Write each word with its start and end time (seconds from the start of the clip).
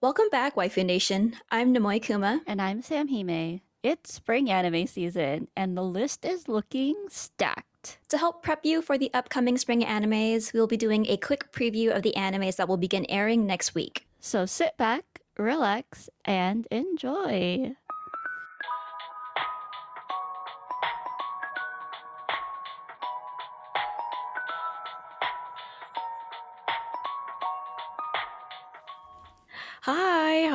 Welcome 0.00 0.28
back, 0.30 0.54
Waifu 0.54 0.86
Nation. 0.86 1.34
I'm 1.50 1.74
Namoi 1.74 2.00
Kuma. 2.00 2.40
And 2.46 2.62
I'm 2.62 2.82
Sam 2.82 3.08
Hime. 3.08 3.62
It's 3.82 4.14
spring 4.14 4.48
anime 4.48 4.86
season, 4.86 5.48
and 5.56 5.76
the 5.76 5.82
list 5.82 6.24
is 6.24 6.46
looking 6.46 6.94
stacked. 7.08 7.98
To 8.10 8.16
help 8.16 8.44
prep 8.44 8.64
you 8.64 8.80
for 8.80 8.96
the 8.96 9.10
upcoming 9.12 9.58
spring 9.58 9.80
animes, 9.80 10.52
we'll 10.52 10.68
be 10.68 10.76
doing 10.76 11.06
a 11.06 11.16
quick 11.16 11.50
preview 11.50 11.90
of 11.90 12.02
the 12.02 12.14
animes 12.16 12.54
that 12.56 12.68
will 12.68 12.76
begin 12.76 13.06
airing 13.08 13.44
next 13.44 13.74
week. 13.74 14.06
So 14.20 14.46
sit 14.46 14.76
back, 14.76 15.20
relax, 15.36 16.08
and 16.24 16.68
enjoy. 16.70 17.74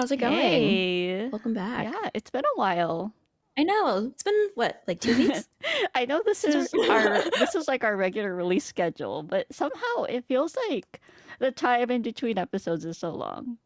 How's 0.04 0.12
it 0.12 0.18
going? 0.18 0.34
Hey. 0.34 1.30
Welcome 1.30 1.54
back. 1.54 1.86
Yeah, 1.86 2.10
it's 2.14 2.30
been 2.30 2.44
a 2.44 2.58
while. 2.58 3.14
I 3.58 3.64
know. 3.64 4.12
It's 4.12 4.22
been 4.22 4.50
what, 4.56 4.84
like 4.86 5.00
two 5.00 5.18
weeks? 5.18 5.48
I 5.96 6.04
know 6.04 6.22
this 6.26 6.44
is 6.44 6.74
our 6.74 7.22
this 7.40 7.56
is 7.56 7.70
like 7.70 7.86
our 7.86 7.96
regular 7.96 8.36
release 8.36 8.66
schedule, 8.66 9.24
but 9.24 9.46
somehow 9.50 10.04
it 10.10 10.26
feels 10.26 10.58
like 10.70 11.00
the 11.40 11.52
time 11.52 11.90
in 11.90 12.02
between 12.02 12.38
episodes 12.38 12.84
is 12.84 12.98
so 12.98 13.12
long. 13.12 13.58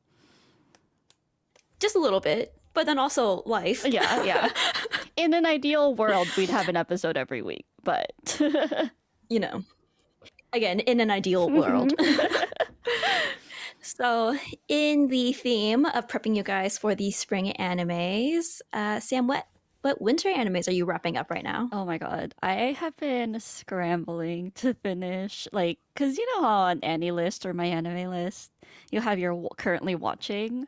Just 1.79 1.95
a 1.95 1.99
little 1.99 2.19
bit, 2.19 2.53
but 2.75 2.85
then 2.85 2.99
also 2.99 3.41
life. 3.47 3.83
Yeah, 3.83 4.23
yeah. 4.23 4.49
In 5.17 5.33
an 5.33 5.47
ideal 5.47 5.95
world, 5.95 6.27
we'd 6.37 6.51
have 6.51 6.69
an 6.69 6.77
episode 6.77 7.17
every 7.17 7.41
week, 7.41 7.65
but 7.83 8.11
you 9.27 9.39
know, 9.39 9.63
again, 10.53 10.81
in 10.81 10.99
an 10.99 11.09
ideal 11.09 11.49
mm-hmm. 11.49 11.57
world. 11.57 11.93
So, 13.87 14.37
in 14.67 15.07
the 15.07 15.31
theme 15.31 15.85
of 15.85 16.07
prepping 16.07 16.35
you 16.35 16.43
guys 16.43 16.77
for 16.77 16.93
the 16.93 17.09
spring 17.11 17.53
animes, 17.57 18.59
uh, 18.73 18.99
Sam, 18.99 19.27
what 19.27 19.47
what 19.81 20.01
winter 20.01 20.27
animes 20.29 20.67
are 20.67 20.73
you 20.73 20.83
wrapping 20.83 21.15
up 21.15 21.31
right 21.31 21.43
now? 21.43 21.69
Oh 21.71 21.85
my 21.85 21.97
god, 21.97 22.35
I 22.43 22.73
have 22.73 22.97
been 22.97 23.39
scrambling 23.39 24.51
to 24.55 24.73
finish 24.73 25.47
like 25.53 25.79
because 25.93 26.17
you 26.17 26.25
know 26.35 26.41
how 26.41 26.59
on 26.63 26.81
AniList 26.81 27.45
or 27.45 27.53
my 27.53 27.65
anime 27.67 28.09
list 28.09 28.51
you 28.91 28.99
have 28.99 29.19
your 29.19 29.31
w- 29.31 29.49
currently 29.57 29.95
watching. 29.95 30.67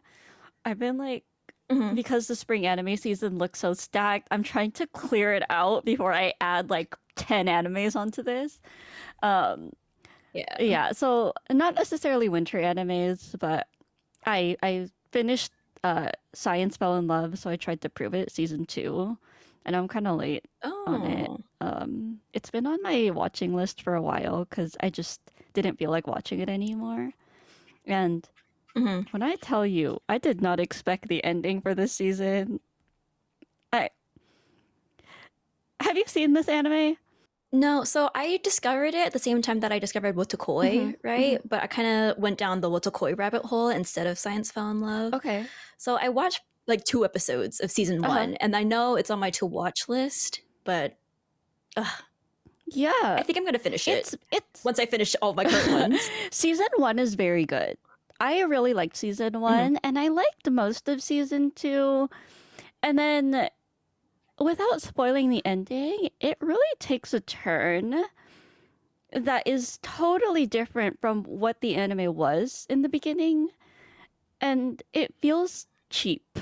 I've 0.66 0.80
been 0.80 0.98
like 0.98 1.26
Mhm. 1.70 1.96
because 1.96 2.28
the 2.28 2.36
spring 2.36 2.66
anime 2.66 2.96
season 2.98 3.38
looks 3.38 3.60
so 3.60 3.74
stacked. 3.74 4.30
I'm 4.32 4.44
trying 4.44 4.72
to 4.74 4.88
clear 4.88 5.34
it 5.34 5.44
out 5.50 5.84
before 5.86 6.14
I 6.14 6.34
add 6.40 6.70
like 6.70 6.96
ten 7.16 7.48
animes 7.48 7.96
onto 7.98 8.24
this. 8.24 8.60
Um, 9.24 9.72
Yeah. 10.34 10.56
yeah, 10.60 10.92
so 10.92 11.34
not 11.52 11.76
necessarily 11.76 12.30
winter 12.30 12.60
animes, 12.60 13.38
but 13.40 13.68
I 14.26 14.58
I 14.62 14.90
finished 15.12 15.52
uh 15.84 16.10
Science 16.34 16.78
Fell 16.78 16.98
in 16.98 17.08
Love, 17.08 17.40
so 17.40 17.50
I 17.50 17.56
tried 17.56 17.82
to 17.82 17.90
prove 17.90 18.14
it 18.14 18.32
season 18.32 18.66
two, 18.66 19.18
and 19.66 19.76
I'm 19.76 19.88
kind 19.88 20.08
of 20.08 20.18
late 20.18 20.46
on 20.86 21.06
it. 21.06 21.32
Oh. 21.32 21.40
Um, 21.62 22.20
it's 22.34 22.52
been 22.52 22.68
on 22.68 22.82
my 22.84 23.10
watching 23.12 23.56
list 23.56 23.82
for 23.82 23.96
a 23.96 24.02
while 24.02 24.46
because 24.46 24.78
I 24.82 24.90
just 24.90 25.20
didn't 25.54 25.78
feel 25.78 25.90
like 25.92 26.08
watching 26.08 26.40
it 26.40 26.50
anymore. 26.50 27.12
And 27.86 28.28
Mhm. 28.76 29.08
when 29.12 29.24
I 29.24 29.36
tell 29.38 29.66
you, 29.66 30.02
I 30.10 30.18
did 30.20 30.42
not 30.42 30.60
expect 30.60 31.08
the 31.08 31.24
ending 31.24 31.62
for 31.62 31.74
this 31.76 31.92
season. 31.94 32.60
I 33.74 33.90
have 35.80 35.98
you 35.98 36.04
seen 36.08 36.34
this 36.34 36.48
anime? 36.50 36.98
No, 37.52 37.84
so 37.84 38.10
I 38.14 38.40
discovered 38.44 38.94
it 38.94 39.06
at 39.08 39.14
the 39.14 39.20
same 39.20 39.42
time 39.42 39.62
that 39.62 39.72
I 39.72 39.80
discovered 39.80 40.16
Wotakoi, 40.16 40.94
Mhm, 40.94 40.96
right? 41.04 41.42
But 41.48 41.64
I 41.64 41.68
kind 41.68 41.88
of 42.12 42.18
went 42.20 42.38
down 42.38 42.62
the 42.62 42.70
Wotakoi 42.70 43.18
rabbit 43.18 43.44
hole 43.46 43.70
instead 43.70 44.06
of 44.06 44.20
Science 44.20 44.52
Fell 44.52 44.70
in 44.70 44.82
Love. 44.82 45.14
Okay. 45.16 45.48
So 45.78 45.98
I 46.00 46.10
watched 46.10 46.42
like 46.68 46.84
two 46.84 47.04
episodes 47.04 47.60
of 47.60 47.72
season 47.72 48.06
Uh-huh. 48.06 48.16
one, 48.16 48.36
and 48.36 48.56
I 48.56 48.62
know 48.64 48.96
it's 48.96 49.10
on 49.10 49.20
my 49.20 49.32
to 49.32 49.46
watch 49.48 49.90
list, 49.90 50.42
but 50.64 51.00
ugh, 51.76 52.04
Yeah, 52.68 52.92
I 53.02 53.24
think 53.24 53.36
I'm 53.38 53.46
gonna 53.46 53.58
finish 53.58 53.88
it 53.88 54.14
it's 54.32 54.64
once 54.64 54.78
I 54.80 54.86
finish 54.86 55.16
all 55.24 55.32
of 55.32 55.36
my 55.36 55.46
current 55.46 55.72
ones. 55.92 56.08
season 56.30 56.68
one 56.78 57.00
is 57.00 57.16
very 57.16 57.46
good. 57.46 57.78
I 58.20 58.42
really 58.42 58.76
liked 58.76 58.96
season 58.98 59.42
one, 59.42 59.78
and 59.84 59.98
I 59.98 60.10
liked 60.10 60.48
most 60.52 60.88
of 60.88 61.02
season 61.02 61.52
two. 61.56 62.10
And 62.84 63.00
then, 63.00 63.50
without 64.40 64.82
spoiling 64.82 65.30
the 65.30 65.46
ending, 65.46 66.10
it 66.20 66.38
really 66.42 66.76
takes 66.80 67.14
a 67.14 67.20
turn 67.20 68.04
that 69.12 69.48
is 69.48 69.80
totally 69.82 70.46
different 70.46 71.00
from 71.02 71.24
what 71.24 71.62
the 71.62 71.76
anime 71.76 72.16
was 72.16 72.66
in 72.70 72.82
the 72.82 72.90
beginning. 72.90 73.50
And 74.42 74.82
it 74.94 75.14
feels 75.22 75.68
cheap. 75.90 76.40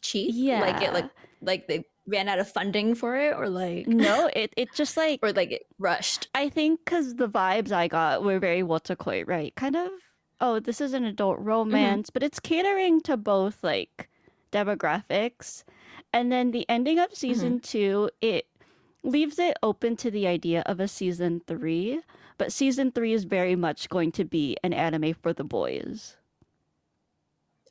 Cheap, 0.00 0.30
Yeah. 0.34 0.60
like 0.60 0.82
it, 0.82 0.92
like 0.92 1.10
like 1.40 1.68
they 1.68 1.84
ran 2.06 2.28
out 2.28 2.38
of 2.38 2.50
funding 2.50 2.94
for 2.94 3.16
it, 3.16 3.34
or 3.36 3.48
like 3.48 3.86
No, 3.86 4.30
it, 4.34 4.52
it 4.56 4.72
just 4.72 4.96
like 4.96 5.20
or 5.22 5.32
like 5.32 5.52
it 5.52 5.66
rushed. 5.78 6.28
I 6.34 6.48
think 6.48 6.80
because 6.84 7.16
the 7.16 7.28
vibes 7.28 7.72
I 7.72 7.88
got 7.88 8.22
were 8.24 8.38
very 8.38 8.62
Wotakoi, 8.62 9.26
right? 9.26 9.54
Kind 9.54 9.76
of, 9.76 9.90
oh, 10.40 10.60
this 10.60 10.80
is 10.80 10.92
an 10.94 11.04
adult 11.04 11.38
romance, 11.40 12.08
mm-hmm. 12.08 12.14
but 12.14 12.22
it's 12.22 12.40
catering 12.40 13.00
to 13.02 13.16
both 13.16 13.62
like 13.62 14.08
demographics. 14.52 15.64
And 16.12 16.30
then 16.30 16.50
the 16.50 16.68
ending 16.68 16.98
of 16.98 17.14
season 17.14 17.60
two, 17.60 18.10
it 18.20 18.46
leaves 19.02 19.38
it 19.38 19.56
open 19.62 19.96
to 19.96 20.10
the 20.10 20.26
idea 20.26 20.62
of 20.66 20.78
a 20.80 20.86
season 20.88 21.40
three, 21.46 22.00
but 22.38 22.52
season 22.52 22.92
three 22.92 23.12
is 23.12 23.24
very 23.24 23.56
much 23.56 23.88
going 23.88 24.12
to 24.12 24.24
be 24.24 24.56
an 24.62 24.72
anime 24.72 25.14
for 25.14 25.32
the 25.32 25.44
boys, 25.44 26.16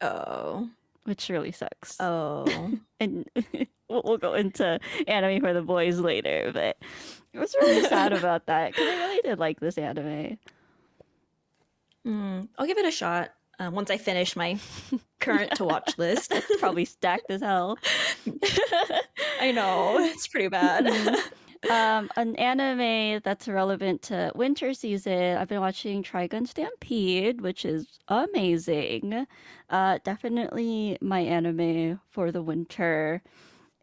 Oh, 0.02 0.70
which 1.04 1.30
really 1.30 1.52
sucks. 1.52 1.98
oh, 2.00 2.72
and 3.00 3.30
we'll, 3.88 4.02
we'll 4.04 4.18
go 4.18 4.34
into 4.34 4.80
anime 5.08 5.40
for 5.42 5.54
the 5.54 5.62
boys 5.62 6.00
later, 6.00 6.50
but 6.54 6.78
I 7.36 7.40
was 7.40 7.56
really 7.62 7.84
sad 7.88 8.12
about 8.14 8.48
that 8.48 8.72
because 8.72 8.88
I 8.88 8.96
really 8.98 9.22
did 9.24 9.40
like 9.40 9.60
this 9.60 9.78
anime. 9.78 10.38
Mm, 12.06 12.48
I'll 12.58 12.66
give 12.66 12.80
it 12.80 12.86
a 12.86 12.92
shot 12.92 13.32
uh, 13.62 13.70
once 13.70 13.92
I 13.92 13.98
finish 13.98 14.36
my 14.36 14.58
current 15.20 15.52
to 15.56 15.66
watch 15.66 15.98
list. 15.98 16.34
Probably 16.60 16.86
stacked 16.86 17.30
as 17.30 17.42
hell. 17.42 17.78
I 19.40 19.52
know 19.52 19.98
it's 20.00 20.28
pretty 20.28 20.48
bad. 20.48 20.88
um, 21.70 22.10
an 22.16 22.36
anime 22.38 23.22
that's 23.24 23.48
relevant 23.48 24.02
to 24.04 24.32
winter 24.36 24.74
season. 24.74 25.38
I've 25.38 25.48
been 25.48 25.62
watching 25.62 26.04
Trigun 26.04 26.48
Stampede, 26.48 27.42
which 27.42 27.66
is 27.66 28.00
amazing. 28.08 29.28
Uh, 29.70 30.00
definitely 30.04 30.98
my 31.02 31.20
anime 31.20 32.00
for 32.10 32.32
the 32.32 32.42
winter. 32.42 33.22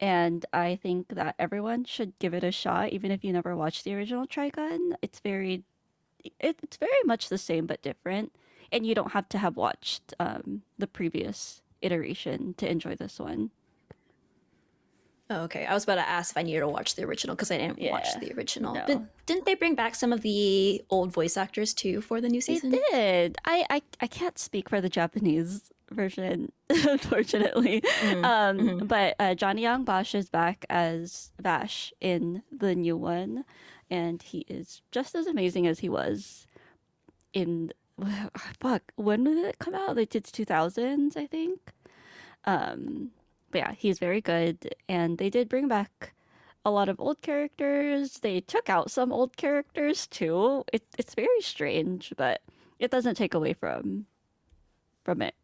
And 0.00 0.45
I 0.53 0.78
think 0.81 1.09
that 1.09 1.34
everyone 1.39 1.84
should 1.84 2.16
give 2.21 2.34
it 2.34 2.45
a 2.45 2.53
shot, 2.53 2.91
even 2.91 3.10
if 3.10 3.25
you 3.25 3.33
never 3.33 3.56
watched 3.56 3.84
the 3.84 3.95
original 3.95 4.27
Trigun. 4.27 4.93
It's 5.03 5.21
very, 5.21 5.65
it, 6.41 6.59
it's 6.62 6.77
very 6.77 7.03
much 7.05 7.28
the 7.28 7.39
same 7.39 7.66
but 7.66 7.83
different, 7.83 8.33
and 8.72 8.86
you 8.86 8.94
don't 8.94 9.12
have 9.12 9.28
to 9.30 9.38
have 9.38 9.56
watched 9.56 10.14
um, 10.20 10.62
the 10.78 10.86
previous 10.86 11.62
iteration 11.82 12.54
to 12.58 12.68
enjoy 12.70 12.94
this 12.96 13.18
one. 13.18 13.50
Oh, 15.30 15.42
okay, 15.42 15.66
I 15.66 15.74
was 15.74 15.84
about 15.84 15.96
to 15.96 16.08
ask 16.08 16.30
if 16.32 16.38
I 16.38 16.42
needed 16.42 16.60
to 16.60 16.68
watch 16.68 16.94
the 16.94 17.04
original 17.04 17.36
because 17.36 17.50
I 17.50 17.58
didn't 17.58 17.78
watch 17.90 18.08
the 18.18 18.32
original. 18.32 18.74
no. 18.74 18.84
But 18.86 19.26
didn't 19.26 19.44
they 19.44 19.54
bring 19.54 19.74
back 19.74 19.94
some 19.94 20.10
of 20.10 20.22
the 20.22 20.82
old 20.88 21.12
voice 21.12 21.36
actors 21.36 21.74
too 21.74 22.00
for 22.00 22.22
the 22.22 22.30
new 22.30 22.40
season? 22.40 22.70
They 22.70 22.80
did. 22.90 23.36
I, 23.44 23.66
I 23.68 23.82
I 24.00 24.06
can't 24.06 24.38
speak 24.38 24.70
for 24.70 24.80
the 24.80 24.88
Japanese 24.88 25.70
version, 25.90 26.50
unfortunately. 26.70 27.82
Mm, 28.00 28.24
Um, 28.24 28.58
mhm. 28.58 28.88
but 28.88 29.16
uh, 29.20 29.34
Johnny 29.34 29.64
Yong 29.64 29.84
Bosch 29.84 30.14
is 30.14 30.30
back 30.30 30.64
as 30.70 31.30
Vash 31.38 31.92
in 32.00 32.42
the 32.50 32.74
new 32.74 32.96
one, 32.96 33.44
and 33.90 34.22
he 34.22 34.46
is 34.48 34.80
just 34.92 35.14
as 35.14 35.26
amazing 35.26 35.66
as 35.66 35.80
he 35.80 35.90
was 35.90 36.46
in. 37.34 37.70
Fuck, 38.60 38.82
when 38.97 39.25
did 39.25 39.38
it 39.38 39.59
come 39.59 39.75
out? 39.75 39.97
Like 39.97 40.14
it's 40.14 40.31
two 40.32 40.44
thousands, 40.44 41.16
I 41.16 41.27
think. 41.27 41.72
Um, 42.45 43.10
but 43.50 43.59
yeah, 43.59 43.72
he's 43.72 43.98
very 43.98 44.21
good, 44.21 44.74
and 44.89 45.18
they 45.18 45.30
did 45.30 45.48
bring 45.48 45.68
back 45.68 46.15
a 46.65 46.71
lot 46.71 46.89
of 46.89 47.00
old 47.00 47.21
characters. 47.22 48.18
They 48.21 48.41
took 48.41 48.68
out 48.68 48.91
some 48.91 49.12
old 49.12 49.36
characters 49.36 50.06
too. 50.06 50.65
It, 50.72 50.83
it's 50.98 51.15
very 51.15 51.41
strange, 51.41 52.12
but 52.16 52.41
it 52.78 52.91
doesn't 52.91 53.15
take 53.16 53.34
away 53.34 53.53
from 53.54 54.06
from 55.04 55.22
it. 55.22 55.34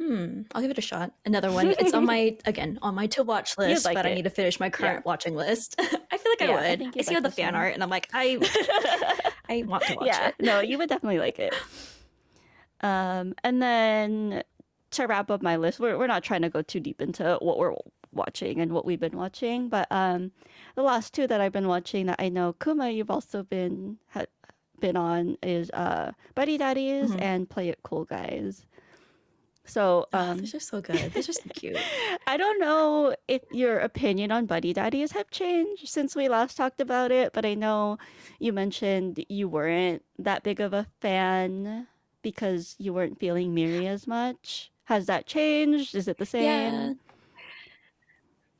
Hmm, 0.00 0.42
I'll 0.54 0.62
give 0.62 0.70
it 0.70 0.78
a 0.78 0.82
shot. 0.82 1.12
Another 1.24 1.50
one. 1.50 1.74
It's 1.78 1.92
on 1.92 2.06
my 2.06 2.36
again 2.46 2.78
on 2.82 2.94
my 2.94 3.08
to 3.08 3.24
watch 3.24 3.58
list, 3.58 3.84
like 3.84 3.94
but 3.94 4.06
I 4.06 4.14
need 4.14 4.22
to 4.24 4.30
finish 4.30 4.60
my 4.60 4.70
current 4.70 5.04
watching 5.04 5.34
list. 5.34 5.74
I 5.80 6.18
feel 6.18 6.32
like 6.32 6.40
Yeah, 6.40 6.50
I 6.50 6.50
I 6.50 6.54
would. 6.70 6.82
I, 6.82 6.90
you'd 6.94 7.04
see 7.04 7.16
all 7.16 7.22
like 7.22 7.22
the 7.22 7.30
fan 7.32 7.54
one. 7.54 7.54
art, 7.56 7.74
and 7.74 7.82
I'm 7.82 7.90
like, 7.90 8.08
I 8.12 8.38
I 9.48 9.62
want 9.66 9.84
to 9.84 9.94
watch 9.94 10.04
it. 10.04 10.06
yeah, 10.06 10.28
it. 10.28 10.34
no, 10.40 10.60
you 10.60 10.78
would 10.78 10.88
definitely 10.88 11.18
like 11.18 11.38
it. 11.38 11.54
Um, 12.80 13.34
and 13.42 13.60
then 13.60 14.42
to 14.92 15.06
wrap 15.06 15.30
up 15.30 15.42
my 15.42 15.56
list, 15.56 15.80
we're 15.80 15.98
we're 15.98 16.06
not 16.06 16.22
trying 16.22 16.42
to 16.42 16.48
go 16.48 16.62
too 16.62 16.80
deep 16.80 17.00
into 17.00 17.38
what 17.40 17.58
we're 17.58 17.74
watching 18.12 18.60
and 18.60 18.72
what 18.72 18.84
we've 18.84 19.00
been 19.00 19.16
watching, 19.16 19.68
but 19.68 19.86
um, 19.90 20.32
the 20.76 20.82
last 20.82 21.12
two 21.12 21.26
that 21.26 21.40
I've 21.40 21.52
been 21.52 21.68
watching 21.68 22.06
that 22.06 22.16
I 22.18 22.28
know 22.28 22.54
Kuma, 22.54 22.88
you've 22.90 23.10
also 23.10 23.42
been 23.42 23.98
ha- 24.10 24.24
been 24.80 24.96
on 24.96 25.36
is 25.42 25.70
uh 25.72 26.12
Buddy 26.34 26.56
Daddies 26.56 27.10
Mhm. 27.10 27.20
and 27.20 27.50
Play 27.50 27.68
It 27.68 27.80
Cool 27.82 28.04
Guys. 28.04 28.64
So 29.68 30.06
Oh, 30.12 30.18
um 30.18 30.38
these 30.38 30.54
are 30.54 30.60
so 30.60 30.80
good. 30.80 31.12
These 31.14 31.28
are 31.28 31.32
so 31.32 31.42
cute. 31.54 31.76
I 32.26 32.36
don't 32.36 32.58
know 32.60 33.14
if 33.28 33.42
your 33.52 33.78
opinion 33.78 34.32
on 34.32 34.46
Buddy 34.46 34.72
Daddies 34.72 35.12
have 35.12 35.30
changed 35.30 35.88
since 35.88 36.16
we 36.16 36.28
last 36.28 36.56
talked 36.56 36.80
about 36.80 37.10
it, 37.12 37.32
but 37.32 37.44
I 37.44 37.54
know 37.54 37.98
you 38.38 38.52
mentioned 38.52 39.24
you 39.28 39.48
weren't 39.48 40.02
that 40.18 40.42
big 40.42 40.60
of 40.60 40.72
a 40.72 40.86
fan 41.00 41.86
because 42.22 42.74
you 42.78 42.92
weren't 42.92 43.20
feeling 43.20 43.54
Miri 43.54 43.86
as 43.86 44.06
much. 44.06 44.70
Has 44.84 45.06
that 45.06 45.26
changed? 45.26 45.94
Is 45.94 46.08
it 46.08 46.18
the 46.18 46.24
Yeah. 46.38 46.90
same? 46.90 46.98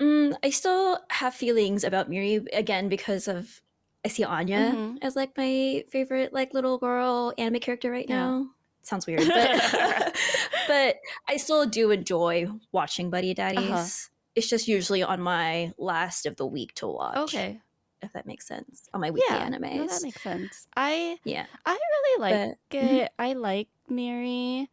Mm, 0.00 0.36
I 0.44 0.50
still 0.50 1.00
have 1.10 1.34
feelings 1.34 1.82
about 1.84 2.08
Miri 2.08 2.36
again 2.52 2.88
because 2.88 3.26
of 3.26 3.62
I 4.04 4.08
see 4.08 4.24
Anya 4.24 4.74
Mhm. 4.74 4.98
as 5.02 5.16
like 5.16 5.36
my 5.36 5.84
favorite 5.90 6.32
like 6.32 6.54
little 6.54 6.78
girl 6.78 7.34
anime 7.36 7.60
character 7.60 7.90
right 7.90 8.08
Yeah. 8.08 8.30
now. 8.30 8.50
Sounds 8.88 9.06
weird, 9.06 9.26
but 9.28 10.16
but 10.68 10.96
I 11.28 11.36
still 11.36 11.66
do 11.66 11.90
enjoy 11.90 12.46
watching 12.72 13.10
Buddy 13.10 13.34
Daddies. 13.34 13.70
Uh-huh. 13.70 13.86
It's 14.34 14.48
just 14.48 14.66
usually 14.68 15.02
on 15.02 15.20
my 15.20 15.72
last 15.78 16.24
of 16.24 16.36
the 16.36 16.46
week 16.46 16.74
to 16.76 16.86
watch. 16.88 17.16
Okay. 17.18 17.60
if 18.00 18.12
that 18.12 18.24
makes 18.26 18.46
sense. 18.46 18.88
On 18.94 19.00
my 19.00 19.10
weekly 19.10 19.26
Yeah. 19.36 19.46
animes. 19.48 19.74
No, 19.76 19.86
that 19.88 20.02
makes 20.02 20.22
sense. 20.22 20.66
I 20.76 21.18
yeah. 21.24 21.46
I 21.66 21.72
really 21.72 22.20
like 22.20 22.56
But- 22.70 22.78
it. 22.78 23.12
I 23.18 23.32
like 23.34 23.68
Miri, 23.90 24.70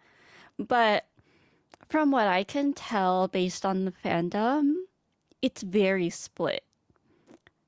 but 0.59 1.05
from 1.89 2.11
what 2.11 2.27
I 2.27 2.43
can 2.43 2.73
tell 2.73 3.27
based 3.27 3.65
on 3.65 3.85
the 3.85 3.91
fandom, 4.03 4.73
it's 5.41 5.61
very 5.61 6.09
split. 6.09 6.63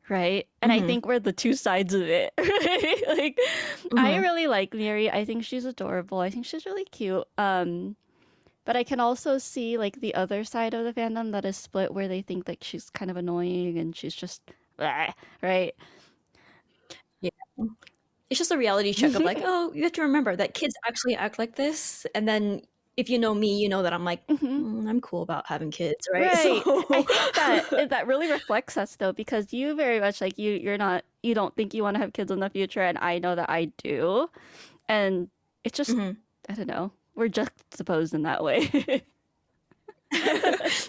Right? 0.09 0.47
And 0.61 0.71
I 0.71 0.79
Mhm. 0.79 0.87
think 0.87 1.05
we're 1.05 1.19
the 1.19 1.33
two 1.33 1.53
sides 1.53 1.93
of 1.93 2.01
it. 2.03 2.33
Right? 2.37 3.03
like 3.17 3.37
I 3.97 4.13
Mhm. 4.13 4.21
really 4.21 4.47
like 4.47 4.73
Miri. 4.73 5.11
I 5.11 5.25
think 5.25 5.43
she's 5.43 5.65
adorable. 5.65 6.19
I 6.19 6.29
think 6.29 6.45
she's 6.45 6.65
really 6.65 6.85
cute. 6.85 7.27
Um 7.37 7.95
but 8.65 8.77
I 8.77 8.83
can 8.83 8.99
also 9.01 9.37
see 9.39 9.77
like 9.77 10.01
the 10.01 10.15
other 10.15 10.43
side 10.45 10.73
of 10.73 10.85
the 10.85 10.93
fandom 10.93 11.31
that 11.33 11.45
is 11.45 11.57
split 11.57 11.93
where 11.93 12.07
they 12.07 12.21
think 12.21 12.47
like 12.47 12.63
she's 12.63 12.89
kind 12.91 13.11
of 13.11 13.17
annoying 13.17 13.77
and 13.79 13.95
she's 13.95 14.15
just 14.15 14.41
"Bleh," 14.79 15.13
right? 15.43 15.75
Yeah. 17.21 17.29
It's 18.29 18.37
just 18.39 18.51
a 18.51 18.57
reality 18.57 18.93
check 18.93 19.15
of 19.15 19.23
like, 19.23 19.39
oh, 19.43 19.71
you 19.73 19.83
have 19.83 19.93
to 19.93 20.01
remember 20.01 20.35
that 20.35 20.53
kids 20.53 20.75
actually 20.87 21.15
act 21.15 21.39
like 21.39 21.55
this. 21.55 22.05
And 22.15 22.27
then 22.27 22.61
if 22.97 23.09
you 23.09 23.19
know 23.19 23.33
me, 23.33 23.57
you 23.61 23.69
know 23.69 23.83
that 23.83 23.93
I'm 23.93 24.03
like, 24.03 24.25
Mhm. 24.27 24.39
"Mm, 24.83 24.89
I'm 24.89 24.99
cool 25.01 25.21
about 25.21 25.45
having 25.47 25.71
kids, 25.71 26.07
right? 26.11 26.23
Right. 26.33 26.35
So- 26.63 26.83
I 26.89 27.03
think 27.59 27.69
that 27.69 27.89
that 27.91 28.07
really 28.07 28.29
reflects 28.31 28.75
us 28.77 28.95
though, 28.97 29.13
because 29.13 29.53
you 29.53 29.75
very 29.75 29.99
much 29.99 30.19
like 30.19 30.37
you 30.37 30.53
you're 30.53 30.77
not 30.77 31.05
you 31.23 31.33
don't 31.35 31.55
think 31.55 31.73
you 31.73 31.83
want 31.83 31.95
to 31.95 31.99
have 32.01 32.13
kids 32.13 32.31
in 32.31 32.39
the 32.39 32.49
future, 32.49 32.81
and 32.81 32.97
I 32.97 33.19
know 33.19 33.35
that 33.35 33.49
I 33.49 33.65
do, 33.77 34.29
and 34.89 35.29
it's 35.63 35.77
just 35.77 35.91
Mhm. 35.91 36.17
I 36.49 36.53
don't 36.53 36.67
know 36.67 36.91
we're 37.15 37.27
just 37.29 37.51
supposed 37.73 38.13
in 38.13 38.23
that 38.23 38.43
way. 38.43 38.69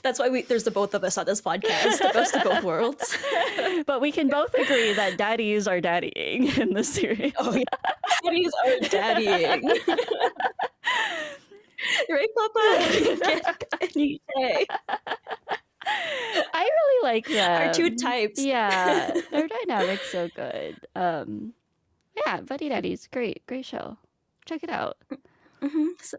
That's 0.03 0.19
why 0.21 0.29
we 0.29 0.43
there's 0.43 0.63
the 0.65 0.71
both 0.71 0.95
of 0.95 1.03
us 1.03 1.19
on 1.19 1.27
this 1.27 1.41
podcast, 1.41 1.99
the 1.99 2.11
best 2.15 2.37
of 2.37 2.45
both 2.45 2.63
worlds. 2.63 3.17
but 3.87 4.01
we 4.01 4.13
can 4.13 4.29
both 4.29 4.55
agree 4.55 4.93
that 4.93 5.17
daddies 5.19 5.67
are 5.67 5.81
daddying 5.81 6.57
in 6.57 6.73
this 6.75 6.89
series. 6.93 7.33
Oh 7.39 7.53
yeah, 7.55 7.65
daddies 8.23 8.53
are 8.65 8.79
daddying. 8.89 9.63
right, 12.11 12.29
Papa? 12.37 13.57
Get 13.59 13.75
any 13.97 14.21
day. 14.37 14.67
I 15.87 16.63
really 16.69 17.03
like 17.13 17.27
them. 17.27 17.63
Our 17.69 17.73
two 17.73 17.97
types. 17.97 18.45
Yeah, 18.45 19.13
their 19.31 19.49
dynamic's 19.49 20.11
so 20.11 20.29
good. 20.35 20.77
Um, 20.95 21.55
yeah, 22.27 22.41
Buddy 22.43 22.69
Daddies, 22.69 23.09
great, 23.11 23.47
great 23.47 23.65
show. 23.65 23.97
Check 24.45 24.63
it 24.65 24.71
out. 24.71 24.97
hmm 25.63 25.89
So, 26.01 26.17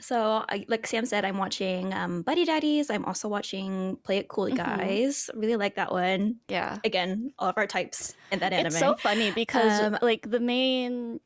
so 0.00 0.44
I, 0.48 0.64
like 0.68 0.86
Sam 0.86 1.04
said, 1.06 1.24
I'm 1.24 1.38
watching 1.38 1.92
um, 1.92 2.22
Buddy 2.22 2.44
Daddies. 2.44 2.88
I'm 2.90 3.04
also 3.04 3.28
watching 3.28 3.98
Play 4.04 4.18
It 4.18 4.28
Cool 4.28 4.46
Mhm. 4.50 4.56
Guys. 4.56 5.28
Really 5.34 5.56
like 5.56 5.74
that 5.76 5.92
one. 5.92 6.36
Yeah. 6.48 6.78
Again, 6.84 7.32
all 7.38 7.48
of 7.50 7.58
our 7.58 7.66
types 7.66 8.14
in 8.32 8.38
that 8.40 8.52
anime. 8.52 8.66
It's 8.68 8.78
so 8.78 8.94
funny 8.96 9.30
because 9.32 9.80
Um, 9.80 9.98
like 10.02 10.30
the 10.30 10.40
main 10.40 11.20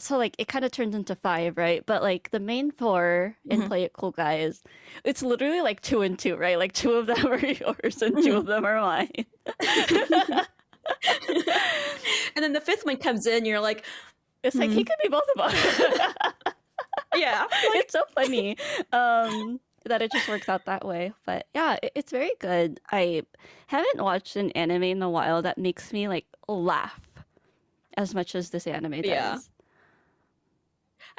so 0.00 0.16
like 0.18 0.34
it 0.38 0.48
kind 0.48 0.64
of 0.64 0.70
turns 0.70 0.94
into 0.94 1.14
five, 1.16 1.56
right? 1.56 1.84
But 1.86 2.02
like 2.02 2.30
the 2.30 2.40
main 2.40 2.70
four 2.70 3.36
in 3.48 3.62
Mhm. 3.62 3.68
Play 3.68 3.82
It 3.84 3.92
Cool 3.92 4.10
Guys, 4.12 4.62
it's 5.04 5.22
literally 5.22 5.60
like 5.60 5.80
two 5.80 6.02
and 6.02 6.18
two, 6.18 6.36
right? 6.36 6.58
Like 6.58 6.72
two 6.72 6.92
of 6.92 7.06
them 7.06 7.26
are 7.26 7.38
yours 7.44 8.02
and 8.02 8.14
Mm-hmm. 8.14 8.22
two 8.24 8.36
of 8.36 8.46
them 8.46 8.64
are 8.64 8.80
mine. 8.80 9.10
and 12.36 12.42
then 12.42 12.52
the 12.52 12.60
fifth 12.60 12.84
one 12.84 12.96
comes 12.96 13.26
in. 13.26 13.44
You're 13.44 13.60
like, 13.60 13.84
It's 14.42 14.56
like 14.56 14.70
he 14.70 14.84
Mhm. 14.84 14.86
could 14.86 14.96
be 15.02 15.08
both 15.08 15.28
of 15.36 15.40
us. 15.42 15.54
yeah, 17.16 17.44
it's 17.74 17.92
so 17.92 18.02
funny 18.14 18.56
um, 18.92 19.58
that 19.84 20.00
it 20.00 20.12
just 20.12 20.28
works 20.28 20.48
out 20.48 20.64
that 20.66 20.84
way. 20.86 21.12
But 21.26 21.46
yeah, 21.54 21.76
it- 21.82 21.92
it's 21.96 22.12
very 22.12 22.30
good. 22.38 22.78
I 22.92 23.22
haven't 23.66 24.00
watched 24.02 24.36
an 24.36 24.52
anime 24.52 24.84
in 24.84 25.02
a 25.02 25.10
while 25.10 25.42
that 25.42 25.58
makes 25.58 25.92
me 25.92 26.06
like 26.06 26.26
laugh 26.46 27.00
as 27.96 28.14
much 28.14 28.34
as 28.36 28.50
this 28.50 28.66
anime 28.68 28.92
does. 29.02 29.06
Yeah. 29.06 29.38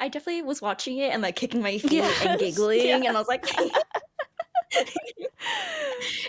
I 0.00 0.08
definitely 0.08 0.42
was 0.42 0.60
watching 0.62 0.98
it 0.98 1.12
and 1.12 1.22
like 1.22 1.36
kicking 1.36 1.62
my 1.62 1.78
feet 1.78 1.92
Yes, 1.92 2.24
and 2.26 2.40
giggling, 2.40 2.86
yeah. 2.86 2.96
and 2.96 3.08
I 3.08 3.12
was 3.12 3.28
like, 3.28 3.44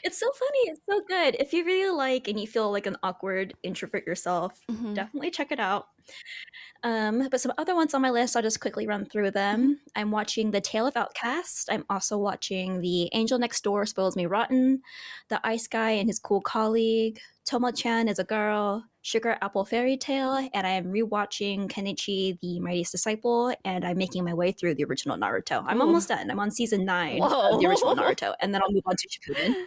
it's 0.04 0.20
so 0.20 0.32
funny. 0.32 0.60
It's 0.66 0.82
so 0.90 1.02
good. 1.08 1.36
If 1.40 1.54
you 1.54 1.64
really 1.66 1.96
like 1.96 2.28
and 2.28 2.40
you 2.40 2.48
feel 2.48 2.72
like 2.72 2.86
an 2.88 2.98
awkward 3.04 3.54
introvert 3.64 4.06
yourself, 4.06 4.60
Mhm. 4.70 4.96
definitely 4.96 5.32
check 5.32 5.52
it 5.52 5.60
out. 5.60 5.88
Um, 6.84 7.28
but 7.30 7.40
some 7.40 7.54
other 7.60 7.76
ones 7.76 7.94
on 7.94 8.02
my 8.02 8.10
list, 8.10 8.36
I'll 8.36 8.42
just 8.42 8.60
quickly 8.60 8.88
run 8.88 9.06
through 9.06 9.32
them. 9.32 9.80
I'm 9.96 10.10
watching 10.10 10.50
The 10.52 10.62
Tale 10.62 10.88
of 10.88 10.98
Outcast. 10.98 11.70
I'm 11.72 11.86
also 11.90 12.18
watching 12.18 12.82
The 12.82 13.10
Angel 13.14 13.38
Next 13.38 13.64
Door 13.64 13.86
Spoils 13.86 14.16
Me 14.16 14.26
Rotten, 14.26 14.82
The 15.30 15.40
Ice 15.46 15.68
Guy 15.68 15.92
and 15.92 16.10
His 16.10 16.18
Cool 16.20 16.42
Colleague, 16.42 17.20
Tomo 17.46 17.72
Chan 17.72 18.08
is 18.08 18.20
a 18.20 18.24
Girl, 18.24 18.86
Sugar 19.02 19.38
Apple 19.42 19.66
Fairy 19.66 19.98
Tale, 19.98 20.48
and 20.54 20.66
I 20.68 20.72
am 20.72 20.86
rewatching 20.86 21.68
Kenichi 21.70 22.40
the 22.40 22.60
Mightiest 22.60 22.92
Disciple, 22.92 23.54
and 23.66 23.84
I'm 23.84 23.98
making 23.98 24.24
my 24.24 24.34
way 24.34 24.52
through 24.52 24.76
the 24.76 24.84
original 24.86 25.18
Naruto. 25.18 25.64
I'm 25.66 25.80
Ooh. 25.80 25.82
almost 25.86 26.08
done. 26.10 26.30
I'm 26.30 26.40
on 26.40 26.52
season 26.52 26.86
nine 26.86 27.18
Whoa. 27.20 27.56
of 27.56 27.60
the 27.62 27.68
original 27.68 27.96
Naruto, 27.96 28.36
and 28.42 28.54
then 28.54 28.62
I'll 28.64 28.72
move 28.72 28.84
on 28.86 28.96
to 28.96 29.08
Shippuden. 29.10 29.66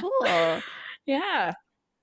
Cool. 0.00 0.62
yeah. 1.06 1.52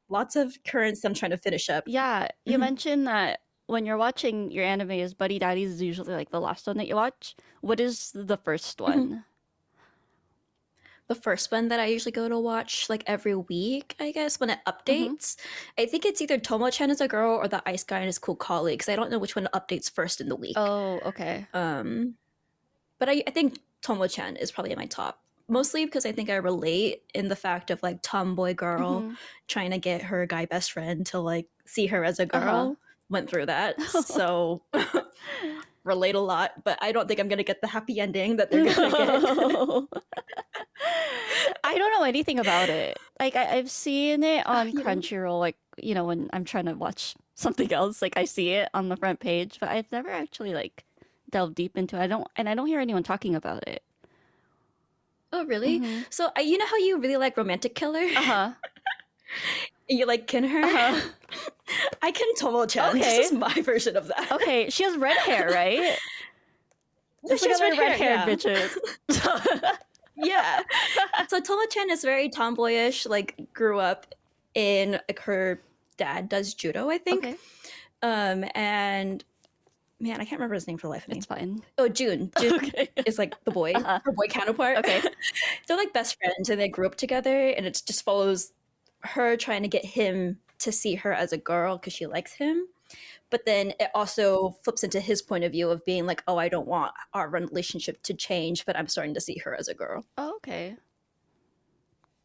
Lots 0.09 0.35
of 0.35 0.57
currents 0.67 1.03
I'm 1.03 1.13
trying 1.13 1.31
to 1.31 1.37
finish 1.37 1.69
up. 1.69 1.83
Yeah, 1.87 2.27
you 2.45 2.57
Mhm. 2.57 2.61
mentioned 2.61 3.07
that 3.07 3.39
when 3.67 3.85
you're 3.85 3.97
watching 3.97 4.51
your 4.51 4.63
anime 4.63 4.91
is 4.91 5.13
Buddy 5.13 5.39
Daddies 5.39 5.71
is 5.71 5.81
usually 5.81 6.13
like 6.13 6.29
the 6.29 6.41
last 6.41 6.67
one 6.67 6.77
that 6.77 6.87
you 6.87 6.95
watch. 6.95 7.35
What 7.61 7.79
is 7.79 8.11
the 8.13 8.37
first 8.37 8.79
one? 8.81 9.25
The 11.07 11.15
first 11.15 11.51
one 11.51 11.67
that 11.67 11.79
I 11.79 11.85
usually 11.85 12.11
go 12.11 12.27
to 12.27 12.39
watch 12.39 12.89
like 12.89 13.03
every 13.05 13.35
week, 13.35 13.95
I 13.99 14.11
guess, 14.11 14.39
when 14.39 14.49
it 14.49 14.59
updates. 14.67 15.35
I 15.77 15.85
think 15.85 16.05
it's 16.05 16.21
either 16.21 16.37
Tomo 16.39 16.69
Chan 16.71 16.89
is 16.89 16.99
a 17.01 17.07
girl 17.07 17.35
or 17.35 17.47
the 17.47 17.61
Ice 17.67 17.83
Guy 17.83 17.97
and 17.97 18.07
his 18.07 18.17
cool 18.17 18.35
colleagues. 18.35 18.89
I 18.89 18.95
don't 18.95 19.11
know 19.11 19.19
which 19.19 19.35
one 19.35 19.47
updates 19.53 19.89
first 19.91 20.19
in 20.19 20.29
the 20.29 20.35
week. 20.35 20.55
Oh, 20.57 20.99
okay. 21.05 21.45
Um, 21.53 22.15
but 22.97 23.07
I, 23.09 23.23
I 23.27 23.31
think 23.31 23.59
Tomo 23.81 24.07
Chan 24.07 24.37
is 24.37 24.51
probably 24.51 24.71
at 24.71 24.77
my 24.77 24.87
top. 24.87 25.19
Mostly 25.47 25.85
because 25.85 26.07
I 26.07 26.11
think 26.11 26.31
I 26.31 26.37
relate 26.37 27.03
in 27.13 27.27
the 27.27 27.35
fact 27.35 27.69
of 27.69 27.83
like 27.83 27.99
tomboy 28.01 28.55
girl 28.55 29.01
Mhm. 29.01 29.15
trying 29.47 29.69
to 29.71 29.77
get 29.77 30.01
her 30.01 30.25
guy 30.25 30.45
best 30.45 30.71
friend 30.71 31.05
to 31.07 31.19
like 31.19 31.47
see 31.65 31.85
her 31.85 32.03
as 32.03 32.17
a 32.19 32.25
girl. 32.25 32.41
Uh-huh. 32.41 32.75
Went 33.11 33.29
through 33.29 33.45
that. 33.45 33.75
So 34.05 34.63
relate 35.83 36.15
a 36.15 36.19
lot, 36.19 36.63
but 36.63 36.79
I 36.81 36.91
don't 36.91 37.07
think 37.07 37.19
I'm 37.19 37.27
gonna 37.27 37.43
get 37.43 37.61
the 37.61 37.67
happy 37.67 37.99
ending 37.99 38.37
that 38.37 38.49
they're 38.49 38.65
gonna 38.73 39.87
get. 39.91 40.01
I 41.63 41.77
don't 41.77 41.91
know 41.93 42.03
anything 42.03 42.39
about 42.39 42.69
it. 42.69 42.97
Like 43.19 43.35
I, 43.35 43.57
I've 43.57 43.69
seen 43.69 44.23
it 44.23 44.45
on 44.45 44.67
you 44.67 44.73
don't? 44.73 44.85
Crunchyroll, 44.85 45.39
like 45.39 45.57
you 45.77 45.93
know 45.95 46.05
when 46.05 46.29
I'm 46.33 46.45
trying 46.45 46.65
to 46.65 46.73
watch 46.73 47.15
something 47.35 47.71
else, 47.71 48.01
like 48.01 48.17
I 48.17 48.25
see 48.25 48.51
it 48.51 48.69
on 48.73 48.89
the 48.89 48.97
front 48.97 49.19
page, 49.19 49.57
but 49.59 49.69
I've 49.69 49.91
never 49.91 50.09
actually 50.09 50.53
like 50.53 50.83
delved 51.29 51.55
deep 51.55 51.77
into 51.77 51.95
it. 51.97 52.01
I 52.01 52.07
don't, 52.07 52.27
and 52.35 52.47
I 52.47 52.55
don't 52.55 52.67
hear 52.67 52.79
anyone 52.79 53.03
talking 53.03 53.35
about 53.35 53.67
it. 53.67 53.83
Oh, 55.33 55.43
really? 55.45 55.79
Mhm. 55.79 56.05
So 56.09 56.29
uh, 56.37 56.41
you 56.41 56.57
know 56.57 56.65
how 56.67 56.77
you 56.77 56.97
really 56.97 57.17
like 57.17 57.35
Romantic 57.35 57.75
Killer? 57.75 58.03
Uh 58.15 58.21
huh. 58.21 58.51
You 59.87 60.05
like 60.07 60.25
Kinher? 60.27 60.63
Uh-huh. 60.63 61.01
I 62.01 62.11
can 62.11 62.33
Tomo 62.35 62.65
Chan. 62.65 62.89
Okay. 62.89 62.99
This 62.99 63.31
is 63.31 63.37
my 63.37 63.53
version 63.61 63.95
of 63.95 64.07
that. 64.07 64.31
Okay, 64.31 64.69
she 64.69 64.83
has 64.83 64.97
red 64.97 65.17
hair, 65.17 65.49
right? 65.49 65.97
She 67.37 67.49
has 67.49 67.61
red 67.61 67.77
red 67.77 67.97
hair, 67.97 68.15
yeah. 68.15 68.25
bitches. 68.25 68.75
Yeah. 70.17 70.61
So 71.27 71.39
Tomo 71.39 71.63
Chan 71.69 71.89
is 71.89 72.03
very 72.03 72.29
tomboyish. 72.29 73.05
Like 73.05 73.35
grew 73.53 73.79
up 73.79 74.13
in 74.53 74.99
like 75.09 75.19
her 75.21 75.61
dad 75.97 76.29
does 76.29 76.53
judo, 76.53 76.89
I 76.89 76.97
think. 76.99 77.25
okay, 77.25 77.35
Um, 78.03 78.45
and 78.53 79.23
man, 79.99 80.15
I 80.21 80.25
can't 80.25 80.33
remember 80.33 80.53
his 80.55 80.67
name 80.67 80.77
for 80.77 80.87
the 80.87 80.91
life 80.91 81.03
of 81.03 81.09
me. 81.09 81.17
it's 81.17 81.25
fine. 81.25 81.61
Oh, 81.77 81.87
Jun. 81.89 82.31
Jun 82.39 82.53
Okay. 82.55 82.89
is 83.05 83.17
like 83.17 83.33
the 83.45 83.51
boy, 83.51 83.71
Uh-huh. 83.73 83.99
her 84.03 84.11
boy 84.11 84.27
counterpart. 84.27 84.77
Okay. 84.79 85.01
They're 85.67 85.77
like 85.77 85.93
best 85.93 86.17
friends, 86.21 86.49
and 86.49 86.59
they 86.61 86.67
grew 86.67 86.85
up 86.85 86.95
together, 86.95 87.47
and 87.49 87.65
it 87.65 87.81
just 87.85 88.03
follows 88.03 88.51
her 89.01 89.35
trying 89.37 89.63
to 89.63 89.67
get 89.69 89.85
him 89.85 90.39
to 90.59 90.71
see 90.71 90.95
her 90.95 91.11
as 91.13 91.31
a 91.33 91.37
girl 91.37 91.77
because 91.77 91.93
she 91.93 92.05
likes 92.07 92.33
him. 92.33 92.67
But 93.35 93.45
then 93.45 93.73
it 93.81 93.89
also 93.93 94.55
flips 94.63 94.81
into 94.81 95.01
his 95.01 95.21
point 95.21 95.43
of 95.43 95.51
view 95.51 95.69
of 95.69 95.83
being 95.83 96.05
like, 96.05 96.23
"Oh, 96.25 96.37
I 96.37 96.47
don't 96.47 96.69
want 96.69 96.93
our 97.13 97.27
relationship 97.27 98.01
to 98.03 98.13
change, 98.13 98.65
but 98.65 98.77
I'm 98.77 98.87
starting 98.87 99.13
to 99.13 99.19
see 99.19 99.37
her 99.39 99.53
as 99.53 99.67
a 99.67 99.73
girl." 99.73 100.05
Oh, 100.17 100.35
okay. 100.37 100.77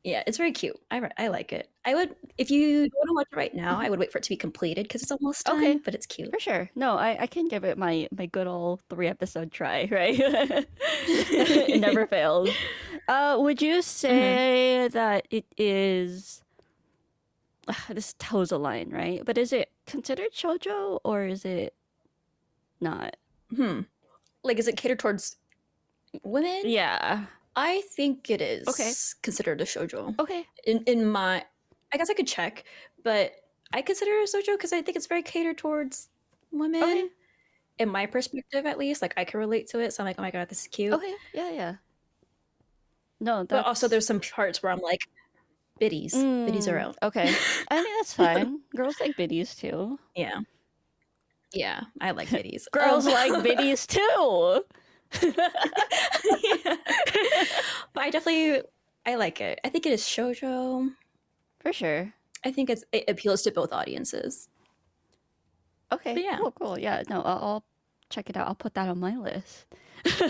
Yeah, 0.04 0.22
it's 0.24 0.38
very 0.38 0.52
cute. 0.52 0.78
I 0.88 1.10
I 1.18 1.26
like 1.26 1.52
it. 1.52 1.68
I 1.84 1.96
would 1.96 2.14
if 2.38 2.48
you 2.48 2.82
want 2.94 3.08
to 3.08 3.14
watch 3.14 3.26
it 3.32 3.36
right 3.36 3.52
now, 3.52 3.76
I 3.80 3.90
would 3.90 3.98
wait 3.98 4.12
for 4.12 4.18
it 4.18 4.22
to 4.24 4.28
be 4.30 4.36
completed 4.36 4.84
because 4.84 5.02
it's 5.02 5.10
almost 5.10 5.46
done. 5.46 5.56
Okay. 5.58 5.80
but 5.84 5.96
it's 5.96 6.06
cute. 6.06 6.30
For 6.32 6.38
sure. 6.38 6.70
No, 6.76 6.96
I, 6.96 7.22
I 7.22 7.26
can 7.26 7.48
give 7.48 7.64
it 7.64 7.76
my, 7.76 8.06
my 8.16 8.26
good 8.26 8.46
old 8.46 8.82
three 8.88 9.08
episode 9.08 9.50
try, 9.50 9.88
right? 9.90 10.14
it 10.20 11.80
never 11.80 12.06
fails. 12.06 12.50
Uh, 13.08 13.36
would 13.40 13.60
you 13.60 13.82
say 13.82 14.86
that 14.92 15.26
it 15.30 15.46
is. 15.58 16.42
Ugh, 17.68 17.76
this 17.90 18.14
toes 18.18 18.52
a 18.52 18.58
line, 18.58 18.90
right? 18.90 19.24
But 19.24 19.38
is 19.38 19.52
it 19.52 19.70
considered 19.90 20.32
shojo 20.32 21.00
or 21.04 21.24
is 21.24 21.44
it 21.44 21.74
not? 22.80 23.16
Hmm. 23.54 23.80
Like, 24.42 24.58
is 24.58 24.68
it 24.68 24.76
catered 24.76 24.98
towards 24.98 25.36
women? 26.22 26.62
Yeah. 26.64 27.24
I 27.56 27.82
think 27.92 28.30
it 28.30 28.40
is. 28.40 28.68
Okay. 28.68 28.92
Considered 29.22 29.60
a 29.60 29.64
shojo. 29.64 30.18
Okay. 30.18 30.46
In 30.66 30.82
in 30.84 31.06
my, 31.06 31.44
I 31.92 31.96
guess 31.96 32.10
I 32.10 32.14
could 32.14 32.28
check, 32.28 32.64
but 33.02 33.32
I 33.72 33.82
consider 33.82 34.12
it 34.12 34.28
a 34.32 34.36
shojo 34.36 34.56
because 34.56 34.72
I 34.72 34.82
think 34.82 34.96
it's 34.96 35.06
very 35.06 35.22
catered 35.22 35.58
towards 35.58 36.08
women. 36.52 36.82
Okay. 36.82 37.08
In 37.78 37.88
my 37.88 38.06
perspective, 38.06 38.66
at 38.66 38.78
least, 38.78 39.02
like 39.02 39.14
I 39.16 39.24
can 39.24 39.40
relate 39.40 39.68
to 39.68 39.80
it. 39.80 39.92
So 39.92 40.02
I'm 40.02 40.06
like, 40.06 40.18
oh 40.18 40.22
my 40.22 40.30
god, 40.30 40.48
this 40.48 40.62
is 40.62 40.68
cute. 40.68 40.92
Okay. 40.92 41.14
Yeah, 41.34 41.50
yeah. 41.50 41.74
No, 43.20 43.44
But 43.44 43.66
also, 43.66 43.86
there's 43.86 44.06
some 44.06 44.20
parts 44.20 44.62
where 44.62 44.72
I'm 44.72 44.80
like, 44.80 45.06
biddies, 45.80 46.14
biddies 46.14 46.68
are 46.68 46.76
Mm, 46.78 46.84
out. 46.84 46.96
Okay. 47.02 47.34
I 47.70 47.82
mean, 47.82 47.96
that's 47.98 48.14
fine. 48.22 48.60
Girls 48.76 49.00
like 49.00 49.16
biddies 49.16 49.54
too. 49.56 49.98
Yeah. 50.14 50.40
Yeah, 51.52 51.80
I 52.00 52.12
like 52.12 52.30
biddies. 52.36 52.68
Girls 52.70 53.06
Um, 53.06 53.12
like 53.12 53.42
biddies 53.42 53.86
too. 53.96 54.62
yeah. 55.22 56.76
but 57.92 58.02
I 58.04 58.10
definitely 58.10 58.62
I 59.06 59.14
like 59.16 59.40
it. 59.40 59.58
I 59.64 59.68
think 59.68 59.86
it 59.86 59.92
is 59.92 60.02
shojo. 60.02 60.90
For 61.60 61.72
sure. 61.72 62.12
I 62.44 62.52
think 62.52 62.70
it's 62.70 62.84
it 62.92 63.04
appeals 63.08 63.42
to 63.42 63.50
both 63.50 63.72
audiences. 63.72 64.48
Okay. 65.92 66.14
But 66.14 66.22
yeah. 66.22 66.36
Cool, 66.38 66.52
cool. 66.52 66.78
Yeah, 66.78 67.02
no, 67.08 67.20
I'll, 67.22 67.38
I'll 67.42 67.64
check 68.10 68.28
it 68.28 68.36
out. 68.36 68.48
I'll 68.48 68.54
put 68.54 68.74
that 68.74 68.88
on 68.88 69.00
my 69.00 69.16
list. 69.16 69.66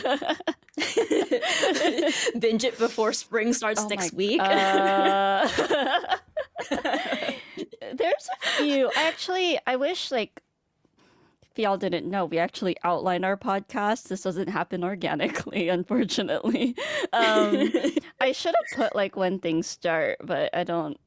Binge 2.38 2.64
it 2.64 2.78
before 2.78 3.12
spring 3.12 3.52
starts 3.52 3.82
Oh 3.82 3.88
next 3.88 4.12
week. 4.12 4.40
Uh, 4.40 5.48
there's 6.70 8.28
a 8.32 8.46
few. 8.56 8.90
I 8.96 9.02
actually, 9.08 9.58
I 9.66 9.76
wish, 9.76 10.10
like, 10.10 10.42
if 11.50 11.58
y'all 11.58 11.76
didn't 11.76 12.08
know, 12.08 12.26
we 12.26 12.38
actually 12.38 12.76
outline 12.84 13.24
our 13.24 13.36
podcast. 13.36 14.08
This 14.08 14.22
doesn't 14.22 14.48
happen 14.48 14.84
organically, 14.84 15.68
unfortunately. 15.68 16.76
Um, 17.12 17.72
I 18.20 18.32
should 18.32 18.54
have 18.56 18.76
put, 18.76 18.94
like, 18.94 19.16
when 19.16 19.38
things 19.38 19.66
start, 19.66 20.18
but 20.22 20.50
I 20.54 20.64
don't. 20.64 20.98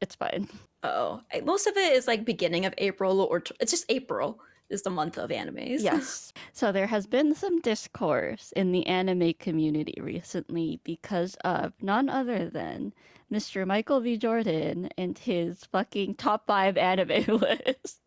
It's 0.00 0.14
fine. 0.14 0.48
oh, 0.84 1.20
most 1.44 1.66
of 1.66 1.76
it 1.76 1.92
is 1.92 2.06
like 2.06 2.24
beginning 2.24 2.64
of 2.64 2.72
April 2.78 3.20
or 3.20 3.40
t- 3.40 3.54
it's 3.58 3.72
just 3.72 3.84
April 3.88 4.38
is 4.70 4.82
the 4.82 4.90
month 4.90 5.18
of 5.18 5.30
animes. 5.30 5.80
Yes. 5.80 6.32
So 6.52 6.72
there 6.72 6.86
has 6.86 7.06
been 7.06 7.34
some 7.34 7.60
discourse 7.60 8.52
in 8.52 8.72
the 8.72 8.86
anime 8.86 9.34
community 9.34 9.98
recently 10.00 10.80
because 10.84 11.36
of 11.44 11.72
none 11.80 12.08
other 12.08 12.48
than 12.48 12.92
Mr. 13.32 13.66
Michael 13.66 14.00
B. 14.00 14.16
Jordan 14.16 14.88
and 14.96 15.18
his 15.18 15.64
fucking 15.64 16.14
top 16.16 16.46
five 16.46 16.76
anime 16.76 17.08
list. 17.28 18.00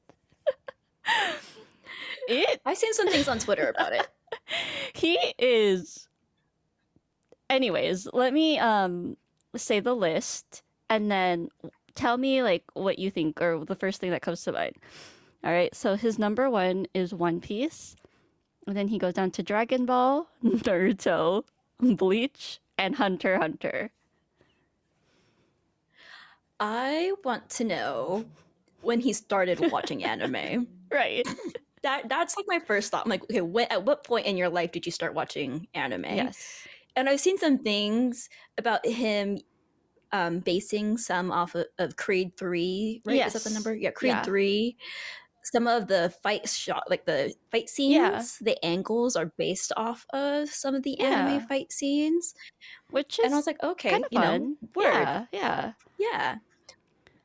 it 2.27 2.61
I've 2.65 2.77
seen 2.77 2.93
some 2.93 3.09
things 3.09 3.27
on 3.27 3.39
Twitter 3.39 3.73
about 3.75 3.93
it. 3.93 4.07
he 4.93 5.17
is 5.37 6.07
anyways 7.49 8.07
let 8.13 8.33
me 8.33 8.57
um 8.59 9.17
say 9.55 9.79
the 9.79 9.95
list 9.95 10.63
and 10.89 11.11
then 11.11 11.49
tell 11.95 12.17
me 12.17 12.41
like 12.43 12.63
what 12.73 12.97
you 12.97 13.11
think 13.11 13.41
or 13.41 13.65
the 13.65 13.75
first 13.75 13.99
thing 13.99 14.11
that 14.11 14.21
comes 14.21 14.41
to 14.43 14.51
mind 14.51 14.75
all 15.43 15.51
right 15.51 15.75
so 15.75 15.95
his 15.95 16.19
number 16.19 16.49
one 16.49 16.85
is 16.93 17.13
one 17.13 17.39
piece 17.39 17.95
and 18.67 18.77
then 18.77 18.87
he 18.87 18.97
goes 18.97 19.13
down 19.13 19.31
to 19.31 19.43
dragon 19.43 19.85
ball 19.85 20.27
naruto 20.43 21.43
bleach 21.79 22.59
and 22.77 22.95
hunter 22.95 23.37
hunter 23.37 23.91
I 26.61 27.13
want 27.23 27.49
to 27.51 27.63
know 27.63 28.23
when 28.81 28.99
he 28.99 29.13
started 29.13 29.71
watching 29.71 30.03
anime. 30.03 30.67
right 30.91 31.27
That 31.81 32.07
that's 32.07 32.37
like 32.37 32.45
my 32.47 32.59
first 32.59 32.91
thought. 32.91 33.05
I'm 33.05 33.09
like, 33.09 33.23
okay, 33.23 33.41
when, 33.41 33.65
at 33.71 33.83
what 33.83 34.03
point 34.03 34.27
in 34.27 34.37
your 34.37 34.49
life 34.49 34.71
did 34.71 34.85
you 34.85 34.91
start 34.91 35.15
watching 35.15 35.67
anime? 35.73 36.05
yes 36.05 36.67
And 36.95 37.09
I've 37.09 37.19
seen 37.19 37.39
some 37.39 37.57
things 37.57 38.29
about 38.59 38.85
him 38.85 39.39
um, 40.11 40.39
basing 40.39 40.97
some 40.97 41.31
off 41.31 41.55
of, 41.55 41.65
of 41.79 41.95
Creed 41.95 42.37
Three. 42.37 43.01
Right? 43.03 43.25
Is 43.25 43.33
that 43.33 43.43
the 43.43 43.49
number? 43.49 43.73
Yeah, 43.73 43.89
Creed 43.89 44.11
Yeah. 44.11 44.21
Three. 44.21 44.77
Some 45.43 45.67
of 45.67 45.87
the 45.87 46.13
fight 46.21 46.47
shot, 46.47 46.83
like 46.89 47.05
the 47.05 47.33
fight 47.51 47.69
scenes, 47.69 47.93
Yeah. 47.95 48.23
the 48.41 48.63
angles 48.65 49.15
are 49.15 49.31
based 49.37 49.71
off 49.75 50.05
of 50.13 50.49
some 50.49 50.75
of 50.75 50.83
the 50.83 50.95
Yeah. 50.99 51.25
anime 51.25 51.47
fight 51.47 51.71
scenes. 51.71 52.33
which 52.91 53.19
is 53.19 53.25
and 53.25 53.33
I 53.33 53.37
was 53.37 53.47
like, 53.47 53.61
okay, 53.63 53.91
kind 53.91 54.05
of 54.05 54.11
you 54.11 54.19
fun 54.19 54.41
know, 54.41 54.55
word. 54.75 54.85
yeah 54.93 55.25
yeah 55.31 55.73
Yeah. 55.97 56.35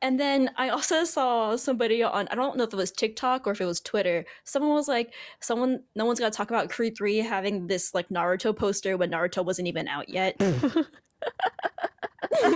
And 0.01 0.19
then 0.19 0.51
I 0.57 0.69
also 0.69 1.03
saw 1.05 1.55
somebody 1.55 2.03
on 2.03 2.27
I 2.29 2.35
don't 2.35 2.55
know 2.55 2.63
if 2.65 2.71
it 2.73 2.75
was 2.75 2.91
TikTok 2.91 3.47
or 3.47 3.51
if 3.51 3.61
it 3.61 3.65
was 3.65 3.81
Twitter. 3.81 4.25
Someone 4.43 4.73
was 4.73 4.87
like, 4.87 5.13
someone 5.39 5.83
no 5.95 6.05
one's 6.05 6.19
gonna 6.19 6.29
talk 6.31 6.49
about 6.51 6.69
Creed 6.69 6.95
3 6.95 7.17
having 7.17 7.65
this 7.67 7.93
like 7.95 8.07
Naruto 8.09 8.55
poster 8.55 8.95
when 8.95 9.09
Naruto 9.11 9.43
wasn't 9.43 9.67
even 9.67 9.87
out 9.87 10.07
yet. 10.07 10.35
and 10.39 10.61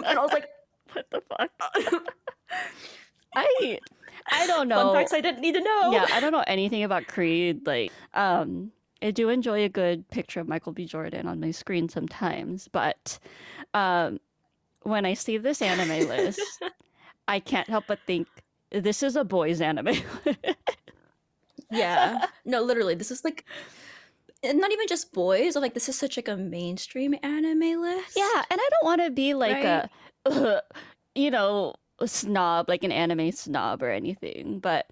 I 0.05 0.19
was 0.21 0.31
like, 0.31 0.45
what 0.93 1.05
the 1.11 1.21
fuck 1.29 1.49
i 3.35 3.79
i 4.31 4.45
don't 4.47 4.67
know 4.67 4.75
fun 4.75 4.95
facts 4.95 5.13
I 5.13 5.21
didn't 5.21 5.41
need 5.41 5.53
to 5.55 5.61
know. 5.61 5.91
yeah, 5.91 6.07
I 6.11 6.19
don't 6.19 6.31
know 6.31 6.43
anything 6.47 6.83
about 6.83 7.07
Creed. 7.07 7.65
Like, 7.65 7.91
um, 8.13 8.71
I 9.01 9.11
do 9.11 9.29
enjoy 9.29 9.63
a 9.63 9.69
good 9.69 10.07
picture 10.09 10.39
of 10.39 10.47
Michael 10.47 10.71
B. 10.73 10.85
Jordan 10.85 11.27
on 11.27 11.39
my 11.39 11.51
screen 11.51 11.89
sometimes, 11.89 12.67
but 12.67 13.17
um, 13.73 14.19
when 14.83 15.05
I 15.05 15.13
see 15.15 15.37
this 15.37 15.61
anime 15.61 16.07
list, 16.07 16.41
I 17.27 17.39
can't 17.39 17.67
help 17.67 17.85
but 17.87 17.99
think 18.05 18.27
this 18.71 19.01
is 19.03 19.15
a 19.15 19.23
boys' 19.23 19.59
anime. 19.61 19.95
yeah. 21.71 22.25
No, 22.45 22.61
literally, 22.61 22.95
this 22.95 23.11
is 23.11 23.23
like 23.23 23.45
and 24.43 24.59
not 24.59 24.71
even 24.71 24.87
just 24.87 25.13
boys, 25.13 25.55
like 25.55 25.73
this 25.73 25.87
is 25.89 25.97
such 25.97 26.17
like 26.17 26.27
a 26.27 26.35
mainstream 26.37 27.15
anime 27.23 27.81
list. 27.81 28.17
yeah, 28.17 28.43
and 28.49 28.59
I 28.59 28.69
don't 28.71 28.83
want 28.85 29.01
to 29.01 29.11
be 29.11 29.33
like 29.33 29.63
Right. 29.63 29.89
a, 30.25 30.61
you 31.15 31.29
know, 31.31 31.75
snob, 32.07 32.67
like 32.69 32.83
an 32.83 32.91
anime 32.91 33.31
snob 33.31 33.81
or 33.83 33.89
anything, 33.89 34.59
but 34.59 34.87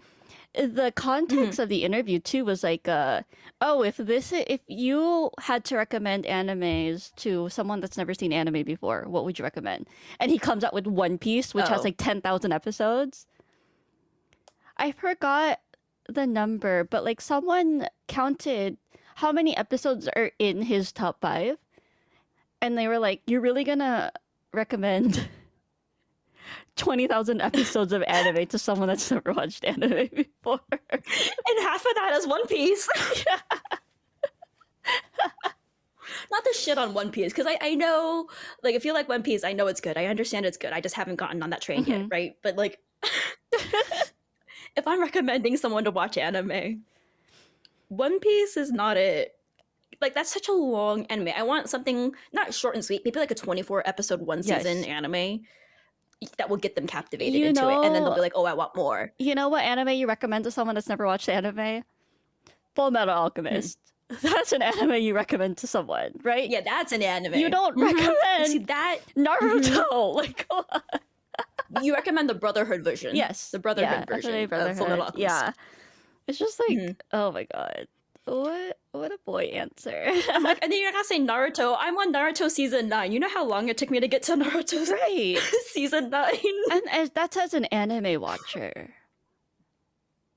the 0.55 0.91
context 0.95 1.59
of 1.59 1.69
the 1.69 1.83
interview 1.83 2.17
too 2.19 2.43
was 2.43 2.63
like 2.63 2.87
uh 2.87 3.21
oh 3.61 3.83
if 3.83 3.97
this 3.97 4.31
if 4.33 4.59
you 4.67 5.29
had 5.39 5.63
to 5.63 5.77
recommend 5.77 6.25
animes 6.25 7.13
to 7.15 7.47
someone 7.49 7.79
that's 7.79 7.97
never 7.97 8.15
seen 8.15 8.33
anime 8.33 8.63
before 8.63 9.03
what 9.07 9.23
would 9.25 9.37
you 9.37 9.43
recommend? 9.43 9.87
And 10.19 10.31
he 10.31 10.39
comes 10.39 10.63
out 10.63 10.73
with 10.73 10.87
one 10.87 11.19
piece 11.19 11.53
which 11.53 11.67
has 11.67 11.81
Oh. 11.81 11.83
like 11.83 11.97
10,000 11.97 12.51
episodes. 12.51 13.27
I 14.77 14.91
forgot 14.91 15.59
the 16.07 16.25
number 16.25 16.83
but 16.83 17.03
like 17.03 17.21
someone 17.21 17.87
counted 18.07 18.77
how 19.15 19.31
many 19.31 19.55
episodes 19.55 20.07
are 20.15 20.31
in 20.39 20.63
his 20.63 20.91
top 20.91 21.21
5 21.21 21.57
and 22.61 22.75
they 22.75 22.87
were 22.87 22.97
like 22.99 23.21
you're 23.27 23.41
really 23.41 23.63
gonna 23.63 24.11
recommend 24.51 25.27
20,000 26.75 27.41
episodes 27.41 27.91
of 27.93 28.03
anime 28.07 28.45
to 28.47 28.57
someone 28.57 28.87
that's 28.87 29.09
never 29.11 29.33
watched 29.33 29.63
anime 29.65 30.07
before. 30.13 30.59
And 30.71 31.59
half 31.61 31.85
of 31.85 31.95
that 31.95 32.13
is 32.17 32.27
One 32.27 32.45
Piece. 32.47 32.87
Not 36.31 36.43
the 36.43 36.53
shit 36.53 36.77
on 36.77 36.93
One 36.93 37.11
Piece, 37.11 37.31
because 37.31 37.45
I, 37.47 37.57
I 37.61 37.75
know, 37.75 38.27
like, 38.63 38.75
if 38.75 38.83
you 38.85 38.93
like 38.93 39.07
One 39.09 39.23
Piece, 39.23 39.43
I 39.43 39.53
know 39.53 39.67
it's 39.67 39.81
good. 39.81 39.97
I 39.97 40.05
understand 40.05 40.45
it's 40.45 40.57
good. 40.57 40.73
I 40.73 40.81
just 40.81 40.95
haven't 40.95 41.15
gotten 41.17 41.41
on 41.43 41.49
that 41.51 41.61
train 41.61 41.83
yet, 41.85 42.01
Mhm. 42.01 42.11
right? 42.11 42.35
But, 42.41 42.55
like, 42.55 42.79
if 43.53 44.87
I'm 44.87 44.99
recommending 45.01 45.57
someone 45.57 45.83
to 45.85 45.91
watch 45.91 46.17
anime, 46.17 46.83
One 47.89 48.19
Piece 48.19 48.57
is 48.57 48.71
not 48.71 48.97
it. 48.97 49.35
Like, 50.01 50.13
that's 50.13 50.31
such 50.33 50.47
a 50.47 50.53
long 50.53 51.05
anime. 51.07 51.29
I 51.35 51.43
want 51.43 51.69
something 51.69 52.13
not 52.31 52.53
short 52.53 52.75
and 52.75 52.83
sweet, 52.85 53.01
maybe 53.05 53.19
like 53.19 53.31
a 53.31 53.35
24 53.35 53.87
episode, 53.87 54.21
one 54.21 54.41
season 54.43 54.77
Yes. 54.79 54.87
anime 54.87 55.41
that 56.38 56.49
will 56.49 56.57
get 56.57 56.75
them 56.75 56.85
captivated 56.88 57.33
You 57.39 57.47
into 57.47 57.69
it. 57.69 57.85
And 57.85 57.95
then 57.95 58.03
they'll 58.03 58.13
be 58.15 58.19
like, 58.21 58.33
oh, 58.35 58.45
I 58.45 58.53
want 58.53 58.75
more. 58.75 59.11
You 59.19 59.35
know 59.35 59.47
what 59.49 59.63
anime 59.63 59.89
you 59.89 60.07
recommend 60.07 60.43
to 60.45 60.51
someone 60.51 60.75
that's 60.75 60.89
never 60.89 61.05
watched 61.05 61.29
anime? 61.29 61.83
Full 62.75 62.91
Metal 62.91 63.13
Alchemist. 63.15 63.77
That's 64.23 64.53
an 64.53 64.63
anime 64.63 64.95
you 64.95 65.13
recommend 65.13 65.57
to 65.57 65.67
someone, 65.67 66.13
right? 66.23 66.49
Yeah, 66.49 66.61
that's 66.61 66.91
an 66.91 67.03
anime. 67.03 67.35
You 67.35 67.47
don't 67.51 67.77
Mhm. 67.77 67.83
recommend 67.93 68.47
See, 68.47 68.57
that 68.57 68.97
Naruto. 69.15 70.15
Like, 70.15 70.47
come 70.49 70.65
on. 70.71 71.83
you 71.83 71.93
recommend 71.93 72.27
the 72.27 72.33
Brotherhood 72.33 72.83
version. 72.83 73.15
yes, 73.15 73.51
the 73.51 73.59
Brotherhood 73.59 73.91
yeah, 73.99 74.05
version. 74.15 74.31
definitely 74.31 74.43
of 74.45 74.49
Fullmetal 74.49 74.77
Brotherhood. 74.88 74.99
Alchemist. 74.99 75.19
Yeah, 75.19 75.51
It's 76.25 76.39
just 76.39 76.59
like, 76.59 76.75
Mhm. 76.79 76.95
oh 77.13 77.31
my 77.31 77.45
god, 77.53 77.88
what 78.25 78.77
what 78.91 79.11
a 79.11 79.17
boy 79.25 79.43
answer. 79.45 80.11
I'm 80.31 80.43
like, 80.43 80.59
and 80.63 80.71
then 80.71 80.81
you're 80.81 80.91
gonna 80.91 81.03
say 81.03 81.19
Naruto. 81.19 81.75
I'm 81.79 81.97
on 81.97 82.13
Naruto 82.13 82.49
season 82.49 82.89
nine. 82.89 83.11
You 83.11 83.19
know 83.19 83.29
how 83.29 83.45
long 83.45 83.69
it 83.69 83.77
took 83.77 83.89
me 83.89 83.99
to 83.99 84.07
get 84.07 84.23
to 84.23 84.33
Naruto 84.35 84.89
right, 84.91 85.38
season 85.67 86.09
nine? 86.09 86.33
and 86.71 86.81
as, 86.91 87.09
that's 87.11 87.38
as 87.38 87.53
an 87.53 87.65
anime 87.65 88.21
watcher, 88.21 88.93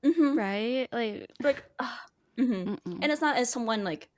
hmm 0.03 0.37
right? 0.37 0.87
Like, 0.91 1.29
Like, 1.41 1.63
uh, 1.79 1.89
mhm. 2.37 2.77
mm-mm. 2.79 2.99
and 3.01 3.11
it's 3.11 3.21
not 3.21 3.37
as 3.37 3.49
someone 3.49 3.83
like 3.83 4.09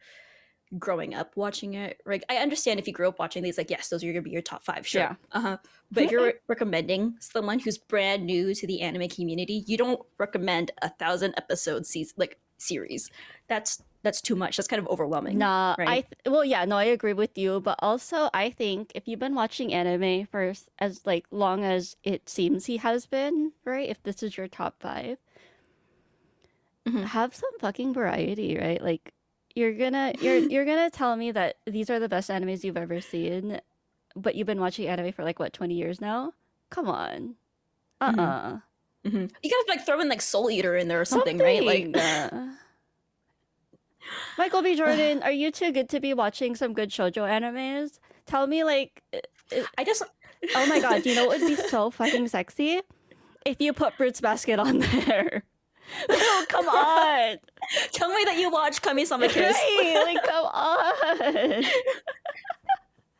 growing 0.79 1.13
up 1.13 1.37
watching 1.37 1.75
it. 1.75 2.01
Like, 2.05 2.23
I 2.29 2.37
understand 2.37 2.79
if 2.79 2.87
you 2.87 2.93
grew 2.93 3.07
up 3.07 3.19
watching 3.19 3.43
these, 3.43 3.57
like, 3.57 3.69
yes, 3.69 3.89
those 3.89 4.03
are 4.03 4.07
gonna 4.07 4.21
be 4.21 4.31
your 4.31 4.41
top 4.41 4.63
five, 4.63 4.85
sure. 4.87 5.01
Yeah. 5.01 5.15
Uh 5.31 5.41
huh. 5.41 5.57
But 5.91 6.03
if 6.03 6.11
you're 6.11 6.33
recommending 6.47 7.15
someone 7.19 7.59
who's 7.59 7.77
brand 7.77 8.25
new 8.25 8.53
to 8.53 8.67
the 8.67 8.81
anime 8.81 9.07
community, 9.09 9.63
you 9.67 9.77
don't 9.77 10.01
recommend 10.17 10.71
a 10.81 10.89
thousand 10.89 11.35
episode 11.37 11.85
season 11.85 12.15
like 12.17 12.39
series. 12.57 13.09
That's 13.47 13.83
that's 14.03 14.21
too 14.21 14.35
much. 14.35 14.57
That's 14.57 14.67
kind 14.67 14.79
of 14.81 14.87
overwhelming. 14.87 15.37
Nah, 15.37 15.75
I 15.85 16.01
right? 16.01 16.01
th- 16.01 16.13
well, 16.27 16.45
yeah, 16.45 16.65
no, 16.65 16.77
I 16.77 16.85
agree 16.85 17.13
with 17.13 17.37
you, 17.37 17.59
but 17.59 17.77
also 17.79 18.29
I 18.33 18.49
think 18.51 18.91
if 18.95 19.07
you've 19.07 19.19
been 19.19 19.35
watching 19.35 19.73
anime 19.73 20.25
for 20.27 20.53
as 20.79 21.05
like 21.05 21.25
long 21.31 21.63
as 21.63 21.97
it 22.03 22.29
seems 22.29 22.65
he 22.67 22.77
has 22.77 23.05
been, 23.05 23.53
right? 23.65 23.89
If 23.89 24.01
this 24.03 24.21
is 24.23 24.37
your 24.37 24.47
top 24.47 24.79
5 24.81 25.17
Mhm. 26.85 27.05
have 27.05 27.35
some 27.35 27.57
fucking 27.59 27.93
variety, 27.93 28.57
right? 28.57 28.81
Like 28.81 29.13
you're 29.55 29.73
gonna 29.73 30.13
you're 30.19 30.37
you're 30.49 30.65
gonna 30.65 30.89
tell 30.89 31.15
me 31.15 31.31
that 31.31 31.57
these 31.65 31.89
are 31.89 31.99
the 31.99 32.09
best 32.09 32.29
animes 32.29 32.63
you've 32.63 32.77
ever 32.77 33.01
seen, 33.01 33.59
but 34.15 34.35
you've 34.35 34.47
been 34.47 34.59
watching 34.61 34.87
anime 34.87 35.11
for 35.13 35.23
like 35.23 35.39
what 35.39 35.53
20 35.53 35.75
years 35.75 36.01
now? 36.01 36.33
Come 36.69 36.87
on. 36.87 37.37
Uh-uh. 38.01 38.61
Mhm. 39.05 39.31
You 39.43 39.49
gotta 39.51 39.65
like 39.69 39.85
throw 39.85 39.99
in 40.01 40.09
like 40.09 40.21
Soul 40.21 40.49
Eater 40.49 40.75
in 40.75 40.87
there 40.87 40.99
or 40.99 41.05
something, 41.05 41.37
right? 41.37 41.63
Like, 41.63 41.95
uh, 41.95 42.29
Michael 44.37 44.61
B. 44.61 44.75
Jordan, 44.75 45.23
are 45.23 45.31
you 45.31 45.51
too 45.51 45.71
good 45.71 45.89
to 45.89 45.99
be 45.99 46.13
watching 46.13 46.55
some 46.55 46.73
good 46.73 46.89
shoujo 46.89 47.27
animes? 47.27 47.99
Tell 48.25 48.47
me, 48.47 48.63
like, 48.63 49.01
i- 49.13 49.21
I 49.77 49.83
just. 49.83 50.03
oh 50.55 50.65
my 50.67 50.79
god, 50.79 51.03
do 51.03 51.09
you 51.09 51.15
know 51.15 51.27
what 51.27 51.39
would 51.39 51.47
be 51.47 51.55
so 51.69 51.89
fucking 51.91 52.27
sexy? 52.27 52.81
If 53.45 53.61
you 53.61 53.73
put 53.73 53.93
Fruits 53.93 54.21
Basket 54.21 54.59
on 54.59 54.79
there. 54.79 55.43
oh, 56.09 56.45
come 56.49 56.67
on. 56.67 57.37
Tell 57.91 58.09
me 58.09 58.23
that 58.25 58.37
you 58.39 58.49
watch 58.49 58.81
Kami-sama 58.81 59.27
Kiss. 59.29 59.55
Right, 59.55 60.01
like, 60.03 60.23
come 60.23 60.45
on. 60.45 61.63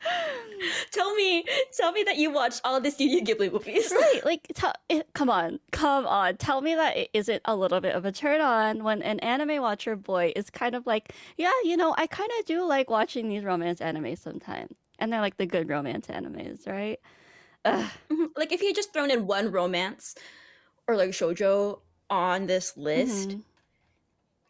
tell 0.92 1.14
me, 1.16 1.44
tell 1.78 1.92
me 1.92 2.04
that 2.04 2.18
you 2.18 2.32
watched 2.32 2.62
all 2.64 2.80
the 2.82 2.92
Studio 2.92 3.20
Ghibli 3.22 3.52
movies. 3.52 3.92
Right, 3.92 4.22
like, 4.26 4.48
tell, 4.54 4.74
it, 4.90 5.08
come 5.14 5.30
on, 5.30 5.60
come 5.72 6.06
on. 6.06 6.38
Tell 6.38 6.62
me 6.62 6.76
that 6.76 6.96
it 6.98 7.10
isn't 7.14 7.42
a 7.46 7.56
little 7.56 7.82
bit 7.82 7.96
of 7.96 8.06
a 8.06 8.12
turn 8.12 8.42
on 8.42 8.84
when 8.84 9.02
an 9.02 9.20
anime 9.20 9.62
watcher 9.62 9.96
boy 9.96 10.34
is 10.36 10.50
kind 10.50 10.76
of 10.76 10.86
like, 10.88 11.14
yeah, 11.38 11.52
you 11.64 11.78
know, 11.78 11.94
I 11.98 12.08
kind 12.08 12.30
of 12.40 12.46
do 12.46 12.66
like 12.66 12.90
watching 12.90 13.28
these 13.30 13.44
romance 13.44 13.80
animes 13.80 14.20
sometimes. 14.20 14.76
And 15.00 15.12
they're 15.12 15.22
like 15.22 15.38
the 15.38 15.46
good 15.46 15.68
romance 15.70 16.08
animes, 16.08 16.66
right? 16.68 17.00
Ugh. 17.66 17.90
Mhm. 18.10 18.28
Like 18.38 18.52
if 18.52 18.62
you 18.62 18.68
had 18.68 18.76
just 18.76 18.94
thrown 18.94 19.12
in 19.12 19.28
one 19.28 19.52
romance 19.52 20.16
or 20.88 20.96
like 20.96 21.10
shoujo 21.10 21.80
on 22.10 22.46
this 22.46 22.78
list, 22.78 23.30
Mhm. 23.30 23.42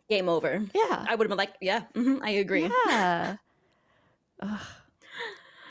game 0.09 0.29
over. 0.29 0.63
Yeah. 0.73 1.05
I 1.07 1.15
would 1.15 1.25
have 1.25 1.29
been 1.29 1.37
like, 1.37 1.55
yeah, 1.61 1.83
mhm, 1.95 2.19
I 2.21 2.31
agree. 2.31 2.69
Yeah. 2.87 3.37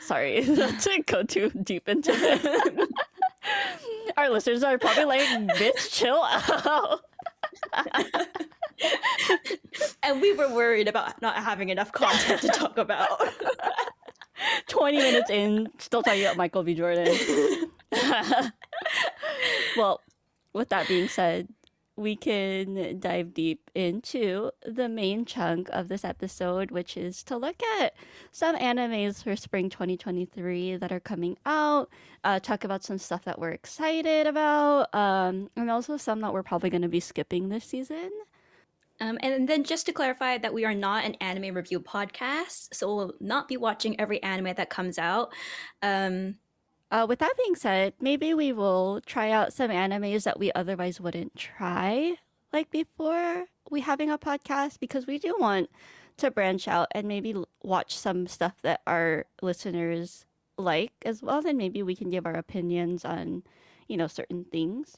Sorry, 0.05 0.41
not 0.47 0.79
to 0.81 1.01
go 1.03 1.23
too 1.23 1.49
deep 1.49 1.89
into 1.89 2.11
this. 2.15 2.45
Our 4.17 4.29
listeners 4.29 4.63
are 4.63 4.77
probably 4.77 5.05
like, 5.05 5.21
bitch, 5.57 5.91
chill 5.91 6.23
out. 6.23 7.01
and 10.03 10.21
we 10.21 10.33
were 10.33 10.53
worried 10.53 10.87
about 10.87 11.19
not 11.23 11.37
having 11.37 11.69
enough 11.69 11.91
content 11.91 12.41
to 12.41 12.47
talk 12.49 12.77
about. 12.77 13.19
20 14.67 14.97
minutes 14.97 15.29
in, 15.31 15.67
still 15.79 16.03
talking 16.03 16.21
about 16.23 16.37
Michael 16.37 16.63
B. 16.63 16.75
Jordan. 16.75 17.17
well, 19.75 20.01
with 20.53 20.69
that 20.69 20.87
being 20.87 21.07
said, 21.07 21.47
we 21.97 22.15
can 22.15 22.99
dive 22.99 23.33
deep 23.33 23.71
into 23.73 24.51
the 24.65 24.89
main 24.89 25.25
chunk 25.25 25.69
of 25.69 25.87
this 25.87 26.03
episode, 26.03 26.71
which 26.71 26.97
is 26.97 27.23
to 27.23 27.37
look 27.37 27.61
at 27.79 27.93
some 28.31 28.55
animes 28.57 29.23
for 29.23 29.35
spring 29.35 29.69
2023 29.69 30.75
that 30.77 30.91
are 30.91 30.99
coming 30.99 31.37
out, 31.45 31.89
uh, 32.23 32.39
talk 32.39 32.63
about 32.63 32.83
some 32.83 32.97
stuff 32.97 33.23
that 33.23 33.39
we're 33.39 33.51
excited 33.51 34.27
about, 34.27 34.93
um, 34.93 35.49
and 35.55 35.71
also 35.71 35.95
some 35.95 36.19
that 36.21 36.33
we're 36.33 36.43
probably 36.43 36.69
going 36.69 36.81
to 36.81 36.89
be 36.89 36.99
skipping 36.99 37.47
this 37.47 37.65
season. 37.65 38.11
Um, 39.01 39.17
and 39.21 39.47
then 39.47 39.63
just 39.63 39.85
to 39.87 39.93
clarify 39.93 40.37
that 40.37 40.53
we 40.53 40.63
are 40.63 40.73
not 40.73 41.03
an 41.03 41.15
anime 41.15 41.55
review 41.55 41.79
podcast, 41.79 42.73
so 42.73 42.95
we'll 42.95 43.13
not 43.19 43.47
be 43.47 43.57
watching 43.57 43.99
every 43.99 44.21
anime 44.23 44.53
that 44.55 44.69
comes 44.69 44.97
out. 44.97 45.33
Um, 45.81 46.35
Uh, 46.95 47.05
with 47.05 47.19
that 47.19 47.33
being 47.37 47.57
said, 47.57 47.93
maybe 47.99 48.33
we 48.33 48.53
will 48.53 49.01
try 49.05 49.29
out 49.29 49.51
some 49.51 49.69
animes 49.69 50.23
that 50.23 50.39
we 50.39 50.49
otherwise 50.53 51.01
wouldn't 51.01 51.35
try, 51.35 52.15
like 52.53 52.71
before 52.71 53.47
we 53.69 53.81
having 53.81 54.09
a 54.09 54.17
podcast, 54.17 54.79
because 54.79 55.05
we 55.05 55.19
do 55.19 55.35
want 55.37 55.69
to 56.15 56.31
branch 56.31 56.69
out 56.69 56.87
and 56.91 57.05
maybe 57.05 57.35
watch 57.61 57.97
some 57.97 58.27
stuff 58.27 58.53
that 58.61 58.79
our 58.87 59.25
listeners 59.41 60.25
like 60.57 60.93
as 61.05 61.21
well. 61.21 61.41
Then 61.41 61.57
maybe 61.57 61.83
we 61.83 61.97
can 61.97 62.09
give 62.09 62.25
our 62.25 62.35
opinions 62.35 63.03
on, 63.03 63.43
you 63.89 63.97
know, 63.97 64.07
certain 64.07 64.45
things. 64.45 64.95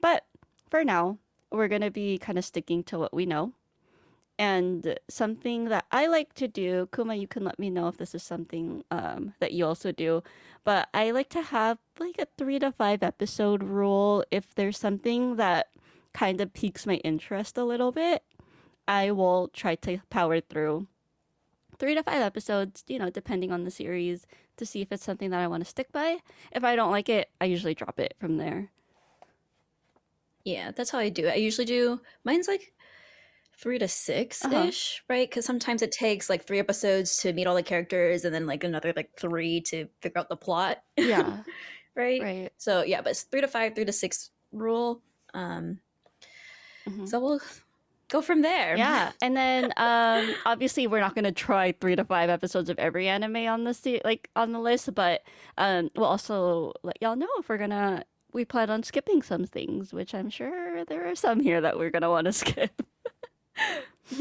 But 0.00 0.24
for 0.70 0.82
now, 0.82 1.18
we're 1.52 1.68
gonna 1.68 1.90
be 1.90 2.16
kind 2.16 2.38
of 2.38 2.44
sticking 2.46 2.82
to 2.84 2.98
what 2.98 3.12
we 3.12 3.26
know. 3.26 3.52
And 4.38 4.98
something 5.08 5.64
that 5.64 5.86
I 5.90 6.06
like 6.06 6.32
to 6.34 6.46
do, 6.46 6.88
Kuma, 6.94 7.16
you 7.16 7.26
can 7.26 7.42
let 7.42 7.58
me 7.58 7.70
know 7.70 7.88
if 7.88 7.96
this 7.96 8.14
is 8.14 8.22
something 8.22 8.84
um, 8.90 9.34
that 9.40 9.52
you 9.52 9.66
also 9.66 9.90
do 9.90 10.22
but 10.68 10.90
I 10.92 11.12
like 11.12 11.30
to 11.30 11.40
have 11.40 11.78
like 11.98 12.16
a 12.18 12.26
three 12.36 12.58
to 12.58 12.72
five 12.72 13.02
episode 13.02 13.62
rule. 13.62 14.22
If 14.30 14.54
there's 14.54 14.76
something 14.76 15.36
that 15.36 15.68
kind 16.12 16.42
of 16.42 16.52
piques 16.52 16.86
my 16.86 16.96
interest 16.96 17.56
a 17.56 17.64
little 17.64 17.90
bit, 17.90 18.22
I 18.86 19.10
will 19.10 19.48
try 19.48 19.76
to 19.76 20.00
power 20.10 20.40
through 20.40 20.88
three 21.78 21.94
to 21.94 22.02
five 22.02 22.20
episodes, 22.20 22.84
you 22.86 22.98
know, 22.98 23.08
depending 23.08 23.50
on 23.50 23.64
the 23.64 23.70
series 23.70 24.26
to 24.58 24.66
see 24.66 24.82
if 24.82 24.92
it's 24.92 25.04
something 25.04 25.30
that 25.30 25.40
I 25.40 25.46
want 25.46 25.64
to 25.64 25.70
stick 25.70 25.90
by. 25.90 26.18
If 26.52 26.64
I 26.64 26.76
don't 26.76 26.90
like 26.90 27.08
it, 27.08 27.30
I 27.40 27.46
usually 27.46 27.74
drop 27.74 27.98
it 27.98 28.12
from 28.18 28.36
there. 28.36 28.70
yeah, 30.44 30.70
that's 30.70 30.90
how 30.90 30.98
I 30.98 31.08
do 31.08 31.26
it. 31.26 31.32
I 31.32 31.36
usually 31.36 31.64
do 31.66 32.00
mine's 32.24 32.48
like 32.48 32.72
three 33.58 33.78
to 33.78 33.88
six 33.88 34.44
ish, 34.46 35.02
right? 35.08 35.28
Because 35.28 35.44
sometimes 35.44 35.82
it 35.82 35.92
takes 35.92 36.30
like 36.30 36.46
three 36.46 36.58
episodes 36.60 37.16
to 37.18 37.32
meet 37.32 37.46
all 37.46 37.54
the 37.54 37.62
characters, 37.62 38.24
and 38.24 38.34
then 38.34 38.46
like 38.46 38.64
another 38.64 38.92
like 38.94 39.10
three 39.18 39.60
to 39.62 39.88
figure 40.00 40.18
out 40.20 40.28
the 40.28 40.36
plot, 40.36 40.78
Yeah, 40.96 41.42
right? 41.96 42.22
right. 42.22 42.52
So 42.58 42.82
yeah, 42.82 43.00
but 43.02 43.10
it's 43.10 43.22
three 43.22 43.40
to 43.40 43.48
five, 43.48 43.74
three 43.74 43.84
to 43.84 43.92
six 43.92 44.30
rule. 44.52 45.02
Um, 45.34 45.80
Mhm. 46.88 47.08
so 47.08 47.20
we'll 47.20 47.40
go 48.08 48.22
from 48.22 48.40
there. 48.42 48.76
Yeah, 48.76 49.12
and 49.20 49.36
then 49.36 49.72
um, 49.76 50.34
obviously 50.46 50.86
we're 50.86 51.00
not 51.00 51.14
gonna 51.14 51.32
try 51.32 51.72
three 51.72 51.96
to 51.96 52.04
five 52.04 52.30
episodes 52.30 52.70
of 52.70 52.78
every 52.78 53.08
anime 53.08 53.36
on 53.36 53.64
the 53.64 53.74
se- 53.74 54.00
like 54.04 54.30
on 54.36 54.52
the 54.52 54.60
list, 54.60 54.94
but 54.94 55.22
um, 55.58 55.90
we'll 55.96 56.06
also 56.06 56.72
let 56.82 56.96
y'all 57.02 57.16
know 57.16 57.28
if 57.38 57.48
we're 57.48 57.58
gonna 57.58 58.04
we 58.32 58.44
plan 58.44 58.70
on 58.70 58.82
skipping 58.82 59.22
some 59.22 59.44
things, 59.44 59.92
which 59.92 60.14
I'm 60.14 60.30
sure 60.30 60.84
there 60.84 61.08
are 61.10 61.14
some 61.14 61.40
here 61.40 61.60
that 61.60 61.78
we're 61.78 61.90
gonna 61.90 62.10
want 62.10 62.26
to 62.26 62.32
skip. 62.44 62.82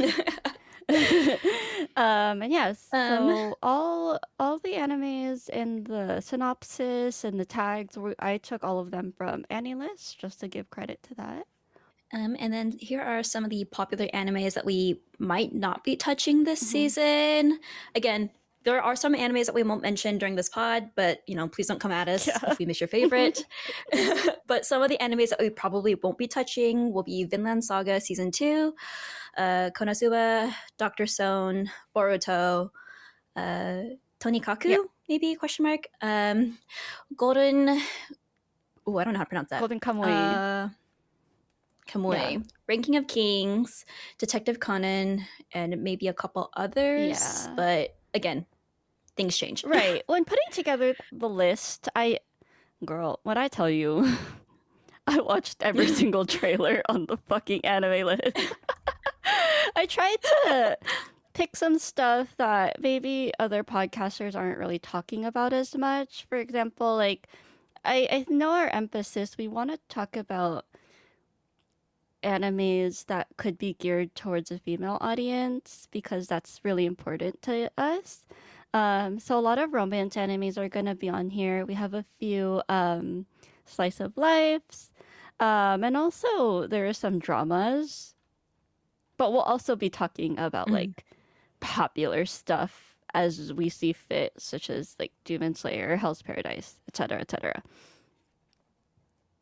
um, 1.96 2.42
and 2.42 2.52
yes, 2.52 2.88
so 2.90 3.18
Um. 3.18 3.54
all 3.62 4.20
all 4.40 4.60
the 4.60 4.74
animes 4.74 5.50
and 5.52 5.86
the 5.86 6.22
synopsis 6.22 7.24
and 7.24 7.40
the 7.40 7.46
tags, 7.46 7.98
I 8.20 8.38
took 8.38 8.64
all 8.64 8.80
of 8.80 8.92
them 8.92 9.14
from 9.18 9.44
AniList 9.52 10.18
just 10.18 10.40
to 10.42 10.48
give 10.48 10.70
credit 10.70 11.02
to 11.04 11.16
that. 11.16 11.46
Um, 12.14 12.38
and 12.40 12.54
then 12.54 12.72
here 12.80 13.02
are 13.02 13.22
some 13.22 13.44
of 13.44 13.50
the 13.50 13.66
popular 13.66 14.08
animes 14.14 14.54
that 14.54 14.66
we 14.66 15.02
might 15.20 15.54
not 15.54 15.84
be 15.84 15.96
touching 15.98 16.44
this 16.46 16.64
Mhm. 16.64 16.68
season. 16.68 17.60
Again, 17.96 18.30
there 18.68 18.82
are 18.82 18.98
some 18.98 19.16
animes 19.16 19.46
that 19.46 19.56
we 19.56 19.64
won't 19.64 19.82
mention 19.82 20.18
during 20.18 20.36
this 20.36 20.50
pod, 20.50 20.90
but 20.96 21.20
you 21.26 21.36
know, 21.36 21.48
please 21.48 21.68
don't 21.68 21.80
come 21.80 21.92
at 21.92 22.10
us 22.10 22.28
Yeah. 22.28 22.38
if 22.52 22.60
we 22.60 22.66
miss 22.66 22.82
your 22.82 22.90
favorite. 22.90 23.46
but 24.48 24.66
some 24.66 24.84
of 24.84 24.90
the 24.90 24.98
animes 24.98 25.30
that 25.30 25.40
we 25.40 25.50
probably 25.50 25.96
won't 25.96 26.18
be 26.18 26.28
touching 26.28 26.92
will 26.92 27.04
be 27.04 27.24
Vinland 27.24 27.64
Saga 27.64 28.02
season 28.02 28.30
two, 28.30 28.74
uh, 29.38 29.70
Konosuba, 29.74 30.54
Doctor 30.78 31.06
Stone, 31.06 31.72
Boruto, 31.96 32.72
uh, 33.38 33.82
Tonikaku, 34.20 34.66
Yeah. 34.66 34.78
maybe 35.08 35.34
question 35.36 35.64
mark. 35.64 35.88
Um, 36.02 36.58
Golden. 37.16 37.80
Oh, 38.86 38.98
I 38.98 39.06
don't 39.06 39.14
know 39.14 39.20
how 39.20 39.24
to 39.24 39.30
pronounce 39.30 39.50
that. 39.52 39.60
Golden 39.62 39.80
Kamuy. 39.80 40.08
Uh, 40.10 40.70
Kamui, 41.88 42.46
Ranking 42.68 42.98
of 42.98 43.08
Kings, 43.08 43.86
Detective 44.18 44.60
Conan, 44.60 45.24
and 45.54 45.82
maybe 45.82 46.10
a 46.10 46.14
couple 46.14 46.50
others. 46.54 47.18
Yeah. 47.48 47.54
But 47.56 47.96
again, 48.14 48.46
things 49.18 49.38
change. 49.38 49.64
right 49.66 50.04
when 50.08 50.24
putting 50.24 50.52
together 50.52 50.96
the 51.12 51.30
list 51.30 51.90
i 51.96 52.20
girl 52.86 53.20
when 53.24 53.38
i 53.38 53.48
tell 53.48 53.70
you 53.70 54.16
I 55.08 55.22
watched 55.22 55.64
every 55.64 55.88
single 56.00 56.26
trailer 56.26 56.82
on 56.90 57.06
the 57.06 57.18
fucking 57.18 57.64
anime 57.64 58.06
list. 58.06 58.38
I 59.76 59.86
tried 59.86 60.18
to 60.22 60.78
pick 61.34 61.56
some 61.56 61.80
stuff 61.80 62.36
that 62.38 62.82
maybe 62.82 63.32
other 63.40 63.64
podcasters 63.64 64.36
aren't 64.36 64.58
really 64.58 64.80
talking 64.80 65.24
about 65.24 65.54
as 65.54 65.76
much. 65.78 66.26
For 66.30 66.38
example, 66.38 66.96
like 66.96 67.28
I, 67.86 68.08
I 68.12 68.26
know 68.28 68.52
our 68.52 68.68
emphasis, 68.68 69.38
we 69.38 69.48
want 69.48 69.72
to 69.72 69.80
talk 69.88 70.18
about 70.18 70.66
animes 72.24 73.06
that 73.06 73.28
could 73.38 73.58
be 73.58 73.76
geared 73.76 74.14
towards 74.16 74.52
a 74.52 74.58
female 74.58 74.98
audience 75.00 75.88
because 75.92 76.28
that's 76.28 76.60
really 76.64 76.86
important 76.86 77.42
to 77.44 77.72
us. 77.78 78.26
Um, 78.78 79.20
so 79.20 79.38
a 79.40 79.42
lot 79.42 79.58
of 79.60 79.74
romance 79.74 80.16
animes 80.16 80.58
are 80.58 80.70
gonna 80.70 80.96
be 80.96 81.10
on 81.10 81.30
here. 81.30 81.66
We 81.66 81.74
have 81.74 81.94
a 81.94 82.06
few 82.20 82.62
um, 82.70 83.26
slice 83.66 84.00
of 84.00 84.18
lives, 84.18 84.92
um, 85.40 85.84
and 85.84 85.98
also 85.98 86.68
there 86.68 86.88
are 86.88 86.94
some 86.94 87.20
dramas. 87.20 88.14
But 89.18 89.32
we'll 89.32 89.42
also 89.42 89.76
be 89.76 89.90
talking 89.90 90.38
about 90.40 90.70
Mhm. 90.70 90.72
like 90.72 91.06
popular 91.60 92.26
stuff 92.26 92.96
as 93.14 93.52
we 93.54 93.70
see 93.70 93.94
fit, 93.94 94.34
such 94.38 94.70
as 94.70 94.96
like 95.00 95.12
Demon 95.24 95.56
Slayer, 95.56 95.96
Hell's 95.96 96.22
Paradise, 96.22 96.80
etc., 96.88 97.20
etc. 97.22 97.64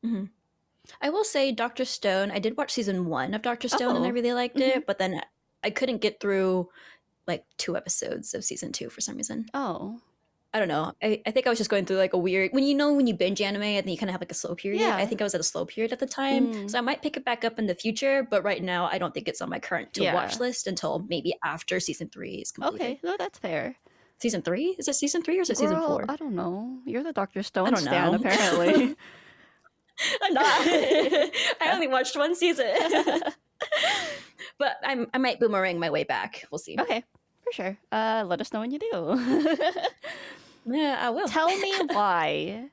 Mhm. 0.03 0.29
I 1.01 1.09
will 1.09 1.23
say 1.25 1.51
Doctor 1.51 1.85
Stone. 1.85 2.31
I 2.31 2.39
did 2.39 2.57
watch 2.57 2.71
season 2.73 3.07
one 3.07 3.33
of 3.33 3.41
Doctor 3.43 3.69
Stone 3.69 3.95
and 3.95 4.05
I 4.05 4.09
Oh. 4.09 4.11
really 4.11 4.33
liked 4.33 4.61
it, 4.61 4.85
but 4.85 4.99
then 4.99 5.21
I 5.63 5.69
couldn't 5.71 5.99
get 5.99 6.19
through 6.19 6.69
like 7.27 7.43
two 7.57 7.75
episodes 7.77 8.33
of 8.33 8.43
season 8.43 8.71
two 8.71 8.89
for 8.89 9.01
some 9.01 9.15
reason. 9.17 9.45
Oh, 9.53 9.99
I 10.53 10.59
don't 10.59 10.69
know. 10.69 10.93
I, 11.03 11.21
I 11.25 11.31
think 11.31 11.47
I 11.47 11.49
was 11.49 11.57
just 11.57 11.69
going 11.69 11.85
through 11.85 11.97
like 11.97 12.13
a 12.13 12.17
weird 12.17 12.51
when 12.53 12.63
you 12.63 12.75
know 12.75 12.93
when 12.93 13.07
you 13.07 13.13
binge 13.13 13.41
anime 13.41 13.61
and 13.63 13.85
then 13.85 13.91
you 13.91 13.97
kind 13.97 14.09
of 14.09 14.13
have 14.13 14.21
like 14.21 14.31
a 14.31 14.35
slow 14.35 14.55
period. 14.55 14.79
Yeah. 14.79 14.95
I 14.95 15.05
think 15.05 15.19
I 15.19 15.25
was 15.25 15.35
at 15.35 15.41
a 15.41 15.43
slow 15.43 15.65
period 15.65 15.91
at 15.91 15.99
the 15.99 16.05
time, 16.05 16.53
Mm. 16.53 16.69
so 16.71 16.77
I 16.77 16.81
might 16.81 17.01
pick 17.01 17.17
it 17.17 17.25
back 17.25 17.43
up 17.43 17.59
in 17.59 17.65
the 17.67 17.75
future. 17.75 18.25
But 18.29 18.43
right 18.43 18.63
now, 18.63 18.85
I 18.89 18.97
don't 18.97 19.13
think 19.13 19.27
it's 19.27 19.41
on 19.41 19.49
my 19.49 19.59
current 19.59 19.91
to 19.95 20.13
watch 20.13 20.39
list 20.39 20.65
until 20.67 21.05
maybe 21.09 21.35
after 21.43 21.79
season 21.81 22.07
three 22.09 22.35
is 22.35 22.51
completed. 22.53 22.81
okay, 22.81 22.99
no, 23.03 23.17
that's 23.17 23.37
fair. 23.37 23.75
Season 24.21 24.41
three 24.41 24.75
is 24.79 24.87
it 24.87 24.95
season 24.95 25.23
three 25.23 25.37
or 25.39 25.41
is 25.41 25.49
it 25.49 25.57
season 25.57 25.77
four? 25.81 26.05
I 26.07 26.15
don't 26.15 26.35
know. 26.35 26.79
You're 26.85 27.03
the 27.03 27.11
Doctor 27.11 27.43
Stone 27.43 27.71
don't 27.71 27.77
stan, 27.81 28.11
know. 28.11 28.17
apparently. 28.17 28.95
I'm 30.23 30.33
not. 30.33 30.45
I 30.67 31.69
only 31.73 31.87
watched 31.87 32.15
one 32.15 32.33
season. 32.33 32.65
but 34.57 34.77
I'm 34.83 35.07
I 35.13 35.17
might 35.17 35.39
boomerang 35.39 35.79
my 35.79 35.89
way 35.89 36.03
back. 36.03 36.45
We'll 36.51 36.59
see. 36.59 36.77
okay, 36.79 37.03
for 37.43 37.51
sure. 37.53 37.77
Uh, 37.91 38.23
let 38.27 38.41
us 38.41 38.51
know 38.53 38.59
when 38.61 38.71
you 38.71 38.79
do. 38.79 38.91
Yeah, 40.67 40.97
I 40.99 41.11
will. 41.11 41.27
Tell 41.27 41.55
me 41.59 41.73
why 41.93 42.69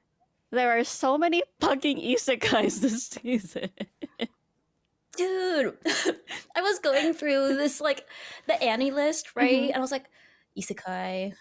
there 0.51 0.79
are 0.79 0.83
so 0.83 1.19
many 1.19 1.43
fucking 1.61 1.99
isekais 2.01 2.81
this 2.81 3.09
season. 3.09 3.69
Dude, 5.15 5.77
I 6.57 6.63
was 6.63 6.79
going 6.79 7.13
through 7.13 7.57
this 7.57 7.83
like 7.83 8.07
the 8.47 8.55
AniList, 8.55 9.37
right? 9.37 9.65
Mhm. 9.65 9.67
And 9.69 9.77
I 9.77 9.81
was 9.81 9.93
like, 9.93 10.07
isekai, 10.59 11.35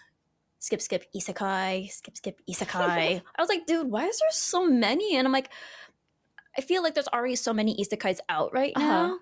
skip, 0.58 0.82
skip, 0.82 1.06
isekai, 1.16 1.90
skip, 1.90 2.18
skip, 2.18 2.38
isekai. 2.46 3.22
I 3.24 3.40
was 3.40 3.48
like, 3.48 3.64
dude, 3.64 3.90
why 3.90 4.04
is 4.04 4.18
there 4.18 4.28
so 4.32 4.68
many? 4.68 5.16
And 5.16 5.26
I'm 5.26 5.32
like, 5.32 5.48
I 6.58 6.60
feel 6.60 6.82
like 6.82 6.92
there's 6.92 7.08
already 7.08 7.36
so 7.36 7.54
many 7.54 7.74
isekais 7.82 8.18
out 8.28 8.52
right 8.52 8.74
Uh-huh. 8.76 9.16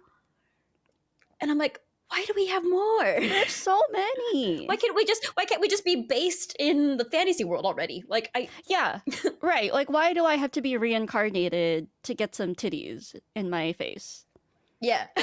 And 1.40 1.50
I'm 1.50 1.58
like, 1.58 1.80
why 2.10 2.24
do 2.26 2.32
we 2.34 2.46
have 2.46 2.64
more? 2.64 3.04
There's 3.04 3.52
so 3.52 3.80
many. 3.92 4.66
Why 4.66 4.76
can't 4.76 4.94
we 4.96 5.04
just 5.04 5.24
why 5.34 5.44
can't 5.44 5.60
we 5.60 5.68
just 5.68 5.84
be 5.84 6.06
based 6.08 6.56
in 6.58 6.96
the 6.96 7.04
fantasy 7.04 7.44
world 7.44 7.64
already? 7.64 8.04
Like 8.08 8.30
I 8.34 8.48
yeah, 8.66 9.00
right. 9.42 9.72
Like, 9.72 9.90
why 9.90 10.12
do 10.12 10.24
I 10.24 10.36
have 10.36 10.50
to 10.52 10.60
be 10.60 10.76
reincarnated 10.76 11.86
to 12.04 12.14
get 12.14 12.34
some 12.34 12.54
titties 12.54 13.14
in 13.34 13.48
my 13.48 13.72
face? 13.72 14.26
yeah. 14.80 15.06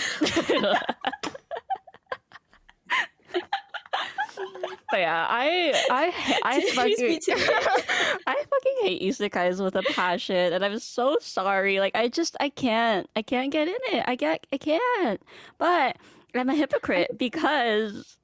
But 4.92 5.00
yeah, 5.00 5.26
I 5.30 5.74
I 5.90 6.40
I 6.44 6.62
fucking. 6.76 7.20
I 8.28 8.36
fucking 8.36 8.76
hate 8.82 9.02
isekais 9.02 9.64
with 9.64 9.76
a 9.76 9.84
passion, 9.94 10.54
and 10.54 10.64
I'm 10.64 10.80
so 10.80 11.18
sorry. 11.20 11.80
Like 11.80 11.96
I 11.96 12.08
just 12.08 12.38
I 12.40 12.50
can't 12.50 13.10
I 13.16 13.22
can't 13.22 13.52
get 13.52 13.68
in 13.68 13.78
it. 13.98 14.04
I 14.08 14.16
get 14.16 14.48
I 14.52 14.58
can't. 14.58 15.22
But 15.58 15.98
I'm 16.36 16.50
a 16.50 16.56
hypocrite 16.56 17.18
because 17.18 18.18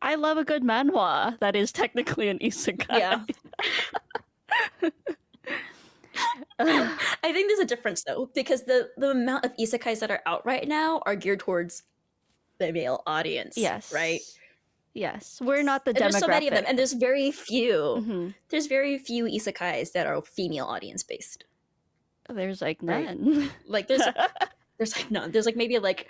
I 0.00 0.14
love 0.14 0.38
a 0.38 0.44
good 0.44 0.62
manhwa 0.62 1.38
that 1.40 1.56
is 1.56 1.72
technically 1.72 2.28
an 2.28 2.38
isekai. 2.38 2.86
Yeah. 2.98 3.20
I 6.60 7.32
think 7.32 7.48
there's 7.48 7.60
a 7.60 7.64
difference 7.64 8.02
though, 8.04 8.30
because 8.34 8.64
the 8.64 8.90
the 8.96 9.10
amount 9.10 9.44
of 9.44 9.56
isekais 9.56 10.00
that 10.00 10.10
are 10.10 10.22
out 10.26 10.44
right 10.44 10.66
now 10.66 11.02
are 11.06 11.14
geared 11.14 11.40
towards 11.40 11.82
the 12.58 12.72
male 12.72 13.02
audience. 13.06 13.56
yes. 13.56 13.92
Right. 13.92 14.20
Yes. 14.98 15.40
We're 15.40 15.62
not 15.62 15.84
the 15.84 15.92
there's 15.92 16.18
so 16.18 16.26
many 16.26 16.48
of 16.48 16.54
them, 16.54 16.64
and 16.66 16.76
there's 16.78 16.92
very 16.94 17.30
few. 17.30 17.72
Mhm. 18.04 18.34
There's 18.48 18.66
very 18.66 18.98
few 18.98 19.24
isekais 19.24 19.92
that 19.92 20.06
are 20.06 20.20
female 20.22 20.66
audience 20.66 21.02
based. 21.02 21.44
There's 22.28 22.60
like 22.60 22.78
Right. 22.82 23.04
none. 23.18 23.50
Like 23.66 23.86
there's 23.88 24.02
there's 24.78 24.96
like 24.96 25.10
none. 25.10 25.30
There's 25.30 25.46
like 25.46 25.56
maybe 25.56 25.78
like 25.78 26.08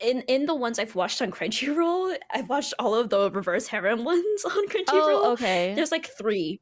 in 0.00 0.22
in 0.22 0.46
the 0.46 0.54
ones 0.54 0.78
I've 0.78 0.94
watched 0.94 1.20
on 1.22 1.30
Crunchyroll, 1.30 2.16
I've 2.32 2.48
watched 2.48 2.74
all 2.78 2.94
of 2.94 3.10
the 3.10 3.30
reverse 3.30 3.66
harem 3.68 4.04
ones 4.12 4.44
on 4.44 4.68
Crunchyroll. 4.68 5.20
oh, 5.26 5.32
okay. 5.32 5.74
There's 5.74 5.92
like 5.92 6.06
three, 6.18 6.60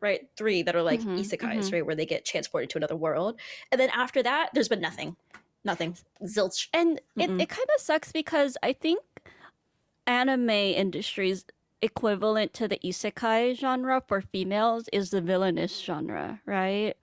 right? 0.00 0.28
Three 0.36 0.62
that 0.62 0.76
are 0.76 0.82
like 0.82 1.00
Mhm, 1.00 1.18
isekais, 1.18 1.64
mhm. 1.66 1.72
right, 1.72 1.84
where 1.86 1.96
they 1.96 2.06
get 2.06 2.24
transported 2.24 2.70
to 2.70 2.78
another 2.78 2.96
world, 2.96 3.40
and 3.70 3.80
then 3.80 3.90
after 3.90 4.22
that, 4.22 4.50
there's 4.54 4.68
been 4.68 4.80
nothing, 4.80 5.16
nothing, 5.64 5.96
zilch. 6.24 6.68
And 6.72 7.00
it, 7.16 7.28
Mm-mm. 7.30 7.42
it 7.42 7.48
kind 7.48 7.68
of 7.76 7.82
sucks 7.82 8.12
because 8.12 8.56
I 8.62 8.72
think 8.72 9.00
anime 10.06 10.50
industry's 10.50 11.44
equivalent 11.82 12.54
to 12.54 12.68
the 12.68 12.78
isekai 12.84 13.54
genre 13.56 14.02
for 14.06 14.20
females 14.22 14.88
is 14.92 15.10
the 15.10 15.20
villainous 15.20 15.78
genre, 15.80 16.40
right? 16.46 16.94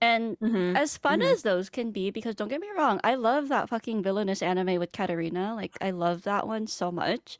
And 0.00 0.36
Mm-hmm. 0.42 0.76
as 0.76 0.98
fun 0.98 1.20
Mhm. 1.20 1.34
as 1.34 1.42
those 1.42 1.70
can 1.70 1.92
be, 1.92 2.10
because 2.10 2.34
don't 2.36 2.48
get 2.48 2.60
me 2.60 2.68
wrong, 2.76 3.00
I 3.04 3.14
love 3.16 3.48
that 3.48 3.68
fucking 3.70 4.02
villainous 4.02 4.42
anime 4.42 4.78
with 4.78 4.92
Katarina. 4.92 5.54
Like, 5.54 5.76
I 5.80 5.90
love 5.92 6.22
that 6.24 6.46
one 6.48 6.66
so 6.66 6.92
much. 6.92 7.38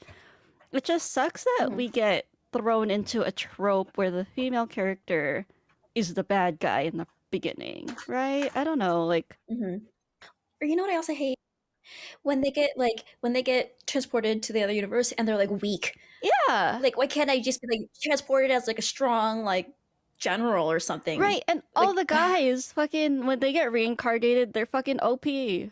It 0.72 0.84
just 0.84 1.12
sucks 1.12 1.44
that 1.44 1.70
Mhm. 1.70 1.76
we 1.76 1.88
get 1.88 2.26
thrown 2.52 2.90
into 2.90 3.22
a 3.22 3.32
trope 3.32 3.96
where 3.96 4.10
the 4.10 4.24
female 4.26 4.66
character 4.66 5.46
is 5.94 6.14
the 6.14 6.24
bad 6.24 6.60
guy 6.60 6.82
in 6.82 6.98
the 6.98 7.06
beginning, 7.30 7.96
right? 8.08 8.50
I 8.56 8.64
don't 8.64 8.78
know. 8.78 9.06
Like, 9.06 9.38
Mm-hmm. 9.50 9.84
Or 10.62 10.66
you 10.66 10.76
know 10.76 10.84
what 10.84 10.92
I 10.92 10.96
also 10.96 11.14
hate 11.14 11.38
when 12.22 12.40
they 12.40 12.50
get 12.50 12.70
like 12.76 13.04
when 13.20 13.32
they 13.32 13.42
get 13.42 13.86
transported 13.86 14.42
to 14.44 14.52
the 14.52 14.62
other 14.62 14.72
universe 14.72 15.12
and 15.12 15.26
they're 15.26 15.36
like 15.36 15.50
weak. 15.62 15.98
yeah. 16.22 16.78
Like, 16.82 16.96
why 16.96 17.06
can't 17.06 17.30
I 17.30 17.40
just 17.40 17.60
be 17.60 17.68
like 17.70 17.88
transported 18.02 18.50
as 18.50 18.66
like 18.66 18.78
a 18.78 18.82
strong 18.82 19.44
like 19.44 19.72
general 20.18 20.70
or 20.70 20.80
something? 20.80 21.18
Right, 21.18 21.42
and 21.48 21.62
all 21.74 21.94
the 21.94 22.04
guys 22.04 22.72
fucking 22.72 23.26
when 23.26 23.40
they 23.40 23.52
get 23.52 23.72
reincarnated, 23.72 24.52
they're 24.52 24.66
fucking 24.66 25.00
OP. 25.00 25.26
Yeah, 25.26 25.70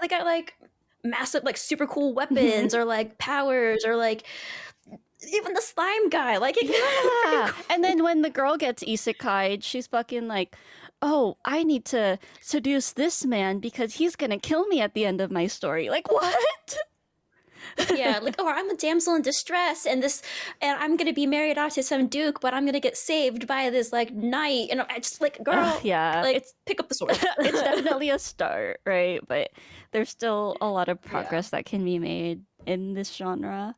they 0.00 0.08
got 0.08 0.24
like 0.24 0.54
massive, 1.02 1.44
like 1.44 1.56
super 1.56 1.86
cool 1.86 2.10
mm-hmm. 2.10 2.34
weapons 2.34 2.74
or 2.74 2.84
like 2.84 3.18
powers 3.18 3.84
or 3.86 3.96
like 3.96 4.24
even 5.32 5.54
the 5.54 5.60
slime 5.60 6.08
guy. 6.08 6.36
Like, 6.38 6.56
it 6.58 6.68
Yeah. 6.68 7.52
and 7.70 7.82
then 7.82 8.02
when 8.02 8.22
the 8.22 8.30
girl 8.30 8.56
gets 8.56 8.82
isekai, 8.84 9.62
she's 9.62 9.86
fucking 9.86 10.28
like, 10.28 10.56
"Oh, 11.04 11.36
I 11.44 11.62
need 11.62 11.84
to 11.86 12.18
seduce 12.40 12.92
this 12.92 13.24
man 13.24 13.58
because 13.60 13.94
he's 13.94 14.16
gonna 14.16 14.38
kill 14.38 14.66
me 14.66 14.80
at 14.80 14.94
the 14.94 15.04
end 15.04 15.20
of 15.20 15.30
my 15.30 15.46
story." 15.46 15.90
Like 15.90 16.10
what? 16.18 16.34
yeah, 17.94 18.20
like, 18.22 18.40
or 18.40 18.50
I'm 18.50 18.70
a 18.70 18.76
damsel 18.76 19.14
in 19.14 19.22
distress, 19.22 19.86
and 19.86 20.02
this, 20.02 20.22
and 20.60 20.78
I'm 20.80 20.96
gonna 20.96 21.12
be 21.12 21.26
married 21.26 21.58
off 21.58 21.74
to 21.74 21.82
some 21.82 22.06
duke, 22.06 22.40
but 22.40 22.54
I'm 22.54 22.64
gonna 22.66 22.80
get 22.80 22.96
saved 22.96 23.46
by 23.46 23.70
this 23.70 23.92
like 23.92 24.12
knight, 24.12 24.68
and 24.70 24.82
I 24.82 24.98
just 24.98 25.20
like, 25.20 25.42
girl, 25.42 25.58
Ugh, 25.58 25.80
yeah, 25.84 26.22
like, 26.22 26.36
it's 26.36 26.54
pick 26.66 26.80
up 26.80 26.88
the 26.88 26.94
sword. 27.00 27.18
it's 27.38 27.60
definitely 27.68 28.10
a 28.10 28.18
start, 28.18 28.80
right? 28.86 29.20
But 29.26 29.50
there's 29.92 30.10
still 30.10 30.56
a 30.60 30.68
lot 30.68 30.88
of 30.88 31.00
progress 31.02 31.50
that 31.50 31.64
can 31.66 31.84
be 31.84 31.98
made 31.98 32.42
in 32.66 32.94
this 32.94 33.12
genre. 33.12 33.74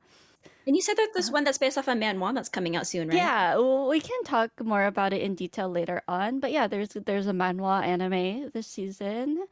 And 0.66 0.74
you 0.74 0.82
said 0.82 0.96
that 0.96 1.10
there's 1.14 1.26
uh-huh. 1.26 1.34
one 1.34 1.44
that's 1.44 1.58
based 1.58 1.78
off 1.78 1.88
of 1.88 1.96
manhwa 1.96 2.34
that's 2.34 2.48
coming 2.48 2.74
out 2.74 2.86
soon, 2.86 3.08
right? 3.08 3.16
Yeah, 3.16 3.54
well, 3.56 3.88
we 3.88 4.00
can 4.00 4.24
talk 4.24 4.50
more 4.64 4.84
about 4.84 5.12
it 5.12 5.22
in 5.22 5.34
detail 5.34 5.68
later 5.68 6.02
on. 6.08 6.40
But 6.40 6.50
yeah, 6.50 6.66
there's 6.66 6.90
there's 6.90 7.28
a 7.28 7.32
manhwa 7.32 7.84
anime 7.84 8.50
this 8.52 8.66
season, 8.66 9.46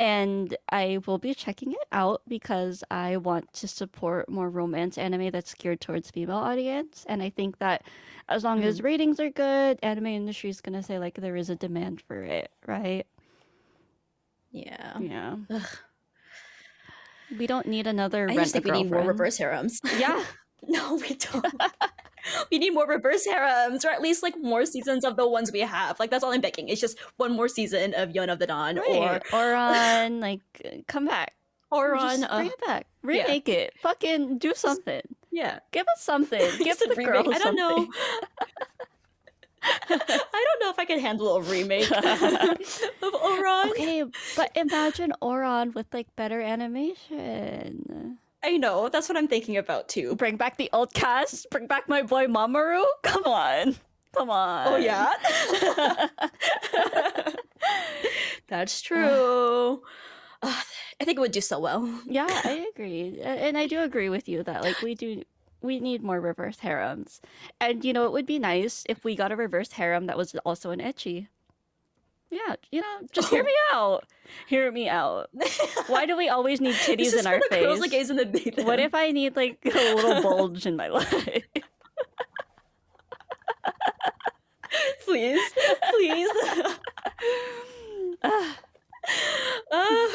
and 0.00 0.56
I 0.70 0.98
will 1.06 1.18
be 1.18 1.34
checking 1.34 1.72
it 1.72 1.86
out 1.92 2.22
because 2.26 2.82
I 2.90 3.16
want 3.16 3.52
to 3.54 3.68
support 3.68 4.28
more 4.28 4.50
romance 4.50 4.98
anime 4.98 5.30
that's 5.30 5.54
geared 5.54 5.80
towards 5.80 6.10
female 6.10 6.38
audience. 6.38 7.04
And 7.08 7.22
I 7.22 7.30
think 7.30 7.58
that 7.58 7.84
as 8.28 8.42
long 8.42 8.64
as 8.64 8.78
mm-hmm. 8.78 8.86
ratings 8.86 9.20
are 9.20 9.30
good, 9.30 9.78
anime 9.84 10.06
industry 10.06 10.50
is 10.50 10.60
gonna 10.60 10.82
say 10.82 10.98
like 10.98 11.14
there 11.14 11.36
is 11.36 11.48
a 11.48 11.56
demand 11.56 12.00
for 12.00 12.22
it, 12.22 12.50
right? 12.66 13.06
yeah. 14.56 14.98
Yeah, 14.98 15.36
Ugh. 15.50 15.68
we 17.38 17.46
don't 17.46 17.66
need 17.66 17.86
another. 17.86 18.22
I 18.22 18.26
rent 18.26 18.38
just 18.40 18.52
think 18.52 18.66
a 18.66 18.72
we 18.72 18.82
need 18.82 18.90
more 18.90 19.02
reverse 19.02 19.38
harems. 19.38 19.80
Yeah, 19.98 20.24
no, 20.68 20.96
we 20.96 21.14
don't. 21.14 21.46
we 22.50 22.58
need 22.58 22.70
more 22.70 22.86
reverse 22.86 23.24
harems, 23.26 23.84
or 23.84 23.88
at 23.90 24.00
least 24.02 24.22
like 24.22 24.34
more 24.40 24.66
seasons 24.66 25.04
of 25.04 25.16
the 25.16 25.28
ones 25.28 25.52
we 25.52 25.60
have. 25.60 25.98
Like 26.00 26.10
that's 26.10 26.24
all 26.24 26.32
I'm 26.32 26.40
begging. 26.40 26.68
It's 26.68 26.80
just 26.80 26.98
one 27.16 27.32
more 27.32 27.48
season 27.48 27.94
of 27.94 28.10
Yona 28.10 28.32
of 28.32 28.38
the 28.38 28.46
Dawn, 28.46 28.76
Right. 28.76 29.22
or 29.32 29.54
on 29.54 30.20
like 30.20 30.40
come 30.88 31.06
back. 31.06 31.34
or 31.70 31.92
or 31.92 31.96
Just 31.96 32.22
on 32.22 32.30
uh, 32.30 32.36
bring 32.38 32.48
it 32.48 32.60
back. 32.66 32.86
Remake 33.02 33.48
it. 33.48 33.74
Fucking 33.80 34.38
do 34.38 34.52
something. 34.54 35.02
yeah. 35.30 35.60
Give 35.72 35.86
us 35.96 36.02
something. 36.02 36.40
Give 36.58 36.78
the 36.78 36.94
remake. 36.96 37.06
girl 37.06 37.32
I 37.34 37.38
don't 37.38 37.54
know. 37.56 37.86
I 39.62 39.78
don't 39.88 40.60
know 40.60 40.70
if 40.70 40.78
I 40.78 40.84
can 40.84 41.00
handle 41.00 41.36
a 41.36 41.42
remake 41.42 41.90
of 41.90 42.02
Ouran. 43.02 43.70
Okay, 43.70 44.04
but 44.36 44.50
imagine 44.56 45.12
Ouran 45.20 45.74
with 45.74 45.86
like 45.92 46.06
better 46.16 46.40
animation. 46.40 48.18
I 48.42 48.56
know. 48.56 48.88
That's 48.88 49.08
what 49.08 49.18
I'm 49.18 49.28
thinking 49.28 49.56
about 49.56 49.88
too. 49.88 50.14
Bring 50.16 50.36
back 50.36 50.56
the 50.56 50.70
old 50.72 50.92
cast. 50.94 51.48
Bring 51.50 51.66
back 51.66 51.88
my 51.88 52.02
boy 52.02 52.26
Mamoru. 52.26 52.84
Come 53.02 53.24
on. 53.24 53.76
Come 54.16 54.30
on. 54.30 54.68
Oh 54.68 54.76
yeah. 54.76 55.10
That's 58.48 58.80
true. 58.80 59.04
Ugh, 59.04 59.80
ah, 60.42 60.64
I 61.00 61.04
think 61.04 61.18
it 61.18 61.20
would 61.20 61.32
do 61.32 61.40
so 61.40 61.58
well. 61.58 61.86
Yeah, 62.06 62.26
I 62.28 62.66
agree. 62.74 63.20
And 63.22 63.58
I 63.58 63.66
do 63.66 63.80
agree 63.82 64.08
with 64.08 64.28
you 64.28 64.42
that 64.44 64.62
like 64.62 64.80
we 64.80 64.94
do 64.94 65.22
we 65.62 65.80
need 65.80 66.02
more 66.02 66.20
reverse 66.20 66.60
harems. 66.60 67.20
And 67.60 67.84
you 67.84 67.92
know, 67.92 68.06
it 68.06 68.12
would 68.12 68.26
be 68.26 68.38
nice 68.38 68.84
if 68.88 69.04
we 69.04 69.16
got 69.16 69.32
a 69.32 69.36
reverse 69.36 69.72
harem 69.72 70.06
that 70.06 70.16
was 70.16 70.34
also 70.44 70.70
an 70.70 70.80
ecchi. 70.80 71.28
Yeah, 72.30 72.56
you 72.72 72.80
know, 72.80 72.96
just 73.12 73.28
hear 73.30 73.44
me 73.44 73.52
out. 73.72 74.04
Hear 74.48 74.72
me 74.72 74.88
out. 74.88 75.30
Why 75.86 76.06
do 76.06 76.16
we 76.16 76.28
always 76.28 76.60
need 76.60 76.74
titties 76.86 77.16
in 77.16 77.26
our 77.26 77.38
the 77.50 77.56
girls, 77.56 77.78
face? 77.78 77.82
the 77.82 77.88
gays, 77.96 78.10
and 78.10 78.18
the. 78.18 78.62
What 78.64 78.80
if 78.80 78.94
I 78.94 79.12
need 79.12 79.36
like 79.36 79.58
a 79.64 79.94
little 79.94 80.22
bulge 80.26 80.66
in 80.66 80.76
my 80.76 80.88
life? 80.88 81.44
please, 85.04 85.40
please? 85.90 86.30
Ah, 88.22 88.56
Uh, 89.72 90.08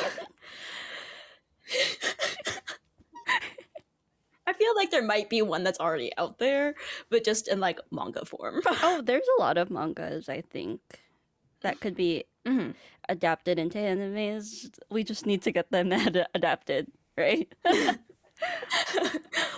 I 4.46 4.54
feel 4.54 4.76
like 4.76 4.92
there 4.92 5.02
might 5.04 5.30
be 5.30 5.42
one 5.42 5.64
that's 5.64 5.80
already 5.80 6.12
out 6.18 6.40
there, 6.40 6.76
but 7.10 7.24
just 7.24 7.48
in 7.48 7.62
like 7.62 7.80
manga 7.90 8.26
form. 8.26 8.62
oh, 8.66 9.02
there's 9.02 9.24
a 9.38 9.42
lot 9.42 9.58
of 9.58 9.70
mangas 9.72 10.28
I 10.28 10.42
think 10.42 10.82
that 11.62 11.80
could 11.80 11.96
be 11.96 12.26
Mhm. 12.46 12.74
adapted 13.10 13.60
into 13.60 13.78
animes. 13.78 14.70
We 14.90 15.04
just 15.04 15.26
need 15.26 15.42
to 15.44 15.52
get 15.52 15.72
them 15.72 15.92
ad- 15.94 16.28
adapted, 16.34 16.88
right? 17.18 17.52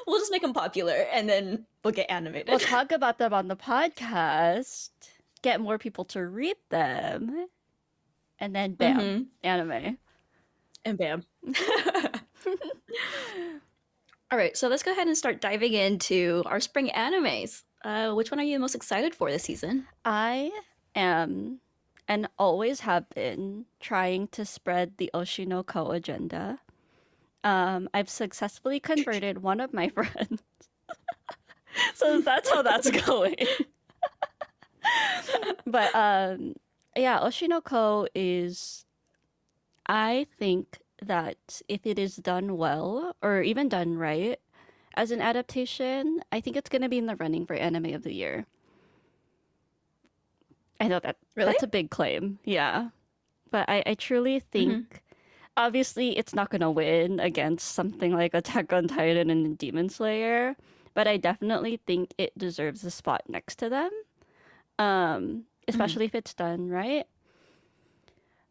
we'll 0.08 0.20
just 0.20 0.32
make 0.32 0.42
them 0.42 0.54
popular, 0.54 0.94
and 1.12 1.28
then 1.30 1.66
we'll 1.84 1.94
get 1.94 2.10
animated. 2.12 2.50
we'll 2.50 2.60
talk 2.60 2.92
about 3.00 3.18
them 3.18 3.34
on 3.34 3.48
the 3.48 3.56
podcast, 3.56 4.90
get 5.42 5.62
more 5.62 5.78
people 5.78 6.04
to 6.06 6.26
read 6.26 6.58
them, 6.70 7.48
and 8.40 8.56
then 8.56 8.74
bam, 8.74 9.00
Mhm. 9.00 9.26
anime. 9.44 9.98
And 10.86 10.98
bam. 10.98 11.24
All 14.32 14.38
right, 14.40 14.58
so 14.58 14.68
let's 14.68 14.82
go 14.84 14.92
ahead 14.92 15.08
and 15.08 15.16
start 15.18 15.42
diving 15.42 15.74
into 15.74 16.42
our 16.48 16.60
spring 16.60 16.90
animes. 16.96 17.62
Uh, 17.86 18.14
which 18.14 18.32
one 18.32 18.40
are 18.40 18.44
you 18.44 18.58
most 18.60 18.74
excited 18.76 19.14
for 19.14 19.30
this 19.30 19.44
season? 19.44 19.86
I 20.04 20.52
am 20.96 21.60
and 22.08 22.28
always 22.38 22.82
have 22.82 23.10
been 23.10 23.66
trying 23.80 24.28
to 24.30 24.46
spread 24.46 24.98
the 24.98 25.10
Oshi 25.14 25.48
No 25.48 25.64
Ko 25.64 25.92
agenda. 25.92 26.60
Um, 27.44 27.90
I've 27.94 28.10
successfully 28.10 28.80
converted 28.80 29.42
one 29.42 29.60
of 29.60 29.74
my 29.74 29.90
friends. 29.96 30.42
so 31.94 32.22
that's 32.22 32.50
how 32.50 32.62
that's 32.62 32.90
going. 33.06 33.36
but 35.66 35.94
um 35.96 36.56
yeah, 36.96 37.20
Oshi 37.20 37.48
No 37.48 37.62
Ko 37.62 38.08
is 38.14 38.86
I 39.88 40.28
think 40.38 40.80
that 41.02 41.62
if 41.68 41.86
it 41.86 42.00
is 42.00 42.16
done 42.16 42.58
well 42.58 43.16
or 43.22 43.42
even 43.42 43.68
done 43.68 43.98
right 43.98 44.40
as 44.96 45.12
an 45.12 45.22
adaptation, 45.22 46.22
I 46.32 46.40
think 46.40 46.56
it's 46.56 46.70
going 46.70 46.84
to 46.84 46.90
be 46.90 46.98
in 46.98 47.08
the 47.08 47.16
running 47.16 47.46
for 47.46 47.56
anime 47.56 47.94
of 47.94 48.04
the 48.04 48.14
year. 48.14 48.46
I 50.84 50.88
know 50.88 51.00
that 51.00 51.18
Really? 51.36 51.52
that's 51.52 51.64
a 51.64 51.68
big 51.68 51.90
claim. 51.90 52.40
Yeah. 52.44 52.90
But 53.52 53.70
I, 53.70 53.84
I 53.86 53.94
truly 53.96 54.40
think 54.40 55.02
obviously 55.56 56.18
it's 56.18 56.34
not 56.36 56.50
gonna 56.50 56.72
win 56.72 57.20
against 57.20 57.74
something 57.74 58.12
like 58.14 58.34
Attack 58.34 58.74
on 58.74 58.88
Titan 58.88 59.30
and 59.30 59.58
Demon 59.58 59.90
Slayer, 59.90 60.56
but 60.94 61.08
I 61.08 61.18
definitely 61.18 61.80
think 61.86 62.14
it 62.18 62.38
deserves 62.38 62.84
a 62.84 62.92
spot 62.92 63.22
next 63.28 63.58
to 63.60 63.70
them. 63.70 63.92
Um, 64.80 65.44
especially 65.68 66.06
if 66.06 66.16
it's 66.16 66.34
done 66.34 66.70
right. 66.70 67.06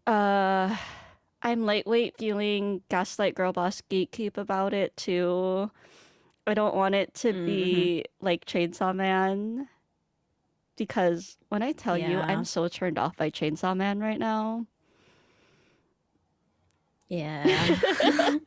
Uh 0.06 0.76
I'm 1.44 1.66
lightweight 1.66 2.16
feeling 2.18 2.82
gaslight 2.88 3.34
girl 3.34 3.52
boss 3.52 3.82
gatekeep 3.90 4.36
about 4.38 4.72
it 4.72 4.96
too. 4.96 5.70
I 6.46 6.54
don't 6.54 6.74
want 6.74 6.94
it 6.94 7.14
to 7.14 7.32
be 7.32 8.04
like 8.20 8.44
Chainsaw 8.46 8.94
Man 8.94 9.68
because 10.76 11.36
when 11.48 11.62
I 11.62 11.72
tell 11.72 11.98
you 11.98 12.22
Yeah. 12.22 12.26
I'm 12.28 12.44
so 12.44 12.68
turned 12.68 12.98
off 12.98 13.16
by 13.16 13.30
Chainsaw 13.30 13.76
Man 13.76 14.00
right 14.00 14.18
now. 14.18 14.66
Yeah. 17.08 17.76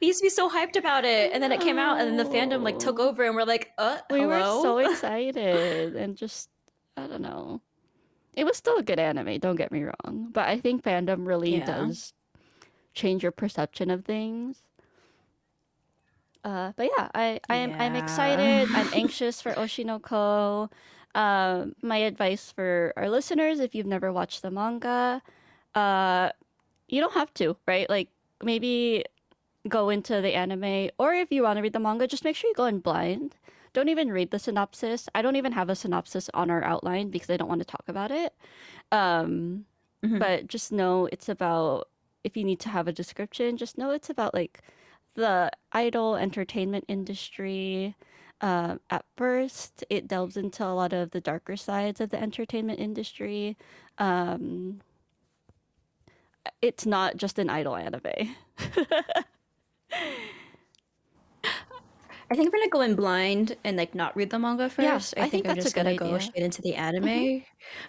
we 0.00 0.06
used 0.06 0.20
to 0.20 0.24
be 0.24 0.28
so 0.30 0.48
hyped 0.48 0.76
about 0.76 1.04
it, 1.04 1.32
and 1.32 1.42
then 1.42 1.52
it 1.52 1.60
came 1.60 1.78
out, 1.78 1.98
and 2.00 2.08
then 2.08 2.16
the 2.16 2.24
fandom 2.24 2.62
like 2.62 2.78
took 2.78 3.00
over, 3.00 3.24
and 3.24 3.34
we're 3.34 3.44
like, 3.44 3.72
uh, 3.78 3.98
We 4.10 4.18
hello? 4.18 4.26
were 4.26 4.44
so 4.44 4.78
excited 4.78 5.96
and 5.96 6.16
just 6.16 6.50
I 6.96 7.06
don't 7.06 7.22
know. 7.22 7.62
It 8.34 8.44
was 8.44 8.56
still 8.56 8.78
a 8.78 8.82
good 8.82 8.98
anime, 9.00 9.38
don't 9.40 9.56
get 9.56 9.72
me 9.72 9.84
wrong, 9.84 10.30
but 10.32 10.48
I 10.48 10.60
think 10.60 10.84
fandom 10.84 11.26
really 11.26 11.54
Yeah. 11.54 11.62
does 11.62 12.14
change 12.94 13.22
your 13.22 13.32
perception 13.32 13.90
of 13.90 14.04
things. 14.04 14.62
Uh, 16.44 16.72
but 16.76 16.88
yeah, 16.96 17.08
I 17.14 17.40
I'm 17.48 17.72
I'm 17.78 17.94
Yeah. 17.94 17.96
excited. 17.96 18.70
I'm 18.74 18.88
anxious 18.92 19.40
for 19.40 19.54
Oshi 19.54 19.84
No 19.84 19.98
Ko. 20.00 20.70
Um, 21.14 21.74
my 21.82 21.98
advice 21.98 22.50
for 22.52 22.92
our 22.96 23.10
listeners, 23.10 23.60
if 23.60 23.74
you've 23.74 23.86
never 23.86 24.12
watched 24.12 24.42
the 24.42 24.50
manga, 24.50 25.22
uh, 25.74 26.30
you 26.88 27.00
don't 27.00 27.12
have 27.14 27.32
to, 27.34 27.56
right? 27.66 27.88
Like 27.88 28.08
maybe 28.42 29.04
go 29.68 29.90
into 29.90 30.20
the 30.20 30.34
anime, 30.34 30.90
or 30.98 31.14
if 31.14 31.30
you 31.30 31.42
want 31.42 31.58
to 31.58 31.62
read 31.62 31.72
the 31.74 31.80
manga, 31.80 32.06
just 32.06 32.24
make 32.24 32.36
sure 32.36 32.48
you 32.48 32.54
go 32.54 32.64
in 32.66 32.80
blind. 32.80 33.36
Don't 33.74 33.88
even 33.88 34.12
read 34.12 34.30
the 34.30 34.38
synopsis. 34.38 35.08
I 35.14 35.22
don't 35.22 35.36
even 35.36 35.52
have 35.52 35.70
a 35.70 35.74
synopsis 35.76 36.28
on 36.34 36.50
our 36.50 36.62
outline 36.64 37.10
because 37.10 37.30
I 37.30 37.36
don't 37.36 37.48
want 37.48 37.60
to 37.60 37.64
talk 37.66 37.84
about 37.88 38.10
it. 38.10 38.34
Um, 38.90 39.66
Mhm. 40.04 40.18
But 40.18 40.48
just 40.48 40.72
know 40.72 41.06
it's 41.12 41.28
about, 41.28 41.88
if 42.24 42.36
you 42.36 42.44
need 42.44 42.58
to 42.60 42.68
have 42.68 42.88
a 42.88 42.92
description, 42.92 43.56
just 43.56 43.78
know 43.78 43.90
it's 43.90 44.10
about 44.10 44.34
like 44.34 44.60
the 45.14 45.50
idol 45.72 46.16
entertainment 46.16 46.84
industry. 46.88 47.94
Um, 48.42 48.80
at 48.90 49.04
first, 49.16 49.84
it 49.90 50.08
delves 50.08 50.36
into 50.36 50.64
a 50.66 50.74
lot 50.74 50.92
of 50.92 51.12
the 51.12 51.20
darker 51.20 51.56
sides 51.56 52.00
of 52.00 52.10
the 52.10 52.20
entertainment 52.20 52.80
industry. 52.80 53.56
Um, 53.98 54.82
it's 56.62 56.86
not 56.86 57.16
just 57.16 57.38
an 57.38 57.50
idol 57.50 57.76
anime. 57.76 58.02
I 62.30 62.34
think 62.36 62.46
I'm 62.48 62.52
gonna 62.60 62.68
go 62.70 62.80
in 62.80 62.96
blind 62.96 63.56
and 63.64 63.76
like 63.76 63.94
not 63.94 64.16
read 64.16 64.30
the 64.30 64.38
manga 64.38 64.68
Yeah, 64.78 64.98
first. 64.98 65.14
I 65.16 65.22
I, 65.22 65.28
think 65.28 65.44
think, 65.44 65.46
I'm 65.46 65.54
just 65.54 65.74
good 65.74 65.74
gonna 65.74 65.94
go 65.94 66.18
straight 66.18 66.44
into 66.44 66.62
the 66.62 66.74
anime 66.74 67.44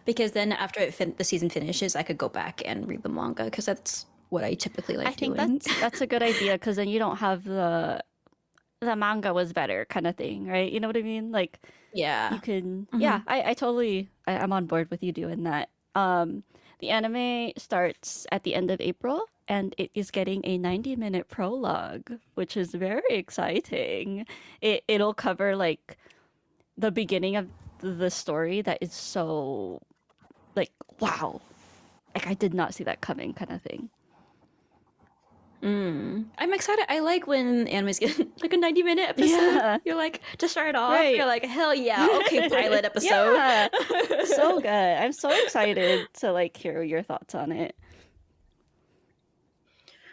because 0.05 0.31
then 0.33 0.51
after 0.53 0.81
it 0.81 0.93
fin- 0.93 1.15
the 1.17 1.23
season 1.23 1.49
finishes, 1.49 1.95
I 1.95 2.03
could 2.03 2.17
go 2.17 2.29
back 2.29 2.61
and 2.65 2.87
read 2.87 3.03
the 3.03 3.09
manga 3.09 3.45
because 3.45 3.65
that's 3.65 4.05
what 4.29 4.43
I 4.43 4.53
typically 4.55 4.97
like 4.97 5.11
to 5.11 5.17
do 5.17 5.35
I 5.35 5.35
think 5.35 5.35
that's 5.35 5.75
that's 5.79 6.01
a 6.01 6.07
good 6.07 6.23
idea 6.23 6.53
because 6.53 6.75
then 6.77 6.87
you 6.89 6.99
don't 6.99 7.17
have 7.17 7.43
the 7.43 8.03
the 8.83 8.95
manga 8.95 9.33
was 9.33 9.53
better 9.53 9.85
kind 9.85 10.07
of 10.07 10.15
thing, 10.15 10.47
right? 10.47 10.71
You 10.71 10.79
know 10.79 10.87
what 10.87 10.97
I 10.97 11.01
mean? 11.01 11.31
Like 11.31 11.59
yeah. 11.93 12.33
you 12.33 12.39
can 12.39 12.87
Mhm. 12.91 13.01
yeah 13.01 13.21
i, 13.27 13.51
I 13.51 13.53
totally 13.53 14.09
I, 14.25 14.37
i'm 14.37 14.51
on 14.51 14.65
board 14.65 14.89
with 14.89 15.03
you 15.03 15.11
doing 15.11 15.43
that 15.43 15.69
um 15.95 16.43
the 16.79 16.89
anime 16.89 17.51
starts 17.57 18.25
at 18.31 18.43
the 18.43 18.55
end 18.55 18.71
of 18.71 18.81
april 18.81 19.25
and 19.47 19.75
it 19.77 19.91
is 19.93 20.09
getting 20.09 20.41
a 20.43 20.57
90 20.57 20.95
minute 20.95 21.29
prologue 21.29 22.13
which 22.33 22.57
is 22.57 22.73
very 22.73 23.03
exciting 23.11 24.25
it 24.61 24.83
it'll 24.87 25.13
cover 25.13 25.55
like 25.55 25.97
the 26.77 26.91
beginning 26.91 27.35
of 27.35 27.47
the 27.79 28.09
story 28.09 28.61
that 28.61 28.79
is 28.81 28.93
so 28.93 29.79
like 30.55 30.71
wow 30.99 31.41
like 32.15 32.25
i 32.27 32.33
did 32.33 32.53
not 32.53 32.73
see 32.73 32.83
that 32.83 33.01
coming 33.01 33.33
kind 33.33 33.51
of 33.51 33.61
thing 33.61 33.89
Mm. 35.63 36.26
I'm 36.38 36.54
excited. 36.54 36.86
I 36.89 36.99
like 36.99 37.26
when 37.26 37.67
animes 37.67 37.99
get 37.99 38.19
like 38.43 38.52
a 38.52 38.58
90 38.58 38.84
minute 38.84 39.08
episode. 39.10 39.30
Yeah. 39.32 39.78
You're 39.86 39.95
like 39.95 40.21
to 40.39 40.49
start 40.49 40.76
off. 40.76 40.91
Right. 40.91 41.15
You're 41.15 41.26
like 41.26 41.45
hell 41.45 41.73
yeah. 41.73 42.06
Okay, 42.26 42.49
pilot 42.49 42.84
episode. 42.91 43.34
Yeah. 43.36 43.67
so 44.26 44.60
good 44.60 44.67
i'm 44.67 45.13
so 45.13 45.30
excited 45.43 46.08
to 46.15 46.32
like 46.32 46.56
hear 46.58 46.84
your 46.84 47.02
thoughts 47.04 47.34
on 47.36 47.52
it 47.52 47.76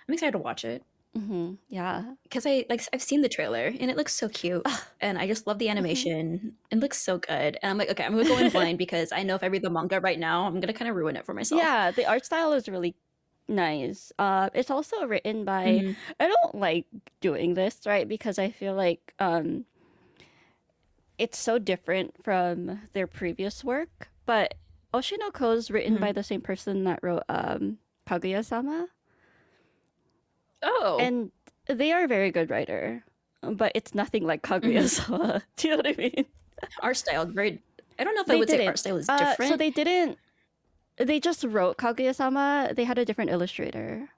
I'm 0.08 0.14
excited 0.14 0.32
to 0.32 0.38
watch 0.38 0.64
it. 0.64 0.82
Mm-hmm. 1.16 1.54
Yeah. 1.68 2.14
because 2.22 2.46
I 2.46 2.64
like 2.68 2.82
I've 2.92 3.02
seen 3.02 3.20
the 3.22 3.28
trailer 3.28 3.66
and 3.66 3.90
it 3.90 3.96
looks 3.96 4.12
so 4.14 4.28
cute, 4.28 4.64
and 5.00 5.18
I 5.18 5.26
just 5.26 5.46
love 5.46 5.58
the 5.58 5.66
Mhm. 5.66 5.70
animation. 5.70 6.54
It 6.70 6.78
looks 6.78 6.98
so 7.02 7.18
good, 7.18 7.58
and 7.62 7.70
I'm 7.70 7.78
like, 7.78 7.90
okay, 7.90 8.04
I'm 8.04 8.12
gonna 8.12 8.28
go 8.28 8.38
in 8.38 8.50
blind 8.50 8.78
because 8.78 9.10
I 9.12 9.22
know 9.24 9.34
if 9.34 9.42
I 9.42 9.46
read 9.46 9.62
the 9.62 9.70
manga 9.70 10.00
right 10.00 10.18
now, 10.18 10.46
I'm 10.46 10.58
gonna 10.60 10.72
kind 10.72 10.88
of 10.88 10.94
ruin 10.96 11.16
it 11.16 11.24
for 11.26 11.34
myself. 11.34 11.60
Yeah, 11.60 11.90
the 11.90 12.06
art 12.06 12.24
style 12.26 12.52
is 12.52 12.68
really 12.68 12.94
nice. 13.50 14.12
Uh, 14.18 14.48
it's 14.54 14.70
also 14.70 15.04
written 15.06 15.44
by. 15.44 15.82
Mhm. 15.84 15.96
I 16.18 16.28
don't 16.28 16.54
like 16.54 16.86
doing 17.20 17.54
this, 17.54 17.80
right? 17.84 18.06
Because 18.08 18.38
I 18.38 18.50
feel 18.50 18.74
like 18.74 19.12
um, 19.18 19.66
it's 21.18 21.36
so 21.38 21.58
different 21.58 22.14
from 22.24 22.80
their 22.94 23.06
previous 23.06 23.62
work. 23.62 24.08
But 24.24 24.54
Oshi 24.94 25.18
No 25.18 25.30
Ko 25.30 25.52
is 25.52 25.70
written 25.70 25.98
by 25.98 26.12
Mhm. 26.12 26.14
the 26.14 26.22
same 26.22 26.40
person 26.40 26.84
that 26.84 27.00
wrote 27.02 27.24
um, 27.28 27.78
Kaguya-sama, 28.08 28.88
Oh, 30.62 30.98
and 31.00 31.30
they 31.66 31.92
are 31.92 32.04
a 32.04 32.08
very 32.08 32.30
good 32.30 32.50
writer. 32.50 33.04
But 33.42 33.72
it's 33.74 33.94
nothing 33.94 34.24
like 34.26 34.42
Mhm. 34.42 34.60
Kaguya-sama. 34.62 35.42
Do 35.56 35.68
you 35.68 35.72
know 35.74 35.78
what 35.78 35.86
I 35.86 35.94
mean? 35.96 36.26
art 36.82 36.96
style, 36.96 37.26
very. 37.26 37.62
I 37.98 38.04
don't 38.04 38.14
know 38.14 38.22
if 38.22 38.28
I 38.28 38.34
They 38.34 38.38
would 38.38 38.48
say 38.48 38.56
didn't. 38.56 38.68
art 38.68 38.78
style 38.78 38.96
is 38.96 39.08
Uh, 39.08 39.34
so 39.36 39.56
they 39.56 39.70
didn't. 39.70 40.18
They 41.00 41.18
just 41.18 41.42
wrote 41.44 41.78
Kaguya-sama. 41.78 42.72
They 42.76 42.84
had 42.84 42.98
a 42.98 43.04
different 43.04 43.30
illustrator. 43.30 44.08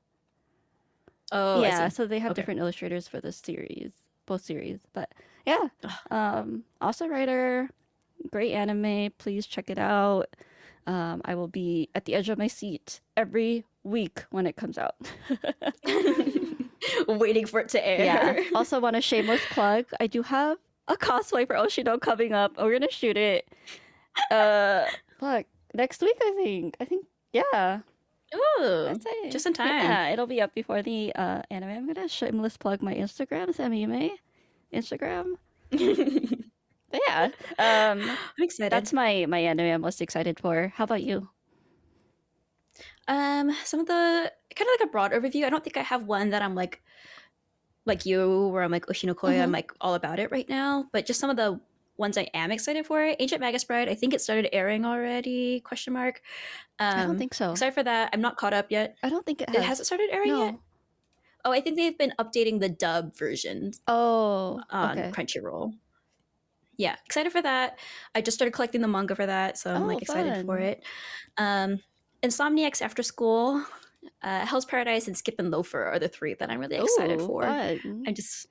oh, 1.31 1.62
yeah, 1.62 1.88
so 1.88 2.07
they 2.07 2.18
have 2.18 2.33
Okay. 2.33 2.40
different 2.42 2.61
illustrators 2.61 3.07
for 3.09 3.21
this 3.21 3.37
series, 3.37 3.92
both 4.27 4.45
series. 4.45 4.81
But 4.92 5.11
yeah, 5.47 5.68
um, 6.11 6.64
also 6.81 7.07
writer, 7.07 7.71
great 8.31 8.53
anime. 8.53 9.11
Please 9.18 9.47
check 9.47 9.71
it 9.71 9.79
out. 9.79 10.27
Um, 10.87 11.23
I 11.25 11.37
will 11.37 11.49
be 11.49 11.88
at 11.95 12.05
the 12.05 12.14
edge 12.14 12.29
of 12.29 12.37
my 12.38 12.49
seat 12.49 13.01
every 13.16 13.64
week 13.85 14.25
when 14.31 14.47
it 14.47 14.57
comes 14.57 14.77
out. 14.79 14.97
Waiting 17.09 17.47
for 17.47 17.61
it 17.61 17.68
to 17.71 17.87
air. 17.87 18.05
yeah. 18.05 18.42
Also, 18.55 18.81
want 18.81 18.97
a 18.97 19.01
shameless 19.01 19.40
plug. 19.51 19.87
I 20.01 20.07
do 20.09 20.23
have 20.23 20.59
a 20.88 20.97
cosplay 20.97 21.47
for 21.47 21.55
Oshino 21.55 22.01
coming 22.01 22.33
up. 22.33 22.57
We're 22.59 22.73
gonna 22.73 22.90
shoot 22.90 23.16
it. 23.16 23.49
Uh, 24.31 24.85
fuck, 25.21 25.47
next 25.74 26.00
week 26.02 26.16
I 26.20 26.32
think. 26.37 26.76
I 26.80 26.85
think 26.85 27.06
yeah. 27.32 27.80
Ooh, 28.35 28.94
just 29.30 29.44
in 29.46 29.52
time. 29.52 29.68
Yeah, 29.85 30.08
it'll 30.08 30.26
be 30.26 30.40
up 30.40 30.54
before 30.54 30.80
the 30.82 31.12
uh, 31.14 31.42
anime. 31.50 31.68
I'm 31.70 31.87
gonna 31.87 32.08
shameless 32.08 32.56
plug 32.56 32.80
my 32.82 32.94
Instagram. 32.94 33.48
It's 33.50 33.58
Instagram. 34.72 35.35
But 36.92 37.00
yeah, 37.08 37.28
um, 37.58 38.02
I'm 38.04 38.44
excited. 38.44 38.70
that's 38.70 38.92
my 38.92 39.24
my 39.26 39.38
anime 39.38 39.72
I'm 39.72 39.80
most 39.80 40.02
excited 40.02 40.38
for. 40.38 40.72
How 40.76 40.85
about 40.85 41.02
you? 41.02 41.30
Um, 43.08 43.50
some 43.64 43.80
of 43.80 43.87
the 43.87 44.30
kind 44.54 44.68
of 44.68 44.80
like 44.80 44.88
a 44.88 44.92
broad 44.92 45.12
overview. 45.12 45.44
I 45.44 45.50
don't 45.50 45.64
think 45.64 45.78
I 45.78 45.82
have 45.82 46.04
one 46.04 46.30
that 46.30 46.42
I'm 46.42 46.54
like, 46.54 46.82
like 47.87 48.04
you, 48.06 48.48
where 48.48 48.62
I'm 48.62 48.70
like 48.70 48.87
Oshinokoya. 48.87 49.42
I'm 49.42 49.48
Mhm. 49.50 49.54
like 49.54 49.72
all 49.80 49.94
about 49.94 50.18
it 50.20 50.30
right 50.30 50.48
now. 50.48 50.85
But 50.92 51.06
just 51.06 51.18
some 51.18 51.30
of 51.30 51.37
the 51.37 51.61
ones 52.02 52.18
I 52.18 52.28
am 52.34 52.50
excited 52.52 52.84
for. 52.84 53.00
Ancient 53.18 53.40
Magus 53.40 53.64
Bride. 53.64 53.88
I 53.88 53.94
think 53.94 54.12
it 54.12 54.20
started 54.20 54.54
airing 54.54 54.84
already. 54.84 55.60
Question 55.60 55.94
mark. 55.94 56.20
Um, 56.78 56.98
I 56.98 57.06
don't 57.06 57.16
think 57.18 57.32
so. 57.32 57.54
Sorry 57.54 57.70
for 57.70 57.82
that. 57.82 58.10
I'm 58.12 58.20
not 58.20 58.36
caught 58.36 58.52
up 58.52 58.66
yet. 58.70 58.96
I 59.02 59.08
don't 59.08 59.24
think 59.24 59.40
it 59.40 59.48
has. 59.48 59.56
It 59.56 59.62
hasn't 59.64 59.86
started 59.86 60.10
airing 60.12 60.36
yet. 60.36 60.54
Oh, 61.44 61.50
I 61.52 61.60
think 61.60 61.76
they've 61.76 61.96
been 61.96 62.12
updating 62.20 62.60
the 62.60 62.68
dub 62.68 63.16
version 63.16 63.72
Oh, 63.88 64.60
on 64.70 64.98
okay. 64.98 65.10
Crunchyroll. 65.10 65.72
Yeah, 66.76 66.96
excited 67.06 67.32
for 67.32 67.42
that. 67.42 67.78
I 68.14 68.20
just 68.20 68.36
started 68.36 68.52
collecting 68.52 68.80
the 68.80 68.88
manga 68.88 69.14
for 69.14 69.26
that, 69.26 69.58
so 69.58 69.74
I'm 69.74 69.82
Oh, 69.84 69.86
like 69.86 70.02
excited 70.02 70.46
for 70.46 70.58
it. 70.58 70.84
Um, 71.38 71.80
Insomniacs 72.22 72.80
After 72.80 73.02
School, 73.02 73.64
uh, 74.22 74.46
Hell's 74.46 74.64
Paradise, 74.64 75.06
and 75.08 75.16
Skip 75.16 75.36
and 75.38 75.50
Loafer 75.50 75.84
are 75.84 75.98
the 75.98 76.08
three 76.08 76.34
that 76.34 76.50
I'm 76.50 76.60
really 76.60 76.76
excited 76.76 77.20
Ooh, 77.20 77.26
for. 77.26 77.42
fun. 77.42 78.04
I'm 78.06 78.14
just 78.14 78.46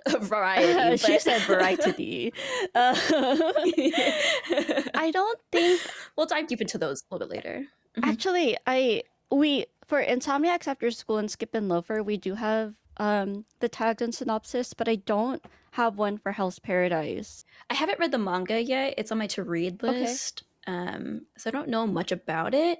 variety. 0.20 0.96
she 1.06 1.18
said 1.18 1.42
variety. 1.42 2.32
Uh, 2.74 2.94
I 4.94 5.10
don't 5.12 5.38
think 5.50 5.80
we'll 6.16 6.26
dive 6.26 6.46
deep 6.46 6.60
into 6.60 6.78
those 6.78 7.02
a 7.10 7.14
little 7.14 7.28
bit 7.28 7.36
later. 7.36 7.66
Mhm. 7.96 8.08
Actually, 8.10 8.56
I 8.66 9.02
we 9.30 9.66
for 9.86 10.02
Insomniacs 10.02 10.66
After 10.66 10.90
School 10.90 11.18
and 11.18 11.30
Skip 11.30 11.54
and 11.54 11.68
Loafer, 11.68 12.02
we 12.02 12.16
do 12.16 12.34
have 12.34 12.74
um 12.98 13.44
the 13.60 13.68
tagged 13.68 14.02
and 14.02 14.14
synopsis, 14.14 14.74
but 14.74 14.88
I 14.88 14.96
don't 14.96 15.42
have 15.72 15.96
one 15.96 16.18
for 16.18 16.32
Hell's 16.32 16.58
Paradise. 16.58 17.44
I 17.70 17.74
haven't 17.74 17.98
read 17.98 18.12
the 18.12 18.18
manga 18.18 18.62
yet. 18.62 18.94
It's 18.98 19.10
on 19.12 19.18
my 19.18 19.26
to 19.28 19.42
read 19.42 19.82
Okay. 19.82 20.00
list. 20.02 20.44
Um, 20.66 21.22
so 21.36 21.48
I 21.48 21.50
don't 21.50 21.68
know 21.68 21.86
much 21.86 22.12
about 22.12 22.54
it, 22.54 22.78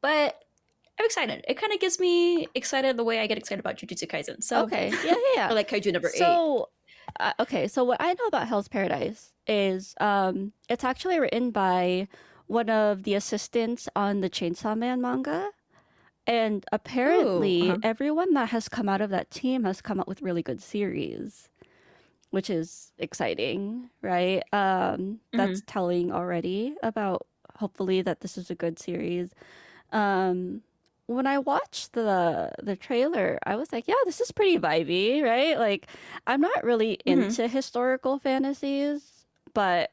but 0.00 0.42
I'm 1.00 1.06
excited. 1.06 1.42
It 1.48 1.54
kind 1.54 1.72
of 1.72 1.80
gets 1.80 1.98
me 1.98 2.46
excited 2.54 2.98
the 2.98 3.04
way 3.04 3.20
I 3.20 3.26
get 3.26 3.38
excited 3.38 3.58
about 3.58 3.78
Jujutsu 3.78 4.06
Kaisen. 4.06 4.42
So 4.42 4.64
Okay, 4.64 4.90
yeah, 4.90 5.14
yeah, 5.14 5.14
yeah. 5.34 5.48
like 5.54 5.66
Kaiju 5.66 5.94
number 5.94 6.08
eight. 6.08 6.18
so, 6.18 6.68
uh, 7.18 7.32
okay, 7.40 7.68
so 7.68 7.84
what 7.84 7.96
I 8.00 8.12
know 8.12 8.26
about 8.26 8.46
Hell's 8.46 8.68
Paradise 8.68 9.32
is 9.46 9.94
um 9.98 10.52
it's 10.68 10.84
actually 10.84 11.18
written 11.18 11.52
by 11.52 12.06
one 12.48 12.68
of 12.68 13.04
the 13.04 13.14
assistants 13.14 13.88
on 13.96 14.20
the 14.20 14.28
Chainsaw 14.28 14.76
Man 14.76 15.00
manga. 15.00 15.48
And 16.26 16.66
apparently, 16.70 17.70
uh-huh. 17.70 17.78
everyone 17.82 18.34
that 18.34 18.50
has 18.50 18.68
come 18.68 18.86
out 18.86 19.00
of 19.00 19.08
that 19.08 19.30
team 19.30 19.64
has 19.64 19.80
come 19.80 20.00
up 20.00 20.06
with 20.06 20.20
really 20.20 20.42
good 20.42 20.60
series, 20.60 21.48
which 22.28 22.50
is 22.50 22.92
exciting, 22.98 23.88
right? 24.02 24.42
Um, 24.52 25.20
that's 25.32 25.62
telling 25.66 26.12
already 26.12 26.74
about 26.82 27.26
hopefully 27.56 28.02
that 28.02 28.20
this 28.20 28.36
is 28.36 28.50
a 28.50 28.54
good 28.54 28.78
series. 28.78 29.30
Um, 29.92 30.60
when 31.10 31.26
I 31.26 31.38
watched 31.38 31.92
the 31.92 32.52
the 32.62 32.76
trailer, 32.76 33.38
I 33.44 33.56
was 33.56 33.72
like, 33.72 33.88
yeah, 33.88 33.98
this 34.04 34.20
is 34.20 34.30
pretty 34.30 34.58
vibey, 34.58 35.22
right? 35.22 35.58
Like, 35.58 35.88
I'm 36.26 36.40
not 36.40 36.62
really 36.62 36.98
Mhm. 37.06 37.12
into 37.14 37.48
historical 37.48 38.18
fantasies, 38.20 39.26
but 39.52 39.90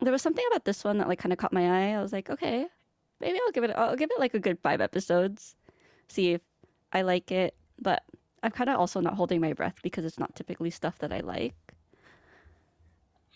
there 0.00 0.12
was 0.12 0.20
something 0.22 0.44
about 0.50 0.64
this 0.66 0.84
one 0.84 0.98
that 0.98 1.08
like 1.08 1.18
kind 1.18 1.32
of 1.32 1.38
caught 1.38 1.52
my 1.52 1.64
eye. 1.70 1.96
I 1.96 2.02
was 2.02 2.12
like, 2.12 2.28
okay, 2.28 2.66
maybe 3.20 3.38
I'll 3.40 3.52
give 3.52 3.64
it 3.64 3.70
I'll 3.76 3.96
give 3.96 4.10
it 4.10 4.20
like 4.20 4.34
a 4.34 4.38
good 4.40 4.58
five 4.60 4.80
episodes, 4.82 5.56
see 6.08 6.32
if 6.32 6.42
I 6.92 7.02
like 7.02 7.32
it. 7.32 7.54
But 7.80 8.02
I'm 8.42 8.50
kind 8.52 8.68
of 8.70 8.78
also 8.78 9.00
not 9.00 9.14
holding 9.14 9.40
my 9.40 9.52
breath 9.54 9.76
because 9.82 10.04
it's 10.04 10.18
not 10.18 10.34
typically 10.34 10.70
stuff 10.70 10.98
that 11.00 11.12
I 11.12 11.20
like. 11.20 11.54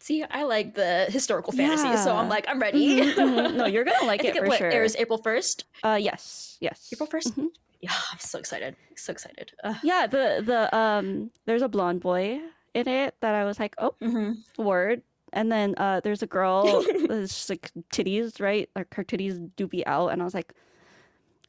See, 0.04 0.22
I 0.22 0.42
like 0.42 0.74
the 0.74 1.06
historical 1.08 1.50
fantasy, 1.54 1.96
so 1.96 2.14
I'm 2.14 2.28
like, 2.28 2.44
I'm 2.46 2.60
ready. 2.60 3.00
Mhm, 3.00 3.14
mhm. 3.14 3.54
No, 3.54 3.64
you're 3.72 3.84
gonna 3.84 4.04
like 4.04 4.20
I 4.22 4.28
it 4.28 4.32
think 4.34 4.44
for 4.44 4.48
what, 4.50 4.58
sure. 4.58 4.70
airs 4.70 4.94
April 4.96 5.16
first. 5.16 5.64
Uh, 5.82 5.96
yes, 5.98 6.58
yes. 6.60 6.90
April 6.92 7.08
1st 7.08 7.32
Mhm. 7.38 7.46
Yeah, 7.80 7.92
I'm 8.12 8.18
so 8.18 8.38
excited. 8.38 8.76
So 8.96 9.12
excited. 9.12 9.52
Uh, 9.64 9.76
Yeah, 9.82 10.06
the 10.06 10.42
the 10.44 10.68
um, 10.76 11.30
there's 11.46 11.62
a 11.62 11.68
blonde 11.70 12.00
boy 12.02 12.38
in 12.74 12.86
it 12.86 13.14
that 13.20 13.34
I 13.34 13.46
was 13.46 13.58
like, 13.58 13.74
oh, 13.78 13.94
mhm. 14.02 14.44
word. 14.58 15.00
And 15.32 15.50
then 15.50 15.74
uh, 15.78 16.00
there's 16.04 16.22
a 16.22 16.26
girl, 16.28 16.84
just 17.08 17.48
like 17.48 17.70
titties, 17.88 18.42
right? 18.42 18.68
Like 18.76 18.92
her 18.92 19.04
titties 19.04 19.40
do 19.56 19.66
be 19.66 19.86
out, 19.86 20.08
and 20.08 20.20
I 20.20 20.24
was 20.26 20.34
like, 20.34 20.52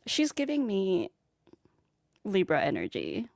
she's 0.07 0.31
giving 0.31 0.65
me 0.65 1.11
Libra 2.23 2.61
energy. 2.63 3.27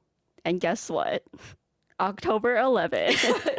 And 0.45 0.61
guess 0.61 0.89
what? 0.89 1.23
October 1.99 2.55
11th. 2.55 3.58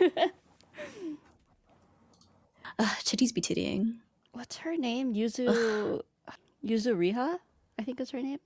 Uh, 2.76 2.86
titties 3.04 3.32
be 3.32 3.40
tittying. 3.40 3.98
What's 4.32 4.56
her 4.58 4.76
name? 4.76 5.14
Yuzu 5.14 6.00
Yuzu 6.64 6.96
Riha, 6.96 7.38
I 7.78 7.82
think 7.84 8.00
is 8.00 8.10
her 8.10 8.20
name. 8.20 8.40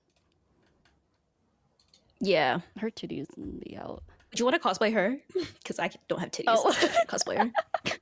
Yeah. 2.20 2.60
Her 2.78 2.90
titties 2.90 3.26
be 3.64 3.76
out. 3.76 4.02
Would 4.30 4.38
you 4.38 4.44
want 4.44 4.60
to 4.60 4.68
cosplay 4.68 4.92
her? 4.92 5.16
Because 5.62 5.78
I 5.78 5.90
don't 6.08 6.20
have 6.20 6.30
titties. 6.30 6.44
Oh. 6.48 6.70
so 6.70 6.86
I 6.86 6.90
can't 6.90 7.08
cosplay 7.08 7.38
her. 7.38 7.50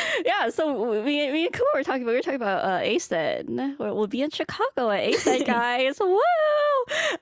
yeah, 0.24 0.48
so 0.48 1.02
we, 1.02 1.30
me 1.30 1.46
and 1.46 1.52
Kuma 1.54 1.68
were 1.74 1.82
talking 1.82 2.02
about 2.02 2.10
we 2.10 2.16
were 2.16 2.22
talking 2.22 2.36
about 2.36 2.64
uh, 2.64 2.80
ACEN. 2.82 3.76
We'll 3.78 4.06
be 4.06 4.22
in 4.22 4.30
Chicago 4.30 4.90
at 4.90 5.04
ACEN, 5.04 5.42
guys. 5.46 5.98
Woo! 6.00 6.20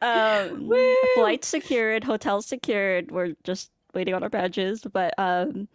Um, 0.00 0.68
Woo! 0.68 0.96
Flights 1.14 1.48
secured, 1.48 2.04
hotels 2.04 2.46
secured. 2.46 3.10
We're 3.10 3.34
just 3.44 3.70
waiting 3.94 4.14
on 4.14 4.22
our 4.22 4.28
badges, 4.28 4.82
but 4.92 5.14
um, 5.18 5.68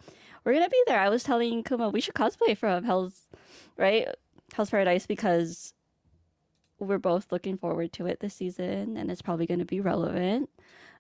we're 0.43 0.53
gonna 0.53 0.69
be 0.69 0.83
there. 0.87 0.99
I 0.99 1.09
was 1.09 1.23
telling 1.23 1.63
Kuma 1.63 1.89
we 1.89 2.01
should 2.01 2.15
cosplay 2.15 2.57
from 2.57 2.83
Hell's 2.83 3.27
right 3.77 4.07
Hell's 4.53 4.69
Paradise 4.69 5.05
because 5.05 5.73
we're 6.79 6.97
both 6.97 7.31
looking 7.31 7.57
forward 7.57 7.93
to 7.93 8.05
it 8.05 8.19
this 8.19 8.33
season, 8.33 8.97
and 8.97 9.09
it's 9.11 9.21
probably 9.21 9.45
gonna 9.45 9.65
be 9.65 9.81
relevant. 9.81 10.49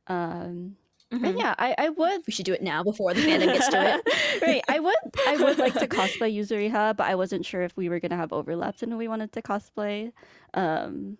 Um, 0.07 0.77
Mhm. 1.13 1.23
and 1.23 1.37
yeah, 1.37 1.53
I, 1.59 1.75
I 1.77 1.89
would 1.89 2.21
We 2.25 2.33
should 2.33 2.45
do 2.45 2.53
it 2.53 2.63
now 2.63 2.83
before 2.83 3.13
the 3.13 3.21
fandom 3.21 3.53
gets 3.53 3.67
to 3.69 3.77
it. 4.05 4.41
right. 4.41 4.61
I 4.67 4.79
would 4.79 4.95
I 5.27 5.37
would 5.37 5.59
like 5.59 5.77
to 5.77 5.87
cosplay 5.87 6.33
Yuzuriha, 6.35 6.95
but 6.97 7.05
I 7.07 7.15
wasn't 7.15 7.45
sure 7.45 7.61
if 7.61 7.77
we 7.77 7.89
were 7.89 7.99
gonna 7.99 8.17
have 8.17 8.33
overlaps 8.33 8.81
and 8.83 8.97
we 8.97 9.07
wanted 9.07 9.31
to 9.33 9.41
cosplay. 9.41 10.11
Um 10.53 11.17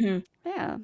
Mhm. 0.00 0.24
yeah. 0.46 0.78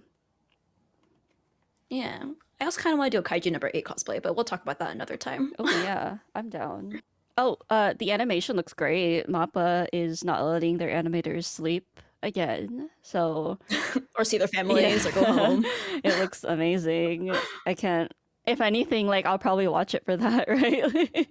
Yeah. 1.90 2.24
I 2.60 2.64
also 2.64 2.80
kind 2.80 2.94
of 2.94 2.98
want 2.98 3.12
to 3.12 3.18
do 3.18 3.20
a 3.20 3.24
Kaiju 3.24 3.50
number 3.52 3.70
eight 3.74 3.84
cosplay, 3.84 4.22
but 4.22 4.34
we'll 4.36 4.44
talk 4.44 4.62
about 4.62 4.78
that 4.78 4.90
another 4.92 5.16
time. 5.16 5.52
Oh 5.58 5.68
yeah, 5.70 6.18
I'm 6.34 6.48
down. 6.50 7.00
Oh, 7.36 7.56
uh 7.70 7.94
the 7.98 8.12
animation 8.12 8.56
looks 8.56 8.72
great. 8.72 9.26
Mappa 9.26 9.88
is 9.92 10.24
not 10.24 10.44
letting 10.44 10.78
their 10.78 10.90
animators 10.90 11.44
sleep 11.46 11.86
again. 12.24 12.90
So 13.02 13.58
or 14.18 14.24
see 14.24 14.38
their 14.38 14.48
families 14.48 15.04
Yeah. 15.04 15.10
or 15.10 15.12
go 15.12 15.24
home. 15.32 15.64
it 16.02 16.18
looks 16.18 16.42
amazing. 16.44 17.34
I 17.66 17.74
can't. 17.74 18.12
If 18.46 18.60
anything, 18.60 19.06
like 19.06 19.24
I'll 19.26 19.38
probably 19.38 19.68
watch 19.68 19.94
it 19.94 20.04
for 20.04 20.16
that, 20.16 20.48
right? 20.48 21.26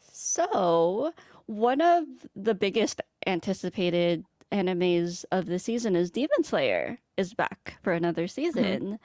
so, 0.00 1.12
one 1.46 1.80
of 1.80 2.04
the 2.34 2.54
biggest 2.54 3.00
anticipated 3.26 4.24
animes 4.50 5.24
of 5.32 5.46
the 5.46 5.58
season 5.58 5.96
is 5.96 6.10
Demon 6.10 6.42
Slayer 6.44 6.98
is 7.16 7.34
back 7.34 7.78
for 7.82 7.92
another 7.92 8.26
season. 8.28 8.98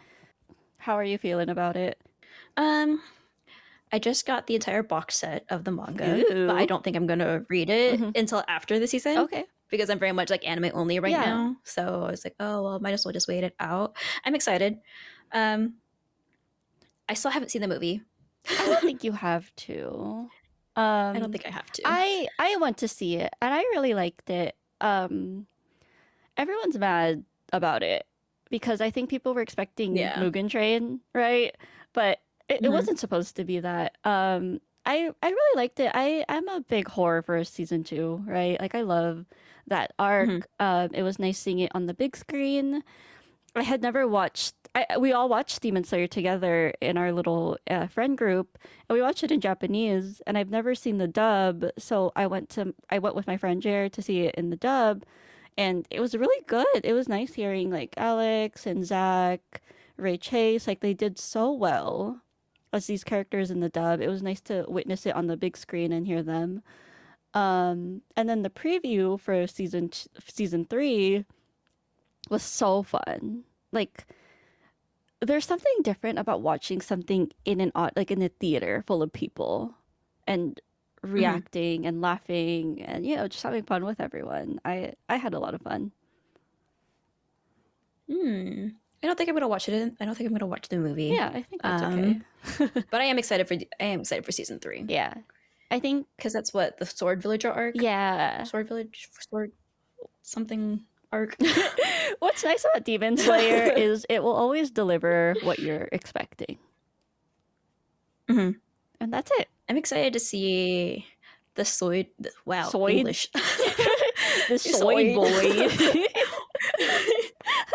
How 0.78 0.94
are 0.96 1.04
you 1.04 1.18
feeling 1.18 1.50
about 1.50 1.76
it? 1.76 2.00
um, 2.58 3.02
I 3.92 4.00
just 4.00 4.26
got 4.26 4.48
the 4.48 4.56
entire 4.56 4.84
box 4.84 5.16
set 5.18 5.46
of 5.50 5.64
the 5.64 5.72
manga, 5.72 6.24
but 6.48 6.56
I 6.58 6.66
don't 6.66 6.84
think 6.84 6.96
I'm 6.98 7.08
gonna 7.08 7.46
read 7.50 7.70
it 7.70 8.00
Mhm. 8.00 8.18
until 8.18 8.44
after 8.48 8.80
the 8.80 8.88
season 8.88 9.18
Okay. 9.20 9.46
because 9.70 9.90
I'm 9.90 10.00
very 10.00 10.12
much 10.12 10.30
like 10.30 10.46
anime 10.48 10.72
only 10.74 11.00
right 11.00 11.12
Yeah. 11.12 11.26
now. 11.26 11.56
So 11.64 12.04
I 12.06 12.12
was 12.12 12.26
like, 12.26 12.36
oh 12.40 12.64
well, 12.64 12.80
might 12.80 12.94
as 12.94 13.06
well 13.06 13.14
just 13.14 13.28
wait 13.28 13.44
it 13.44 13.56
out. 13.60 13.96
I'm 14.26 14.36
excited. 14.36 14.80
Um, 15.32 15.76
I 17.10 17.14
still 17.14 17.32
haven't 17.32 17.50
seen 17.50 17.62
the 17.62 17.68
movie. 17.68 18.02
I 18.50 18.66
don't 18.66 18.82
think 18.82 19.04
you 19.04 19.12
have 19.28 19.54
to. 19.68 20.30
Um, 20.76 21.16
I 21.16 21.20
don't 21.20 21.32
think 21.32 21.46
I 21.46 21.50
have 21.52 21.72
to. 21.72 21.82
I 21.86 22.28
I 22.38 22.58
went 22.58 22.78
to 22.80 22.88
see 22.88 23.16
it 23.16 23.34
and 23.42 23.54
I 23.54 23.60
really 23.74 23.94
liked 23.94 24.30
it. 24.30 24.56
Um 24.82 25.48
everyone's 26.36 26.78
mad 26.78 27.24
about 27.54 27.82
it 27.84 28.06
because 28.50 28.80
I 28.82 28.92
think 28.92 29.10
people 29.10 29.34
were 29.34 29.42
expecting 29.42 29.96
Yeah. 29.98 30.16
Mugen 30.20 30.50
Train, 30.50 31.00
right? 31.14 31.56
But 31.94 32.20
it, 32.50 32.60
it 32.64 32.64
Mhm. 32.64 32.72
wasn't 32.72 33.00
supposed 33.00 33.36
to 33.38 33.44
be 33.46 33.60
that. 33.60 33.98
Um 34.04 34.62
I 34.86 35.12
I 35.22 35.30
really 35.30 35.56
liked 35.58 35.80
it. 35.80 35.92
I 35.94 36.24
I'm 36.30 36.48
a 36.48 36.62
big 36.62 36.88
horror 36.88 37.22
for 37.22 37.44
season 37.44 37.84
2, 37.84 38.24
right? 38.26 38.60
Like 38.60 38.76
I 38.76 38.82
love 38.82 39.26
that 39.68 39.94
arc. 40.00 40.30
Mhm. 40.30 40.44
Um 40.60 40.90
it 40.94 41.04
was 41.04 41.20
nice 41.20 41.38
seeing 41.40 41.60
it 41.60 41.72
on 41.76 41.86
the 41.88 41.94
big 41.94 42.16
screen. 42.16 42.84
I 43.56 43.64
had 43.64 43.82
never 43.82 44.08
watched 44.08 44.56
I, 44.76 44.98
we 45.00 45.12
all 45.12 45.28
watched 45.28 45.62
Demon 45.62 45.84
Slayer 45.84 46.06
together 46.08 46.72
in 46.82 46.98
our 46.98 47.12
little 47.12 47.58
uh, 47.68 47.88
friend 47.88 48.16
group, 48.16 48.60
and 48.88 48.96
we 48.96 49.02
watched 49.02 49.24
it 49.24 49.32
in 49.32 49.42
Japanese. 49.42 50.22
And 50.28 50.38
I've 50.38 50.52
never 50.52 50.76
seen 50.76 51.00
the 51.00 51.08
dub, 51.08 51.66
so 51.80 52.12
I 52.16 52.28
went 52.28 52.50
to 52.50 52.76
I 52.92 53.00
went 53.00 53.16
with 53.16 53.26
my 53.26 53.38
friend 53.38 53.60
Jared 53.62 53.94
to 53.94 54.04
see 54.04 54.22
it 54.28 54.36
in 54.36 54.52
the 54.52 54.56
dub, 54.58 55.04
and 55.58 55.88
it 55.90 56.00
was 56.00 56.14
really 56.16 56.44
good. 56.46 56.68
It 56.84 56.94
was 56.94 57.10
nice 57.10 57.34
hearing 57.34 57.72
like 57.72 57.96
Alex 57.98 58.68
and 58.68 58.86
Zach, 58.86 59.62
Ray 59.98 60.18
Chase, 60.18 60.68
like 60.68 60.82
they 60.82 60.94
did 60.94 61.18
so 61.18 61.52
well 61.52 62.22
as 62.78 62.88
these 62.88 63.04
characters 63.04 63.52
in 63.52 63.60
the 63.60 63.70
dub. 63.70 64.02
It 64.02 64.08
was 64.08 64.24
nice 64.24 64.42
to 64.42 64.66
witness 64.68 65.06
it 65.06 65.16
on 65.16 65.28
the 65.28 65.36
big 65.36 65.58
screen 65.58 65.92
and 65.92 66.08
hear 66.08 66.24
them. 66.24 66.62
Um, 67.34 68.02
and 68.16 68.30
then 68.30 68.44
the 68.44 68.50
preview 68.50 69.20
for 69.20 69.46
season 69.48 69.90
t- 69.90 70.10
season 70.28 70.66
three 70.66 71.26
was 72.30 72.44
so 72.44 72.84
fun. 72.84 73.44
Like 73.72 74.06
there's 75.20 75.46
something 75.46 75.74
different 75.84 76.20
about 76.20 76.42
watching 76.42 76.82
something 76.82 77.32
in 77.46 77.60
an 77.60 77.72
like 77.96 78.12
in 78.12 78.22
a 78.22 78.30
theater 78.30 78.84
full 78.88 79.04
of 79.04 79.12
people 79.12 79.76
and 80.26 80.60
reacting 81.04 81.86
and 81.86 82.02
laughing 82.02 82.82
and 82.82 83.06
you 83.06 83.16
know 83.16 83.28
just 83.28 83.44
having 83.44 83.64
fun 83.64 83.84
with 83.86 84.00
everyone. 84.00 84.60
I 84.66 84.94
I 85.10 85.18
had 85.18 85.34
a 85.34 85.40
lot 85.40 85.54
of 85.54 85.62
fun. 85.62 85.92
Hmm. 88.10 88.70
I 89.08 89.10
don't 89.10 89.16
think 89.18 89.30
I'm 89.30 89.36
gonna 89.36 89.48
watch 89.48 89.70
it. 89.70 89.94
I 90.02 90.04
don't 90.06 90.16
think 90.16 90.28
I'm 90.30 90.34
gonna 90.34 90.48
watch 90.48 90.68
the 90.68 90.78
movie. 90.80 91.06
Yeah, 91.06 91.30
I 91.34 91.42
think 91.44 91.62
that's 91.62 91.82
Um, 91.82 92.24
okay. 92.60 92.84
but 92.92 93.00
I 93.00 93.06
am 93.06 93.18
excited 93.18 93.48
for. 93.48 93.54
I 93.54 93.86
am 93.86 94.02
excited 94.02 94.26
for 94.26 94.34
season 94.34 94.60
three 94.60 94.84
Yeah. 94.86 95.14
I 95.72 95.80
think 95.80 96.08
because 96.18 96.34
that's 96.34 96.54
what 96.54 96.78
the 96.78 96.86
Sword 96.86 97.22
Villager 97.22 97.50
arc. 97.50 97.76
yeah. 97.78 98.44
Sword 98.44 98.68
Village, 98.68 99.08
Sword, 99.30 99.54
something 100.24 100.82
arc. 101.14 101.38
What's 102.20 102.44
nice 102.44 102.66
about 102.66 102.84
Demon 102.84 103.16
Slayer 103.26 103.72
is 103.72 104.06
it 104.10 104.22
will 104.22 104.34
always 104.36 104.70
deliver 104.72 105.36
what 105.44 105.60
you're 105.60 105.88
expecting. 105.94 106.58
Mhm. 108.30 108.58
And 109.00 109.14
that's 109.14 109.32
it. 109.40 109.48
I'm 109.70 109.78
excited 109.78 110.12
to 110.14 110.20
see 110.20 111.06
the 111.56 111.64
the- 111.64 112.32
Wow, 112.44 112.70
Soid? 112.70 112.92
English. 112.96 113.30
The 114.50 114.58
soy 114.60 115.14
Soy. 115.14 115.16
boy. 115.16 115.70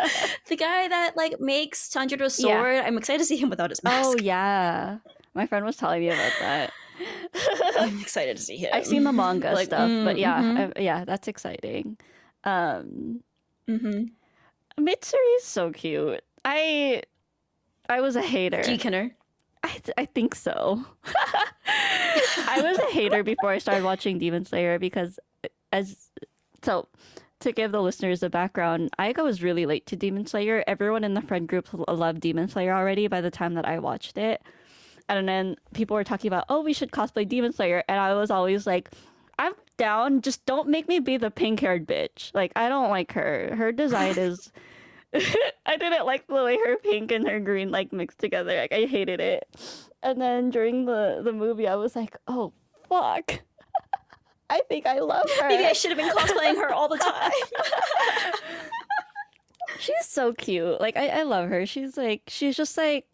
the 0.49 0.57
guy 0.57 0.89
that 0.89 1.17
like 1.17 1.41
makes 1.41 1.89
Tanjiro's 1.89 2.39
Yeah. 2.39 2.61
sword. 2.61 2.77
I'm 2.85 2.97
excited 2.99 3.19
to 3.19 3.25
see 3.25 3.37
him 3.37 3.51
without 3.51 3.71
his 3.71 3.83
mask. 3.85 4.09
oh 4.09 4.17
yeah. 4.21 4.99
My 5.35 5.47
friend 5.47 5.65
was 5.65 5.77
telling 5.77 6.01
me 6.01 6.09
about 6.11 6.33
that. 6.41 6.73
I'm 7.81 7.99
excited 8.01 8.37
to 8.37 8.43
see 8.43 8.57
him. 8.59 8.71
I've 8.73 8.87
seen 8.87 9.03
the 9.05 9.13
manga 9.13 9.53
Like, 9.53 9.67
stuff, 9.67 9.89
but 10.05 10.17
mm, 10.17 10.19
yeah, 10.19 10.43
mhm. 10.43 10.73
I- 10.77 10.81
yeah, 10.81 11.05
that's 11.05 11.29
exciting. 11.29 11.97
Um, 12.45 13.21
Mm-hmm. 13.69 14.85
Mitsuri 14.85 15.37
is 15.37 15.45
so 15.45 15.71
cute. 15.71 16.23
I 16.45 17.03
I 17.89 18.01
was 18.01 18.17
a 18.17 18.23
hater. 18.23 18.63
G 18.63 18.77
Kenner. 18.79 19.15
I 19.63 19.69
th- 19.69 19.95
I 19.97 20.05
think 20.07 20.35
so. 20.35 20.85
I 21.67 22.61
was 22.63 22.79
a 22.79 22.91
hater 22.93 23.23
before 23.23 23.51
I 23.51 23.59
started 23.59 23.85
watching 23.85 24.19
Demon 24.19 24.45
Slayer 24.45 24.79
because 24.79 25.19
as 25.73 26.11
so 26.63 26.89
to 27.43 27.53
give 27.53 27.73
the 27.73 27.83
listeners 27.83 28.23
a 28.23 28.31
background, 28.31 28.91
I 28.99 29.13
was 29.13 29.43
really 29.43 29.67
late 29.67 29.87
to 29.87 29.97
Demon 29.97 30.27
Slayer. 30.27 30.65
Everyone 30.67 31.05
in 31.05 31.15
the 31.15 31.23
friend 31.23 31.47
group 31.47 31.69
loved 31.89 32.21
Demon 32.21 32.49
Slayer 32.49 32.75
already 32.75 33.07
by 33.07 33.21
the 33.21 33.31
time 33.31 33.55
that 33.55 33.67
I 33.67 33.79
watched 33.79 34.19
it. 34.19 34.43
And 35.09 35.29
then 35.29 35.57
people 35.75 35.95
were 35.95 36.05
talking 36.05 36.29
about, 36.29 36.47
"Oh, 36.49 36.63
we 36.63 36.73
should 36.73 36.93
cosplay 36.93 37.29
Demon 37.29 37.53
Slayer." 37.53 37.83
And 37.89 37.99
I 37.99 38.15
was 38.15 38.31
always 38.31 38.67
like, 38.67 38.91
"I'm 39.39 39.55
down. 39.77 40.23
Just 40.23 40.47
don't 40.47 40.69
make 40.69 40.89
me 40.89 41.01
be 41.01 41.17
the 41.17 41.31
pink-haired 41.31 41.87
bitch. 41.87 42.31
Like 42.35 42.53
I 42.57 42.69
don't 42.69 42.91
like 42.91 43.13
her. 43.13 43.55
Her 43.57 43.73
design 43.73 44.17
is 44.17 44.53
I 45.67 45.77
didn't 45.77 46.07
like 46.07 46.27
the 46.27 46.43
way 46.43 46.57
her 46.57 46.77
pink 46.77 47.13
and 47.13 47.29
her 47.29 47.41
green 47.41 47.71
like 47.71 47.93
mixed 47.93 48.19
together. 48.19 48.57
Like 48.57 48.73
I 48.73 48.87
hated 48.87 49.21
it. 49.21 49.47
And 50.03 50.21
then 50.21 50.51
during 50.51 50.87
the 50.87 51.21
the 51.23 51.33
movie, 51.33 51.69
I 51.69 51.77
was 51.77 51.95
like, 51.95 52.17
"Oh 52.27 52.53
fuck." 52.89 53.41
I 54.53 54.61
think 54.69 54.87
I 54.87 54.99
love 55.01 55.29
her. 55.41 55.49
Maybe 55.49 55.65
I 55.65 55.73
should 55.73 55.91
have 55.93 55.99
been 55.99 56.11
cosplaying 56.15 56.57
her 56.57 56.73
all 56.73 56.87
the 56.89 56.99
time. 56.99 57.33
She's 59.79 60.05
so 60.07 60.33
cute. 60.35 60.79
Like 60.81 60.97
I, 60.97 61.09
I 61.09 61.23
love 61.23 61.49
her. 61.49 61.65
She's 61.67 61.97
like 61.97 62.23
she's 62.29 62.55
just 62.57 62.77
like 62.77 63.07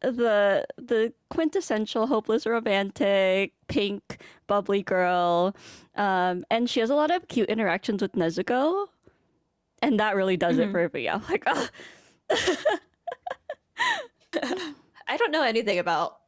the 0.00 0.64
the 0.78 1.12
quintessential 1.28 2.06
hopeless 2.06 2.46
romantic 2.46 3.52
pink 3.68 4.22
bubbly 4.46 4.82
girl. 4.82 5.54
Um 5.96 6.44
and 6.50 6.70
she 6.70 6.78
has 6.80 6.88
a 6.90 6.94
lot 6.94 7.10
of 7.10 7.26
cute 7.28 7.48
interactions 7.50 8.00
with 8.00 8.12
Nezuko. 8.12 8.86
And 9.82 9.98
that 9.98 10.14
really 10.14 10.36
does 10.36 10.58
it 10.58 10.68
Mhm. 10.68 10.72
for 10.72 10.90
me. 10.96 11.08
I'm 11.08 11.22
like, 11.28 11.42
oh, 11.46 11.68
I 15.08 15.16
don't 15.16 15.32
know 15.32 15.42
anything 15.42 15.78
about 15.78 16.18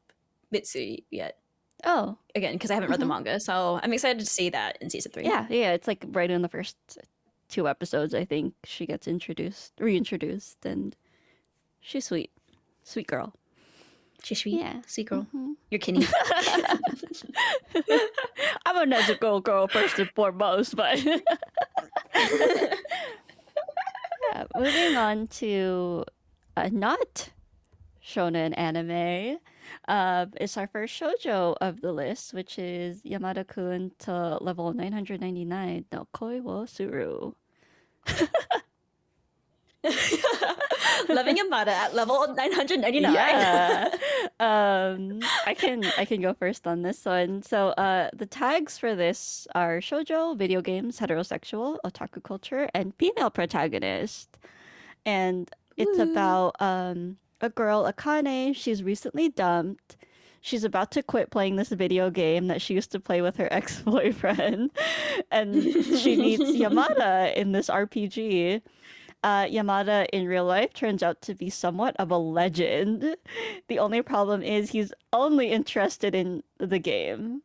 Mitsui 0.53 1.05
yet. 1.11 1.39
Oh 1.85 2.17
Again, 2.35 2.55
because 2.55 2.71
I 2.71 2.75
haven't 2.75 2.91
read 2.91 3.01
the 3.01 3.05
Mhm. 3.07 3.09
manga, 3.09 3.41
so 3.41 3.79
I'm 3.83 3.93
excited 3.93 4.19
to 4.21 4.27
see 4.27 4.49
that 4.51 4.79
in 4.81 4.89
season 4.91 5.13
three. 5.13 5.25
yeah, 5.25 5.47
yeah. 5.51 5.73
It's 5.73 5.87
like 5.89 6.05
right 6.09 6.31
in 6.31 6.43
the 6.43 6.49
first 6.49 6.77
two 7.49 7.69
episodes, 7.69 8.15
I 8.15 8.25
think 8.25 8.55
she 8.65 8.87
gets 8.87 9.07
introduced, 9.07 9.73
reintroduced, 9.79 10.65
and 10.65 10.97
she's 11.81 12.07
sweet, 12.07 12.31
sweet 12.85 13.07
girl. 13.07 13.35
she's 14.23 14.41
sweet. 14.41 14.59
Yeah. 14.61 14.81
sweet 14.87 15.09
girl. 15.09 15.27
Mhm. 15.35 15.55
You're 15.71 15.79
kidding. 15.81 16.03
I'm 18.67 18.77
a 18.77 18.85
Nezuko 18.87 19.43
girl 19.43 19.67
first 19.69 19.99
and 19.99 20.09
foremost, 20.15 20.77
but 20.77 21.03
yeah, 21.05 21.19
moving 24.57 24.97
on 24.97 25.27
to 25.29 26.05
a 26.57 26.71
not 26.71 27.31
shonen 28.05 28.55
anime. 28.57 29.39
Uh, 29.89 30.27
it's 30.41 30.57
our 30.57 30.67
first 30.67 31.01
shojo 31.01 31.57
of 31.61 31.81
the 31.81 31.93
list, 31.93 32.35
which 32.35 32.59
is 32.59 33.03
Yamada-kun 33.03 33.93
to 34.01 34.39
level 34.41 34.73
999 34.73 35.85
no 35.93 36.09
Koi 36.13 36.41
wo 36.41 36.67
Suru. 36.67 37.33
Loving 41.09 41.37
Yamada 41.37 41.69
at 41.69 41.95
level 41.95 42.27
999. 42.29 43.13
Yeah. 43.13 43.89
um, 44.41 45.21
I 45.47 45.55
can 45.55 45.85
I 45.99 46.05
can 46.05 46.21
go 46.21 46.35
first 46.35 46.67
on 46.67 46.83
this 46.83 47.05
one. 47.05 47.43
So, 47.43 47.69
uh, 47.71 48.11
the 48.13 48.27
tags 48.27 48.79
for 48.79 48.95
this 48.95 49.47
are 49.55 49.79
shojo, 49.79 50.37
video 50.37 50.61
games, 50.61 51.01
heterosexual, 51.01 51.79
otaku 51.85 52.23
culture, 52.23 52.69
and 52.75 52.95
female 52.97 53.31
protagonist. 53.31 54.37
And 55.05 55.51
it's 55.77 55.99
Woo. 55.99 56.13
about 56.13 56.61
um 56.61 57.17
a 57.43 57.51
girl, 57.51 57.85
Akane. 57.85 58.57
She's 58.57 58.83
recently 58.83 59.29
dumped. 59.29 59.97
She's 60.41 60.65
about 60.65 60.91
to 60.93 61.03
quit 61.03 61.31
playing 61.31 61.57
this 61.57 61.69
video 61.69 62.11
game 62.11 62.49
that 62.49 62.63
she 62.63 62.75
used 62.75 62.91
to 62.93 63.01
play 63.01 63.21
with 63.21 63.37
her 63.37 63.49
ex 63.53 63.81
boyfriend, 63.83 64.71
and 65.31 65.63
she 65.63 66.17
meets 66.17 66.43
Yamada 66.61 67.35
in 67.35 67.53
this 67.53 67.69
RPG 67.69 68.63
uh, 69.25 69.45
Yamada 69.45 70.07
in 70.13 70.27
real 70.27 70.45
life 70.45 70.73
turns 70.73 71.03
out 71.03 71.21
to 71.23 71.35
be 71.35 71.49
somewhat 71.49 71.95
of 71.99 72.11
a 72.11 72.17
legend. 72.17 73.17
The 73.69 73.79
only 73.79 74.03
problem 74.03 74.43
is 74.43 74.71
he's 74.71 74.93
only 75.13 75.51
interested 75.51 76.15
in 76.15 76.43
the 76.59 76.79
game. 76.79 77.43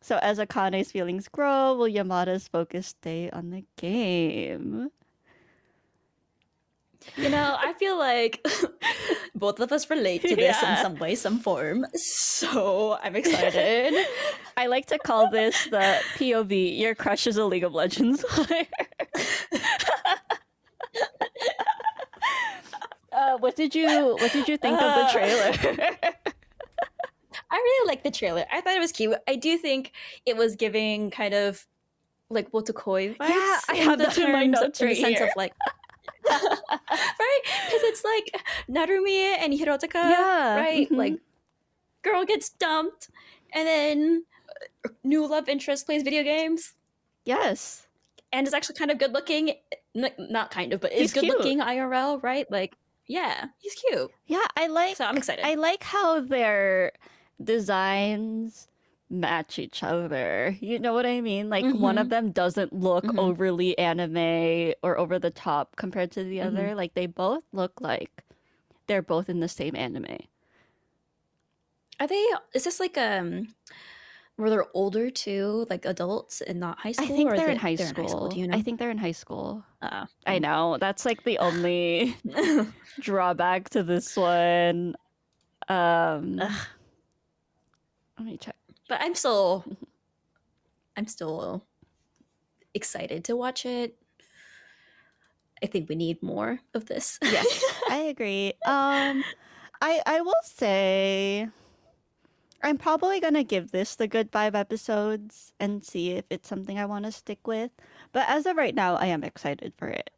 So 0.00 0.18
as 0.18 0.38
Akane's 0.38 0.92
feelings 0.92 1.28
grow, 1.28 1.74
will 1.74 1.88
Yamada's 1.88 2.46
focus 2.48 2.88
stay 2.88 3.30
on 3.30 3.50
the 3.50 3.64
game? 3.76 4.90
You 7.16 7.28
know, 7.28 7.56
I 7.58 7.72
feel 7.74 7.96
like 7.98 8.44
both 9.34 9.60
of 9.60 9.70
us 9.72 9.88
relate 9.90 10.22
to 10.22 10.34
this 10.34 10.56
Yeah. 10.62 10.76
in 10.76 10.82
some 10.82 10.96
way, 10.96 11.14
some 11.14 11.38
form. 11.38 11.86
So 11.94 12.98
I'm 13.02 13.14
excited. 13.16 13.94
I 14.56 14.66
like 14.66 14.86
to 14.86 14.98
call 14.98 15.30
this 15.30 15.64
the 15.70 16.00
POV. 16.16 16.78
Your 16.78 16.94
crush 16.94 17.26
is 17.26 17.36
a 17.36 17.44
League 17.44 17.62
of 17.64 17.72
Legends 17.74 18.24
player. 18.28 18.66
uh, 23.12 23.36
what 23.38 23.56
did 23.56 23.74
you 23.74 24.16
What 24.20 24.32
did 24.32 24.48
you 24.48 24.56
think 24.56 24.74
of 24.80 24.94
the 24.94 25.04
Uh, 25.06 25.12
trailer? 25.12 25.52
I 27.50 27.56
really 27.56 27.86
like 27.88 28.02
the 28.02 28.10
trailer. 28.10 28.44
I 28.52 28.60
thought 28.60 28.74
it 28.76 28.80
was 28.80 28.90
cute. 28.92 29.14
I 29.28 29.36
do 29.36 29.56
think 29.56 29.92
it 30.26 30.36
was 30.36 30.56
giving 30.56 31.10
kind 31.10 31.34
of 31.34 31.66
like 32.30 32.50
Wotakoi 32.50 33.16
vibes. 33.16 33.28
Yeah, 33.28 33.60
I 33.68 33.74
have 33.76 33.98
the 33.98 34.06
that 34.06 34.18
in 34.18 34.32
my 34.32 34.46
notes 34.46 34.80
in 34.80 34.88
the 34.88 34.94
right 34.94 35.00
sense 35.00 35.18
here. 35.18 35.26
of 35.28 35.32
like 35.36 35.52
right 36.30 37.40
because 37.44 37.82
it's 37.84 38.04
like 38.04 38.42
Narumi 38.68 39.36
and 39.38 39.52
Hirotaka, 39.52 39.94
Yeah, 39.94 40.56
right? 40.56 40.88
mhm. 40.90 40.96
Like 40.96 41.14
girl 42.02 42.24
gets 42.24 42.48
dumped, 42.50 43.08
and 43.52 43.66
then 43.66 44.24
uh, 44.84 44.88
new 45.02 45.26
love 45.26 45.48
interest 45.48 45.86
plays 45.86 46.02
video 46.02 46.22
games 46.22 46.74
yes. 47.24 47.86
and 48.32 48.46
is 48.46 48.54
actually 48.54 48.76
kind 48.76 48.90
of 48.90 48.98
good 48.98 49.12
looking. 49.12 49.54
N- 49.96 50.10
not 50.18 50.50
kind 50.50 50.72
of, 50.72 50.80
but 50.80 50.92
is 50.92 51.12
good 51.12 51.24
cute. 51.24 51.38
looking 51.38 51.60
IRL, 51.60 52.22
right? 52.22 52.50
Like 52.50 52.74
yeah, 53.06 53.46
he's 53.58 53.74
cute. 53.74 54.10
Yeah, 54.26 54.44
I 54.56 54.66
like. 54.68 54.96
So 54.96 55.04
I'm 55.04 55.16
excited. 55.16 55.44
I 55.44 55.54
like 55.54 55.82
how 55.82 56.20
their 56.20 56.92
designs 57.42 58.68
match 59.14 59.58
each 59.58 59.82
other. 59.82 60.56
You 60.60 60.78
know 60.78 60.92
what 60.92 61.06
I 61.06 61.20
mean? 61.20 61.48
Like 61.48 61.64
one 61.74 61.98
of 61.98 62.06
Mhm. 62.08 62.10
them 62.10 62.30
doesn't 62.32 62.72
look 62.72 63.04
Mhm. 63.04 63.18
overly 63.18 63.76
anime 63.78 64.74
or 64.82 64.98
over 64.98 65.18
the 65.18 65.30
top 65.30 65.76
compared 65.76 66.10
to 66.12 66.24
the 66.24 66.38
Mhm. 66.38 66.46
other. 66.46 66.74
Like 66.74 66.94
they 66.94 67.06
both 67.06 67.44
look 67.52 67.80
like 67.80 68.24
they're 68.86 69.02
both 69.02 69.28
in 69.28 69.40
the 69.40 69.48
same 69.48 69.74
anime. 69.76 70.18
Are 72.00 72.06
they? 72.06 72.22
Is 72.54 72.64
this 72.64 72.80
like 72.80 72.98
um? 72.98 73.54
Were 74.36 74.50
they 74.50 74.58
older 74.74 75.10
too, 75.10 75.64
like 75.70 75.84
adults 75.86 76.40
and 76.40 76.58
not 76.58 76.80
high 76.80 76.90
school? 76.90 77.06
I 77.06 77.08
think 77.16 77.30
or 77.30 77.36
they're 77.36 77.46
they- 77.46 77.52
in 77.52 77.58
high 77.58 77.76
school. 77.76 78.28
Do 78.28 78.40
you 78.40 78.48
know? 78.48 78.56
I 78.58 78.62
think 78.62 78.80
they're 78.80 78.90
in 78.90 78.98
high 78.98 79.12
school. 79.12 79.64
Uh, 79.80 80.06
I 80.26 80.40
know. 80.40 80.76
That's 80.80 81.06
like 81.06 81.22
the 81.22 81.38
only 81.38 82.16
drawback 83.00 83.68
to 83.70 83.84
this 83.84 84.16
one. 84.16 84.96
Um 85.68 86.40
Ugh. 86.42 86.66
let 88.18 88.26
me 88.26 88.36
check. 88.38 88.56
But 88.94 89.02
I'm 89.02 89.16
still, 89.16 89.64
I'm 90.96 91.08
still 91.08 91.64
excited 92.74 93.24
to 93.24 93.34
watch 93.34 93.66
it. 93.66 93.96
I 95.60 95.66
think 95.66 95.88
we 95.88 95.96
need 95.96 96.22
more 96.22 96.60
of 96.74 96.86
this. 96.86 97.18
Yes, 97.24 97.64
I 97.90 97.96
agree. 98.02 98.52
Um, 98.64 99.24
I 99.82 100.00
I 100.06 100.20
will 100.20 100.44
say, 100.44 101.48
I'm 102.62 102.78
probably 102.78 103.18
gonna 103.18 103.42
give 103.42 103.72
this 103.72 103.96
the 103.96 104.06
good 104.06 104.30
five 104.30 104.54
episodes 104.54 105.52
and 105.58 105.84
see 105.84 106.12
if 106.12 106.24
it's 106.30 106.48
something 106.48 106.78
I 106.78 106.86
want 106.86 107.04
to 107.06 107.10
stick 107.10 107.48
with. 107.48 107.72
But 108.12 108.28
as 108.28 108.46
of 108.46 108.56
right 108.56 108.76
now, 108.76 108.94
I 108.94 109.06
am 109.06 109.24
excited 109.24 109.72
for 109.76 109.88
it. 109.88 110.10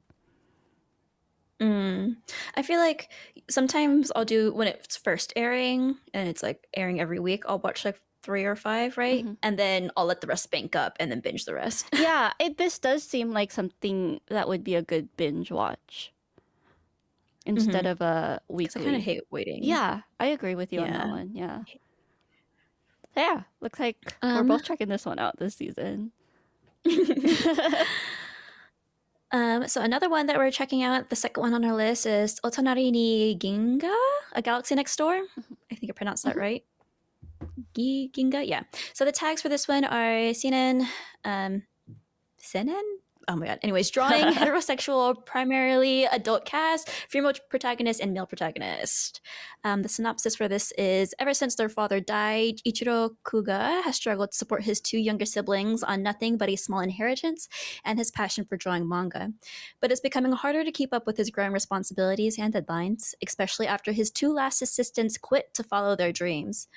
Mm. 1.63 2.17
I 2.55 2.61
feel 2.61 2.79
like 2.79 3.09
sometimes 3.49 4.13
I'll 4.15 4.27
do 4.27 4.53
when 4.53 4.69
it's 4.69 4.99
first 4.99 5.33
airing 5.35 5.97
and 6.13 6.29
it's 6.29 6.43
like 6.43 6.67
airing 6.77 7.01
every 7.01 7.21
week. 7.21 7.45
I'll 7.49 7.61
watch 7.61 7.87
like 7.87 8.03
three 8.27 8.43
or 8.45 8.57
five, 8.59 8.99
right? 8.99 9.23
Mhm. 9.25 9.37
And 9.47 9.55
then 9.57 9.91
I'll 9.97 10.05
let 10.11 10.21
the 10.21 10.27
rest 10.27 10.51
bank 10.51 10.75
up 10.75 10.97
and 10.99 11.11
then 11.15 11.21
binge 11.23 11.47
the 11.47 11.55
rest. 11.55 11.87
Yeah, 11.95 12.33
it 12.43 12.59
this 12.59 12.79
does 12.83 13.07
seem 13.07 13.31
like 13.31 13.55
something 13.55 14.19
that 14.27 14.49
would 14.51 14.65
be 14.67 14.75
a 14.75 14.83
good 14.83 15.15
binge 15.17 15.55
watch 15.55 16.11
instead 17.47 17.87
of 17.87 18.03
a 18.03 18.43
'Cause 18.51 18.75
I 18.77 18.83
kind 18.83 18.97
of 18.99 19.03
hate 19.07 19.23
waiting. 19.31 19.63
Yeah, 19.63 20.03
I 20.19 20.27
agree 20.35 20.57
with 20.59 20.73
you 20.75 20.81
on 20.83 20.91
that 20.91 21.07
one. 21.09 21.31
Yeah. 21.33 21.63
Yeah, 23.17 23.45
looks 23.63 23.79
like 23.79 23.97
we're 24.21 24.43
Um, 24.43 24.49
both 24.51 24.65
checking 24.67 24.89
this 24.91 25.07
one 25.07 25.19
out 25.23 25.39
this 25.39 25.55
season. 25.55 26.11
Um, 29.33 29.67
so 29.67 29.83
another 29.83 30.09
one 30.09 30.27
that 30.27 30.37
we're 30.39 30.53
checking 30.55 30.83
out, 30.87 31.11
the 31.11 31.17
second 31.17 31.43
one 31.43 31.53
on 31.53 31.65
our 31.65 31.75
list 31.75 32.07
is 32.07 32.39
Otonari 32.45 32.93
ni 32.95 33.35
Ginga, 33.37 33.93
a 34.33 34.41
galaxy 34.41 34.75
next 34.77 34.95
door. 34.97 35.19
I 35.71 35.75
think 35.75 35.91
I 35.91 35.95
pronounced 35.99 36.25
that 36.25 36.37
Mhm. 36.37 36.41
right. 36.41 36.65
Gi- 37.75 38.11
Ginga, 38.17 38.47
yeah. 38.47 38.63
So 38.93 39.05
the 39.05 39.13
tags 39.13 39.43
for 39.43 39.49
this 39.49 39.69
one 39.69 39.85
are 39.85 40.33
Sinen, 40.33 40.87
um, 41.25 41.63
Senen? 42.41 42.83
Oh 43.29 43.35
my 43.35 43.47
god. 43.47 43.59
Anyways, 43.63 43.91
drawing 43.91 44.23
heterosexual, 44.35 45.27
primarily 45.27 46.05
adult 46.05 46.45
cast, 46.45 46.89
female 46.89 47.33
protagonist, 47.51 48.01
and 48.01 48.15
male 48.15 48.27
protagonist. 48.27 49.21
Um, 49.65 49.83
the 49.83 49.89
synopsis 49.89 50.37
for 50.37 50.47
this 50.47 50.71
is 50.79 51.13
Ever 51.19 51.35
since 51.35 51.57
their 51.57 51.69
father 51.69 51.99
died, 51.99 52.61
Ichiro 52.65 53.17
Kuga 53.25 53.83
has 53.83 53.97
struggled 53.97 54.31
to 54.31 54.39
support 54.39 54.63
his 54.63 54.81
two 54.81 54.99
younger 54.99 55.25
siblings 55.25 55.83
on 55.83 56.05
nothing 56.05 56.37
but 56.37 56.49
a 56.49 56.55
small 56.55 56.79
inheritance 56.79 57.49
and 57.85 57.99
his 57.99 58.13
passion 58.13 58.45
for 58.45 58.57
drawing 58.57 58.89
manga. 58.89 59.33
But 59.81 59.91
it's 59.91 60.01
becoming 60.01 60.31
harder 60.31 60.63
to 60.63 60.71
keep 60.71 60.95
up 60.95 61.05
with 61.05 61.17
his 61.17 61.31
growing 61.31 61.53
responsibilities 61.53 62.39
and 62.39 62.55
deadlines, 62.55 63.15
especially 63.27 63.67
after 63.67 63.91
his 63.91 64.13
two 64.13 64.33
last 64.33 64.63
assistants 64.63 65.19
quit 65.19 65.53
to 65.55 65.65
follow 65.65 65.97
their 65.97 66.13
dreams. 66.13 66.69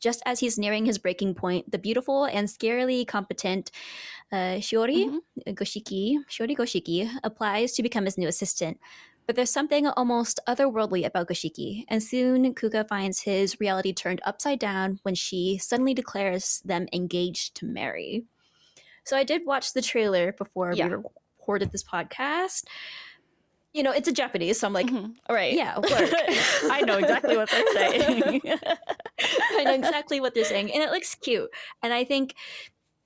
Just 0.00 0.22
as 0.26 0.40
he's 0.40 0.58
nearing 0.58 0.84
his 0.86 0.98
breaking 0.98 1.34
point, 1.34 1.70
the 1.70 1.78
beautiful 1.78 2.24
and 2.24 2.48
scarily 2.48 3.06
competent 3.06 3.70
uh, 4.32 4.60
Shiori 4.60 5.06
Mhm. 5.06 5.54
Goshiki, 5.54 6.18
Shiori 6.28 6.56
Goshiki, 6.56 7.10
applies 7.24 7.72
to 7.72 7.82
become 7.82 8.04
his 8.04 8.18
new 8.18 8.28
assistant. 8.28 8.78
But 9.26 9.36
there's 9.36 9.50
something 9.50 9.86
almost 9.86 10.40
otherworldly 10.48 11.04
about 11.04 11.28
Goshiki, 11.28 11.84
and 11.88 12.02
soon 12.02 12.54
Kuga 12.54 12.88
finds 12.88 13.20
his 13.20 13.60
reality 13.60 13.92
turned 13.92 14.20
upside 14.24 14.58
down 14.58 15.00
when 15.02 15.14
she 15.14 15.58
suddenly 15.58 15.92
declares 15.94 16.62
them 16.64 16.88
engaged 16.92 17.54
to 17.56 17.66
marry. 17.66 18.24
So 19.04 19.16
I 19.16 19.24
did 19.24 19.44
watch 19.44 19.72
the 19.72 19.82
trailer 19.82 20.32
before 20.32 20.72
Yeah. 20.74 20.88
we 20.88 20.94
recorded 21.38 21.72
this 21.72 21.82
podcast. 21.84 22.64
You 23.74 23.82
know, 23.82 23.92
it's 23.92 24.08
a 24.08 24.12
Japanese, 24.12 24.58
so 24.60 24.66
I'm 24.66 24.72
like, 24.72 24.86
Mhm. 24.88 25.14
Right. 25.28 25.52
yeah. 25.54 25.76
I 26.72 26.82
know 26.86 26.96
exactly 26.98 27.36
what 27.36 27.50
they're 27.50 27.66
saying. 27.74 28.40
I 29.58 29.64
know 29.64 29.74
exactly 29.74 30.20
what 30.20 30.34
they're 30.34 30.44
saying, 30.44 30.72
and 30.72 30.82
it 30.82 30.90
looks 30.90 31.14
cute. 31.14 31.50
And 31.82 31.92
I 31.92 32.02
think 32.04 32.34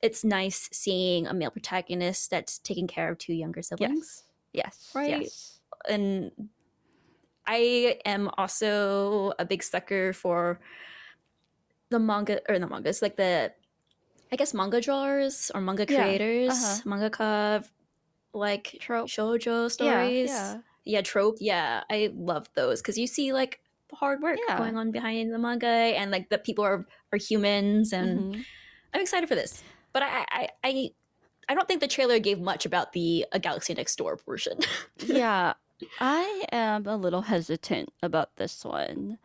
it's 0.03 0.25
nice 0.25 0.69
seeing 0.73 1.27
a 1.27 1.35
male 1.35 1.51
protagonist 1.51 2.31
that's 2.31 2.59
taking 2.59 2.87
care 2.87 3.11
of 3.11 3.19
two 3.19 3.35
younger 3.35 3.63
siblings. 3.63 4.25
yes. 4.53 4.65
Yes. 4.65 4.91
Right? 4.95 5.23
Yes. 5.23 5.59
And 5.89 6.31
I 7.47 7.99
am 8.05 8.31
also 8.39 9.33
a 9.39 9.45
big 9.45 9.63
sucker 9.63 10.13
for 10.13 10.61
the 11.91 11.99
manga 11.99 12.41
or 12.49 12.59
the 12.59 12.67
mangas, 12.69 13.03
like 13.03 13.17
the 13.17 13.53
I 14.31 14.37
guess 14.37 14.55
manga 14.55 14.81
drawers 14.81 15.51
or 15.55 15.61
manga 15.61 15.85
Yeah, 15.89 16.03
creators, 16.05 16.51
uh-huh. 16.53 16.83
mangaka 16.89 17.65
like 18.35 18.77
Trope. 18.81 19.09
shoujo 19.09 19.71
stories. 19.71 20.29
yeah. 20.31 20.59
yeah 20.85 21.01
trope 21.03 21.37
yeah 21.41 21.83
i 21.91 22.11
love 22.15 22.49
those 22.55 22.81
because 22.81 22.97
you 22.99 23.07
see 23.07 23.33
like 23.33 23.61
hard 23.93 24.23
work 24.23 24.39
Yeah. 24.49 24.57
going 24.59 24.77
on 24.77 24.91
behind 24.91 25.33
the 25.33 25.39
manga 25.39 25.67
and 25.67 26.11
like 26.11 26.29
the 26.31 26.39
people 26.39 26.65
are 26.65 26.87
are 27.13 27.19
humans 27.19 27.93
and 27.93 28.19
Mhm. 28.35 28.45
i'm 28.95 29.01
excited 29.03 29.29
for 29.29 29.35
this 29.35 29.63
but 29.93 30.03
i 30.03 30.25
i 30.31 30.49
i, 30.65 30.91
I 31.51 31.55
don't 31.55 31.69
think 31.69 31.81
the 31.83 31.89
trailer 31.89 32.19
gave 32.19 32.41
much 32.41 32.65
about 32.65 32.93
the 32.95 33.27
a 33.33 33.39
galaxy 33.39 33.75
next 33.75 33.97
door 33.97 34.17
portion 34.17 34.59
yeah, 35.05 35.53
I 36.01 36.45
am 36.53 36.87
a 36.87 36.97
little 36.97 37.23
hesitant 37.23 37.91
about 38.03 38.37
this 38.37 38.65
one. 38.65 39.19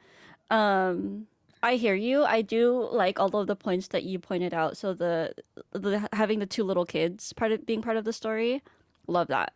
Um, 0.50 1.28
I 1.62 1.76
hear 1.76 1.94
you. 1.96 2.24
I 2.24 2.42
do 2.42 2.88
like 2.92 3.20
all 3.20 3.36
of 3.36 3.48
the 3.48 3.56
points 3.56 3.90
that 3.90 4.04
you 4.04 4.18
pointed 4.20 4.54
out. 4.54 4.76
So 4.78 4.94
the 4.94 5.34
the 5.72 6.08
having 6.14 6.40
the 6.40 6.46
two 6.46 6.64
little 6.64 6.86
kids 6.86 7.32
part 7.34 7.52
of 7.52 7.66
being 7.66 7.82
part 7.82 7.98
of 7.98 8.06
the 8.06 8.14
story, 8.14 8.64
love 9.08 9.28
that. 9.28 9.56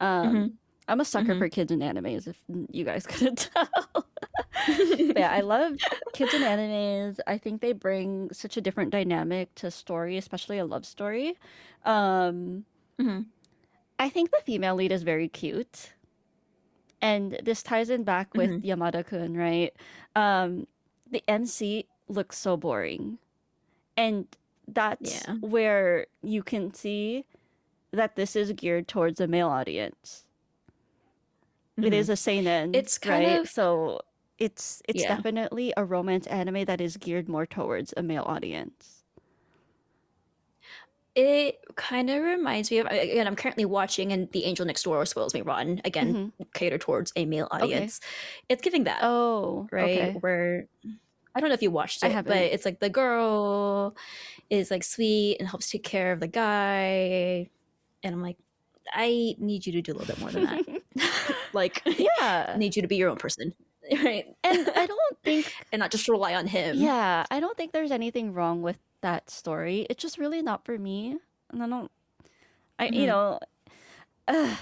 Um, 0.00 0.34
Mhm. 0.34 0.52
I'm 0.88 1.00
a 1.00 1.04
sucker 1.04 1.34
Mhm. 1.34 1.38
for 1.38 1.48
kids 1.48 1.70
and 1.72 1.82
animes. 1.82 2.26
If 2.26 2.36
you 2.70 2.84
guys 2.84 3.06
couldn't 3.08 3.50
tell. 3.54 3.68
But 4.66 5.16
yeah, 5.16 5.30
I 5.32 5.40
love 5.54 5.76
kids 6.12 6.34
and 6.34 6.44
animes. 6.44 7.18
I 7.26 7.38
think 7.38 7.60
they 7.60 7.72
bring 7.72 8.32
such 8.32 8.56
a 8.56 8.60
different 8.60 8.90
dynamic 8.90 9.54
to 9.56 9.70
story, 9.70 10.16
especially 10.16 10.58
a 10.58 10.64
love 10.64 10.84
story. 10.86 11.36
Um, 11.84 12.64
Mhm. 12.98 13.26
I 13.98 14.08
think 14.08 14.30
the 14.30 14.42
female 14.44 14.74
lead 14.74 14.92
is 14.92 15.02
very 15.02 15.28
cute. 15.28 15.92
And 17.00 17.38
this 17.42 17.62
ties 17.62 17.90
in 17.90 18.04
back 18.04 18.34
with 18.34 18.50
Mm-hmm. 18.50 18.68
Yamada 18.68 19.04
kun, 19.04 19.36
right? 19.36 19.72
Um, 20.14 20.66
the 21.10 21.22
MC 21.28 21.86
looks 22.08 22.38
so 22.38 22.56
boring. 22.56 23.18
And 23.96 24.26
that's 24.68 25.24
Yeah. 25.26 25.34
where 25.40 26.06
you 26.22 26.42
can 26.42 26.72
see 26.74 27.24
that 27.92 28.16
this 28.16 28.34
is 28.36 28.52
geared 28.52 28.88
towards 28.88 29.20
a 29.20 29.26
male 29.26 29.48
audience. 29.48 30.24
It 31.76 31.92
Mhm. 31.92 31.92
is 31.92 32.08
a 32.08 32.16
seinen. 32.16 32.74
It's 32.74 32.98
kind 32.98 33.24
right? 33.26 33.40
of- 33.40 33.48
so 33.48 34.00
it's 34.38 34.82
it's 34.88 35.02
Yeah. 35.02 35.14
definitely 35.16 35.72
a 35.76 35.84
romance 35.84 36.26
anime 36.26 36.64
that 36.64 36.80
is 36.80 36.96
geared 36.96 37.28
more 37.28 37.46
towards 37.46 37.94
a 37.96 38.02
male 38.02 38.24
audience. 38.26 39.04
It 41.14 41.60
kind 41.76 42.08
of 42.08 42.22
reminds 42.22 42.70
me 42.70 42.78
of 42.78 42.86
again. 42.86 43.26
I'm 43.26 43.36
currently 43.36 43.66
watching, 43.66 44.12
and 44.12 44.30
The 44.32 44.44
Angel 44.44 44.64
Next 44.64 44.82
Door 44.84 45.04
spoils 45.06 45.34
me 45.34 45.42
rotten 45.42 45.80
again, 45.84 46.32
Mhm. 46.40 46.52
catered 46.54 46.80
towards 46.80 47.12
a 47.16 47.26
male 47.26 47.48
Okay. 47.52 47.64
audience. 47.64 48.00
It's 48.48 48.62
giving 48.62 48.84
that 48.84 49.00
Oh, 49.02 49.68
right 49.70 50.12
okay. 50.12 50.12
where 50.20 50.68
I 51.34 51.40
don't 51.40 51.48
know 51.50 51.54
if 51.54 51.62
you 51.62 51.70
watched 51.70 52.02
it, 52.02 52.24
but 52.26 52.36
it's 52.36 52.64
like 52.64 52.80
the 52.80 52.90
girl 52.90 53.94
is 54.50 54.70
like 54.70 54.84
sweet 54.84 55.38
and 55.38 55.48
helps 55.48 55.70
take 55.70 55.82
care 55.84 56.12
of 56.12 56.20
the 56.20 56.28
guy, 56.28 57.48
and 58.02 58.14
I'm 58.14 58.22
like, 58.22 58.36
I 58.92 59.34
need 59.38 59.66
you 59.66 59.72
to 59.72 59.82
do 59.82 59.92
a 59.92 59.94
little 59.94 60.06
bit 60.06 60.18
more 60.18 60.30
than 60.30 60.42
that. 60.44 60.62
like, 61.52 61.82
I 61.86 62.08
yeah. 62.20 62.56
need 62.56 62.76
you 62.76 62.82
to 62.82 62.88
be 62.88 62.96
your 62.96 63.10
own 63.10 63.16
person, 63.16 63.54
right? 64.04 64.26
And 64.44 64.68
I 64.76 64.86
don't 64.86 65.18
think 65.24 65.52
and 65.72 65.80
not 65.80 65.90
just 65.90 66.08
rely 66.08 66.34
on 66.34 66.46
him. 66.46 66.78
Yeah, 66.78 67.24
I 67.30 67.40
don't 67.40 67.56
think 67.56 67.72
there's 67.72 67.90
anything 67.92 68.32
wrong 68.32 68.62
with 68.62 68.78
that 69.02 69.30
story. 69.30 69.86
It's 69.90 70.02
just 70.02 70.18
really 70.18 70.42
not 70.42 70.64
for 70.64 70.78
me. 70.78 71.18
And 71.50 71.62
I 71.62 71.68
don't 71.68 71.90
I 72.78 72.90
you 72.92 73.06
Mhm. 73.06 73.06
know 73.06 73.38
ugh, 74.28 74.58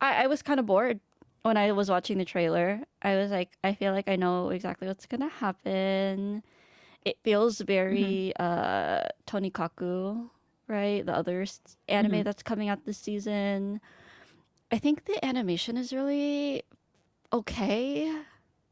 I 0.00 0.24
I 0.24 0.26
was 0.26 0.42
kind 0.42 0.60
of 0.60 0.66
bored 0.66 1.00
when 1.42 1.56
I 1.56 1.72
was 1.72 1.90
watching 1.90 2.18
the 2.18 2.24
trailer. 2.24 2.80
I 3.02 3.16
was 3.16 3.30
like 3.30 3.50
I 3.64 3.74
feel 3.74 3.92
like 3.92 4.08
I 4.08 4.16
know 4.16 4.50
exactly 4.50 4.88
what's 4.88 5.06
going 5.06 5.20
to 5.22 5.28
happen. 5.28 6.42
It 7.04 7.18
feels 7.24 7.60
very 7.60 8.32
uh 8.38 9.04
Tonikaku, 9.26 10.30
right? 10.72 11.04
The 11.06 11.14
other 11.14 11.44
anime 11.88 12.12
Mhm. 12.12 12.24
that's 12.24 12.42
coming 12.42 12.68
out 12.68 12.84
this 12.84 12.98
season. 12.98 13.80
I 14.72 14.78
think 14.78 15.04
the 15.04 15.22
animation 15.24 15.76
is 15.76 15.92
really 15.92 16.64
okay. 17.32 18.10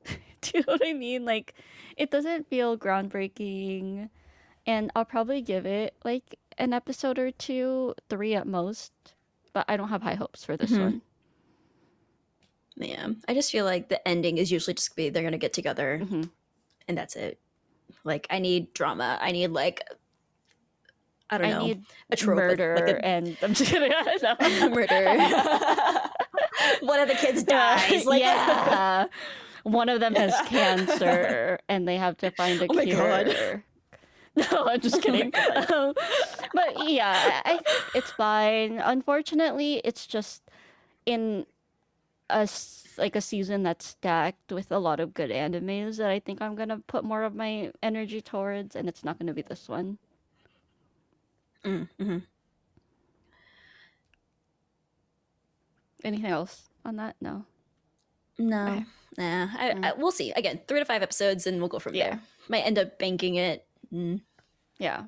Do 0.41 0.51
you 0.55 0.61
know 0.67 0.73
what 0.73 0.87
I 0.87 0.95
mean? 0.95 1.25
Like, 1.27 1.55
it 1.97 2.11
doesn't 2.11 2.49
feel 2.49 2.79
groundbreaking, 2.79 4.09
and 4.67 4.91
I'll 4.97 5.05
probably 5.05 5.43
give 5.43 5.67
it 5.67 5.95
like 6.05 6.39
an 6.59 6.73
episode 6.73 7.19
or 7.19 7.31
two, 7.31 7.95
three 8.09 8.35
at 8.35 8.47
most. 8.47 8.93
But 9.53 9.67
I 9.69 9.77
don't 9.77 9.89
have 9.89 10.03
high 10.03 10.15
hopes 10.15 10.45
for 10.45 10.57
this 10.57 10.73
Mhm. 10.73 10.81
one. 10.81 11.03
Yeah, 12.77 13.09
I 13.29 13.35
just 13.35 13.53
feel 13.53 13.65
like 13.67 13.89
the 13.89 14.07
ending 14.09 14.39
is 14.39 14.51
usually 14.51 14.75
just 14.75 14.97
be 14.97 15.11
they're 15.11 15.23
gonna 15.23 15.39
get 15.39 15.53
together 15.53 15.99
hmm 15.99 16.23
and 16.89 16.97
that's 16.97 17.15
it. 17.17 17.39
Like 18.05 18.27
I 18.31 18.39
need 18.39 18.73
drama. 18.75 19.19
I 19.21 19.33
need 19.33 19.49
like 19.49 19.83
I 21.31 21.39
don't 21.39 21.47
I 21.47 21.51
know 21.53 21.67
need 21.67 21.85
a 22.11 22.17
trope 22.17 22.37
murder, 22.37 22.83
like 22.87 23.01
and 23.03 23.37
I'm 23.43 23.55
just 23.55 23.71
kidding. 23.71 23.91
No. 24.23 24.37
a 24.41 24.71
murder. 24.71 26.09
One 26.87 27.01
of 27.01 27.09
the 27.09 27.15
kids 27.15 27.43
dies. 27.45 28.05
Like 28.05 28.21
yeah. 28.21 29.07
One 29.63 29.89
of 29.89 30.01
them 30.01 30.15
has 30.15 30.35
cancer, 30.47 31.59
and 31.69 31.87
they 31.87 31.97
have 31.97 32.17
to 32.19 32.31
find 32.31 32.61
a 32.63 32.67
Oh 32.69 32.83
cure. 32.83 33.65
No, 34.37 34.67
I'm 34.67 34.81
just 34.81 34.97
Oh 34.97 35.01
kidding. 35.01 35.33
Um, 35.73 35.95
but 36.55 36.89
yeah, 36.89 37.43
I 37.45 37.53
I 37.53 37.57
think 37.59 37.67
it's 37.95 38.11
fine. 38.11 38.79
Unfortunately, 38.79 39.81
it's 39.85 40.07
just 40.07 40.43
in 41.07 41.47
a 42.31 42.49
like 42.99 43.17
a 43.17 43.21
season 43.21 43.63
that's 43.63 43.87
stacked 43.87 44.53
with 44.53 44.71
a 44.73 44.79
lot 44.79 45.01
of 45.01 45.15
good 45.15 45.31
animes 45.31 45.97
that 45.99 46.11
I 46.11 46.21
think 46.21 46.41
I'm 46.43 46.55
gonna 46.55 46.79
put 46.87 47.05
more 47.05 47.23
of 47.23 47.35
my 47.35 47.73
energy 47.83 48.21
towards, 48.21 48.75
and 48.77 48.89
it's 48.89 49.05
not 49.05 49.19
gonna 49.19 49.35
be 49.35 49.43
this 49.43 49.69
one. 49.69 49.99
Mm, 51.65 51.89
mhm. 52.01 52.23
Anything 56.05 56.31
else 56.31 56.69
on 56.85 56.97
that? 56.97 57.17
No. 57.21 57.45
No, 58.39 58.67
Okay. 58.69 58.85
nah. 59.19 59.49
I, 59.59 59.71
Mm. 59.75 59.85
I, 59.85 59.93
we'll 59.95 60.13
see. 60.13 60.33
Again, 60.33 60.61
three 60.67 60.79
to 60.79 60.85
five 60.87 61.03
episodes, 61.03 61.47
and 61.47 61.59
we'll 61.61 61.69
go 61.69 61.79
from 61.79 61.95
Yeah. 61.95 62.11
there. 62.11 62.21
Might 62.49 62.65
end 62.65 62.79
up 62.79 62.99
banking 62.99 63.35
it. 63.37 63.67
Mm, 63.93 64.23
Yeah. 64.79 65.05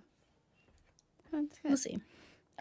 We'll 1.65 1.79
see. 1.79 1.99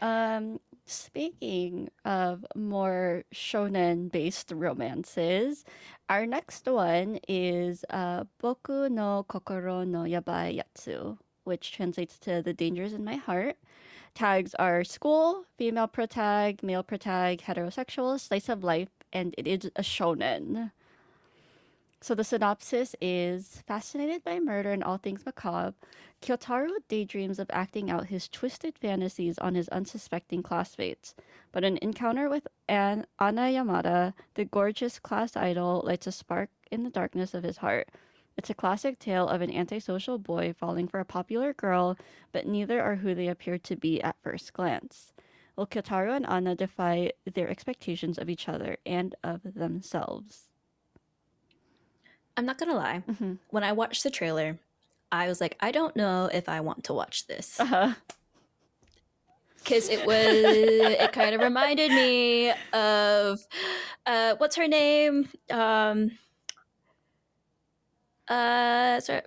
Um, 0.02 0.62
speaking 0.86 1.89
of 2.06 2.46
more 2.56 3.26
shonen 3.34 4.10
based 4.10 4.52
romances, 4.56 5.66
our 6.08 6.26
next 6.26 6.66
one 6.68 7.20
is 7.28 7.84
uh, 7.89 8.24
Boku 8.42 8.89
no 8.89 9.26
Kokoro 9.28 9.84
no 9.86 10.04
Yabai 10.04 10.56
Yatsu, 10.64 11.18
which 11.44 11.72
translates 11.72 12.18
to 12.20 12.42
The 12.42 12.54
Dangers 12.54 12.94
in 12.94 13.04
My 13.04 13.16
Heart. 13.16 13.58
Tags 14.14 14.54
are 14.56 14.84
school, 14.84 15.46
female 15.58 15.88
protag, 15.88 16.64
male 16.64 16.84
protag, 16.84 17.42
heterosexual, 17.42 18.20
slice 18.20 18.50
of 18.50 18.64
life, 18.64 18.89
and 19.14 19.34
it 19.38 19.48
is 19.48 19.72
a 19.76 19.82
shonen. 19.82 20.72
So 22.04 22.16
the 22.16 22.24
synopsis 22.24 22.96
is 23.00 23.62
fascinated 23.68 24.24
by 24.24 24.39
murder 24.39 24.72
and 24.72 24.84
all 24.84 24.98
things 24.98 25.24
macabre. 25.24 25.76
Kyotaro 26.20 26.70
daydreams 26.88 27.38
of 27.38 27.50
acting 27.54 27.92
out 27.92 28.08
his 28.08 28.28
twisted 28.28 28.76
fantasies 28.78 29.38
on 29.38 29.54
his 29.54 29.70
unsuspecting 29.70 30.42
classmates. 30.42 31.14
But 31.52 31.64
an 31.64 31.78
encounter 31.80 32.28
with 32.28 32.48
An- 32.68 33.06
Anna 33.20 33.42
Yamada, 33.42 34.14
the 34.34 34.46
gorgeous 34.46 34.98
class 34.98 35.38
idol, 35.38 35.84
lights 35.86 36.08
a 36.08 36.12
spark 36.12 36.50
in 36.72 36.84
the 36.84 36.89
darkness 36.89 37.36
of 37.36 37.44
his 37.44 37.58
heart. 37.58 37.88
It's 38.38 38.50
a 38.50 38.54
classic 38.56 38.98
tale 38.98 39.28
of 39.28 39.42
an 39.42 39.52
antisocial 39.54 40.18
boy 40.18 40.54
falling 40.54 40.88
for 40.88 41.00
a 41.00 41.06
popular 41.06 41.54
girl, 41.54 41.98
but 42.32 42.48
neither 42.48 42.82
are 42.82 42.96
who 42.96 43.14
they 43.14 43.28
appear 43.28 43.58
to 43.60 43.76
be 43.76 44.02
at 44.02 44.16
first 44.24 44.54
glance. 44.54 45.14
Will 45.56 45.68
Kyotaro 45.68 46.16
and 46.16 46.26
Anna 46.28 46.56
defy 46.56 47.12
their 47.32 47.50
expectations 47.50 48.18
of 48.18 48.30
each 48.30 48.48
other 48.48 48.78
and 48.86 49.14
of 49.24 49.42
themselves? 49.54 50.48
I'm 52.38 52.46
not 52.46 52.58
gonna 52.58 52.76
lie. 52.76 53.04
Mhm. 53.08 53.38
When 53.50 53.64
I 53.64 53.74
watched 53.74 54.04
the 54.04 54.10
trailer, 54.10 54.58
I 55.12 55.28
was 55.28 55.42
like, 55.42 55.58
I 55.60 55.72
don't 55.72 55.96
know 55.96 56.30
if 56.32 56.48
I 56.48 56.62
want 56.62 56.86
to 56.86 56.94
watch 56.94 57.28
this 57.28 57.60
Uh-huh. 57.60 57.94
because 59.58 59.90
it 59.90 60.06
was. 60.08 60.18
it 60.18 61.12
kind 61.12 61.36
of 61.36 61.42
reminded 61.42 61.92
me 61.92 62.52
of 62.74 63.46
uh, 64.06 64.36
what's 64.38 64.56
her 64.56 64.68
name? 64.70 65.28
Um, 65.52 66.12
uh, 68.32 69.00
sorry, 69.02 69.22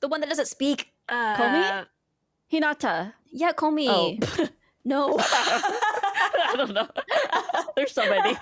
the 0.00 0.08
one 0.08 0.20
that 0.20 0.28
doesn't 0.28 0.46
speak. 0.48 0.92
Uh, 1.08 1.36
Komi? 1.36 1.86
Hinata. 2.52 3.12
Yeah, 3.30 3.52
Komi. 3.52 3.86
Oh. 3.88 4.48
No. 4.82 5.14
I 5.20 6.54
don't 6.56 6.72
know. 6.72 6.88
There's 7.76 7.92
so 7.92 8.08
many. 8.08 8.34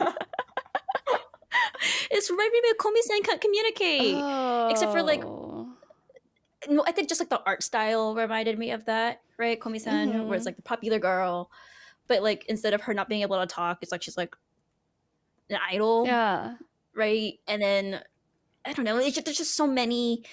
it's 2.12 2.30
reminding 2.30 2.61
me 2.62 2.70
of 2.70 2.76
Komi-san 2.78 3.22
can't 3.22 3.41
communicate. 3.41 4.16
Except 4.70 4.93
for, 4.93 5.03
like, 5.03 5.24
Oh. 5.24 5.68
no, 6.68 6.84
I 6.86 6.93
think 6.93 7.09
just 7.09 7.20
like 7.20 7.28
the 7.28 7.43
art 7.45 7.62
style 7.64 8.14
reminded 8.14 8.57
me 8.59 8.70
of 8.70 8.84
that, 8.86 9.20
right? 9.36 9.59
Komi-san, 9.59 10.28
where 10.28 10.36
it's 10.36 10.45
Mhm. 10.45 10.47
like 10.47 10.57
the 10.57 10.62
popular 10.62 10.99
girl, 11.01 11.51
but 12.07 12.22
like 12.22 12.45
instead 12.47 12.72
of 12.72 12.82
her 12.82 12.95
not 12.95 13.09
being 13.09 13.22
able 13.22 13.39
to 13.41 13.47
talk, 13.47 13.78
it's 13.82 13.91
like 13.93 14.03
she's 14.03 14.16
like 14.16 14.34
an 15.51 15.59
idol, 15.70 16.07
yeah. 16.07 16.55
right? 16.95 17.34
And 17.49 17.61
then 17.61 18.03
I 18.68 18.72
don't 18.72 18.84
know, 18.84 19.00
just, 19.00 19.24
there's 19.24 19.38
just 19.38 19.56
so 19.56 19.66
many 19.66 20.24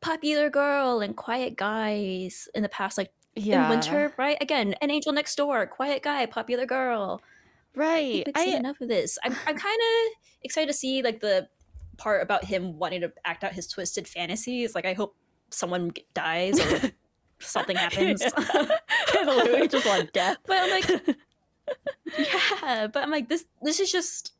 popular 0.00 0.50
girl 0.50 1.00
and 1.00 1.16
quiet 1.16 1.56
guys 1.56 2.48
in 2.54 2.62
the 2.62 2.68
past, 2.68 2.98
like 2.98 3.10
Yeah. 3.36 3.64
in 3.64 3.70
winter, 3.70 4.12
right? 4.16 4.36
Again, 4.40 4.74
an 4.80 4.90
angel 4.90 5.12
next 5.12 5.36
door, 5.36 5.66
quiet 5.66 6.02
guy, 6.02 6.26
popular 6.26 6.66
girl. 6.66 7.20
Right. 7.76 8.24
Seen 8.36 8.54
I, 8.54 8.56
enough 8.58 8.80
of 8.80 8.88
this. 8.88 9.18
I'm, 9.24 9.32
I'm 9.46 9.56
kind 9.56 9.80
of 9.80 10.12
excited 10.42 10.68
to 10.68 10.72
see 10.72 11.02
like 11.02 11.20
the 11.20 11.48
part 11.96 12.22
about 12.22 12.44
him 12.44 12.78
wanting 12.78 13.00
to 13.00 13.12
act 13.24 13.44
out 13.44 13.52
his 13.52 13.66
twisted 13.66 14.06
fantasies. 14.06 14.74
Like, 14.74 14.84
I 14.84 14.92
hope 14.92 15.16
someone 15.50 15.92
dies 16.14 16.60
or 16.60 16.92
something 17.40 17.76
happens. 17.84 18.22
Literally 19.14 19.68
just 19.68 19.86
want 19.86 20.12
death. 20.12 20.36
but 20.46 20.56
I'm 20.60 20.70
like, 20.70 21.16
yeah. 22.18 22.86
But 22.86 23.02
I'm 23.02 23.10
like, 23.10 23.28
this. 23.28 23.44
This 23.62 23.80
is 23.80 23.90
just. 23.90 24.32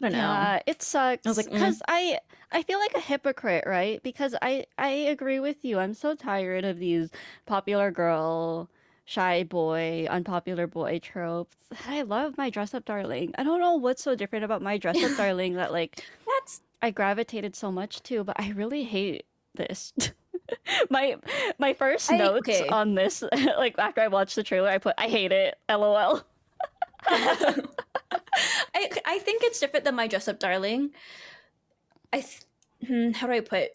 I 0.00 0.04
don't 0.04 0.12
know. 0.12 0.18
Yeah, 0.18 0.60
it 0.66 0.82
sucks. 0.82 1.26
I 1.26 1.30
was 1.30 1.36
like, 1.36 1.46
mm. 1.46 1.52
because 1.52 1.82
I 1.88 2.20
I 2.50 2.62
feel 2.62 2.78
like 2.78 2.94
a 2.94 3.00
hypocrite, 3.00 3.64
right? 3.66 4.02
Because 4.02 4.34
I 4.40 4.66
I 4.78 4.88
agree 4.88 5.40
with 5.40 5.64
you. 5.64 5.78
I'm 5.78 5.94
so 5.94 6.14
tired 6.14 6.64
of 6.64 6.78
these 6.78 7.10
popular 7.46 7.90
girl, 7.90 8.70
shy 9.04 9.44
boy, 9.44 10.06
unpopular 10.08 10.66
boy 10.66 10.98
tropes. 11.00 11.56
I 11.88 12.02
love 12.02 12.38
my 12.38 12.50
dress 12.50 12.74
up 12.74 12.84
darling. 12.84 13.34
I 13.38 13.42
don't 13.42 13.60
know 13.60 13.74
what's 13.74 14.02
so 14.02 14.14
different 14.14 14.44
about 14.44 14.62
my 14.62 14.78
dress 14.78 15.02
up 15.02 15.16
darling 15.16 15.54
that 15.54 15.72
like 15.72 16.04
That's 16.26 16.62
I 16.82 16.90
gravitated 16.90 17.56
so 17.56 17.70
much 17.72 18.02
to, 18.04 18.24
but 18.24 18.38
I 18.40 18.50
really 18.50 18.84
hate 18.84 19.24
this. 19.54 19.92
my 20.90 21.16
my 21.58 21.74
first 21.74 22.10
I- 22.10 22.16
notes 22.18 22.48
okay. 22.48 22.68
on 22.68 22.94
this, 22.94 23.22
like 23.58 23.78
after 23.78 24.00
I 24.00 24.08
watched 24.08 24.36
the 24.36 24.42
trailer, 24.42 24.70
I 24.70 24.78
put 24.78 24.94
I 24.98 25.08
hate 25.08 25.32
it. 25.32 25.58
LOL. 25.68 26.22
I 27.06 27.56
I 28.74 29.18
think 29.20 29.42
it's 29.44 29.60
different 29.60 29.84
than 29.84 29.94
my 29.94 30.06
dress 30.06 30.28
up 30.28 30.38
darling. 30.38 30.90
I 32.12 32.20
th- 32.20 32.42
hmm, 32.86 33.10
how 33.12 33.26
do 33.26 33.32
I 33.32 33.40
put? 33.40 33.70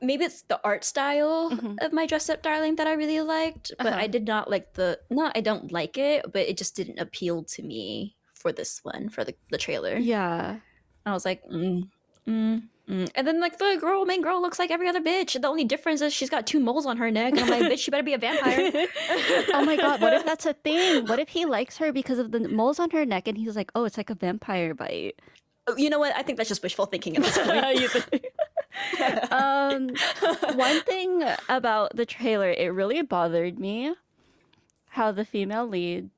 Maybe 0.00 0.24
it's 0.24 0.42
the 0.42 0.60
art 0.62 0.84
style 0.84 1.50
Mhm. 1.50 1.78
of 1.84 1.92
my 1.92 2.06
dress 2.06 2.30
up 2.30 2.40
darling 2.42 2.76
that 2.76 2.86
I 2.86 2.92
really 2.92 3.20
liked, 3.20 3.72
but 3.78 3.88
Uh-huh. 3.88 3.98
I 3.98 4.06
did 4.06 4.26
not 4.28 4.48
like 4.48 4.74
the. 4.74 5.00
Not 5.10 5.32
I 5.36 5.40
don't 5.40 5.72
like 5.72 5.98
it, 5.98 6.24
but 6.32 6.42
it 6.48 6.56
just 6.56 6.76
didn't 6.76 7.00
appeal 7.00 7.42
to 7.44 7.62
me 7.62 8.14
for 8.34 8.52
this 8.52 8.84
one 8.84 9.08
for 9.08 9.24
the 9.24 9.34
the 9.50 9.58
trailer. 9.58 9.96
Yeah. 9.98 10.60
I 11.04 11.12
was 11.12 11.24
like, 11.24 11.42
mm, 11.50 11.88
mm, 12.26 12.62
Mm, 12.88 13.10
And 13.14 13.26
then 13.26 13.38
like 13.38 13.58
the 13.58 13.76
girl, 13.78 14.06
main 14.06 14.22
girl, 14.22 14.40
looks 14.40 14.58
like 14.58 14.70
every 14.70 14.88
other 14.88 15.02
bitch. 15.02 15.38
The 15.38 15.46
only 15.46 15.64
difference 15.66 16.00
is 16.00 16.10
she's 16.14 16.30
got 16.30 16.46
two 16.46 16.58
moles 16.58 16.86
on 16.86 16.96
her 16.96 17.10
neck, 17.10 17.32
and 17.32 17.40
I'm 17.40 17.50
like, 17.50 17.70
bitch, 17.70 17.80
she 17.80 17.90
better 17.90 18.02
be 18.02 18.14
a 18.14 18.18
vampire. 18.18 18.72
oh 19.52 19.62
my 19.66 19.76
god, 19.76 20.00
what 20.00 20.14
if 20.14 20.24
that's 20.24 20.46
a 20.46 20.54
thing? 20.54 21.04
What 21.06 21.18
if 21.18 21.28
he 21.28 21.44
likes 21.44 21.76
her 21.76 21.92
because 21.92 22.18
of 22.18 22.30
the 22.32 22.48
moles 22.48 22.78
on 22.78 22.88
her 22.92 23.04
neck 23.04 23.28
and 23.28 23.36
he's 23.36 23.56
like, 23.56 23.70
oh, 23.74 23.84
it's 23.84 23.98
like 23.98 24.08
a 24.08 24.14
vampire 24.14 24.72
bite? 24.72 25.20
Oh, 25.68 25.76
you 25.76 25.90
know 25.90 25.98
what? 25.98 26.14
I 26.16 26.22
think 26.22 26.38
that's 26.38 26.48
just 26.48 26.62
wishful 26.62 26.86
thinking 26.86 27.16
at 27.16 27.22
this 27.22 27.38
point. 28.12 28.24
Um, 29.32 29.90
one 30.54 30.80
thing 30.82 31.24
about 31.48 31.96
the 31.96 32.06
trailer, 32.06 32.50
it 32.50 32.68
really 32.72 33.02
bothered 33.02 33.58
me 33.58 33.94
how 34.90 35.10
the 35.10 35.24
female 35.24 35.66
lead 35.66 36.10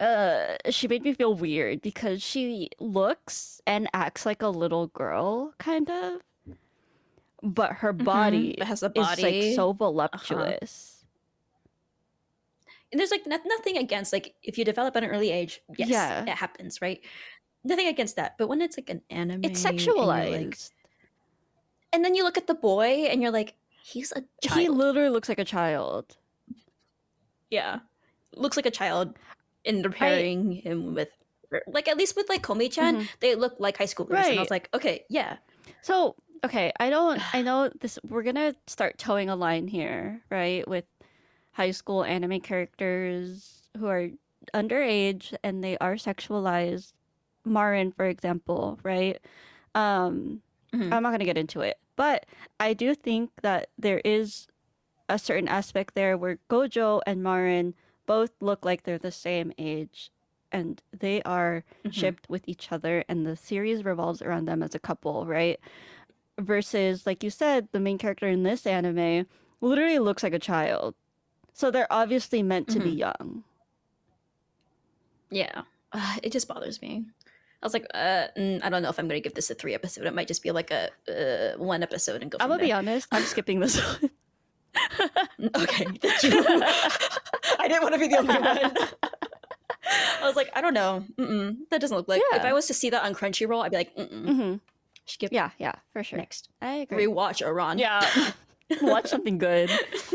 uh 0.00 0.56
she 0.70 0.88
made 0.88 1.02
me 1.02 1.12
feel 1.12 1.34
weird 1.34 1.82
because 1.82 2.22
she 2.22 2.70
looks 2.80 3.60
and 3.66 3.88
acts 3.92 4.24
like 4.24 4.40
a 4.40 4.48
little 4.48 4.86
girl 4.88 5.52
kind 5.58 5.90
of 5.90 6.20
but 7.42 7.72
her 7.74 7.92
body 7.92 8.52
It 8.52 8.64
has 8.64 8.82
a 8.82 8.86
is 8.86 8.92
body. 8.94 9.22
like 9.22 9.54
so 9.54 9.72
voluptuous 9.74 11.04
and 12.90 12.98
there's 12.98 13.10
like 13.10 13.26
no- 13.26 13.38
nothing 13.46 13.76
against 13.76 14.12
like 14.14 14.34
if 14.42 14.56
you 14.58 14.64
develop 14.64 14.96
at 14.96 15.04
an 15.04 15.10
early 15.10 15.30
age, 15.30 15.60
yes, 15.78 15.88
Yeah. 15.88 16.22
it 16.22 16.28
happens, 16.28 16.82
right? 16.82 17.00
Nothing 17.64 17.86
against 17.88 18.16
that. 18.16 18.36
But 18.38 18.48
when 18.48 18.60
it's 18.60 18.76
like 18.76 18.90
an 18.90 19.02
anime, 19.10 19.44
it's 19.44 19.64
and 19.64 19.78
sexualized 19.78 20.30
like- 20.46 20.58
and 21.92 22.04
then 22.04 22.14
you 22.14 22.24
look 22.24 22.38
at 22.38 22.46
the 22.46 22.54
boy 22.54 23.06
and 23.10 23.20
you're 23.22 23.30
like, 23.30 23.54
he's 23.82 24.12
a 24.12 24.22
child. 24.46 24.60
he 24.60 24.68
literally 24.68 25.10
looks 25.10 25.28
like 25.28 25.38
a 25.38 25.44
child 25.44 26.16
yeah, 27.50 27.80
looks 28.34 28.56
like 28.56 28.64
a 28.66 28.70
child. 28.70 29.18
And 29.66 29.84
they're 29.84 29.90
pairing 29.90 30.52
him 30.52 30.94
with, 30.94 31.10
like 31.66 31.86
at 31.86 31.98
least 31.98 32.16
with 32.16 32.28
like 32.30 32.42
Komi-chan, 32.42 32.96
Mhm. 33.02 33.08
they 33.20 33.34
look 33.34 33.56
like 33.58 33.76
high 33.76 33.84
schoolers. 33.84 34.24
And 34.24 34.38
I 34.38 34.40
was 34.40 34.50
like, 34.50 34.70
okay, 34.72 35.04
yeah, 35.10 35.36
So, 35.82 36.16
okay, 36.44 36.72
I 36.80 36.88
don't 36.88 37.20
I 37.34 37.42
know 37.48 37.68
this 37.80 37.98
we're 38.08 38.22
going 38.22 38.36
to 38.36 38.56
start 38.66 38.96
towing 38.98 39.28
a 39.28 39.36
line 39.36 39.68
here, 39.68 40.22
right? 40.30 40.66
With 40.66 40.86
high 41.52 41.72
school 41.72 42.02
anime 42.04 42.40
characters 42.40 43.68
who 43.76 43.86
are 43.86 44.08
underage 44.54 45.34
and 45.44 45.62
they 45.62 45.76
are 45.78 45.94
sexualized. 45.96 46.94
Marin, 47.44 47.92
for 47.92 48.06
example, 48.06 48.78
right? 48.82 49.18
Um 49.74 50.42
Mhm. 50.72 50.92
I'm 50.92 51.02
not 51.02 51.10
going 51.10 51.18
to 51.20 51.24
get 51.26 51.36
into 51.38 51.60
it, 51.60 51.78
but 51.96 52.24
I 52.58 52.72
do 52.72 52.94
think 52.94 53.30
that 53.42 53.68
there 53.78 54.00
is 54.04 54.46
a 55.08 55.18
certain 55.18 55.48
aspect 55.48 55.94
there 55.94 56.16
where 56.16 56.38
Gojo 56.48 57.00
and 57.06 57.22
Marin 57.22 57.74
both 58.06 58.30
look 58.40 58.64
like 58.64 58.82
they're 58.84 58.98
the 58.98 59.12
same 59.12 59.52
age 59.58 60.10
and 60.50 60.80
they 60.98 61.22
are 61.22 61.64
Mhm. 61.84 61.92
shipped 61.92 62.28
with 62.28 62.44
each 62.48 62.72
other 62.72 63.04
and 63.08 63.26
the 63.26 63.36
series 63.36 63.84
revolves 63.84 64.22
around 64.22 64.46
them 64.46 64.62
as 64.62 64.74
a 64.74 64.78
couple, 64.78 65.26
right? 65.26 65.60
Versus 66.40 67.06
like 67.06 67.22
you 67.22 67.30
said, 67.30 67.68
the 67.72 67.80
main 67.80 67.98
character 67.98 68.26
in 68.26 68.42
this 68.42 68.66
anime 68.66 69.26
literally 69.60 69.98
looks 69.98 70.22
like 70.22 70.32
a 70.34 70.38
child. 70.38 70.94
So 71.52 71.70
they're 71.70 71.92
obviously 71.92 72.42
meant 72.42 72.68
to 72.68 72.80
be 72.80 72.94
Mhm. 72.94 72.98
young. 72.98 73.44
yeah. 75.30 75.62
Uh, 75.92 76.16
it 76.22 76.32
just 76.32 76.48
bothers 76.48 76.80
me. 76.80 77.04
I 77.62 77.66
was 77.66 77.72
like, 77.74 77.86
uh, 77.94 78.26
mm, 78.36 78.60
I 78.64 78.68
don't 78.70 78.82
know 78.82 78.88
if 78.88 78.98
I'm 78.98 79.06
going 79.06 79.20
to 79.20 79.22
give 79.22 79.34
this 79.34 79.48
a 79.50 79.54
three 79.54 79.72
episode. 79.74 80.04
It 80.06 80.14
might 80.14 80.26
just 80.26 80.42
be 80.42 80.50
like 80.50 80.70
a 80.72 80.90
uh, 81.08 81.58
one 81.58 81.82
episode 81.82 82.20
and 82.22 82.30
go. 82.30 82.38
I'm 82.40 82.48
gonna 82.48 82.60
be 82.62 82.72
honest, 82.72 83.06
I'm 83.12 83.22
skipping 83.22 83.60
this 83.60 83.76
one. 84.00 84.10
Okay. 85.56 85.86
I 86.02 87.66
didn't 87.68 87.82
want 87.82 87.94
to 87.94 88.00
be 88.00 88.08
the 88.08 88.18
only 88.18 88.34
one. 88.34 88.42
I 90.20 90.26
was 90.26 90.36
like, 90.36 90.50
I 90.54 90.60
don't 90.60 90.74
know. 90.74 91.04
Mm-mm, 91.18 91.56
that 91.70 91.80
doesn't 91.80 91.96
look 91.96 92.08
like. 92.08 92.22
If 92.32 92.42
I 92.42 92.52
was 92.52 92.66
to 92.66 92.74
see 92.74 92.90
that 92.90 93.04
on 93.04 93.14
Crunchyroll, 93.14 93.62
I'd 93.64 93.70
be 93.70 93.76
like, 93.76 93.94
Mm-mm, 93.96 94.26
hmm 94.26 94.54
skip 95.04 95.32
Yeah, 95.32 95.50
yeah, 95.58 95.72
for 95.92 96.02
sure. 96.04 96.18
next. 96.18 96.48
I 96.60 96.74
agree. 96.76 97.06
Rewatch 97.06 97.44
Ouran. 97.46 97.78
Yeah. 97.78 98.06
Watch 98.82 99.06
something 99.06 99.38
good, 99.38 99.70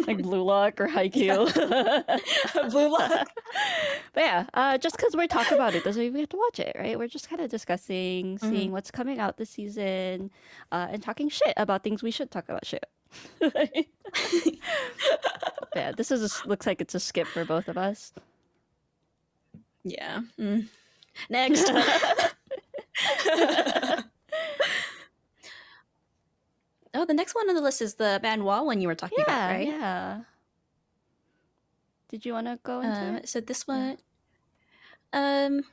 like 0.07 0.21
Blue 0.21 0.41
Lock 0.43 0.79
or 0.81 0.87
Haikyuu. 0.87 1.51
Blue 2.71 2.89
Lock. 2.91 3.27
But 4.13 4.21
yeah, 4.23 4.45
uh, 4.53 4.77
just 4.77 4.97
because 4.97 5.15
we're 5.15 5.27
talking 5.27 5.53
about 5.55 5.75
it 5.75 5.83
doesn't 5.83 6.01
mean 6.01 6.13
we 6.13 6.19
have 6.21 6.29
to 6.29 6.37
watch 6.37 6.59
it, 6.59 6.75
right? 6.77 6.97
We're 6.97 7.07
just 7.07 7.29
kind 7.29 7.41
of 7.41 7.49
discussing, 7.49 8.37
Mm-hmm. 8.37 8.49
seeing 8.49 8.71
what's 8.71 8.89
coming 8.91 9.19
out 9.19 9.37
this 9.37 9.49
season, 9.51 10.31
uh, 10.71 10.87
and 10.89 11.03
talking 11.03 11.29
shit 11.29 11.53
about 11.57 11.83
things 11.83 12.01
we 12.01 12.11
should 12.11 12.31
talk 12.31 12.49
about 12.49 12.65
shit. 12.65 12.85
Yeah, 15.75 15.91
this 15.91 16.09
is 16.09 16.41
a 16.43 16.47
looks 16.47 16.65
like 16.65 16.81
it's 16.81 16.95
a 16.95 16.99
skip 16.99 17.27
for 17.27 17.45
both 17.45 17.67
of 17.67 17.77
us. 17.77 18.11
Yeah. 19.83 20.21
Mm. 20.39 20.67
Next. 21.29 21.71
Oh, 26.93 27.05
the 27.05 27.13
next 27.13 27.35
one 27.35 27.49
on 27.49 27.55
the 27.55 27.61
list 27.61 27.81
is 27.81 27.95
the 27.95 28.19
manhwa 28.23 28.65
one 28.65 28.81
you 28.81 28.87
were 28.87 28.95
talking 28.95 29.19
about, 29.21 29.37
Yeah, 29.37 29.51
right? 29.51 29.67
yeah. 29.67 30.21
Did 32.09 32.25
you 32.25 32.33
want 32.33 32.47
to 32.47 32.57
go 32.63 32.79
into 32.81 32.97
Um, 32.97 33.15
it? 33.17 33.29
so 33.29 33.41
this 33.41 33.67
one, 33.67 33.97
um, 35.13 35.63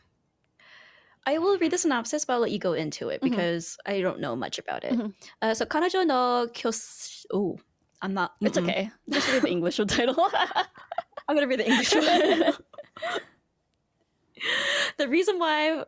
I 1.26 1.38
will 1.38 1.56
read 1.58 1.70
the 1.70 1.78
synopsis, 1.78 2.24
but 2.24 2.34
I'll 2.34 2.40
let 2.40 2.50
you 2.50 2.58
go 2.58 2.72
into 2.74 3.08
it 3.08 3.20
Mhm. 3.22 3.30
because 3.30 3.78
I 3.86 4.00
don't 4.00 4.20
know 4.20 4.34
much 4.36 4.58
about 4.58 4.84
it. 4.84 4.92
Mhm. 4.92 5.14
Uh, 5.40 5.54
so 5.54 5.64
kanojo 5.64 6.04
no 6.06 6.48
kyos. 6.52 7.24
Oh, 7.32 7.58
I'm 8.02 8.12
not. 8.14 8.34
It's 8.40 8.58
mm-mm. 8.58 8.64
okay. 8.68 8.90
Just 9.08 9.28
read 9.32 9.42
the 9.42 9.48
English 9.50 9.76
title. 9.88 10.16
I'm 11.28 11.34
gonna 11.36 11.46
read 11.48 11.60
the 11.60 11.68
English 11.70 11.94
one. 11.94 12.52
the 14.98 15.08
reason 15.08 15.38
why 15.38 15.84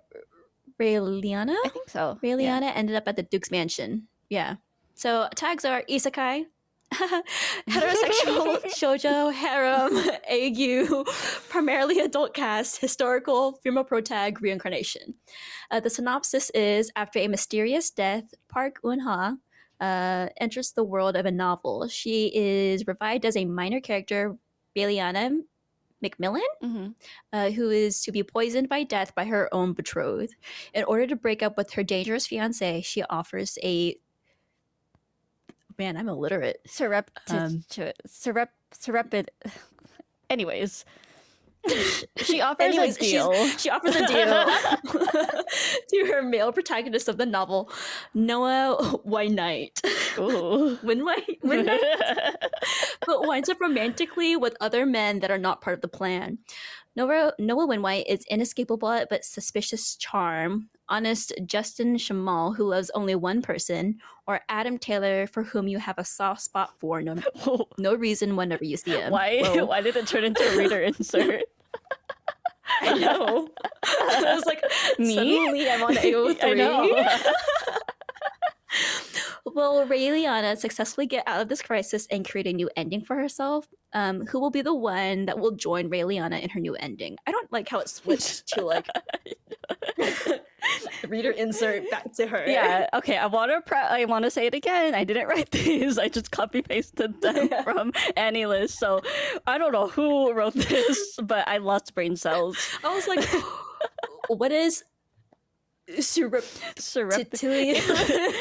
Raeliana, 0.80 1.56
I 1.64 1.68
think 1.68 1.90
so. 1.90 2.18
Raeliana 2.22 2.72
ended 2.74 2.96
up 2.96 3.08
at 3.08 3.16
the 3.16 3.22
Duke's 3.22 3.50
mansion. 3.50 4.08
Yeah. 4.30 4.56
So 4.96 5.28
tags 5.34 5.66
are 5.66 5.82
isekai, 5.90 6.46
heterosexual 6.94 8.64
shoujo, 8.78 9.30
harem, 9.30 9.92
AU, 10.30 11.04
primarily 11.50 12.00
adult 12.00 12.32
cast, 12.32 12.80
historical, 12.80 13.52
female 13.62 13.84
protag, 13.84 14.40
reincarnation. 14.40 15.14
Uh, 15.70 15.80
the 15.80 15.90
synopsis 15.90 16.48
is 16.50 16.90
after 16.96 17.18
a 17.18 17.28
mysterious 17.28 17.90
death, 17.90 18.24
Park 18.48 18.80
Eun-ha 18.82 19.36
uh, 19.80 20.28
enters 20.40 20.72
the 20.72 20.84
world 20.84 21.14
of 21.14 21.26
a 21.26 21.30
novel. 21.30 21.88
She 21.88 22.32
is 22.34 22.86
revived 22.86 23.26
as 23.26 23.36
a 23.36 23.44
minor 23.44 23.80
character, 23.80 24.38
Raeliana 24.74 25.40
McMillan, 26.02 26.40
hmm 26.62 26.88
uh, 27.34 27.50
who 27.50 27.68
is 27.68 28.02
to 28.02 28.12
be 28.12 28.22
poisoned 28.22 28.70
by 28.70 28.82
death 28.82 29.14
by 29.14 29.26
her 29.26 29.52
own 29.52 29.74
betrothed. 29.74 30.36
In 30.72 30.84
order 30.84 31.06
to 31.06 31.16
break 31.16 31.42
up 31.42 31.58
with 31.58 31.72
her 31.72 31.82
dangerous 31.82 32.26
fiance, 32.26 32.80
she 32.80 33.02
offers 33.04 33.58
a 33.62 33.96
man. 35.78 35.96
I'm 35.96 36.08
illiterate. 36.08 36.60
Surrept, 36.68 37.08
Um, 37.28 37.64
surrep, 37.70 38.48
surrepid. 38.74 39.28
Anyways, 40.30 40.84
she 42.16 42.40
offers 42.40 42.66
Anyways, 42.66 42.96
a 42.96 43.00
deal. 43.00 43.32
she 43.58 43.70
offers 43.70 43.94
a 43.96 44.06
deal 44.06 44.26
to 45.88 46.12
her 46.12 46.22
male 46.22 46.52
protagonist 46.52 47.08
of 47.08 47.16
the 47.16 47.26
novel, 47.26 47.70
Noah 48.14 48.98
White 49.04 49.32
Knight. 49.32 49.80
Ooh. 50.18 50.78
Win 50.82 51.04
White, 51.04 51.38
Win 51.42 51.66
Knight, 51.66 51.80
but 53.06 53.26
winds 53.26 53.48
up 53.48 53.60
romantically 53.60 54.36
with 54.36 54.56
other 54.60 54.86
men 54.86 55.20
that 55.20 55.30
are 55.30 55.38
not 55.38 55.60
part 55.60 55.74
of 55.74 55.80
the 55.80 55.88
plan. 55.88 56.38
Noah, 56.96 57.34
Noah 57.38 57.66
Winwhite 57.68 58.04
is 58.06 58.24
inescapable 58.30 59.04
but 59.10 59.24
suspicious 59.24 59.96
charm, 59.96 60.70
honest 60.88 61.32
Justin 61.44 61.96
Shamal, 61.96 62.56
who 62.56 62.64
loves 62.64 62.90
only 62.90 63.14
one 63.14 63.42
person, 63.42 63.98
or 64.26 64.40
Adam 64.48 64.78
Taylor, 64.78 65.26
for 65.26 65.42
whom 65.42 65.68
you 65.68 65.78
have 65.78 65.98
a 65.98 66.04
soft 66.04 66.42
spot 66.42 66.78
for 66.78 67.00
no, 67.02 67.16
no 67.78 67.94
reason 67.94 68.36
whenever 68.36 68.64
you 68.64 68.76
see 68.76 68.92
him. 68.92 69.12
why? 69.12 69.40
Whoa. 69.42 69.66
Why 69.66 69.80
did 69.80 69.96
it 69.96 70.06
turn 70.06 70.24
into 70.24 70.42
a 70.42 70.56
reader 70.56 70.80
insert? 70.80 71.44
I 72.82 72.98
know. 72.98 73.48
I 73.84 74.34
was 74.34 74.44
like, 74.44 74.62
Me? 74.98 75.14
suddenly 75.14 75.70
I'm 75.70 75.82
on 75.82 75.94
AO3. 75.94 76.44
I 76.44 76.52
know. 76.54 77.04
Will 79.54 79.86
Raeliana 79.86 80.58
successfully 80.58 81.06
get 81.06 81.22
out 81.26 81.40
of 81.40 81.48
this 81.48 81.62
crisis 81.62 82.06
and 82.10 82.28
create 82.28 82.46
a 82.46 82.52
new 82.52 82.68
ending 82.76 83.02
for 83.02 83.16
herself? 83.16 83.68
Um, 83.94 84.26
who 84.26 84.38
will 84.40 84.50
be 84.50 84.60
the 84.60 84.74
one 84.74 85.24
that 85.26 85.38
will 85.38 85.52
join 85.52 85.88
Raeliana 85.88 86.42
in 86.42 86.50
her 86.50 86.60
new 86.60 86.74
ending? 86.74 87.16
I 87.26 87.30
don't 87.30 87.50
like 87.50 87.68
how 87.68 87.78
it 87.78 87.88
switched 87.88 88.48
to 88.48 88.64
like 88.64 88.86
reader 91.08 91.30
insert 91.30 91.90
back 91.90 92.12
to 92.14 92.26
her. 92.26 92.44
yeah. 92.46 92.88
Okay. 92.94 93.16
I 93.16 93.26
want 93.26 93.50
to. 93.52 93.60
Pre- 93.60 93.78
I 93.78 94.04
want 94.06 94.24
to 94.24 94.30
say 94.30 94.46
it 94.46 94.54
again. 94.54 94.94
I 94.94 95.04
didn't 95.04 95.28
write 95.28 95.50
these. 95.52 95.98
I 95.98 96.08
just 96.08 96.30
copy 96.30 96.62
pasted 96.62 97.20
them 97.22 97.48
from 97.64 97.92
AniList. 98.16 98.70
So 98.70 99.00
I 99.46 99.58
don't 99.58 99.72
know 99.72 99.88
who 99.88 100.32
wrote 100.32 100.54
this, 100.54 101.18
but 101.22 101.46
I 101.48 101.58
lost 101.58 101.94
brain 101.94 102.16
cells. 102.16 102.56
I 102.84 102.94
was 102.94 103.06
like, 103.08 103.24
what 104.28 104.52
is 104.52 104.84
Surreptitious. 106.00 106.84
surreptitious? 106.84 108.34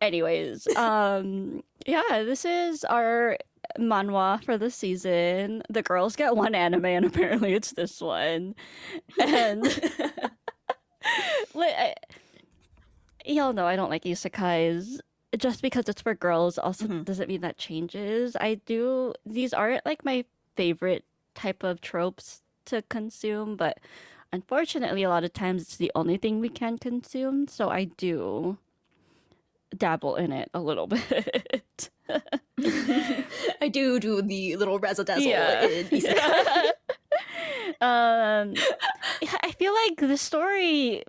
Anyways, 0.00 0.68
um, 0.76 1.62
yeah, 1.86 2.22
this 2.22 2.44
is 2.44 2.84
our 2.84 3.36
manhwa 3.78 4.42
for 4.44 4.56
the 4.56 4.70
season. 4.70 5.62
The 5.68 5.82
girls 5.82 6.14
get 6.14 6.36
one 6.36 6.54
anime, 6.54 6.84
and 6.84 7.04
apparently 7.04 7.54
it's 7.54 7.72
this 7.72 8.00
one. 8.00 8.54
And 9.20 9.64
y'all 13.24 13.52
know 13.52 13.66
I 13.66 13.76
don't 13.76 13.90
like 13.90 14.04
isekais. 14.04 15.00
Just 15.36 15.60
because 15.60 15.88
it's 15.88 16.00
for 16.00 16.14
girls 16.14 16.56
also 16.56 16.86
Mhm. 16.86 17.04
doesn't 17.04 17.28
mean 17.28 17.40
that 17.42 17.58
changes. 17.58 18.36
I 18.40 18.54
do 18.64 19.12
these 19.26 19.52
aren't 19.52 19.84
like 19.84 20.04
my 20.04 20.24
favorite 20.56 21.04
type 21.34 21.62
of 21.62 21.80
tropes 21.80 22.40
to 22.66 22.82
consume, 22.88 23.56
but 23.56 23.78
unfortunately 24.32 25.02
a 25.02 25.08
lot 25.10 25.24
of 25.24 25.32
times 25.32 25.62
it's 25.62 25.76
the 25.76 25.92
only 25.94 26.16
thing 26.16 26.40
we 26.40 26.48
can 26.48 26.78
consume, 26.78 27.46
so 27.48 27.68
I 27.68 27.84
do 27.84 28.56
dabble 29.76 30.16
in 30.16 30.32
it 30.32 30.48
a 30.54 30.60
little 30.60 30.86
bit. 30.94 31.90
I 33.60 33.68
do 33.68 34.00
do 34.00 34.22
the 34.22 34.56
little 34.56 34.78
razzle 34.78 35.04
dazzle 35.04 35.24
Yeah. 35.28 35.66
in 35.66 35.86
isekai. 35.88 36.70
um 37.80 38.54
I 39.42 39.52
feel 39.58 39.74
like 39.86 39.96
the 39.98 40.16
story 40.16 41.02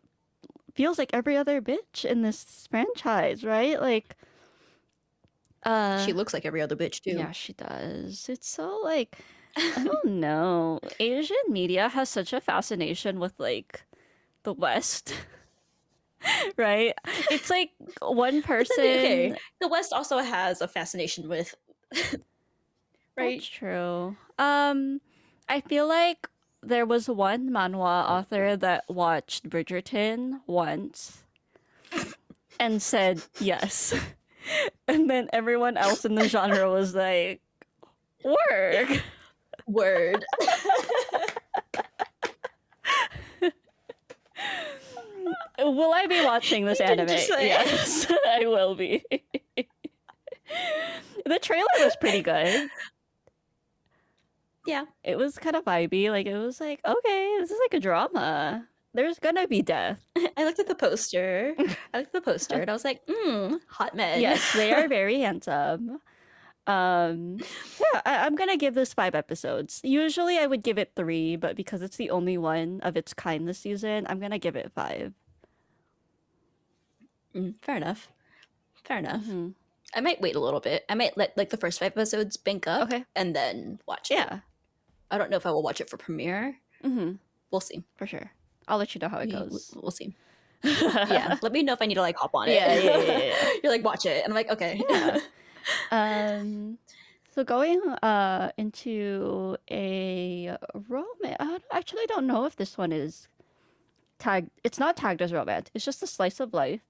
feels 0.75 0.97
like 0.97 1.09
every 1.13 1.35
other 1.35 1.61
bitch 1.61 2.05
in 2.05 2.21
this 2.21 2.67
franchise, 2.69 3.43
right? 3.43 3.79
Like 3.81 4.15
uh 5.63 6.05
she 6.05 6.13
looks 6.13 6.33
like 6.33 6.45
every 6.45 6.61
other 6.61 6.75
bitch 6.75 7.01
too. 7.01 7.11
Yeah, 7.11 7.31
she 7.31 7.53
does. 7.53 8.29
It's 8.29 8.47
so 8.47 8.79
like 8.83 9.17
I 9.57 9.83
don't 9.83 10.05
know. 10.19 10.79
Asian 10.99 11.37
media 11.49 11.89
has 11.89 12.09
such 12.09 12.33
a 12.33 12.41
fascination 12.41 13.19
with 13.19 13.33
like 13.39 13.83
the 14.43 14.53
West. 14.53 15.13
right? 16.57 16.93
It's 17.31 17.49
like 17.49 17.71
one 18.01 18.41
person 18.41 18.75
Okay. 18.79 19.35
The 19.59 19.67
West 19.67 19.93
also 19.93 20.19
has 20.19 20.61
a 20.61 20.67
fascination 20.67 21.27
with 21.27 21.55
right? 23.17 23.39
That's 23.39 23.47
true. 23.47 24.15
Um 24.37 25.01
I 25.49 25.61
feel 25.61 25.87
like 25.87 26.27
there 26.61 26.85
was 26.85 27.07
one 27.09 27.49
manhwa 27.49 28.09
author 28.09 28.55
that 28.57 28.83
watched 28.89 29.49
Bridgerton 29.49 30.41
once 30.45 31.23
and 32.59 32.81
said 32.81 33.21
yes. 33.39 33.93
And 34.87 35.09
then 35.09 35.29
everyone 35.33 35.75
else 35.75 36.05
in 36.05 36.15
the 36.15 36.29
genre 36.29 36.71
was 36.71 36.95
like, 36.95 37.41
work. 38.23 39.03
Word. 39.65 40.23
Will 45.59 45.91
I 45.93 46.05
be 46.07 46.23
watching 46.23 46.63
this 46.65 46.79
anime? 46.81 47.09
Yes, 47.09 48.09
I 48.27 48.45
will 48.45 48.75
be. 48.75 49.03
the 51.25 51.39
trailer 51.41 51.67
was 51.79 51.97
pretty 51.97 52.21
good. 52.21 52.69
Yeah. 54.67 54.85
It 55.03 55.17
was 55.17 55.37
kind 55.39 55.55
of 55.55 55.65
vibey. 55.65 56.11
Like 56.11 56.27
it 56.27 56.37
was 56.37 56.59
like, 56.61 56.79
okay, 56.85 57.35
this 57.39 57.49
is 57.49 57.59
like 57.65 57.73
a 57.73 57.79
drama. 57.79 58.67
There's 58.93 59.17
gonna 59.19 59.47
be 59.47 59.61
death. 59.61 60.05
I 60.37 60.43
looked 60.45 60.59
at 60.59 60.67
the 60.67 60.75
poster. 60.75 61.55
I 61.93 61.97
looked 61.99 62.13
at 62.15 62.23
the 62.25 62.31
poster 62.31 62.55
and 62.61 62.69
I 62.69 62.73
was 62.73 62.83
like, 62.85 63.05
mm, 63.07 63.59
hot 63.67 63.95
men. 63.95 64.21
Yes, 64.21 64.53
they 64.53 64.73
are 64.73 64.87
very 64.99 65.19
handsome. 65.21 65.99
Um, 66.67 67.37
yeah, 67.79 68.01
I, 68.05 68.25
I'm 68.25 68.35
gonna 68.35 68.57
give 68.57 68.73
this 68.75 68.93
five 68.93 69.15
episodes. 69.15 69.79
Usually, 69.83 70.37
I 70.37 70.47
would 70.47 70.63
give 70.63 70.77
it 70.77 70.91
three, 70.95 71.35
but 71.37 71.55
because 71.55 71.81
it's 71.81 71.95
the 71.95 72.09
only 72.09 72.37
one 72.37 72.81
of 72.81 72.97
its 72.97 73.13
kind 73.13 73.47
this 73.47 73.59
season, 73.59 74.05
I'm 74.09 74.19
gonna 74.19 74.39
give 74.39 74.55
it 74.57 74.71
five. 74.75 75.13
Mm, 77.33 77.55
fair 77.61 77.77
enough. 77.77 78.09
Fair 78.83 78.97
enough. 78.97 79.23
Mhm. 79.23 79.53
I 79.95 80.01
might 80.01 80.19
wait 80.21 80.35
a 80.35 80.39
little 80.41 80.59
bit. 80.59 80.83
I 80.89 80.95
might 80.95 81.15
let 81.17 81.37
like 81.37 81.49
the 81.49 81.57
first 81.57 81.79
five 81.79 81.93
episodes 81.93 82.35
bank 82.35 82.67
up 82.67 82.83
Okay. 82.83 83.05
and 83.15 83.35
then 83.35 83.79
watch 83.87 84.11
it. 84.11 84.27
I 85.11 85.17
don't 85.17 85.29
know 85.31 85.37
if 85.37 85.45
I 85.45 85.51
will 85.51 85.63
watch 85.63 85.79
it 85.81 85.89
for 85.89 85.97
premiere. 85.97 86.57
hmm 86.81 87.13
We'll 87.51 87.61
see. 87.61 87.83
For 87.95 88.05
sure. 88.07 88.31
I'll 88.67 88.77
let 88.77 88.93
you 88.93 88.99
know 88.99 89.07
how 89.07 89.19
it 89.19 89.31
goes. 89.31 89.73
We'll 89.75 89.91
see. 89.91 90.15
Yeah. 90.63 91.37
let 91.41 91.51
me 91.53 91.63
know 91.63 91.73
if 91.73 91.81
I 91.81 91.85
need 91.85 91.95
to 91.95 92.01
like 92.01 92.17
hop 92.17 92.31
on 92.33 92.49
it. 92.49 92.55
Yeah, 92.55 92.75
yeah, 92.77 92.97
yeah, 92.97 93.17
yeah. 93.19 93.49
You're 93.63 93.71
like, 93.71 93.83
watch 93.85 94.05
it. 94.05 94.23
And 94.23 94.31
I'm 94.33 94.35
like, 94.35 94.49
okay. 94.51 94.81
Yeah. 94.89 95.19
um 95.91 96.77
so 97.33 97.43
going 97.43 97.81
uh 98.01 98.51
into 98.57 99.55
a 99.69 100.57
romance 100.89 101.37
I 101.39 101.59
actually 101.71 102.05
don't 102.07 102.25
know 102.25 102.45
if 102.45 102.55
this 102.55 102.77
one 102.77 102.91
is 102.91 103.27
tagged 104.19 104.49
it's 104.63 104.79
not 104.79 104.95
tagged 104.97 105.21
as 105.21 105.31
romance 105.33 105.69
it's 105.73 105.85
just 105.85 106.01
a 106.01 106.07
slice 106.07 106.39
of 106.39 106.53
life 106.53 106.81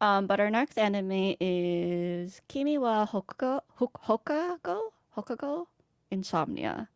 um 0.00 0.26
but 0.26 0.38
our 0.40 0.50
next 0.50 0.78
anime 0.78 1.34
is 1.40 2.40
kimi 2.48 2.78
wa 2.78 3.06
hokago 3.06 3.60
Hok- 3.76 4.00
hokago 4.06 4.80
hokago 5.16 5.66
insomnia 6.10 6.88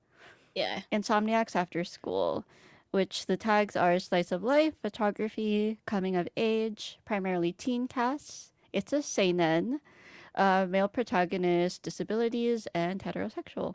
yeah. 0.55 0.83
insomniacs 0.93 1.57
after 1.57 1.85
school 1.85 2.45
which 2.93 3.25
the 3.27 3.39
tags 3.39 3.75
are 3.75 3.99
slice 3.99 4.31
of 4.31 4.45
life 4.45 4.75
photography 4.81 5.79
coming 5.87 6.15
of 6.15 6.29
age 6.37 6.99
primarily 7.05 7.53
teen 7.53 7.89
casts. 7.89 8.53
It's 8.73 8.93
a 8.93 9.03
seinen 9.03 9.81
uh, 10.35 10.67
male 10.69 10.89
protagonist 10.89 11.83
disabilities 11.83 12.69
and 12.75 13.03
heterosexual. 13.03 13.75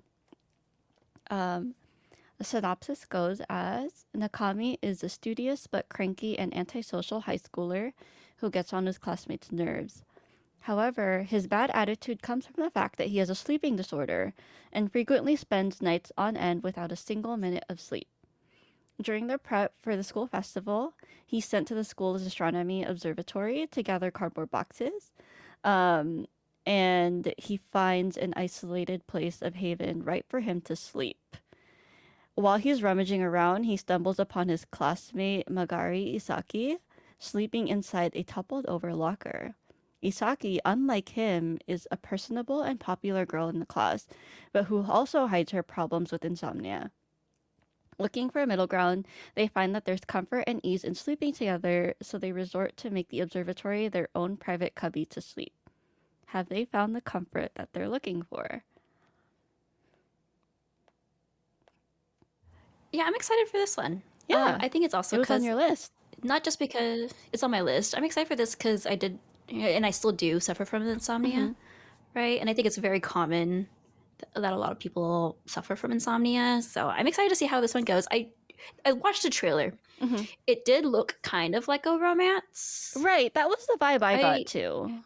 Um, 1.29 1.73
the 2.37 2.43
synopsis 2.43 3.05
goes 3.05 3.41
as 3.49 4.05
nakami 4.15 4.77
is 4.83 5.03
a 5.03 5.09
studious 5.09 5.65
but 5.65 5.89
cranky 5.89 6.37
and 6.37 6.55
antisocial 6.55 7.21
high 7.21 7.39
schooler 7.39 7.93
who 8.37 8.51
gets 8.51 8.71
on 8.71 8.85
his 8.85 8.99
classmates 8.99 9.51
nerves 9.51 10.03
However, 10.61 11.23
his 11.23 11.47
bad 11.47 11.71
attitude 11.73 12.21
comes 12.21 12.45
from 12.45 12.63
the 12.63 12.69
fact 12.69 12.97
that 12.97 13.07
he 13.07 13.19
has 13.19 13.29
a 13.29 13.35
sleeping 13.35 13.75
disorder 13.75 14.33
and 14.71 14.91
frequently 14.91 15.35
spends 15.35 15.81
nights 15.81 16.11
on 16.17 16.35
end 16.35 16.63
without 16.63 16.91
a 16.91 16.97
single 16.97 17.37
minute 17.37 17.63
of 17.69 17.79
sleep. 17.79 18.07
During 19.01 19.27
their 19.27 19.37
prep 19.37 19.73
for 19.81 19.95
the 19.95 20.03
school 20.03 20.27
festival, 20.27 20.93
he's 21.25 21.45
sent 21.45 21.67
to 21.67 21.75
the 21.75 21.83
school's 21.83 22.25
astronomy 22.25 22.83
observatory 22.83 23.67
to 23.67 23.83
gather 23.83 24.11
cardboard 24.11 24.49
boxes. 24.49 25.13
Um, 25.63 26.25
and 26.65 27.33
he 27.37 27.61
finds 27.71 28.17
an 28.17 28.33
isolated 28.35 29.07
place 29.07 29.41
of 29.41 29.55
haven 29.55 30.03
right 30.03 30.25
for 30.27 30.41
him 30.41 30.59
to 30.61 30.75
sleep. 30.75 31.37
While 32.35 32.57
he's 32.57 32.83
rummaging 32.83 33.23
around, 33.23 33.63
he 33.63 33.77
stumbles 33.77 34.19
upon 34.19 34.49
his 34.49 34.65
classmate 34.65 35.47
Magari 35.47 36.15
Isaki 36.15 36.77
sleeping 37.19 37.67
inside 37.67 38.11
a 38.15 38.23
toppled 38.23 38.65
over 38.67 38.93
locker. 38.93 39.55
Isaki, 40.03 40.59
unlike 40.63 41.09
him, 41.09 41.57
is 41.67 41.87
a 41.91 41.97
personable 41.97 42.61
and 42.61 42.79
popular 42.79 43.25
girl 43.25 43.49
in 43.49 43.59
the 43.59 43.65
class, 43.65 44.07
but 44.53 44.65
who 44.65 44.83
also 44.83 45.27
hides 45.27 45.51
her 45.51 45.63
problems 45.63 46.11
with 46.11 46.23
insomnia. 46.23 46.91
Looking 47.99 48.29
for 48.29 48.41
a 48.41 48.47
middle 48.47 48.67
ground, 48.67 49.07
they 49.33 49.47
find 49.47 49.73
that 49.73 49.85
there's 49.85 50.05
comfort 50.05 50.43
and 50.45 50.61
ease 50.63 50.83
in 50.83 50.93
sleeping 50.93 51.33
together, 51.33 51.95
so 52.01 52.19
they 52.19 52.31
resort 52.31 52.77
to 52.77 52.91
make 52.91 53.09
the 53.09 53.21
observatory 53.21 53.87
their 53.87 54.07
own 54.13 54.37
private 54.37 54.75
cubby 54.75 55.03
to 55.05 55.19
sleep. 55.19 55.53
Have 56.27 56.49
they 56.49 56.65
found 56.65 56.95
the 56.95 57.01
comfort 57.01 57.51
that 57.55 57.69
they're 57.73 57.89
looking 57.89 58.21
for? 58.21 58.63
Yeah, 62.91 63.03
I'm 63.05 63.15
excited 63.15 63.47
for 63.47 63.57
this 63.57 63.75
one. 63.77 64.03
Yeah. 64.27 64.43
Um, 64.43 64.57
I 64.61 64.67
think 64.67 64.85
it's 64.85 64.93
also 64.93 65.15
it 65.15 65.19
was 65.19 65.29
on 65.31 65.43
your 65.43 65.55
list. 65.55 65.91
not 66.23 66.43
just 66.43 66.59
because 66.59 67.13
it's 67.31 67.43
on 67.43 67.51
my 67.51 67.61
list. 67.61 67.95
I'm 67.97 68.03
excited 68.03 68.27
for 68.27 68.35
this 68.35 68.55
because 68.55 68.85
I 68.85 68.95
did, 68.95 69.19
and 69.49 69.85
I 69.85 69.91
still 69.91 70.11
do 70.11 70.39
suffer 70.39 70.65
from 70.65 70.85
insomnia, 70.87 71.39
Mhm. 71.39 71.55
right? 72.13 72.39
And 72.39 72.49
I 72.49 72.53
think 72.53 72.67
it's 72.67 72.77
very 72.77 72.99
common 72.99 73.67
that 74.33 74.51
a 74.53 74.57
lot 74.57 74.71
of 74.71 74.79
people 74.79 75.37
suffer 75.45 75.75
from 75.75 75.91
insomnia. 75.91 76.61
So 76.61 76.87
I'm 76.87 77.07
excited 77.07 77.29
to 77.29 77.35
see 77.35 77.45
how 77.45 77.61
this 77.61 77.73
one 77.73 77.83
goes. 77.83 78.07
I 78.11 78.29
I 78.85 78.93
watched 78.93 79.21
the 79.23 79.29
trailer. 79.29 79.73
Mhm. 80.01 80.27
It 80.47 80.65
did 80.65 80.85
look 80.85 81.17
kind 81.21 81.55
of 81.55 81.67
like 81.67 81.85
a 81.85 81.97
romance, 81.97 82.95
Right, 82.99 83.31
that 83.35 83.47
was 83.47 83.65
the 83.67 83.77
vibe 83.79 84.01
I, 84.01 84.13
I- 84.15 84.21
got 84.39 84.47
too. 84.47 85.03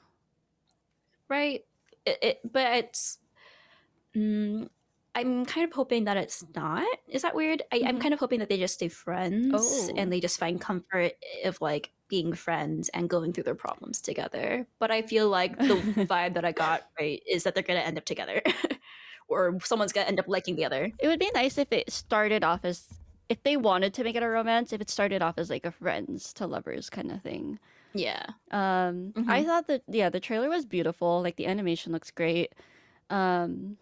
right? 1.28 1.64
It, 2.06 2.18
it 2.22 2.40
but 2.52 2.74
it's. 2.78 3.20
Mm, 4.16 4.70
I'm 5.16 5.46
kind 5.46 5.66
of 5.68 5.74
hoping 5.74 6.06
that 6.06 6.18
it's 6.18 6.44
not. 6.56 6.88
Is 7.08 7.22
that 7.22 7.36
weird? 7.36 7.62
I, 7.72 7.82
I'm 7.86 7.98
Mhm. 7.98 8.02
kind 8.02 8.14
of 8.14 8.20
hoping 8.20 8.40
that 8.40 8.50
they 8.50 8.58
just 8.58 8.76
stay 8.76 8.88
friends 8.88 9.54
Oh. 9.54 9.94
and 9.98 10.12
they 10.12 10.20
just 10.22 10.40
find 10.40 10.60
comfort 10.60 11.14
of 11.44 11.60
like 11.62 11.92
being 12.12 12.34
friends 12.36 12.90
and 12.92 13.10
going 13.10 13.34
through 13.34 13.46
their 13.46 13.56
problems 13.56 14.02
together. 14.02 14.68
But 14.80 14.92
I 14.92 15.02
feel 15.04 15.30
like 15.30 15.66
the 15.68 15.84
vibe 16.10 16.36
that 16.36 16.46
I 16.46 16.54
got 16.54 16.84
right 17.00 17.24
is 17.28 17.46
that 17.46 17.56
they're 17.56 17.64
gonna 17.64 17.82
end 17.82 17.98
up 17.98 18.06
together, 18.06 18.44
or 19.30 19.60
someone's 19.62 19.94
gonna 19.94 20.08
end 20.08 20.20
up 20.22 20.28
liking 20.30 20.58
the 20.58 20.66
other. 20.66 20.94
It 21.00 21.08
would 21.08 21.20
be 21.20 21.32
nice 21.34 21.58
if 21.58 21.72
it 21.72 21.90
started 21.92 22.44
off 22.44 22.64
as 22.64 23.00
if 23.30 23.42
they 23.44 23.58
wanted 23.58 23.94
to 23.96 24.04
make 24.04 24.16
it 24.16 24.24
a 24.24 24.30
romance, 24.30 24.74
if 24.74 24.82
it 24.82 24.90
started 24.90 25.22
off 25.22 25.38
as 25.38 25.50
like 25.50 25.66
a 25.66 25.72
friends 25.72 26.34
to 26.34 26.46
lovers 26.48 26.90
kind 26.90 27.12
of 27.12 27.22
thing. 27.22 27.60
Yeah, 27.94 28.34
Um, 28.52 29.16
I 29.28 29.44
Mhm. 29.44 29.46
thought 29.46 29.68
that 29.68 29.84
yeah, 29.88 30.10
the 30.10 30.20
trailer 30.22 30.50
was 30.50 30.66
beautiful. 30.66 31.22
Like 31.22 31.38
the 31.38 31.48
animation 31.48 31.94
looks 31.94 32.12
great. 32.12 32.54
Um, 33.10 33.80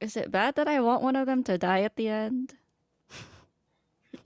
is 0.00 0.16
it 0.16 0.32
bad 0.32 0.56
that 0.56 0.68
I 0.68 0.80
want 0.82 1.02
one 1.04 1.16
of 1.16 1.26
them 1.26 1.44
to 1.44 1.58
die 1.58 1.82
at 1.82 1.96
the 1.96 2.08
end? 2.08 2.56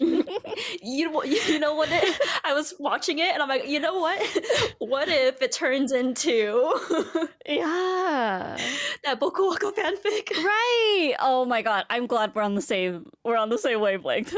you 0.82 1.10
know, 1.10 1.22
you 1.24 1.58
know 1.58 1.74
what? 1.74 1.88
It, 1.90 2.20
I 2.44 2.52
was 2.54 2.74
watching 2.78 3.18
it 3.18 3.32
and 3.32 3.42
I'm 3.42 3.48
like, 3.48 3.66
you 3.68 3.80
know 3.80 3.94
what? 3.98 4.20
What 4.78 5.08
if 5.08 5.40
it 5.42 5.52
turns 5.52 5.92
into 5.92 6.74
Yeah. 7.46 8.56
that 9.04 9.20
Boku 9.20 9.48
Wako 9.50 9.70
fanfic? 9.72 10.30
Right. 10.32 11.14
Oh 11.20 11.44
my 11.46 11.62
god. 11.62 11.84
I'm 11.90 12.06
glad 12.06 12.34
we're 12.34 12.42
on 12.42 12.54
the 12.54 12.62
same 12.62 13.06
we're 13.24 13.36
on 13.36 13.48
the 13.48 13.58
same 13.58 13.80
wavelength. 13.80 14.34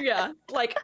yeah, 0.00 0.32
like 0.50 0.76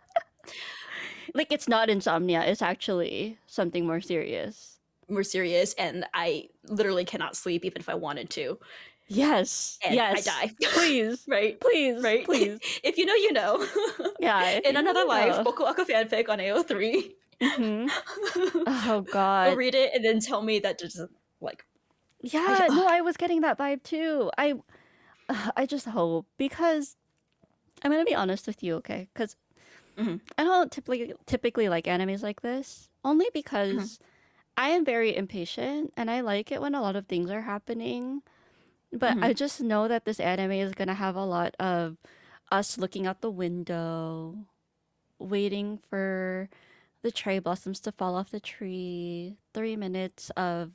like 1.35 1.53
it's 1.53 1.69
not 1.69 1.91
insomnia. 1.91 2.43
It's 2.45 2.63
actually 2.63 3.39
something 3.47 3.87
more 3.87 4.01
serious. 4.01 4.79
More 5.09 5.25
serious, 5.25 5.75
and 5.75 6.05
I 6.15 6.49
literally 6.69 7.05
cannot 7.05 7.37
sleep 7.37 7.65
even 7.65 7.81
if 7.81 7.89
I 7.89 7.95
wanted 7.95 8.31
to. 8.31 8.59
Yes. 9.11 9.79
Yes. 9.91 10.29
I 10.29 10.47
die. 10.47 10.55
Please. 10.73 11.25
right? 11.29 11.61
Please. 11.61 12.03
Right? 12.03 12.25
Please. 12.25 12.59
if 12.85 12.97
you 12.97 13.05
know, 13.05 13.15
you 13.15 13.33
know. 13.33 13.67
Yeah. 14.21 14.61
In 14.65 14.77
another 14.77 15.05
life, 15.05 15.39
know. 15.39 15.45
Boku 15.45 15.67
Aka 15.67 15.85
fanfic 15.85 16.29
on 16.29 16.39
AO3. 16.39 17.13
Mhm. 17.43 17.91
Oh 18.67 19.01
Go 19.07 19.13
god. 19.13 19.57
read 19.57 19.75
it 19.75 19.93
and 19.95 20.05
then 20.05 20.21
tell 20.21 20.43
me 20.43 20.59
that 20.61 20.79
just 20.79 21.01
like 21.41 21.65
Yeah, 22.21 22.69
no, 22.71 22.87
I 22.87 23.01
was 23.01 23.17
getting 23.17 23.41
that 23.41 23.59
vibe 23.59 23.83
too. 23.83 24.31
I 24.39 24.55
I 25.57 25.67
just 25.67 25.87
hope 25.87 26.27
because 26.39 26.97
I'm 27.83 27.91
gonna 27.91 28.05
be 28.05 28.15
honest 28.15 28.47
with 28.47 28.63
you, 28.63 28.77
okay? 28.77 29.09
Because 29.13 29.37
Mhm. 29.97 30.21
I 30.39 30.45
don't 30.45 30.71
typically 30.71 31.15
typically 31.27 31.69
like 31.69 31.87
animes 31.87 32.23
like 32.23 32.43
this, 32.43 32.91
only 33.05 33.27
because 33.33 33.99
I 34.57 34.71
am 34.71 34.85
very 34.85 35.17
impatient 35.17 35.93
and 35.97 36.11
I 36.11 36.21
like 36.21 36.53
it 36.53 36.61
when 36.61 36.75
a 36.75 36.83
lot 36.83 36.97
of 36.97 37.07
things 37.09 37.31
are 37.31 37.43
happening. 37.43 38.23
But 38.93 39.17
I 39.23 39.33
just 39.33 39.61
know 39.61 39.87
that 39.89 40.05
this 40.05 40.19
anime 40.21 40.53
is 40.53 40.75
gonna 40.75 40.95
have 40.95 41.17
a 41.17 41.25
lot 41.25 41.55
of 41.61 41.97
us 42.51 42.77
looking 42.79 43.07
out 43.07 43.21
the 43.21 43.31
window, 43.31 44.47
waiting 45.19 45.79
for 45.89 46.49
the 47.03 47.13
cherry 47.13 47.39
blossoms 47.39 47.81
to 47.81 47.93
fall 47.93 48.17
off 48.17 48.31
the 48.31 48.41
tree, 48.41 49.37
three 49.55 49.77
minutes 49.77 50.31
of 50.37 50.73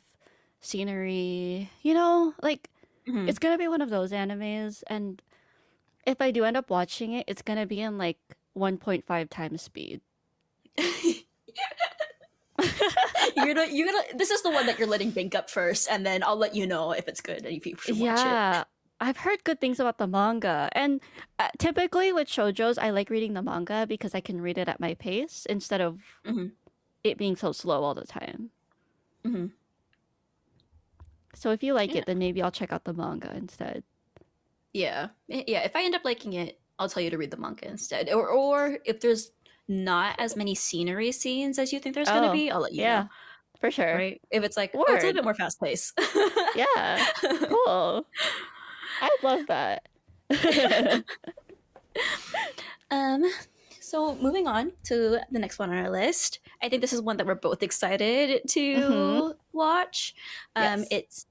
scenery, 0.62 1.70
you 1.84 1.94
know, 1.94 2.34
like 2.42 2.70
Mhm. 3.08 3.28
it's 3.28 3.40
gonna 3.40 3.58
be 3.58 3.68
one 3.68 3.82
of 3.82 3.90
those 3.90 4.12
animes, 4.12 4.84
and 4.88 5.22
if 6.06 6.22
I 6.22 6.32
do 6.32 6.44
end 6.46 6.58
up 6.58 6.70
watching 6.70 7.14
it, 7.14 7.26
it's 7.28 7.42
gonna 7.44 7.66
be 7.68 7.82
in 7.82 7.98
like 7.98 8.20
1.5 8.54 9.30
times 9.30 9.62
speed. 9.62 10.02
you're 13.36 13.54
gonna 13.54 13.68
you're 13.72 13.88
gonna 13.88 14.04
this 14.16 14.32
is 14.32 14.42
the 14.42 14.50
one 14.50 14.66
that 14.68 14.78
you're 14.80 14.88
letting 14.88 15.12
bank 15.12 15.36
up 15.36 15.50
first 15.50 15.90
and 15.90 16.06
then 16.06 16.24
I'll 16.24 16.38
let 16.38 16.56
you 16.56 16.66
know 16.68 16.92
if 16.92 17.08
it's 17.08 17.22
good 17.22 17.46
and 17.46 17.56
if 17.56 17.66
you 17.66 17.76
should 17.78 17.98
watch 18.00 18.20
it. 18.20 18.24
Yeah, 18.24 18.64
I've 19.02 19.18
heard 19.18 19.44
good 19.44 19.60
things 19.60 19.80
about 19.80 19.98
the 19.98 20.08
manga, 20.08 20.70
and 20.72 21.02
uh, 21.40 21.50
typically 21.58 22.14
with 22.14 22.28
shoujos, 22.28 22.78
I 22.78 22.92
like 22.92 23.10
reading 23.10 23.34
the 23.34 23.42
manga 23.42 23.86
because 23.88 24.16
I 24.16 24.22
can 24.22 24.40
read 24.42 24.58
it 24.58 24.68
at 24.70 24.80
my 24.80 24.94
pace 24.96 25.46
instead 25.50 25.82
of 25.82 26.00
Mhm. 26.26 26.52
it 27.04 27.18
being 27.18 27.36
so 27.36 27.52
slow 27.52 27.84
all 27.84 27.94
the 27.94 28.06
time. 28.08 28.52
Mhm. 29.26 29.52
So 31.34 31.52
if 31.52 31.62
you 31.64 31.74
like 31.74 31.92
Yeah. 31.94 32.00
it, 32.00 32.06
then 32.06 32.18
maybe 32.20 32.42
I'll 32.42 32.52
check 32.52 32.72
out 32.72 32.86
the 32.86 32.94
manga 32.94 33.34
instead. 33.36 33.84
Yeah. 34.74 35.10
Eh, 35.30 35.44
Yeah, 35.48 35.64
if 35.64 35.76
I 35.76 35.84
end 35.84 35.96
up 35.96 36.06
liking 36.06 36.34
it, 36.34 36.60
I'll 36.80 36.90
tell 36.90 37.04
you 37.04 37.10
to 37.10 37.18
read 37.18 37.32
the 37.32 37.38
manga 37.38 37.68
instead. 37.68 38.12
Or 38.12 38.30
or 38.30 38.80
if 38.86 39.00
there's 39.02 39.32
not 39.68 40.16
as 40.20 40.36
many 40.36 40.56
scenery 40.56 41.12
scenes 41.12 41.58
as 41.60 41.72
you 41.74 41.80
think 41.80 41.96
there's 41.96 42.10
gonna 42.10 42.30
Oh, 42.30 42.34
be, 42.34 42.52
I'll 42.52 42.62
let 42.62 42.74
you 42.74 42.82
yeah, 42.82 43.04
know. 43.04 43.10
for 43.60 43.72
sure. 43.72 43.96
Right? 43.96 44.22
If 44.32 44.44
it's 44.44 44.58
like, 44.58 44.72
oh, 44.76 44.84
it's 44.90 45.04
a 45.04 45.08
little 45.08 45.14
bit 45.14 45.24
more 45.24 45.34
fast 45.34 45.60
paced. 45.62 45.94
Yeah, 46.56 47.06
cool. 47.50 48.06
I 49.02 49.10
love 49.24 49.48
that. 49.48 49.88
Um, 52.92 53.24
so 53.82 54.16
moving 54.16 54.48
on 54.48 54.72
to 54.86 55.20
the 55.32 55.40
next 55.40 55.58
one 55.60 55.70
on 55.72 55.78
our 55.78 55.90
list, 55.90 56.40
I 56.62 56.70
think 56.70 56.82
this 56.82 56.94
is 56.94 57.02
one 57.02 57.18
that 57.18 57.26
we're 57.26 57.36
both 57.36 57.64
excited 57.64 58.42
to 58.50 58.60
Mhm. 58.76 59.36
watch. 59.54 60.14
Um, 60.56 60.82
Yes. 60.82 60.88
It's 60.92 61.26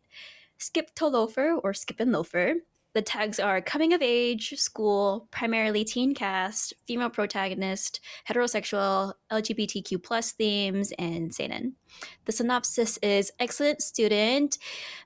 Skip 0.59 0.95
to 0.97 1.07
Loafer 1.07 1.53
or 1.63 1.73
Skip 1.75 2.01
and 2.01 2.13
Loafer. 2.13 2.55
The 2.95 3.03
tags 3.03 3.41
are 3.41 3.61
coming 3.61 3.93
of 3.93 4.03
age, 4.03 4.55
school, 4.57 5.27
primarily 5.33 5.85
teen 5.85 6.15
cast, 6.15 6.73
female 6.87 7.11
protagonist, 7.11 7.99
heterosexual, 8.29 9.15
LGBTQ 9.33 10.01
plus 10.01 10.31
themes, 10.31 10.93
and 10.97 11.35
seinen. 11.35 11.75
The 12.25 12.33
synopsis 12.33 12.99
is 12.99 13.33
excellent 13.39 13.83
student 13.83 14.59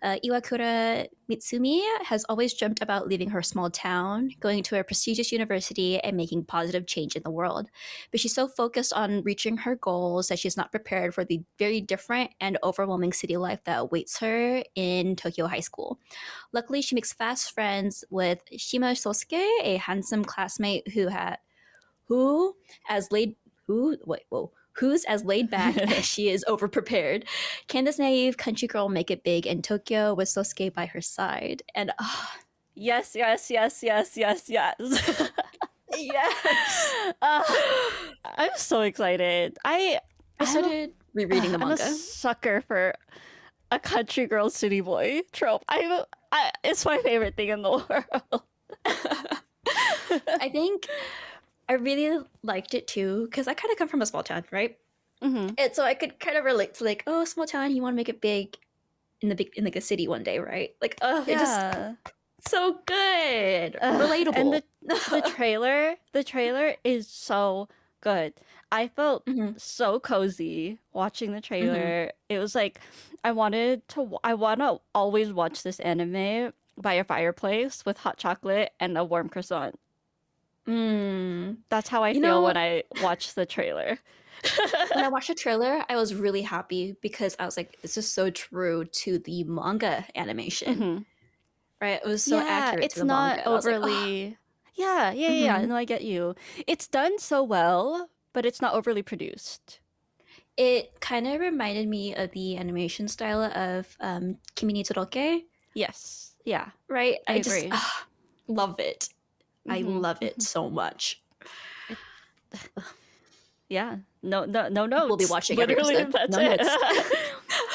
uh, 0.03 0.16
Iwakura 0.24 1.09
Mitsumi 1.30 1.80
has 2.05 2.24
always 2.28 2.55
dreamt 2.55 2.80
about 2.80 3.09
leaving 3.09 3.30
her 3.30 3.43
small 3.43 3.70
town, 3.70 4.30
going 4.41 4.62
to 4.64 4.78
a 4.78 4.84
prestigious 4.84 5.32
university, 5.32 5.99
and 5.99 6.16
making 6.16 6.45
positive 6.45 6.86
change 6.86 7.16
in 7.16 7.22
the 7.22 7.30
world. 7.30 7.68
But 8.11 8.20
she's 8.20 8.34
so 8.34 8.49
focused 8.49 8.93
on 8.93 9.22
reaching 9.22 9.59
her 9.59 9.76
goals 9.76 10.28
that 10.28 10.39
she's 10.39 10.57
not 10.57 10.70
prepared 10.70 11.14
for 11.14 11.24
the 11.24 11.43
very 11.59 11.80
different 11.80 12.30
and 12.41 12.59
overwhelming 12.62 13.12
city 13.12 13.36
life 13.36 13.61
that 13.64 13.80
awaits 13.80 14.18
her 14.20 14.62
in 14.74 15.16
Tokyo 15.16 15.47
High 15.47 15.61
School. 15.61 15.99
Luckily, 16.53 16.82
she 16.82 16.95
makes 16.95 17.12
fast 17.12 17.53
friends 17.53 18.05
with 18.11 18.41
Shima 18.57 18.93
Sosuke, 18.93 19.45
a 19.62 19.76
handsome 19.76 20.24
classmate 20.24 20.89
who 20.93 21.09
had 21.09 21.39
who 22.07 22.57
as 22.89 23.12
laid 23.12 23.36
who 23.66 23.99
wait 24.07 24.22
whoa 24.30 24.51
who's 24.78 25.04
as 25.04 25.24
laid 25.24 25.50
back 25.50 25.76
as 25.78 26.04
she 26.04 26.28
is 26.28 26.44
overprepared. 26.48 27.24
Can 27.66 27.84
this 27.84 27.98
naive 27.98 28.36
country 28.36 28.68
girl 28.68 28.88
make 28.88 29.10
it 29.10 29.24
big 29.24 29.46
in 29.46 29.62
Tokyo 29.62 30.14
with 30.14 30.28
Sosuke 30.28 30.72
by 30.72 30.86
her 30.86 31.00
side? 31.00 31.62
And 31.74 31.92
ah, 31.98 32.36
yes, 32.74 33.14
yes, 33.14 33.50
yes, 33.50 33.82
yes, 33.82 34.16
yes, 34.16 34.48
yes. 34.48 34.74
yes, 35.96 37.12
Uh, 37.22 37.42
I'm 38.24 38.50
so 38.56 38.82
excited. 38.82 39.58
I 39.64 40.00
I 40.40 40.44
started 40.44 40.92
rereading 41.14 41.52
the 41.52 41.58
manga. 41.58 41.82
I'm 41.82 41.92
a 41.92 41.94
sucker 41.94 42.62
for 42.66 42.94
a 43.70 43.78
country 43.78 44.26
girl 44.26 44.50
city 44.50 44.80
boy 44.80 45.22
trope. 45.32 45.64
I'm 45.68 46.02
I, 46.30 46.52
it's 46.62 46.84
my 46.84 46.98
favorite 46.98 47.36
thing 47.36 47.48
in 47.48 47.62
the 47.62 47.70
world. 47.70 48.42
I 50.40 50.48
think 50.50 50.86
I 51.68 51.74
really 51.74 52.24
liked 52.42 52.74
it 52.74 52.86
too 52.86 53.26
because 53.26 53.46
I 53.48 53.54
kind 53.54 53.70
of 53.72 53.78
come 53.78 53.88
from 53.88 54.02
a 54.02 54.06
small 54.06 54.22
town, 54.22 54.44
right? 54.50 54.78
hmm 55.22 55.48
And 55.58 55.74
so 55.74 55.84
I 55.84 55.94
could 55.94 56.20
kind 56.20 56.36
of 56.36 56.44
relate 56.44 56.74
to 56.74 56.84
like, 56.84 57.04
oh, 57.06 57.24
small 57.24 57.46
town, 57.46 57.74
you 57.74 57.82
want 57.82 57.94
to 57.94 57.96
make 57.96 58.08
it 58.08 58.20
big 58.20 58.56
in 59.20 59.28
the 59.28 59.34
big 59.34 59.56
in 59.56 59.64
like 59.64 59.76
a 59.76 59.80
city 59.80 60.08
one 60.08 60.22
day, 60.24 60.38
right? 60.38 60.76
Like, 60.80 60.98
oh, 61.02 61.24
it 61.28 61.38
just 61.38 61.60
Yeah. 61.62 61.96
so 62.48 62.80
good, 62.86 63.76
Ugh, 63.80 64.00
relatable. 64.00 64.34
And 64.36 64.54
the 64.54 64.64
the 65.10 65.22
trailer, 65.22 65.96
the 66.12 66.24
trailer 66.24 66.76
is 66.84 67.08
so 67.08 67.68
good. 68.00 68.34
I 68.72 68.88
felt 68.88 69.26
Mhm. 69.26 69.60
so 69.60 70.00
cozy 70.00 70.78
watching 70.92 71.32
the 71.32 71.40
trailer. 71.40 72.12
It 72.28 72.38
was 72.38 72.54
like 72.54 72.80
I 73.24 73.32
wanted 73.32 73.88
to 73.90 74.18
I 74.24 74.34
want 74.34 74.60
to 74.60 74.80
always 74.94 75.32
watch 75.32 75.62
this 75.62 75.80
anime 75.80 76.52
by 76.76 76.94
a 76.94 77.04
fireplace 77.04 77.84
with 77.84 77.98
hot 77.98 78.18
chocolate 78.18 78.72
and 78.80 78.96
a 78.98 79.04
warm 79.04 79.28
croissant. 79.28 79.78
Mm. 80.68 81.56
That's 81.70 81.88
how 81.88 82.02
I 82.04 82.10
You 82.10 82.14
feel 82.20 82.22
know- 82.22 82.42
when 82.42 82.56
I 82.56 82.84
watch 83.02 83.34
the 83.34 83.46
trailer. 83.46 83.98
when 84.94 85.04
I 85.04 85.08
watched 85.08 85.28
the 85.28 85.34
trailer, 85.44 85.82
I 85.88 85.96
was 85.96 86.14
really 86.14 86.42
happy 86.42 86.94
because 87.00 87.34
I 87.40 87.44
was 87.46 87.56
like, 87.56 87.80
this 87.82 87.96
is 87.96 88.08
so 88.10 88.30
true 88.30 88.84
to 88.84 89.18
the 89.18 89.44
manga 89.44 90.04
animation, 90.14 90.76
Mhm. 90.76 91.04
right? 91.80 92.00
It 92.04 92.06
was 92.06 92.22
so 92.22 92.36
yeah, 92.36 92.44
accurate 92.48 92.84
it's 92.84 92.94
to 92.94 93.00
the 93.00 93.06
not 93.06 93.36
manga. 93.36 93.48
I 93.48 93.52
was 93.52 93.66
like, 93.66 93.74
"Oh." 93.74 93.78
overly. 93.78 94.38
yeah, 94.74 95.10
yeah, 95.10 95.30
yeah. 95.30 95.58
Mhm. 95.60 95.68
No, 95.68 95.76
I 95.76 95.84
get 95.84 96.02
you. 96.04 96.34
It's 96.68 96.86
done 96.86 97.18
so 97.18 97.42
well, 97.42 98.10
but 98.32 98.46
it's 98.46 98.60
not 98.62 98.74
overly 98.74 99.02
produced. 99.02 99.80
It 100.56 101.00
kind 101.00 101.26
of 101.26 101.40
reminded 101.40 101.88
me 101.88 102.14
of 102.14 102.30
the 102.32 102.56
animation 102.58 103.08
style 103.08 103.42
of 103.42 103.96
um, 104.00 104.38
Kimi 104.54 104.72
ni 104.74 104.84
Todoke, 104.84 105.44
Yes. 105.74 106.34
Yeah. 106.44 106.70
right? 106.88 107.18
I 107.26 107.38
just 107.40 107.56
agree. 107.56 107.70
ah, 107.72 108.06
love 108.48 108.78
it. 108.80 109.08
I 109.68 109.82
Mhm, 109.82 110.00
love 110.00 110.18
it 110.20 110.40
so 110.42 110.68
much. 110.70 111.20
Yeah. 113.68 113.96
No, 114.22 114.44
no, 114.44 114.68
no, 114.68 114.86
no. 114.86 115.06
We'll 115.06 115.16
be 115.16 115.26
watching 115.26 115.60
every 115.60 115.74
episode. 115.76 116.12
that's 116.12 116.30
No 116.30 116.40
it. 116.40 116.60
notes. 116.60 116.76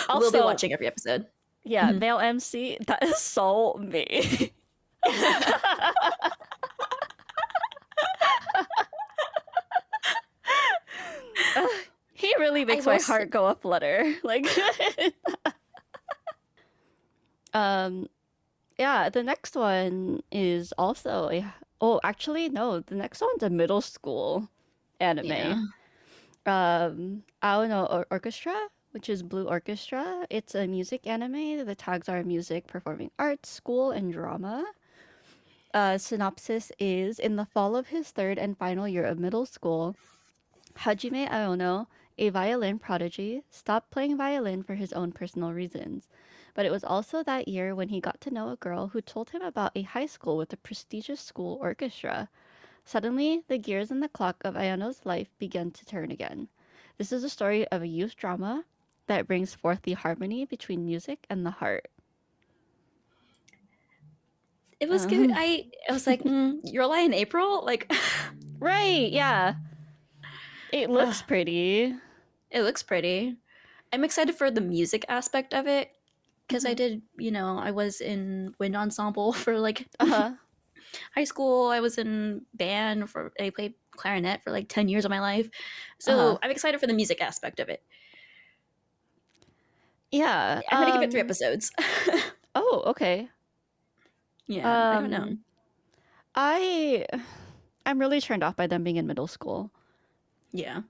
we'll 0.10 0.32
be 0.32 0.40
watching 0.40 0.74
every 0.74 0.88
episode. 0.88 1.28
yeah, 1.64 1.92
Mhm. 1.92 2.00
male 2.00 2.20
MC. 2.20 2.78
That 2.88 3.04
is 3.04 3.18
so 3.20 3.76
me. 3.80 4.52
He 12.14 12.34
really 12.40 12.64
makes 12.64 12.86
my 12.86 13.00
heart 13.00 13.30
go 13.30 13.48
a 13.48 13.56
flutter. 13.56 14.14
Like, 14.24 14.48
um, 17.54 18.08
yeah. 18.78 19.10
The 19.10 19.24
next 19.24 19.56
one 19.56 20.24
is 20.32 20.74
also 20.78 21.30
a. 21.30 21.54
Oh, 21.82 22.00
actually, 22.04 22.50
no. 22.50 22.80
The 22.80 22.96
next 22.96 23.22
one's 23.22 23.44
a 23.44 23.50
middle 23.50 23.82
school 23.82 24.50
anime. 25.00 25.26
Yeah. 25.26 25.62
Um, 26.46 27.24
Aono 27.42 27.92
or- 27.92 28.08
Orchestra, 28.12 28.56
which 28.92 29.10
is 29.10 29.24
Blue 29.24 29.48
Orchestra. 29.48 30.26
It's 30.30 30.56
a 30.56 30.68
music 30.68 31.08
anime. 31.08 31.66
The 31.66 31.76
tags 31.76 32.08
are 32.10 32.24
music, 32.24 32.68
performing 32.68 33.12
arts, 33.20 33.50
school, 33.50 33.92
and 33.92 34.12
drama. 34.12 34.66
Uh, 35.74 35.98
synopsis 35.98 36.72
is 36.80 37.18
in 37.18 37.36
the 37.36 37.46
fall 37.46 37.76
of 37.76 37.88
his 37.88 38.12
third 38.12 38.38
and 38.38 38.58
final 38.58 38.88
year 38.88 39.04
of 39.04 39.18
middle 39.18 39.46
school, 39.46 39.96
Hajime 40.76 41.28
Aono, 41.30 41.88
a 42.18 42.30
violin 42.30 42.78
prodigy, 42.78 43.42
stopped 43.50 43.90
playing 43.90 44.16
violin 44.18 44.62
for 44.62 44.76
his 44.76 44.94
own 44.94 45.12
personal 45.12 45.52
reasons. 45.52 46.08
But 46.54 46.66
it 46.66 46.72
was 46.72 46.84
also 46.84 47.24
that 47.24 47.48
year 47.48 47.74
when 47.74 47.90
he 47.90 48.00
got 48.00 48.22
to 48.22 48.32
know 48.32 48.50
a 48.50 48.56
girl 48.58 48.88
who 48.90 49.02
told 49.02 49.32
him 49.32 49.42
about 49.42 49.72
a 49.76 49.82
high 49.82 50.06
school 50.06 50.38
with 50.38 50.54
a 50.54 50.58
prestigious 50.58 51.20
school 51.20 51.58
orchestra. 51.62 52.30
Suddenly, 52.86 53.44
the 53.48 53.58
gears 53.58 53.90
in 53.92 54.02
the 54.02 54.10
clock 54.10 54.42
of 54.46 54.56
Ayano's 54.56 55.02
life 55.06 55.30
begin 55.40 55.72
to 55.72 55.86
turn 55.86 56.12
again. 56.12 56.50
This 56.98 57.12
is 57.12 57.24
a 57.24 57.30
story 57.30 57.68
of 57.70 57.82
a 57.82 57.88
youth 57.88 58.16
drama 58.16 58.66
that 59.08 59.28
brings 59.28 59.56
forth 59.56 59.82
the 59.84 59.94
harmony 59.94 60.46
between 60.46 60.86
music 60.86 61.26
and 61.30 61.46
the 61.46 61.52
heart. 61.52 61.90
It 64.80 64.90
was 64.90 65.04
Um. 65.04 65.10
good. 65.10 65.32
I 65.34 65.72
I 65.90 65.94
was 65.94 66.06
like, 66.06 66.24
mm, 66.24 66.60
Your 66.66 66.86
Lie 66.88 67.00
in 67.02 67.14
April? 67.14 67.64
Like, 67.66 67.92
Right, 68.60 69.12
yeah. 69.12 69.56
It 70.72 70.90
looks 70.90 71.22
pretty. 71.22 71.96
it 72.52 72.62
looks 72.64 72.84
pretty. 72.84 73.38
I'm 73.92 74.04
excited 74.04 74.36
for 74.36 74.52
the 74.52 74.62
music 74.62 75.06
aspect 75.10 75.54
of 75.54 75.68
it 75.68 75.92
because 76.48 76.66
I 76.66 76.74
Mhm. 76.74 76.76
did, 76.76 77.04
you 77.18 77.32
know, 77.32 77.58
I 77.58 77.72
was 77.72 78.02
in 78.02 78.56
wind 78.60 78.76
ensemble 78.76 79.34
for 79.34 79.60
like 79.60 79.88
Uh-huh. 80.00 80.38
high 81.16 81.24
school. 81.24 81.68
I 81.70 81.80
was 81.80 81.98
in 81.98 82.46
band 82.54 83.10
for 83.10 83.34
I 83.40 83.50
played 83.52 83.76
clarinet 83.92 84.44
for 84.44 84.52
like 84.52 84.70
10 84.70 84.90
years 84.90 85.06
of 85.06 85.12
my 85.12 85.20
life. 85.22 85.50
So 86.00 86.38
Uh-huh. 86.38 86.40
I'm 86.44 86.52
excited 86.52 86.80
for 86.80 86.88
the 86.88 86.94
music 86.94 87.22
aspect 87.22 87.60
of 87.60 87.70
it. 87.70 87.84
Yeah. 90.12 90.62
I'm 90.72 90.80
gonna 90.80 90.92
give 90.92 91.02
it 91.02 91.12
three 91.12 91.20
um, 91.20 91.22
episodes. 91.22 91.72
Oh, 92.56 92.82
okay. 92.88 93.30
yeah, 94.48 94.86
I 94.92 94.98
don't 94.98 95.10
know. 95.10 95.26
Um, 95.26 95.44
I 96.36 97.06
I'm 97.86 98.00
really 98.00 98.22
turned 98.22 98.44
off 98.44 98.56
by 98.56 98.68
them 98.68 98.84
being 98.84 98.98
in 98.98 99.08
middle 99.08 99.28
school. 99.28 99.72
Yeah. 100.54 100.84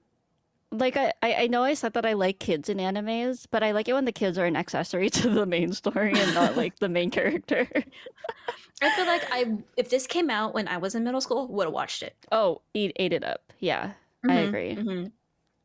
Like 0.73 0.97
I, 0.97 1.13
I 1.21 1.33
I 1.43 1.47
know 1.47 1.63
I 1.63 1.75
said 1.75 1.93
that 1.93 2.05
I 2.05 2.13
like 2.13 2.39
kids 2.39 2.67
in 2.67 2.77
animes, 2.77 3.45
but 3.49 3.61
I 3.61 3.71
like 3.71 3.87
it 3.87 3.93
when 3.93 4.05
the 4.05 4.11
kids 4.11 4.37
are 4.39 4.45
an 4.45 4.55
accessory 4.55 5.09
to 5.21 5.29
the 5.29 5.45
main 5.45 5.71
story 5.73 6.19
and 6.19 6.33
not 6.33 6.55
like 6.57 6.79
the 6.79 6.89
main 6.89 7.11
character. 7.11 7.67
I 8.81 8.89
feel 8.89 9.05
like 9.05 9.23
I 9.31 9.57
if 9.77 9.89
this 9.89 10.07
came 10.07 10.29
out 10.29 10.53
when 10.53 10.67
I 10.67 10.77
was 10.77 10.95
in 10.95 11.03
middle 11.03 11.21
school, 11.21 11.47
would 11.49 11.65
have 11.65 11.73
watched 11.73 12.01
it. 12.03 12.15
oh, 12.31 12.61
eat 12.73 12.91
ate 12.97 13.13
it 13.13 13.23
up. 13.23 13.53
Yeah, 13.59 13.93
I 14.27 14.33
Mhm, 14.33 14.47
agree. 14.49 14.75
mhm. 14.75 15.11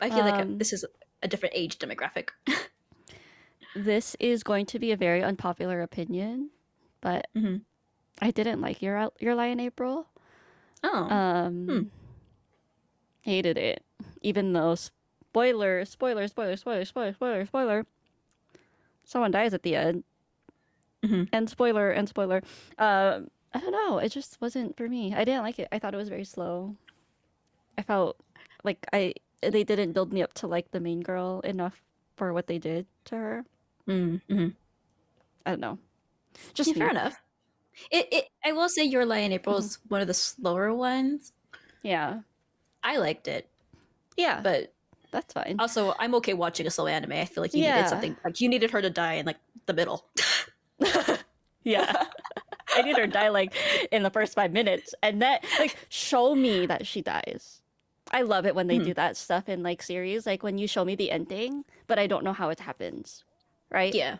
I 0.00 0.10
feel 0.10 0.24
like 0.24 0.38
Um, 0.40 0.58
this 0.58 0.72
is 0.72 0.84
a 1.22 1.28
different 1.28 1.54
age 1.56 1.78
demographic. 1.78 2.28
This 3.74 4.16
is 4.18 4.42
going 4.42 4.66
to 4.66 4.78
be 4.78 4.92
a 4.92 4.96
very 4.96 5.22
unpopular 5.22 5.82
opinion, 5.82 6.50
but 7.00 7.28
Mhm. 7.36 7.62
I 8.20 8.30
didn't 8.30 8.60
like 8.60 8.82
your 8.82 9.10
your 9.20 9.34
lie 9.34 9.46
in 9.46 9.60
April. 9.60 10.08
oh. 10.82 11.06
Um, 11.10 11.66
Hmm. 11.68 11.82
hated 13.22 13.56
it. 13.58 13.84
Even 14.22 14.52
though 14.52 14.74
spoiler, 15.38 15.84
spoiler, 15.84 16.26
spoiler, 16.26 16.56
spoiler, 16.56 16.84
spoiler, 16.84 17.12
spoiler, 17.14 17.46
spoiler. 17.46 17.86
Someone 19.04 19.30
dies 19.30 19.54
at 19.54 19.62
the 19.62 19.76
end, 19.76 20.02
Mhm. 21.04 21.28
and 21.32 21.48
spoiler 21.48 21.90
and 21.90 22.08
spoiler. 22.08 22.42
Um, 22.76 23.30
I 23.54 23.60
don't 23.60 23.70
know. 23.72 23.98
It 23.98 24.10
just 24.10 24.40
wasn't 24.40 24.76
for 24.76 24.88
me. 24.88 25.14
I 25.14 25.24
didn't 25.24 25.42
like 25.42 25.58
it. 25.60 25.68
I 25.70 25.78
thought 25.78 25.94
it 25.94 25.96
was 25.96 26.08
very 26.08 26.24
slow. 26.24 26.76
I 27.78 27.82
felt 27.82 28.16
like 28.64 28.84
I 28.92 29.14
they 29.40 29.62
didn't 29.62 29.92
build 29.92 30.12
me 30.12 30.22
up 30.22 30.34
to 30.34 30.48
like 30.48 30.72
the 30.72 30.80
main 30.80 31.00
girl 31.00 31.40
enough 31.44 31.80
for 32.16 32.32
what 32.32 32.48
they 32.48 32.58
did 32.58 32.86
to 33.04 33.14
her. 33.16 33.44
Mm, 33.86 34.20
mhm. 34.28 34.54
I 35.46 35.50
don't 35.50 35.60
know. 35.60 35.78
Just 36.52 36.70
Yeah, 36.70 36.78
fair 36.82 36.90
enough. 36.90 37.22
It, 37.92 38.08
it 38.10 38.24
I 38.44 38.50
will 38.52 38.68
say 38.68 38.82
Your 38.82 39.06
Lie 39.06 39.18
in 39.18 39.32
April 39.32 39.56
Mm-hmm. 39.56 39.64
is 39.66 39.78
one 39.88 40.00
of 40.00 40.08
the 40.08 40.14
slower 40.14 40.74
ones. 40.74 41.32
Yeah, 41.82 42.22
I 42.82 42.96
liked 42.98 43.28
it, 43.28 43.48
yeah, 44.16 44.40
but 44.42 44.74
that's 45.10 45.32
fine. 45.32 45.56
also 45.58 45.94
I'm 45.98 46.14
okay 46.16 46.34
watching 46.34 46.66
a 46.66 46.70
slow 46.70 46.86
anime. 46.86 47.12
I 47.12 47.24
feel 47.24 47.42
like 47.42 47.54
you 47.54 47.62
Yeah. 47.62 47.76
needed 47.76 47.88
something 47.88 48.16
like 48.24 48.40
you 48.40 48.48
needed 48.48 48.70
her 48.72 48.82
to 48.82 48.90
die 48.90 49.14
in 49.14 49.26
like 49.26 49.38
the 49.66 49.72
middle. 49.74 50.04
Yeah. 51.64 52.06
I 52.74 52.82
need 52.82 52.96
her 52.96 53.06
to 53.06 53.12
die 53.12 53.28
like 53.28 53.52
in 53.92 54.02
the 54.02 54.10
first 54.10 54.34
five 54.34 54.52
minutes 54.52 54.94
and 55.02 55.20
then 55.20 55.38
like 55.58 55.76
show 55.88 56.34
me 56.34 56.66
that 56.66 56.86
she 56.86 57.02
dies. 57.02 57.60
I 58.10 58.22
love 58.22 58.46
it 58.46 58.54
when 58.54 58.68
they 58.68 58.78
Mhm. 58.78 58.84
do 58.84 58.94
that 58.94 59.16
stuff 59.16 59.48
in 59.48 59.62
like 59.62 59.82
series, 59.82 60.24
like 60.24 60.42
when 60.42 60.56
you 60.56 60.66
show 60.66 60.84
me 60.84 60.94
the 60.94 61.10
ending, 61.10 61.64
but 61.86 61.98
I 61.98 62.06
don't 62.06 62.24
know 62.24 62.32
how 62.32 62.48
it 62.48 62.60
happens. 62.60 63.24
Right? 63.70 63.94
yeah, 63.94 64.18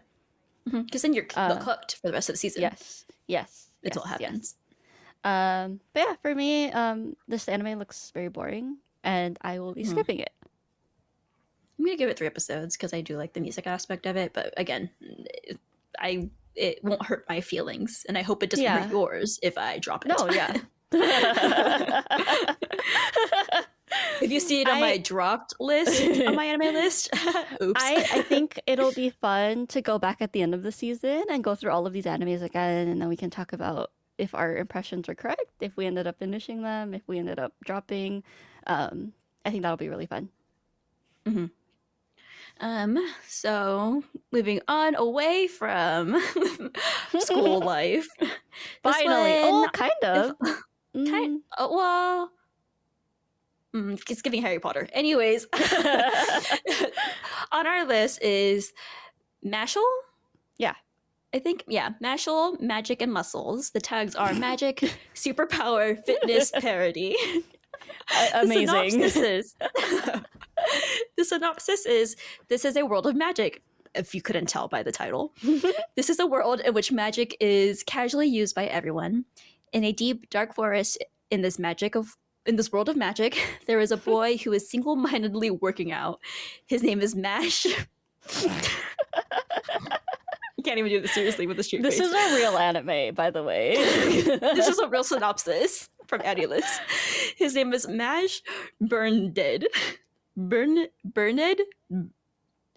because 0.66 1.02
then 1.02 1.14
you're 1.14 1.26
Uh, 1.36 1.56
cooked 1.58 1.94
for 1.96 2.08
the 2.08 2.12
rest 2.12 2.28
of 2.28 2.34
the 2.34 2.38
season. 2.38 2.62
Yes. 2.62 3.06
Yes. 3.26 3.70
it's 3.82 3.96
what 3.96 4.06
yes, 4.10 4.18
yes. 4.20 4.28
happens. 4.28 4.54
Um 5.24 5.80
but 5.94 6.00
yeah, 6.00 6.14
for 6.20 6.34
me, 6.34 6.70
um 6.72 7.16
this 7.28 7.48
anime 7.48 7.78
looks 7.78 8.10
very 8.12 8.28
boring 8.28 8.78
and 9.02 9.38
I 9.40 9.58
will 9.60 9.72
be 9.72 9.84
Mhm. 9.84 9.88
skipping 9.90 10.18
it. 10.20 10.32
I'm 11.78 11.84
gonna 11.84 11.96
give 11.96 12.08
it 12.10 12.18
three 12.18 12.26
episodes 12.26 12.76
because 12.76 12.92
I 12.92 13.00
do 13.00 13.16
like 13.16 13.32
the 13.34 13.40
music 13.40 13.66
aspect 13.66 14.06
of 14.06 14.16
it. 14.16 14.32
But 14.32 14.52
again, 14.56 14.90
it- 15.00 15.58
I 15.98 16.28
it 16.54 16.82
won't 16.84 17.04
hurt 17.06 17.24
my 17.28 17.40
feelings, 17.40 18.04
and 18.08 18.18
I 18.18 18.22
hope 18.22 18.42
it 18.42 18.50
doesn't 18.50 18.64
Yeah. 18.64 18.82
hurt 18.82 18.90
yours 18.90 19.38
if 19.42 19.56
I 19.56 19.78
drop 19.78 20.04
it. 20.04 20.08
No, 20.08 20.28
yeah. 20.30 20.56
if 24.20 24.30
you 24.30 24.40
see 24.40 24.62
it 24.62 24.68
on 24.68 24.78
I- 24.78 24.80
my 24.80 24.96
dropped 24.98 25.54
list 25.60 26.02
on 26.26 26.34
my 26.34 26.44
anime 26.44 26.74
list, 26.74 27.10
oops. 27.62 27.80
I, 27.82 28.06
I 28.12 28.22
think 28.22 28.60
it'll 28.66 28.92
be 28.92 29.10
fun 29.10 29.66
to 29.68 29.80
go 29.80 29.98
back 29.98 30.20
at 30.20 30.32
the 30.32 30.42
end 30.42 30.54
of 30.54 30.62
the 30.62 30.72
season 30.72 31.24
and 31.30 31.44
go 31.44 31.54
through 31.54 31.70
all 31.70 31.86
of 31.86 31.92
these 31.92 32.04
animes 32.06 32.42
again, 32.42 32.88
and 32.88 33.00
then 33.00 33.08
we 33.08 33.16
can 33.16 33.30
talk 33.30 33.52
about 33.52 33.90
if 34.18 34.34
our 34.34 34.56
impressions 34.56 35.06
were 35.08 35.14
correct, 35.14 35.44
if 35.60 35.76
we 35.76 35.86
ended 35.86 36.06
up 36.06 36.18
finishing 36.18 36.62
them, 36.62 36.94
if 36.94 37.02
we 37.06 37.18
ended 37.18 37.38
up 37.38 37.52
dropping. 37.64 38.24
Um, 38.66 39.12
I 39.44 39.50
think 39.50 39.62
that'll 39.62 39.76
be 39.76 39.88
really 39.88 40.06
fun. 40.06 40.28
Um, 42.60 42.98
so 43.26 44.02
moving 44.32 44.60
on 44.68 44.94
away 44.96 45.46
from 45.46 46.20
school 47.20 47.60
life. 47.64 48.06
Finally, 48.82 49.40
oh, 49.44 49.60
one- 49.60 49.70
kind 49.70 49.92
of. 50.02 50.34
kind- 50.40 50.64
Mm, 50.96 51.36
uh, 51.56 51.68
well, 51.70 52.32
mm, 53.76 54.00
it's 54.10 54.22
giving 54.22 54.40
Harry 54.42 54.58
Potter. 54.58 54.88
Anyways, 54.92 55.46
on 57.52 57.66
our 57.66 57.84
list 57.84 58.20
is 58.22 58.72
Mashle. 59.44 59.82
Yeah. 60.56 60.74
I 61.34 61.38
think 61.40 61.62
yeah, 61.68 61.90
Mashle, 62.02 62.58
Magic, 62.58 63.02
and 63.02 63.12
Muscles. 63.12 63.70
The 63.70 63.80
tags 63.80 64.14
are 64.16 64.32
Magic, 64.32 64.82
Superpower, 65.14 66.02
Fitness, 66.04 66.50
Parody. 66.58 67.16
A- 68.10 68.30
The 68.32 68.40
amazing. 68.42 68.90
synopsis 68.90 69.16
is 69.16 69.54
the 71.16 71.24
synopsis 71.24 71.86
is 71.86 72.16
this 72.48 72.64
is 72.64 72.76
a 72.76 72.84
world 72.84 73.06
of 73.06 73.14
magic. 73.16 73.62
If 73.94 74.14
you 74.14 74.20
couldn't 74.22 74.46
tell 74.48 74.68
by 74.68 74.82
the 74.82 74.92
title, 74.92 75.32
this 75.96 76.10
is 76.10 76.18
a 76.20 76.26
world 76.26 76.60
in 76.60 76.74
which 76.74 76.92
magic 76.92 77.36
is 77.40 77.82
casually 77.82 78.28
used 78.28 78.54
by 78.54 78.66
everyone. 78.66 79.24
In 79.72 79.82
a 79.84 79.92
deep, 79.92 80.28
dark 80.30 80.54
forest, 80.54 80.98
in 81.30 81.42
this 81.42 81.58
magic 81.58 81.94
of 81.94 82.16
in 82.46 82.56
this 82.56 82.70
world 82.72 82.88
of 82.88 82.96
magic, 82.96 83.38
there 83.66 83.80
is 83.80 83.90
a 83.90 83.96
boy 83.96 84.36
who 84.38 84.52
is 84.52 84.70
single-mindedly 84.70 85.50
working 85.50 85.90
out. 85.92 86.20
His 86.66 86.82
name 86.82 87.00
is 87.00 87.14
Mash. 87.14 87.64
you 87.64 87.72
can't 90.64 90.78
even 90.78 90.90
do 90.90 91.00
this 91.00 91.12
seriously 91.12 91.46
with 91.46 91.58
a 91.58 91.62
straight 91.62 91.82
This 91.82 91.98
face. 91.98 92.06
is 92.08 92.12
a 92.12 92.36
real 92.36 92.56
anime, 92.58 93.14
by 93.14 93.30
the 93.30 93.42
way. 93.42 93.76
this 93.76 94.68
is 94.68 94.78
a 94.78 94.88
real 94.88 95.04
synopsis 95.04 95.88
from 96.08 96.20
AniList. 96.22 96.80
His 97.36 97.54
name 97.54 97.72
is 97.72 97.86
Mash 97.86 98.42
Burndead. 98.82 99.64
Burn 100.36 100.86
Burned? 101.04 101.60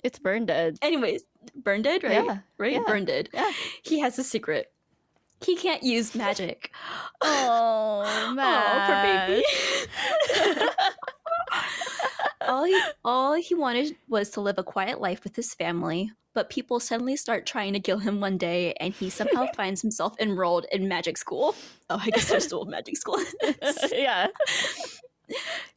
it's 0.03 0.19
Burn 0.19 0.45
Dead. 0.45 0.77
Anyways, 0.81 1.23
Burndead, 1.61 2.03
right? 2.03 2.25
Yeah, 2.25 2.37
right? 2.57 2.73
yeah, 2.73 2.79
Burndead. 2.87 3.27
yeah. 3.33 3.51
He 3.81 3.99
has 3.99 4.19
a 4.19 4.23
secret. 4.23 4.71
He 5.43 5.55
can't 5.55 5.81
use 5.81 6.13
magic. 6.13 6.71
Oh, 7.21 8.03
Oh, 8.37 8.83
poor 8.85 9.01
baby. 9.01 9.43
all 12.51 12.65
he 12.65 12.81
all 13.03 13.33
he 13.33 13.55
wanted 13.55 13.95
was 14.07 14.29
to 14.31 14.41
live 14.41 14.57
a 14.57 14.63
quiet 14.63 14.99
life 14.99 15.23
with 15.23 15.35
his 15.35 15.53
family, 15.53 16.11
but 16.33 16.49
people 16.49 16.79
suddenly 16.79 17.15
start 17.15 17.45
trying 17.45 17.73
to 17.73 17.79
kill 17.79 17.99
him 17.99 18.19
one 18.19 18.37
day, 18.37 18.73
and 18.79 18.93
he 18.93 19.09
somehow 19.09 19.47
finds 19.55 19.81
himself 19.81 20.13
enrolled 20.19 20.65
in 20.71 20.87
magic 20.87 21.17
school. 21.17 21.55
Oh, 21.89 22.01
I 22.01 22.09
guess 22.09 22.29
there's 22.29 22.45
still 22.45 22.65
magic 22.65 22.97
school. 22.97 23.17
yeah. 23.91 24.27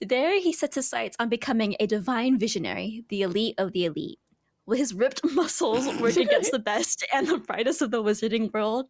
There, 0.00 0.40
he 0.40 0.52
sets 0.52 0.74
his 0.74 0.88
sights 0.88 1.16
on 1.20 1.28
becoming 1.28 1.76
a 1.78 1.86
divine 1.86 2.38
visionary, 2.38 3.04
the 3.08 3.22
elite 3.22 3.54
of 3.56 3.72
the 3.72 3.84
elite. 3.84 4.18
His 4.72 4.94
ripped 4.94 5.20
muscles 5.32 5.86
work 6.00 6.16
against 6.16 6.50
the 6.50 6.58
best 6.72 7.04
and 7.12 7.26
the 7.26 7.38
brightest 7.38 7.82
of 7.82 7.90
the 7.90 8.02
wizarding 8.02 8.52
world? 8.52 8.86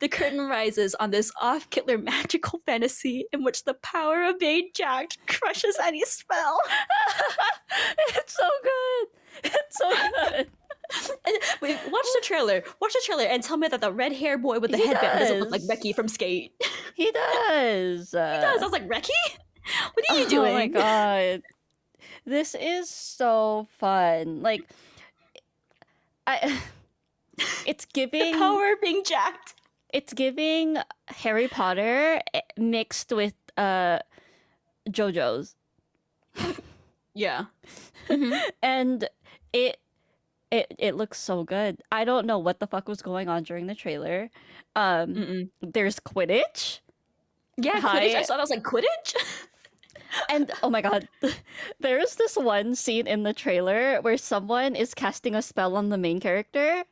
The 0.00 0.08
curtain 0.08 0.48
rises 0.48 0.94
on 0.96 1.10
this 1.10 1.30
off 1.40 1.70
Kittler 1.70 2.02
magical 2.02 2.60
fantasy 2.66 3.26
in 3.32 3.44
which 3.44 3.64
the 3.64 3.74
power 3.74 4.24
of 4.24 4.38
being 4.38 4.70
jacked 4.74 5.18
crushes 5.28 5.76
any 5.82 6.04
spell. 6.04 6.58
it's 8.16 8.36
so 8.36 8.48
good. 8.62 9.06
It's 9.44 9.78
so 9.78 9.90
good. 9.90 10.48
And 11.24 11.36
wait, 11.60 11.78
watch 11.88 12.06
the 12.14 12.20
trailer. 12.22 12.62
Watch 12.80 12.92
the 12.92 13.02
trailer 13.06 13.24
and 13.24 13.42
tell 13.42 13.56
me 13.56 13.68
that 13.68 13.80
the 13.80 13.92
red 13.92 14.12
hair 14.12 14.36
boy 14.36 14.58
with 14.58 14.72
the 14.72 14.76
He 14.76 14.86
headband 14.88 15.20
doesn't 15.20 15.40
look 15.40 15.50
like 15.50 15.66
does. 15.66 15.70
Reki 15.70 15.94
from 15.94 16.08
Skate. 16.08 16.52
He 16.94 17.10
does. 17.10 18.10
He 18.10 18.16
does. 18.16 18.60
I 18.60 18.64
was 18.64 18.72
like, 18.72 18.88
Reki? 18.88 19.08
What 19.94 20.10
are 20.10 20.18
you 20.18 20.26
Oh 20.26 20.28
doing? 20.28 20.50
Oh 20.50 20.54
my 20.54 20.66
god. 20.66 21.42
This 22.24 22.54
is 22.54 22.90
so 22.90 23.68
fun. 23.78 24.42
Like 24.42 24.68
I 26.26 26.60
it's 27.66 27.84
The 27.84 27.90
giving 27.94 28.38
power 28.38 28.74
being 28.80 29.02
jacked. 29.04 29.54
it's 29.92 30.12
giving 30.12 30.78
Harry 31.08 31.48
Potter 31.48 32.20
eh, 32.34 32.40
mixed 32.56 33.12
with 33.12 33.34
uh 33.56 33.98
JoJo's. 34.88 35.56
Yeah. 37.14 37.44
Mhm. 38.08 38.40
and 38.62 39.08
it 39.52 39.78
it 40.50 40.74
it 40.78 40.94
looks 40.96 41.18
so 41.18 41.44
good. 41.44 41.82
I 41.92 42.04
don't 42.04 42.26
know 42.26 42.38
what 42.38 42.58
the 42.58 42.66
fuck 42.66 42.88
was 42.88 43.02
going 43.02 43.28
on 43.28 43.42
during 43.42 43.66
the 43.66 43.74
trailer. 43.74 44.30
Um 44.74 45.14
Mm-mm. 45.14 45.50
there's 45.60 46.00
Quidditch 46.00 46.80
Yeah, 47.58 47.80
Quidditch. 47.80 48.14
I 48.16 48.22
saw 48.22 48.34
that. 48.34 48.40
I 48.40 48.42
was 48.42 48.50
like, 48.50 48.62
Quidditch? 48.64 49.14
and 50.28 50.50
oh 50.62 50.70
my 50.70 50.80
god. 50.80 51.08
There's 51.80 52.16
this 52.16 52.36
one 52.36 52.74
scene 52.74 53.06
in 53.06 53.22
the 53.22 53.32
trailer 53.32 54.00
where 54.00 54.16
someone 54.16 54.74
is 54.74 54.94
casting 54.94 55.34
a 55.34 55.42
spell 55.42 55.76
on 55.76 55.88
the 55.88 55.98
main 55.98 56.20
character 56.20 56.84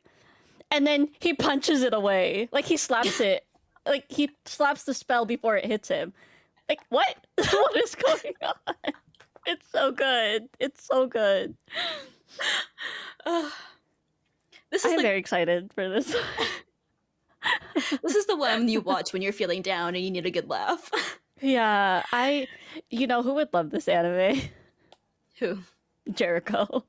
and 0.71 0.87
then 0.87 1.09
he 1.19 1.33
punches 1.35 1.83
it 1.83 1.93
away. 1.93 2.49
Like 2.51 2.65
he 2.65 2.77
slaps 2.77 3.19
it. 3.19 3.45
Like 3.85 4.05
he 4.09 4.31
slaps 4.45 4.83
the 4.83 4.93
spell 4.93 5.25
before 5.25 5.57
it 5.57 5.65
hits 5.65 5.89
him. 5.89 6.13
Like 6.69 6.79
what? 6.89 7.15
what 7.35 7.77
is 7.77 7.95
going 7.95 8.35
on? 8.41 8.93
It's 9.45 9.69
so 9.71 9.91
good. 9.91 10.47
It's 10.59 10.85
so 10.85 11.07
good. 11.07 11.55
This 14.71 14.85
is 14.85 14.91
I'm 14.91 14.97
like 14.99 15.05
very 15.05 15.19
excited 15.19 15.73
for 15.73 15.89
this. 15.89 16.15
this 18.01 18.15
is 18.15 18.25
the 18.25 18.37
one 18.37 18.69
you 18.69 18.79
watch 18.79 19.11
when 19.11 19.21
you're 19.21 19.33
feeling 19.33 19.61
down 19.61 19.95
and 19.95 20.05
you 20.05 20.09
need 20.09 20.25
a 20.25 20.31
good 20.31 20.49
laugh. 20.49 20.89
Yeah, 21.41 22.03
I 22.11 22.47
you 22.89 23.07
know 23.07 23.23
who 23.23 23.33
would 23.35 23.49
love 23.53 23.71
this 23.71 23.87
anime? 23.87 24.41
Who? 25.39 25.59
Jericho. 26.13 26.83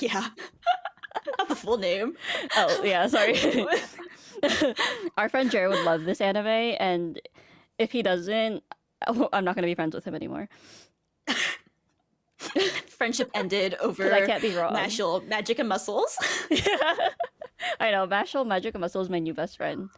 Yeah. 0.00 0.28
Not 1.38 1.48
the 1.48 1.56
full 1.56 1.78
name. 1.78 2.16
Oh, 2.56 2.82
yeah, 2.82 3.06
sorry. 3.06 3.36
Our 5.16 5.28
friend 5.28 5.50
Jer 5.50 5.68
would 5.68 5.84
love 5.84 6.04
this 6.04 6.20
anime, 6.20 6.46
and 6.46 7.20
if 7.78 7.92
he 7.92 8.02
doesn't, 8.02 8.62
I'm 9.06 9.44
not 9.44 9.54
going 9.54 9.62
to 9.62 9.66
be 9.66 9.74
friends 9.74 9.94
with 9.94 10.04
him 10.04 10.14
anymore. 10.14 10.48
Friendship 12.88 13.30
ended 13.34 13.74
over 13.80 14.12
I 14.12 14.26
can't 14.26 14.42
be 14.42 14.54
wrong. 14.54 14.74
Mashle, 14.74 15.26
magic 15.26 15.58
and 15.58 15.68
muscles. 15.68 16.16
Yeah. 16.50 16.66
I 17.80 17.90
know, 17.90 18.06
Mashle 18.06 18.46
Magic 18.46 18.74
and 18.74 18.80
Muscles 18.80 19.06
is 19.06 19.10
my 19.10 19.18
new 19.18 19.32
best 19.34 19.56
friend. 19.56 19.88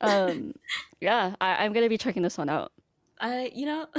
Um, 0.00 0.52
yeah, 1.00 1.34
I, 1.40 1.64
I'm 1.64 1.72
going 1.72 1.84
to 1.84 1.88
be 1.88 1.98
checking 1.98 2.22
this 2.22 2.38
one 2.38 2.48
out. 2.48 2.72
I, 3.20 3.50
you 3.54 3.66
know, 3.66 3.86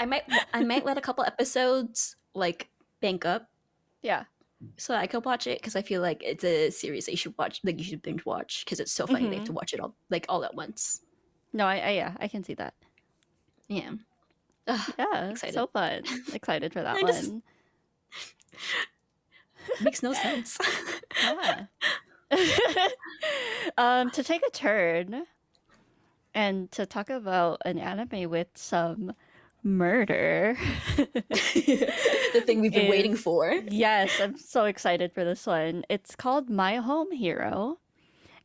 I 0.00 0.06
might, 0.06 0.22
I 0.54 0.64
might 0.64 0.84
let 0.84 0.98
a 0.98 1.00
couple 1.00 1.24
episodes 1.24 2.16
like 2.34 2.68
bank 3.00 3.26
up 3.26 3.48
Yeah. 4.02 4.24
so 4.76 4.94
I 4.94 5.06
could 5.06 5.24
watch 5.24 5.46
it 5.46 5.58
because 5.58 5.76
I 5.76 5.82
feel 5.82 6.00
like 6.00 6.22
it's 6.24 6.44
a 6.44 6.70
series 6.70 7.06
that 7.06 7.12
you 7.12 7.16
should 7.18 7.34
watch, 7.38 7.60
like 7.64 7.78
you 7.78 7.84
should 7.84 8.02
binge 8.02 8.24
watch 8.24 8.64
because 8.64 8.80
it's 8.80 8.92
so 8.92 9.06
funny. 9.06 9.28
They 9.28 9.36
have 9.36 9.44
to 9.46 9.52
watch 9.52 9.72
it 9.74 9.80
all, 9.80 9.94
like 10.10 10.26
all 10.28 10.44
at 10.44 10.54
once. 10.54 11.02
No, 11.52 11.66
I, 11.66 11.78
I 11.78 11.90
yeah, 11.90 12.16
I 12.20 12.28
can 12.28 12.44
see 12.44 12.54
that. 12.54 12.74
Yeah. 13.68 13.90
Ugh, 14.68 14.94
Yeah, 14.98 15.30
Excited. 15.30 15.54
so 15.54 15.66
fun. 15.66 16.02
Excited 16.32 16.72
for 16.72 16.82
that 16.82 17.00
just- 17.00 17.30
one. 17.30 17.42
makes 19.82 20.02
no 20.02 20.12
sense. 20.12 20.56
Yeah. 21.22 21.64
um, 23.76 24.10
to 24.12 24.22
take 24.22 24.42
a 24.46 24.50
turn 24.50 25.24
and 26.34 26.70
to 26.72 26.86
talk 26.86 27.10
about 27.10 27.60
an 27.64 27.78
anime 27.78 28.30
with 28.30 28.48
some 28.54 29.12
murder. 29.62 30.56
the 30.96 32.42
thing 32.46 32.60
we've 32.60 32.72
been 32.72 32.86
Is- 32.86 32.90
waiting 32.90 33.16
for. 33.16 33.52
yes, 33.68 34.10
I'm 34.20 34.36
so 34.38 34.64
excited 34.64 35.12
for 35.12 35.24
this 35.24 35.46
one. 35.46 35.84
It's 35.88 36.14
called 36.16 36.48
My 36.50 36.76
Home 36.76 37.12
Hero, 37.12 37.78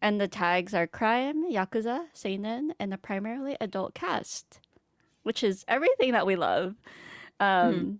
and 0.01 0.19
the 0.19 0.27
tags 0.27 0.73
are 0.73 0.87
crime, 0.87 1.49
yakuza, 1.51 2.05
seinen, 2.13 2.73
and 2.79 2.93
a 2.93 2.97
primarily 2.97 3.55
adult 3.61 3.93
cast, 3.93 4.59
which 5.23 5.43
is 5.43 5.63
everything 5.67 6.11
that 6.11 6.25
we 6.25 6.35
love. 6.35 6.75
Um, 7.39 7.99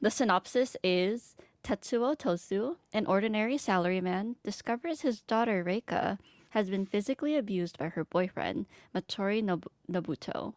The 0.00 0.10
synopsis 0.10 0.76
is 0.84 1.34
Tetsuo 1.64 2.16
Tosu, 2.16 2.76
an 2.92 3.04
ordinary 3.06 3.56
salaryman, 3.56 4.36
discovers 4.44 5.00
his 5.00 5.20
daughter 5.22 5.64
Reika 5.64 6.18
has 6.58 6.68
been 6.68 6.84
physically 6.84 7.36
abused 7.36 7.78
by 7.78 7.86
her 7.86 8.04
boyfriend, 8.04 8.66
Matori 8.92 9.40
Nobu- 9.40 9.68
Nobuto. 9.88 10.54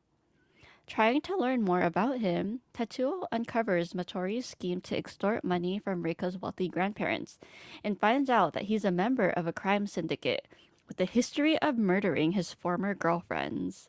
Trying 0.87 1.21
to 1.21 1.37
learn 1.37 1.61
more 1.61 1.81
about 1.81 2.17
him, 2.17 2.61
Tetsuo 2.73 3.27
uncovers 3.31 3.93
Matori's 3.93 4.47
scheme 4.47 4.81
to 4.81 4.97
extort 4.97 5.43
money 5.43 5.77
from 5.77 6.01
Reika's 6.01 6.41
wealthy 6.41 6.67
grandparents 6.67 7.37
and 7.83 7.99
finds 7.99 8.31
out 8.31 8.53
that 8.53 8.63
he's 8.63 8.83
a 8.83 8.89
member 8.89 9.29
of 9.29 9.45
a 9.45 9.53
crime 9.53 9.85
syndicate 9.85 10.47
with 10.87 10.99
a 10.99 11.05
history 11.05 11.61
of 11.61 11.77
murdering 11.77 12.31
his 12.31 12.51
former 12.51 12.95
girlfriends. 12.95 13.87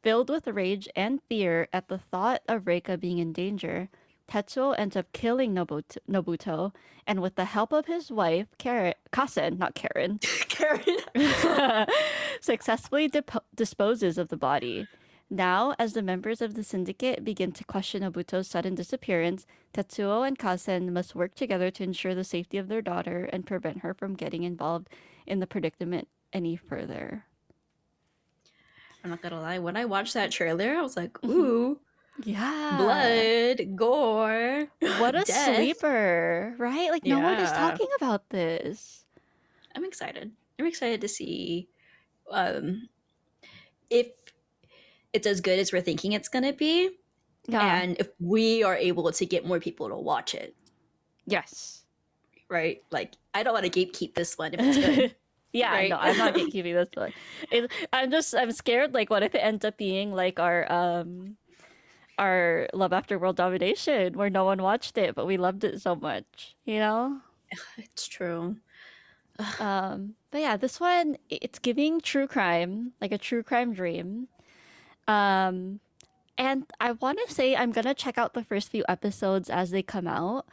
Filled 0.00 0.30
with 0.30 0.46
rage 0.46 0.88
and 0.94 1.20
fear 1.28 1.66
at 1.72 1.88
the 1.88 1.98
thought 1.98 2.42
of 2.48 2.66
Reika 2.66 3.00
being 3.00 3.18
in 3.18 3.32
danger, 3.32 3.88
Tetsuo 4.32 4.74
ends 4.78 4.96
up 4.96 5.12
killing 5.12 5.52
Nobuto, 5.54 5.98
Nobuto, 6.08 6.74
and 7.06 7.20
with 7.20 7.34
the 7.34 7.44
help 7.44 7.70
of 7.70 7.84
his 7.84 8.10
wife, 8.10 8.46
Karen, 8.56 8.94
Kasen, 9.12 9.58
not 9.58 9.74
Karen, 9.74 10.20
Karen. 10.48 10.86
successfully 12.40 13.08
dip- 13.08 13.44
disposes 13.54 14.16
of 14.16 14.28
the 14.28 14.38
body. 14.38 14.86
Now, 15.28 15.74
as 15.78 15.92
the 15.92 16.00
members 16.00 16.40
of 16.40 16.54
the 16.54 16.64
syndicate 16.64 17.22
begin 17.24 17.52
to 17.52 17.64
question 17.64 18.02
Nobuto's 18.02 18.48
sudden 18.48 18.74
disappearance, 18.74 19.44
Tetsuo 19.74 20.26
and 20.26 20.38
Kasen 20.38 20.92
must 20.92 21.14
work 21.14 21.34
together 21.34 21.70
to 21.70 21.82
ensure 21.82 22.14
the 22.14 22.24
safety 22.24 22.56
of 22.56 22.68
their 22.68 22.80
daughter 22.82 23.28
and 23.34 23.44
prevent 23.46 23.80
her 23.80 23.92
from 23.92 24.14
getting 24.14 24.44
involved 24.44 24.88
in 25.26 25.40
the 25.40 25.46
predicament 25.46 26.08
any 26.32 26.56
further. 26.56 27.26
I'm 29.04 29.10
not 29.10 29.20
gonna 29.20 29.42
lie. 29.42 29.58
When 29.58 29.76
I 29.76 29.84
watched 29.84 30.14
that 30.14 30.30
trailer, 30.30 30.70
I 30.74 30.80
was 30.80 30.96
like, 30.96 31.12
Mhm. 31.20 31.28
"Ooh, 31.30 31.80
Yeah. 32.24 32.76
blood, 32.76 33.76
gore, 33.76 34.68
What 34.98 35.14
a 35.14 35.22
death." 35.24 35.56
sleeper, 35.56 36.54
right? 36.58 36.90
Like, 36.90 37.04
no 37.04 37.18
one 37.20 37.38
is 37.38 37.50
talking 37.50 37.88
about 37.96 38.28
this. 38.30 39.04
I'm 39.74 39.84
excited. 39.84 40.30
I'm 40.58 40.66
excited 40.66 41.00
to 41.00 41.08
see 41.08 41.68
um, 42.30 42.88
if 43.90 44.08
it's 45.12 45.26
as 45.26 45.40
good 45.40 45.58
as 45.58 45.72
we're 45.72 45.80
thinking 45.82 46.12
it's 46.12 46.28
gonna 46.28 46.52
be, 46.52 46.90
Yeah. 47.48 47.80
and 47.82 47.96
if 47.98 48.08
we 48.20 48.62
are 48.62 48.76
able 48.76 49.10
to 49.10 49.26
get 49.26 49.46
more 49.46 49.58
people 49.60 49.88
to 49.88 49.96
watch 49.96 50.34
it. 50.34 50.54
yes. 51.26 51.78
Right? 52.48 52.82
Like, 52.90 53.14
I 53.32 53.42
don't 53.42 53.54
want 53.54 53.64
to 53.64 53.70
gatekeep 53.72 54.12
this 54.14 54.36
one 54.36 54.52
if 54.52 54.60
it's 54.60 54.76
good. 54.76 55.16
yeah, 55.54 55.72
Right? 55.72 55.88
no, 55.90 55.96
I'm 55.96 56.18
not 56.18 56.34
gatekeeping 56.38 56.74
this 56.74 56.90
one. 56.94 57.12
It, 57.50 57.70
I'm 57.94 58.10
just, 58.10 58.34
I'm 58.34 58.52
scared. 58.52 58.92
Like, 58.92 59.08
what 59.08 59.22
if 59.22 59.34
it 59.34 59.38
ends 59.38 59.64
up 59.64 59.78
being 59.78 60.12
like 60.12 60.38
our, 60.38 60.70
um, 60.70 61.38
our 62.18 62.68
Love 62.74 62.92
After 62.92 63.18
World 63.18 63.36
Domination, 63.36 64.14
where 64.14 64.30
no 64.30 64.44
one 64.44 64.62
watched 64.62 64.96
it, 64.98 65.14
but 65.14 65.26
we 65.26 65.36
loved 65.36 65.64
it 65.64 65.80
so 65.80 65.94
much, 65.94 66.54
you 66.64 66.78
know? 66.78 67.20
it's 67.78 68.06
true. 68.06 68.56
Um, 69.58 70.14
but 70.30 70.42
yeah, 70.42 70.56
this 70.58 70.78
one 70.78 71.16
it's 71.30 71.58
giving 71.58 72.00
true 72.02 72.26
crime, 72.28 72.92
like 73.00 73.12
a 73.12 73.18
true 73.18 73.42
crime 73.42 73.72
dream. 73.72 74.28
Um, 75.08 75.80
and 76.38 76.66
I 76.80 76.92
want 76.92 77.18
to 77.26 77.32
say 77.32 77.56
I'm 77.56 77.72
gonna 77.72 77.94
check 77.94 78.18
out 78.18 78.34
the 78.34 78.44
first 78.44 78.68
few 78.70 78.84
episodes 78.88 79.48
as 79.50 79.70
they 79.70 79.82
come 79.82 80.06
out, 80.06 80.46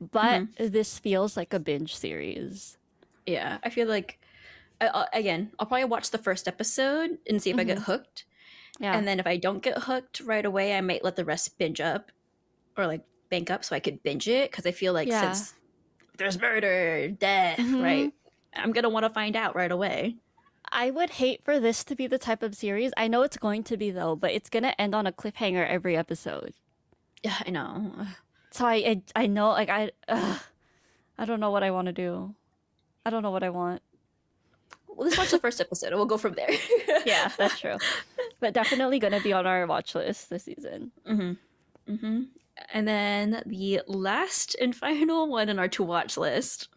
but 0.00 0.46
this 0.56 0.98
feels 0.98 1.36
like 1.36 1.52
a 1.52 1.60
binge 1.60 1.94
series. 1.94 2.78
Yeah, 3.26 3.58
I 3.62 3.68
feel 3.70 3.88
like 3.88 4.18
I, 4.80 4.88
I- 4.88 5.18
again, 5.18 5.52
I'll 5.58 5.66
probably 5.66 5.84
watch 5.84 6.10
the 6.10 6.18
first 6.18 6.48
episode 6.48 7.18
and 7.28 7.42
see 7.42 7.50
if 7.50 7.58
I 7.58 7.64
get 7.64 7.78
hooked. 7.80 8.24
Yeah. 8.80 8.96
And 8.96 9.06
then 9.06 9.20
if 9.20 9.26
I 9.26 9.36
don't 9.36 9.62
get 9.62 9.78
hooked 9.78 10.20
right 10.20 10.44
away, 10.44 10.76
I 10.76 10.80
might 10.80 11.04
let 11.04 11.16
the 11.16 11.24
rest 11.24 11.58
binge 11.58 11.80
up 11.80 12.10
or 12.76 12.86
like 12.86 13.02
bank 13.30 13.50
up 13.50 13.64
so 13.64 13.74
I 13.76 13.80
could 13.80 14.02
binge 14.02 14.28
it 14.28 14.50
because 14.50 14.66
I 14.66 14.72
feel 14.72 14.92
like 14.92 15.08
Yeah. 15.08 15.32
since 15.32 15.54
there's 16.16 16.40
murder, 16.40 17.08
death, 17.10 17.58
Mhm. 17.58 17.82
right? 17.82 18.12
I'm 18.54 18.72
gonna 18.72 18.88
want 18.88 19.04
to 19.04 19.10
find 19.10 19.36
out 19.36 19.54
right 19.56 19.70
away. 19.70 20.16
I 20.72 20.90
would 20.90 21.10
hate 21.10 21.44
for 21.44 21.60
this 21.60 21.84
to 21.84 21.94
be 21.94 22.06
the 22.06 22.18
type 22.18 22.42
of 22.42 22.54
series. 22.54 22.92
I 22.96 23.06
know 23.08 23.22
it's 23.22 23.36
going 23.36 23.62
to 23.64 23.76
be 23.76 23.90
though, 23.90 24.16
but 24.16 24.32
it's 24.32 24.48
gonna 24.50 24.74
end 24.78 24.94
on 24.94 25.06
a 25.06 25.12
cliffhanger 25.12 25.66
every 25.68 25.96
episode. 25.96 26.54
Yeah, 27.22 27.36
I 27.46 27.50
know. 27.50 28.06
So 28.50 28.66
I, 28.66 28.74
I, 28.74 29.02
I 29.16 29.26
know, 29.26 29.48
like 29.50 29.68
I, 29.68 29.90
I 30.08 31.24
don't 31.24 31.40
know 31.40 31.50
what 31.50 31.62
I 31.62 31.70
want 31.70 31.86
to 31.86 31.92
do. 31.92 32.34
I 33.06 33.10
don't 33.10 33.22
know 33.22 33.30
what 33.30 33.42
I 33.42 33.50
want. 33.50 33.82
Well, 34.94 35.06
let's 35.06 35.18
watch 35.18 35.30
the 35.30 35.38
first 35.38 35.60
episode 35.60 35.88
and 35.88 35.96
we'll 35.96 36.06
go 36.06 36.18
from 36.18 36.34
there. 36.34 36.50
Yeah, 37.06 37.30
that's 37.36 37.60
true. 37.60 37.76
but 38.40 38.54
definitely 38.54 38.98
gonna 38.98 39.20
be 39.20 39.32
on 39.32 39.46
our 39.46 39.66
watch 39.66 39.94
list 39.94 40.30
this 40.30 40.44
season. 40.44 40.90
Mm-hmm. 41.06 41.92
Mm-hmm. 41.92 42.22
And 42.72 42.88
then 42.88 43.42
the 43.44 43.82
last 43.86 44.56
and 44.60 44.74
final 44.74 45.28
one 45.28 45.50
on 45.50 45.58
our 45.58 45.68
to 45.68 45.82
watch 45.82 46.16
list, 46.16 46.68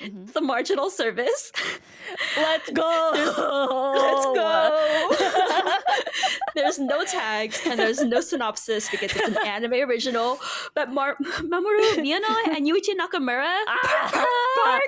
Mhm. 0.00 0.32
the 0.32 0.40
marginal 0.40 0.90
service. 0.90 1.50
Let's 2.36 2.70
go. 2.70 3.10
Let's 3.98 4.26
go. 4.26 5.76
there's 6.54 6.78
no 6.78 7.04
tags 7.04 7.60
and 7.66 7.78
there's 7.80 8.02
no 8.04 8.20
synopsis 8.20 8.88
because 8.90 9.10
it's 9.16 9.28
an 9.28 9.38
anime 9.46 9.74
original. 9.88 10.38
But 10.74 10.90
Mar- 10.92 11.16
Mamoru 11.42 11.98
Miyano 11.98 12.30
and 12.56 12.66
Yuichi 12.66 12.94
Nakamura 12.94 13.56
Ah. 13.66 14.80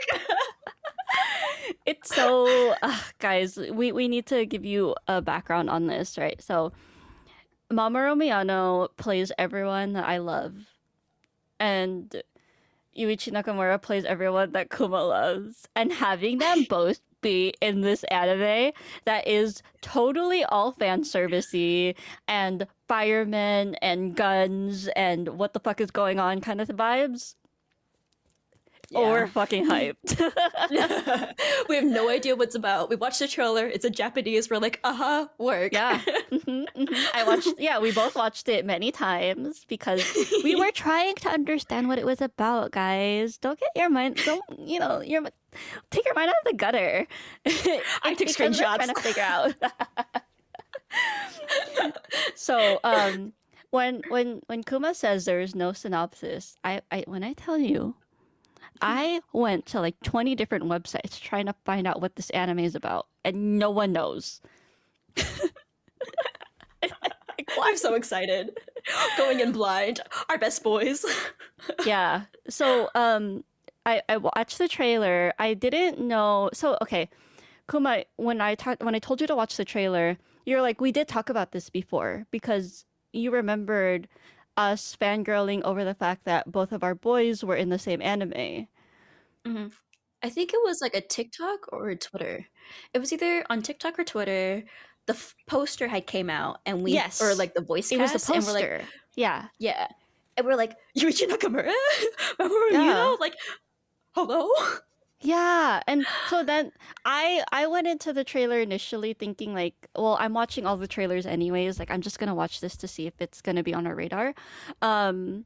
It's 1.87 2.15
so 2.15 2.75
uh, 2.83 2.99
guys 3.19 3.57
we, 3.57 3.91
we 3.93 4.07
need 4.09 4.27
to 4.27 4.47
give 4.47 4.65
you 4.65 4.95
a 5.09 5.21
background 5.21 5.69
on 5.71 5.87
this 5.87 6.17
right 6.19 6.41
so 6.43 6.73
mamoru 7.73 8.15
miyano 8.17 8.89
plays 8.97 9.33
everyone 9.39 9.93
that 9.95 10.05
i 10.07 10.19
love 10.19 10.55
and 11.59 12.23
yuichi 12.97 13.33
nakamura 13.33 13.81
plays 13.81 14.05
everyone 14.05 14.53
that 14.53 14.71
kuma 14.71 15.03
loves. 15.03 15.69
And 15.75 15.93
having 15.93 16.39
them 16.39 16.65
both 16.69 17.01
be 17.21 17.55
in 17.61 17.83
this 17.83 18.03
anime 18.05 18.73
that 19.05 19.27
is 19.27 19.63
totally 19.83 20.45
all 20.45 20.73
fan 20.73 21.03
servicey 21.03 21.95
and 22.29 22.67
firemen 22.89 23.75
and 23.77 24.17
guns 24.17 24.89
and 24.97 25.29
what 25.29 25.53
the 25.53 25.61
fuck 25.61 25.81
is 25.81 25.91
going 25.91 26.19
on 26.19 26.41
kind 26.41 26.61
of 26.61 26.69
vibes 26.69 27.35
yeah. 28.91 28.99
or 28.99 29.27
fucking 29.29 29.67
hyped. 29.67 30.19
we 31.69 31.77
have 31.77 31.85
no 31.85 32.09
idea 32.09 32.37
what's 32.37 32.55
about. 32.55 32.91
We 32.91 32.97
watched 32.97 33.21
the 33.21 33.29
trailer. 33.29 33.67
It's 33.67 33.85
a 33.85 33.91
Japanese. 33.91 34.51
We're 34.51 34.59
like, 34.59 34.81
uh 34.85 34.95
huh, 34.95 35.29
work. 35.39 35.73
Yeah. 35.73 36.01
Mm-hmm, 36.31 36.83
mm-hmm. 36.83 36.95
I 37.13 37.25
watched. 37.25 37.55
Yeah, 37.59 37.81
we 37.81 37.91
both 37.91 38.15
watched 38.15 38.49
it 38.49 38.65
many 38.65 38.93
times 38.93 39.65
because 39.67 40.05
we 40.45 40.55
were 40.55 40.71
trying 40.71 41.17
to 41.17 41.29
understand 41.29 41.89
what 41.89 41.99
it 41.99 42.07
was 42.07 42.21
about, 42.21 42.71
guys. 42.71 43.37
Don't 43.37 43.59
get 43.59 43.69
your 43.75 43.91
mind. 43.91 44.21
Don't 44.25 44.43
you 44.57 44.79
know 44.79 45.01
your 45.01 45.23
take 45.91 46.05
your 46.05 46.15
mind 46.15 46.31
out 46.31 46.37
of 46.37 46.53
the 46.53 46.57
gutter. 46.57 47.07
I 48.05 48.15
took 48.15 48.29
screenshots 48.29 48.77
trying 48.77 48.95
to 48.95 49.01
figure 49.01 49.23
out. 49.23 49.55
so 52.37 52.79
um 52.85 53.33
when 53.71 54.03
when 54.09 54.41
when 54.47 54.63
Kuma 54.63 54.95
says 54.95 55.25
there 55.25 55.41
is 55.41 55.55
no 55.55 55.73
synopsis, 55.73 56.57
I, 56.63 56.83
I 56.91 57.05
when 57.07 57.25
I 57.25 57.33
tell 57.33 57.59
you 57.59 57.97
I 58.81 59.21
went 59.33 59.67
to 59.67 59.81
like 59.81 60.01
20 60.03 60.35
different 60.35 60.65
websites 60.65 61.21
trying 61.21 61.47
to 61.47 61.55
find 61.65 61.87
out 61.87 62.01
what 62.01 62.17
this 62.17 62.31
anime 62.31 62.61
is 62.61 62.75
about, 62.75 63.07
and 63.25 63.59
no 63.59 63.71
one 63.71 63.93
knows. 63.93 64.41
I'm 67.63 67.77
so 67.77 67.95
excited. 67.95 68.59
Going 69.17 69.41
in 69.41 69.53
blind. 69.53 70.01
Our 70.29 70.39
best 70.39 70.63
boys. 70.63 71.05
yeah. 71.87 72.23
So 72.49 72.89
um 72.95 73.45
I, 73.87 74.03
I 74.09 74.17
watched 74.19 74.59
the 74.59 74.69
trailer. 74.69 75.33
I 75.39 75.55
didn't 75.55 76.01
know 76.01 76.51
so 76.53 76.77
okay. 76.83 77.09
Kuma, 77.71 78.05
when 78.17 78.41
I 78.41 78.55
talked 78.55 78.83
when 78.83 78.95
I 78.95 78.99
told 78.99 79.21
you 79.21 79.27
to 79.27 79.37
watch 79.37 79.57
the 79.57 79.65
trailer, 79.65 80.19
you're 80.45 80.63
like, 80.63 80.81
we 80.81 80.93
did 80.93 81.09
talk 81.09 81.29
about 81.29 81.53
this 81.53 81.71
before 81.71 82.27
because 82.31 82.85
you 83.13 83.31
remembered 83.31 84.09
us 84.57 84.97
fangirling 85.01 85.63
over 85.63 85.85
the 85.85 85.95
fact 85.95 86.25
that 86.25 86.51
both 86.51 86.73
of 86.73 86.83
our 86.83 86.95
boys 86.95 87.45
were 87.45 87.57
in 87.57 87.69
the 87.69 87.79
same 87.79 88.03
anime. 88.03 88.69
Mm-hmm. 89.47 89.69
I 90.23 90.29
think 90.29 90.53
it 90.53 90.61
was 90.65 90.81
like 90.81 90.95
a 90.95 91.01
TikTok 91.01 91.73
or 91.73 91.89
a 91.89 91.97
Twitter. 91.97 92.47
It 92.93 92.99
was 92.99 93.13
either 93.13 93.45
on 93.49 93.63
TikTok 93.63 93.99
or 93.99 94.05
Twitter. 94.05 94.65
The 95.07 95.15
f- 95.15 95.35
poster 95.47 95.89
had 95.89 96.07
came 96.07 96.29
out, 96.29 96.59
and 96.67 96.83
we 96.83 96.93
yes, 96.93 97.23
or 97.23 97.35
like 97.35 97.55
the 97.55 97.63
voice. 97.63 97.91
It 97.91 97.97
cast, 97.99 98.13
was 98.13 98.27
the 98.27 98.33
poster. 98.35 98.51
And 98.51 98.71
we're 98.71 98.79
like, 98.79 98.87
yeah, 99.17 99.47
yeah, 99.59 99.89
and 100.37 100.47
we're 100.47 100.57
like 100.57 100.77
Yuichi 100.97 101.29
Nakamura, 101.29 101.73
Mamoru 102.39 102.73
yeah. 102.73 103.17
like 103.19 103.35
hello. 104.13 104.49
Yeah, 105.23 105.83
and 105.87 106.07
so 106.29 106.43
then 106.43 106.73
I 107.05 107.45
I 107.53 107.67
went 107.67 107.87
into 107.87 108.13
the 108.13 108.25
trailer 108.25 108.59
initially 108.61 109.13
thinking 109.13 109.53
like, 109.53 109.75
well, 109.95 110.17
I'm 110.19 110.33
watching 110.33 110.65
all 110.67 110.79
the 110.79 110.89
trailers 110.89 111.27
anyways. 111.27 111.79
Like, 111.79 111.91
I'm 111.91 112.01
just 112.01 112.19
gonna 112.19 112.35
watch 112.35 112.61
this 112.61 112.77
to 112.79 112.89
see 112.89 113.07
if 113.07 113.15
it's 113.21 113.43
gonna 113.43 113.63
be 113.63 113.75
on 113.75 113.87
our 113.87 113.95
radar, 113.95 114.35
um, 114.81 115.45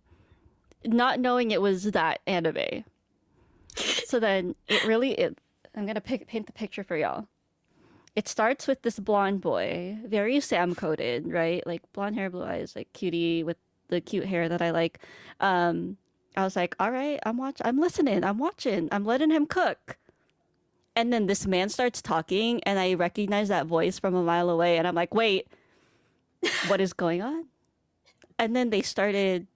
not 0.84 1.18
knowing 1.18 1.50
it 1.50 1.60
was 1.60 1.84
that 1.90 2.20
anime. 2.26 2.84
So 3.76 4.20
then 4.20 4.54
it 4.68 4.84
really 4.84 5.12
it. 5.12 5.38
I'm 5.74 5.86
gonna 5.86 6.00
pick, 6.00 6.28
paint 6.28 6.46
the 6.46 6.52
picture 6.52 6.84
for 6.84 6.96
y'all. 6.96 7.26
It 8.14 8.28
starts 8.28 8.68
with 8.68 8.82
this 8.82 9.00
blonde 9.00 9.40
boy, 9.40 9.98
very 10.06 10.38
Sam 10.38 10.76
coded, 10.76 11.26
right? 11.32 11.66
Like 11.66 11.82
blonde 11.92 12.14
hair, 12.14 12.30
blue 12.30 12.44
eyes, 12.44 12.76
like 12.76 12.92
cutie 12.92 13.42
with 13.42 13.56
the 13.88 14.00
cute 14.00 14.26
hair 14.26 14.48
that 14.48 14.62
I 14.62 14.70
like. 14.70 15.00
Um, 15.40 15.96
I 16.36 16.44
was 16.44 16.56
like, 16.56 16.74
all 16.78 16.90
right, 16.90 17.20
I'm 17.24 17.36
watch 17.36 17.60
I'm 17.64 17.78
listening, 17.78 18.24
I'm 18.24 18.38
watching, 18.38 18.88
I'm 18.90 19.04
letting 19.04 19.30
him 19.30 19.46
cook. 19.46 19.96
And 20.96 21.12
then 21.12 21.26
this 21.26 21.46
man 21.46 21.68
starts 21.68 22.00
talking 22.00 22.62
and 22.64 22.78
I 22.78 22.94
recognize 22.94 23.48
that 23.48 23.66
voice 23.66 23.98
from 23.98 24.14
a 24.14 24.22
mile 24.22 24.48
away 24.48 24.78
and 24.78 24.86
I'm 24.86 24.94
like, 24.94 25.14
wait, 25.14 25.48
what 26.68 26.80
is 26.80 26.92
going 26.92 27.20
on? 27.20 27.46
And 28.38 28.54
then 28.54 28.70
they 28.70 28.82
started 28.82 29.46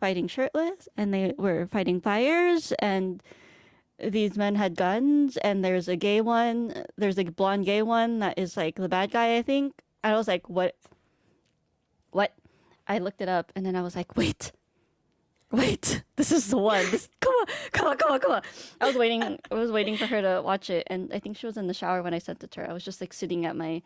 fighting 0.00 0.26
shirtless 0.26 0.88
and 0.96 1.12
they 1.12 1.34
were 1.36 1.66
fighting 1.66 2.00
fires 2.00 2.72
and 2.78 3.22
these 4.02 4.36
men 4.36 4.54
had 4.54 4.76
guns 4.76 5.36
and 5.38 5.62
there's 5.62 5.86
a 5.86 5.94
gay 5.94 6.22
one 6.22 6.84
there's 6.96 7.18
a 7.18 7.24
blonde 7.24 7.66
gay 7.66 7.82
one 7.82 8.18
that 8.18 8.38
is 8.38 8.56
like 8.56 8.76
the 8.76 8.88
bad 8.88 9.10
guy 9.10 9.36
i 9.36 9.42
think 9.42 9.82
i 10.02 10.14
was 10.14 10.26
like 10.26 10.48
what 10.48 10.74
what 12.10 12.32
i 12.88 12.96
looked 12.96 13.20
it 13.20 13.28
up 13.28 13.52
and 13.54 13.66
then 13.66 13.76
i 13.76 13.82
was 13.82 13.94
like 13.94 14.16
wait 14.16 14.52
wait, 15.52 16.02
this 16.16 16.32
is 16.32 16.48
the 16.48 16.58
one. 16.58 16.90
This, 16.90 17.08
come 17.20 17.32
on, 17.32 17.46
come 17.72 17.86
on, 17.88 17.96
come 17.96 18.12
on, 18.12 18.20
come 18.20 18.32
on. 18.32 18.42
I 18.80 18.86
was 18.86 18.96
waiting. 18.96 19.22
I 19.22 19.54
was 19.54 19.70
waiting 19.70 19.96
for 19.96 20.06
her 20.06 20.22
to 20.22 20.42
watch 20.42 20.70
it, 20.70 20.86
and 20.88 21.12
I 21.12 21.18
think 21.18 21.36
she 21.36 21.46
was 21.46 21.56
in 21.56 21.66
the 21.66 21.74
shower 21.74 22.02
when 22.02 22.14
I 22.14 22.18
sent 22.18 22.42
it 22.44 22.50
to 22.52 22.60
her. 22.60 22.70
I 22.70 22.72
was 22.72 22.84
just 22.84 23.00
like 23.00 23.12
sitting 23.12 23.46
at 23.46 23.56
my 23.56 23.82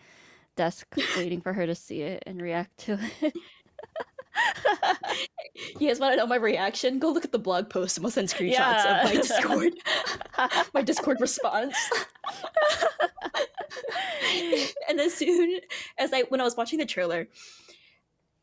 desk 0.57 0.87
waiting 1.17 1.41
for 1.41 1.53
her 1.53 1.67
to 1.67 1.75
see 1.75 2.03
it 2.03 2.23
and 2.27 2.41
react 2.41 2.79
to 2.79 2.99
it. 3.23 3.35
you 5.79 5.89
guys 5.89 6.01
want 6.01 6.13
to 6.13 6.17
know 6.17 6.27
my 6.27 6.37
reaction? 6.37 6.99
Go 6.99 7.11
look 7.11 7.25
at 7.25 7.33
the 7.33 7.39
blog 7.39 7.71
post 7.71 7.97
and 7.97 8.05
we'll 8.05 8.11
send 8.11 8.29
screenshots 8.29 8.53
yeah. 8.53 9.03
of 9.03 9.05
my 9.05 9.15
Discord, 9.15 9.73
my 10.75 10.83
Discord 10.83 11.21
response. 11.21 11.77
and 14.89 15.01
as 15.01 15.15
soon 15.15 15.61
as 15.99 16.13
I, 16.13 16.23
when 16.23 16.41
I 16.41 16.45
was 16.45 16.57
watching 16.57 16.79
the 16.79 16.87
trailer, 16.87 17.29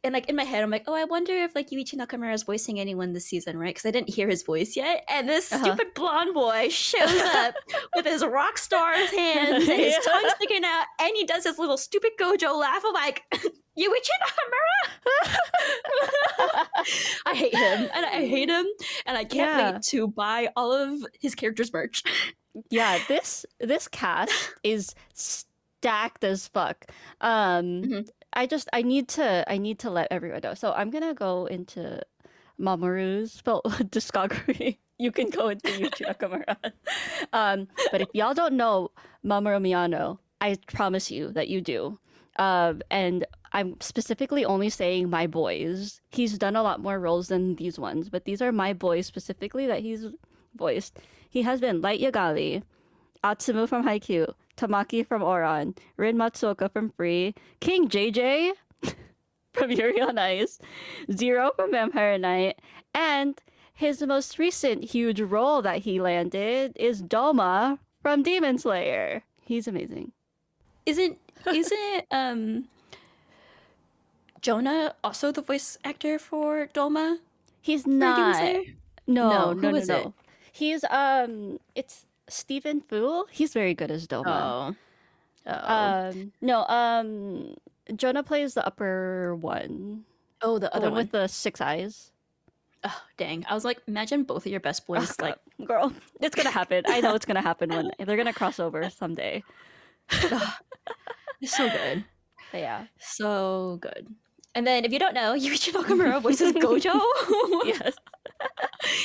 and 0.03 0.14
like 0.14 0.30
in 0.30 0.36
my 0.36 0.44
head, 0.44 0.64
I'm 0.64 0.72
like, 0.72 0.86
oh, 0.88 0.95
I 0.95 1.03
wonder 1.03 1.32
if 1.32 1.53
like 1.53 1.69
Yuichi 1.69 1.94
Nakamura 1.94 2.34
is 2.34 2.44
voicing 2.44 2.80
anyone 2.80 3.14
this 3.14 3.26
season, 3.26 3.57
right? 3.57 3.69
Because 3.69 3.86
I 3.86 3.91
didn't 3.91 4.10
hear 4.10 4.28
his 4.28 4.41
voice 4.41 4.76
yet. 4.76 5.03
And 5.07 5.30
this 5.30 5.52
uh-huh. 5.52 5.64
stupid 5.64 5.94
blonde 5.94 6.34
boy 6.34 6.69
shows 6.69 7.22
up 7.36 7.53
with 7.95 8.06
his 8.06 8.26
rock 8.26 8.57
star's 8.57 9.10
hands 9.11 9.68
and 9.69 9.80
his 9.80 9.94
yeah. 9.94 10.11
tongue 10.11 10.30
sticking 10.38 10.64
out, 10.65 10.86
and 10.99 11.11
he 11.15 11.26
does 11.26 11.44
his 11.44 11.60
little 11.60 11.78
stupid 11.78 12.14
Gojo 12.19 12.60
laugh. 12.60 12.82
I'm 12.86 12.94
like, 12.94 13.23
Yuichi 13.34 14.10
Nakamura. 14.23 15.36
I 17.28 17.36
hate 17.36 17.56
him, 17.56 17.90
and 17.94 18.06
I 18.06 18.26
hate 18.26 18.49
him, 18.49 18.65
and 19.06 19.18
I 19.18 19.23
can't 19.23 19.52
yeah. 19.52 19.72
wait 19.73 19.82
to 19.84 20.07
buy 20.07 20.49
all 20.56 20.73
of 20.73 21.06
his 21.19 21.36
characters' 21.36 21.72
merch. 21.72 22.03
yeah, 22.72 22.98
this 23.07 23.45
this 23.60 23.88
cast 23.88 24.34
is 24.64 24.95
stacked 25.14 26.23
as 26.23 26.48
fuck. 26.48 26.88
Um, 27.22 27.65
mm-hmm. 27.65 27.99
I 28.34 28.45
just 28.48 28.70
I 28.74 28.82
need 28.82 29.08
to 29.10 29.44
I 29.52 29.58
need 29.58 29.80
to 29.80 29.90
let 29.90 30.08
everyone 30.12 30.41
know. 30.44 30.53
So 30.53 30.74
I'm 30.74 30.90
gonna 30.90 31.14
go 31.14 31.45
into 31.45 32.02
Mamoru's 32.60 33.41
discography. 33.45 34.78
you 34.98 35.12
can 35.12 35.30
go 35.30 35.49
into 35.49 35.68
Yuichi 35.72 36.06
Nakamura. 36.06 36.56
um, 37.34 37.68
but 37.91 38.02
if 38.02 38.10
y'all 38.14 38.34
don't 38.34 38.53
know 38.53 38.91
Mamoru 39.26 39.62
Miyano, 39.62 40.20
I 40.40 40.58
promise 40.68 41.12
you 41.12 41.32
that 41.32 41.48
you 41.49 41.62
do. 41.62 41.99
Um, 42.38 42.82
and 42.90 43.26
I'm 43.52 43.80
specifically 43.82 44.45
only 44.45 44.70
saying 44.70 45.10
my 45.10 45.28
boys. 45.28 45.99
He's 46.10 46.38
done 46.38 46.56
a 46.56 46.64
lot 46.64 46.82
more 46.82 46.99
roles 46.99 47.28
than 47.28 47.56
these 47.56 47.78
ones, 47.78 48.10
but 48.10 48.26
these 48.26 48.41
are 48.41 48.52
my 48.52 48.74
boys 48.74 49.06
specifically 49.06 49.68
that 49.68 49.82
he's 49.82 50.06
voiced. 50.56 50.98
He 51.30 51.41
has 51.41 51.60
been 51.60 51.82
Light 51.82 51.99
Yagami, 51.99 52.64
Atsumu 53.23 53.68
from 53.68 53.84
Haikyuu, 53.84 54.34
Tamaki 54.57 55.06
from 55.06 55.22
Ouran, 55.22 55.77
Rin 55.98 56.18
Matsuoka 56.18 56.72
from 56.72 56.89
Free, 56.89 57.34
King 57.60 57.88
JJ 57.88 58.52
from 59.53 59.72
Yuri 59.72 60.02
on 60.02 60.18
Ice, 60.18 60.60
Zero 61.11 61.52
from 61.56 61.72
Vampire 61.72 62.18
Knight, 62.18 62.60
and 62.93 63.41
his 63.73 64.02
most 64.02 64.38
recent 64.38 64.84
huge 64.84 65.22
role 65.22 65.61
that 65.61 65.80
he 65.80 65.99
landed 65.99 66.73
is 66.76 67.02
Doma 67.02 67.80
from 68.02 68.23
Demon 68.23 68.57
Slayer. 68.57 69.23
He's 69.43 69.68
amazing. 69.68 70.11
Isn't 70.85 71.18
isn't 71.48 72.06
um 72.11 72.68
Johnny 74.41 74.89
also 75.03 75.31
the 75.31 75.41
voice 75.41 75.77
actor 75.84 76.18
for 76.19 76.68
Doma? 76.73 77.18
He's 77.61 77.85
not. 77.85 78.41
No, 79.07 79.53
no, 79.53 79.53
no, 79.53 79.72
no, 79.72 79.84
no. 79.84 79.98
It? 79.99 80.14
He's 80.52 80.84
um 80.85 81.60
it's 81.76 82.06
Stephen 82.32 82.82
Fu, 82.82 83.26
he's 83.30 83.53
very 83.53 83.74
good 83.74 83.91
as 83.91 84.08
Doma. 84.08 84.24
Oh. 84.28 84.76
oh. 85.48 86.10
Um, 86.12 86.32
no, 86.41 86.66
um, 86.66 87.56
Johnny 87.95 88.24
plays 88.24 88.53
the 88.53 88.66
upper 88.66 89.36
one. 89.36 90.06
Oh, 90.41 90.58
the 90.58 90.74
other 90.74 90.86
one, 90.86 90.94
one, 90.94 91.03
with 91.03 91.12
the 91.12 91.28
six 91.28 91.62
eyes. 91.62 92.12
Oh, 92.84 93.02
dang. 93.18 93.45
I 93.48 93.53
was 93.53 93.64
like, 93.64 93.82
imagine 93.88 94.24
both 94.24 94.45
of 94.45 94.52
your 94.52 94.60
best 94.60 94.88
boys, 94.88 95.16
oh, 95.20 95.24
like, 95.24 95.38
girl, 95.66 95.94
it's 96.20 96.36
gonna 96.36 96.49
happen. 96.49 96.84
I 96.88 97.02
know 97.02 97.14
it's 97.14 97.26
gonna 97.26 97.41
happen 97.41 97.70
one 97.70 97.90
day. 97.90 98.06
They're 98.06 98.18
gonna 98.18 98.34
cross 98.34 98.60
over 98.60 98.90
someday. 98.90 99.44
it's 100.10 101.56
so 101.56 101.70
good. 101.70 102.06
But 102.52 102.58
yeah. 102.62 102.86
So 102.99 103.78
good. 103.82 104.08
And 104.56 104.68
then, 104.68 104.84
if 104.86 104.91
you 104.91 104.99
don't 104.99 105.14
know, 105.14 105.34
Yuichi 105.38 105.72
Nakamura 105.73 106.22
voices 106.22 106.52
Gojo. 106.53 106.99
yes. 107.65 107.94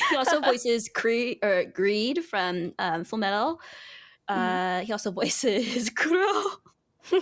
he 0.09 0.15
also 0.15 0.41
voices 0.51 0.89
Creed 0.93 1.39
or 1.43 1.65
Greed 1.65 2.23
from 2.25 2.73
um, 2.79 3.03
Full 3.03 3.19
Metal. 3.19 3.59
Uh, 4.27 4.81
he 4.81 4.91
also 4.91 5.09
voices 5.11 5.89
Kuro. 5.89 6.43
Kuro 7.09 7.21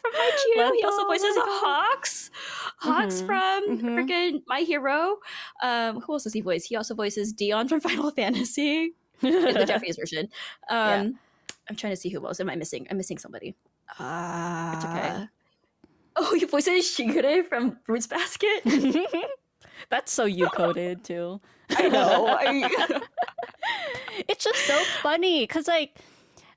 from 0.00 0.12
My 0.12 0.30
Hero. 0.54 0.70
He 0.74 0.84
also 0.84 1.06
voices 1.06 1.34
Hawks. 1.38 2.30
Hawks 2.78 3.22
Mhm, 3.22 3.26
from 3.26 3.78
mhm. 3.78 3.82
freaking 3.96 4.42
My 4.46 4.60
Hero. 4.60 5.16
Um, 5.62 6.00
who 6.02 6.12
else 6.12 6.24
does 6.24 6.34
he 6.34 6.42
voice? 6.42 6.64
He 6.64 6.76
also 6.76 6.94
voices 6.94 7.32
Dion 7.32 7.68
from 7.68 7.80
Final 7.80 8.10
Fantasy 8.10 8.92
in 9.22 9.54
the 9.54 9.64
Japanese 9.66 9.96
version. 9.96 10.28
Um, 10.68 11.18
I'm 11.70 11.76
trying 11.76 11.92
to 11.94 11.96
see 11.96 12.10
who 12.10 12.24
else. 12.26 12.38
Am 12.40 12.50
I 12.50 12.56
missing? 12.56 12.86
I'm 12.90 12.98
missing 12.98 13.16
somebody. 13.16 13.54
Uh, 13.98 14.72
It's 14.76 14.84
okay. 14.84 15.28
Oh, 16.30 16.34
he 16.38 16.44
voices 16.44 16.84
Shigure 16.86 17.44
from 17.44 17.78
Fruits 17.84 18.06
Basket. 18.06 18.62
That's 19.90 20.12
so 20.12 20.24
you 20.24 20.48
coded 20.48 21.02
too. 21.04 21.40
I 21.70 21.88
know. 21.88 22.26
I- 22.28 23.00
it's 24.28 24.44
just 24.44 24.66
so 24.66 24.78
funny 25.02 25.42
because 25.42 25.66
like 25.66 25.98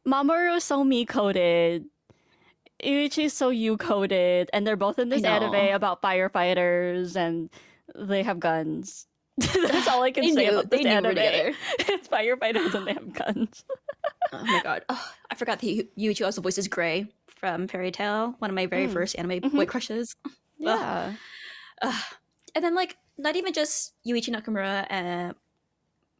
Mamoru 0.07 0.57
is 0.57 0.63
so 0.63 0.83
me 0.83 1.05
coded. 1.05 1.85
Ichi's 2.83 3.33
so 3.33 3.49
you 3.49 3.77
coded, 3.77 4.49
and 4.53 4.67
they're 4.67 4.75
both 4.75 4.99
in 4.99 5.09
this 5.09 5.23
anime 5.23 5.73
about 5.73 6.01
firefighters, 6.01 7.15
and 7.15 7.49
they 7.95 8.21
have 8.21 8.39
guns. 8.39 9.07
That's 9.37 9.87
all 9.87 10.03
I 10.03 10.11
can 10.11 10.23
They 10.23 10.31
say 10.31 10.45
knew- 10.45 10.51
about 10.59 10.69
they 10.69 10.77
this 10.77 10.85
were 10.85 10.89
anime. 10.91 11.09
together. 11.15 11.53
it's 11.79 12.07
firefighters 12.07 12.73
and 12.75 12.87
they 12.87 12.93
have 12.93 13.13
guns. 13.13 13.65
oh 14.33 14.43
my 14.45 14.61
god. 14.63 14.83
Oh, 14.89 15.11
I 15.31 15.35
forgot 15.35 15.59
that 15.59 15.67
Yu- 15.67 15.87
Yuichi 15.97 16.23
also 16.25 16.41
voices 16.41 16.67
Gray 16.67 17.07
from 17.45 17.67
Fairy 17.67 17.91
Tail, 17.91 18.34
one 18.39 18.49
of 18.49 18.55
my 18.55 18.65
very 18.65 18.88
Mm. 18.88 18.93
first 18.93 19.13
anime 19.22 19.38
Mhm. 19.41 19.53
boy 19.53 19.65
crushes. 19.69 20.15
Yeah. 20.57 21.13
Ugh. 21.84 22.03
And 22.55 22.63
then 22.65 22.73
like 22.73 22.97
not 23.19 23.35
even 23.35 23.53
just 23.53 23.93
Yuichi 24.07 24.34
Nakamura 24.34 24.88
and 24.89 25.35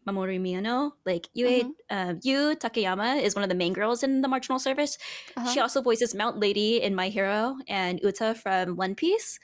Mamoru 0.06 0.38
Miyano, 0.38 0.92
like 1.04 1.26
Yue, 1.34 1.64
Mhm. 1.64 1.72
uh, 1.90 2.14
Yu 2.22 2.54
Takayama 2.56 3.24
is 3.24 3.34
one 3.34 3.42
of 3.42 3.50
the 3.50 3.56
main 3.58 3.74
girls 3.74 4.04
in 4.04 4.22
the 4.22 4.28
marginal 4.28 4.60
service. 4.60 5.00
Uh-huh. 5.36 5.50
She 5.50 5.60
also 5.60 5.82
voices 5.82 6.14
Mount 6.14 6.38
Lady 6.38 6.78
in 6.84 6.94
My 6.94 7.10
Hero 7.10 7.58
and 7.68 8.00
Uta 8.04 8.36
from 8.36 8.76
One 8.76 8.94
Piece. 8.94 9.40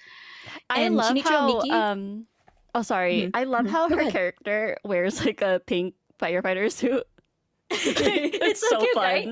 I 0.70 0.82
and 0.86 0.96
love 0.96 1.16
Shinichiro 1.16 1.24
how 1.26 1.48
Miki- 1.48 1.72
um 1.72 2.28
oh 2.76 2.84
sorry. 2.84 3.22
Mhm, 3.26 3.32
I 3.34 3.44
love 3.46 3.66
mhm. 3.66 3.70
how 3.74 3.90
her 3.90 4.12
character 4.12 4.78
wears 4.86 5.26
like 5.26 5.42
a 5.42 5.62
pink 5.66 5.96
firefighter 6.22 6.70
suit. 6.72 7.08
it's, 7.72 8.62
it's 8.62 8.70
so, 8.70 8.78
cute, 8.78 8.96
right? 8.98 9.30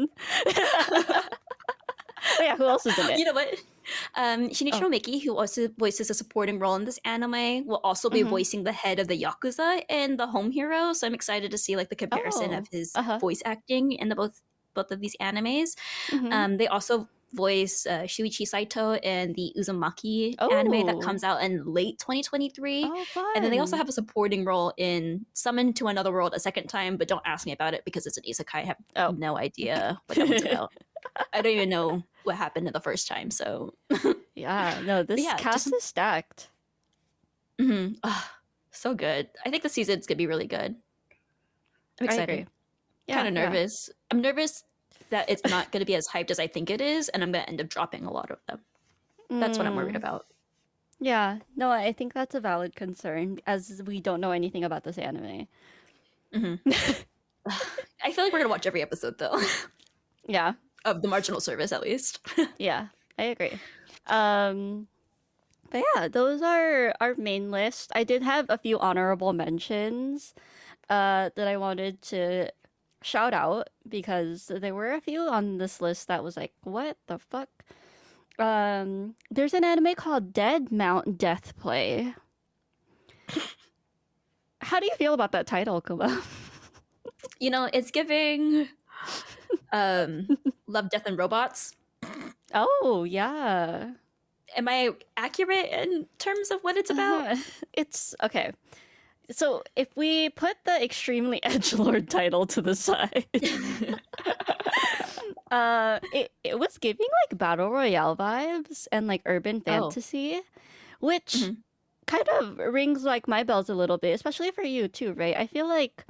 But 2.37 2.43
yeah, 2.45 2.55
who 2.57 2.65
else 2.67 2.85
is 2.85 2.97
in 2.99 3.09
it? 3.09 3.19
you 3.19 3.25
know 3.25 3.33
what? 3.33 3.47
Um, 4.15 4.49
Shinichiro 4.49 4.83
Oh. 4.83 4.89
Miki, 4.89 5.19
who 5.19 5.37
also 5.37 5.67
voices 5.77 6.09
a 6.09 6.13
supporting 6.13 6.59
role 6.59 6.75
in 6.75 6.85
this 6.85 6.99
anime, 7.05 7.65
will 7.65 7.81
also 7.83 8.09
be 8.09 8.21
Mhm. 8.21 8.29
voicing 8.29 8.63
the 8.63 8.71
head 8.71 8.99
of 8.99 9.07
the 9.07 9.19
Yakuza 9.21 9.83
in 9.89 10.17
the 10.17 10.27
Home 10.27 10.51
Hero. 10.51 10.93
So 10.93 11.07
I'm 11.07 11.13
excited 11.15 11.49
to 11.51 11.57
see 11.57 11.75
like 11.75 11.89
the 11.89 11.95
comparison 11.95 12.53
Oh, 12.53 12.57
of 12.59 12.67
his 12.71 12.91
uh-huh. 12.95 13.17
voice 13.19 13.41
acting 13.45 13.93
in 13.93 14.09
the 14.09 14.15
both 14.15 14.41
both 14.75 14.91
of 14.91 14.99
these 15.01 15.15
animes. 15.19 15.75
Mhm. 16.09 16.31
Um, 16.31 16.57
they 16.57 16.67
also 16.67 17.09
voice 17.33 17.85
uh, 17.85 18.01
Shuichi 18.05 18.47
Saito 18.47 18.93
in 18.95 19.33
the 19.33 19.53
Uzumaki 19.57 20.35
anime 20.39 20.85
that 20.87 20.95
Oh. 20.95 20.99
comes 20.99 21.23
out 21.23 21.43
in 21.43 21.63
late 21.65 21.99
2023. 21.99 22.85
oh. 22.85 23.31
And 23.35 23.43
then 23.43 23.51
they 23.51 23.59
also 23.59 23.75
have 23.77 23.87
a 23.89 23.91
supporting 23.91 24.45
role 24.45 24.73
in 24.77 25.25
Summon 25.33 25.73
to 25.73 25.87
Another 25.87 26.11
World 26.11 26.33
a 26.35 26.39
second 26.39 26.67
time, 26.67 26.97
but 26.97 27.07
don't 27.07 27.21
ask 27.25 27.45
me 27.45 27.51
about 27.51 27.73
it 27.75 27.83
because 27.85 28.05
it's 28.07 28.17
an 28.17 28.23
isekai. 28.29 28.55
I 28.55 28.65
have 28.65 28.77
Oh. 28.95 29.11
no 29.11 29.37
idea 29.37 29.99
what 30.07 30.17
that 30.17 30.29
one's 30.29 30.43
about. 30.45 30.71
I 31.33 31.41
don't 31.41 31.53
even 31.53 31.69
know 31.69 32.03
what 32.23 32.35
happened 32.35 32.67
in 32.67 32.73
the 32.73 32.79
first 32.79 33.07
time. 33.07 33.31
So, 33.31 33.73
Yeah, 34.35 34.81
no, 34.85 35.03
this 35.03 35.21
yeah, 35.23 35.35
cast 35.37 35.65
just- 35.65 35.75
is 35.75 35.83
stacked. 35.83 36.49
mhm. 37.59 37.97
Ah, 38.03 38.37
so 38.71 38.93
good. 38.93 39.29
I 39.45 39.49
think 39.49 39.63
the 39.63 39.69
season's 39.69 40.07
gonna 40.07 40.17
be 40.17 40.27
really 40.27 40.47
good. 40.47 40.75
I'm 41.99 42.01
I 42.01 42.05
excited. 42.05 42.29
agree. 42.33 42.45
Yeah, 43.07 43.15
kind 43.15 43.27
of 43.29 43.33
yeah. 43.33 43.45
nervous. 43.49 43.89
I'm 44.11 44.21
nervous 44.21 44.63
that 45.09 45.29
it's 45.29 45.43
not 45.49 45.71
going 45.71 45.79
to 45.81 45.85
be 45.85 45.95
as 45.95 46.07
hyped 46.07 46.29
as 46.31 46.39
I 46.39 46.45
think 46.47 46.69
it 46.69 46.79
is, 46.81 47.09
and 47.09 47.23
I'm 47.23 47.31
going 47.31 47.43
to 47.43 47.49
end 47.49 47.59
up 47.59 47.67
dropping 47.67 48.05
a 48.05 48.11
lot 48.13 48.29
of 48.29 48.37
them. 48.47 48.59
That's 49.31 49.57
what 49.57 49.65
I'm 49.65 49.75
worried 49.75 49.95
Mm, 49.95 49.97
about. 49.97 50.27
Yeah, 50.99 51.39
no, 51.55 51.71
I 51.71 51.91
think 51.93 52.13
that's 52.13 52.35
a 52.35 52.39
valid 52.39 52.75
concern 52.75 53.39
as 53.47 53.81
we 53.85 53.99
don't 53.99 54.21
know 54.21 54.29
anything 54.31 54.63
about 54.63 54.83
this 54.83 54.99
anime. 54.99 55.47
I 56.33 58.11
feel 58.11 58.23
like 58.23 58.31
we're 58.31 58.39
going 58.39 58.43
to 58.43 58.49
watch 58.49 58.67
every 58.67 58.81
episode 58.83 59.17
though 59.17 59.41
Yeah, 60.27 60.53
of 60.85 61.01
the 61.01 61.07
marginal 61.07 61.41
service 61.41 61.71
at 61.71 61.81
least. 61.81 62.19
yeah, 62.57 62.87
I 63.17 63.23
agree. 63.23 63.59
Um, 64.07 64.87
but 65.69 65.83
yeah, 65.95 66.07
those 66.07 66.41
are 66.41 66.93
our 66.99 67.15
main 67.15 67.51
list. 67.51 67.91
I 67.95 68.03
did 68.03 68.23
have 68.23 68.45
a 68.49 68.57
few 68.57 68.79
honorable 68.79 69.33
mentions 69.33 70.33
uh, 70.89 71.29
that 71.35 71.47
I 71.47 71.57
wanted 71.57 72.01
to 72.03 72.49
shout 73.01 73.33
out 73.33 73.69
because 73.87 74.51
there 74.53 74.73
were 74.75 74.91
a 74.91 75.01
few 75.01 75.21
on 75.21 75.57
this 75.57 75.81
list 75.81 76.07
that 76.07 76.23
was 76.23 76.35
like, 76.35 76.53
what 76.63 76.97
the 77.07 77.19
fuck? 77.19 77.49
Um, 78.37 79.15
there's 79.29 79.53
an 79.53 79.63
anime 79.63 79.95
called 79.95 80.33
Dead 80.33 80.71
Mount 80.71 81.17
Death 81.17 81.57
Play. 81.59 82.15
How 84.61 84.79
do 84.79 84.85
you 84.85 84.95
feel 84.95 85.13
about 85.13 85.31
that 85.33 85.47
title, 85.47 85.81
Kuma? 85.81 86.21
you 87.39 87.49
know, 87.49 87.69
it's 87.73 87.91
giving 87.91 88.67
um 89.71 90.37
Love, 90.67 90.89
Death 90.89 91.03
and 91.05 91.17
Robots. 91.17 91.75
oh, 92.53 93.03
yeah. 93.07 93.91
Am 94.55 94.67
I 94.67 94.91
accurate 95.17 95.67
in 95.71 96.07
terms 96.17 96.51
of 96.51 96.61
what 96.61 96.75
it's 96.77 96.89
about? 96.89 97.27
Uh, 97.31 97.35
it's 97.73 98.15
okay. 98.23 98.51
So 99.31 99.63
if 99.75 99.89
we 99.95 100.29
put 100.29 100.57
the 100.65 100.83
extremely 100.83 101.43
edge 101.45 101.73
lord 101.73 102.09
title 102.09 102.45
to 102.47 102.61
the 102.61 102.75
side, 102.75 103.25
uh, 105.51 105.99
it 106.11 106.31
it 106.43 106.59
was 106.59 106.77
giving 106.77 107.07
like 107.23 107.37
battle 107.37 107.69
royale 107.71 108.15
vibes 108.15 108.87
and 108.91 109.07
like 109.07 109.21
urban 109.25 109.61
Oh. 109.67 109.91
fantasy, 109.91 110.41
which 110.99 111.33
Mhm. 111.33 111.57
kind 112.07 112.27
of 112.39 112.57
rings 112.57 113.03
like 113.03 113.27
my 113.27 113.43
bells 113.43 113.69
a 113.69 113.75
little 113.75 113.97
bit, 113.97 114.13
especially 114.13 114.51
for 114.51 114.63
you 114.63 114.87
too, 114.87 115.13
right? 115.13 115.35
I 115.37 115.47
feel 115.47 115.67
like 115.67 116.05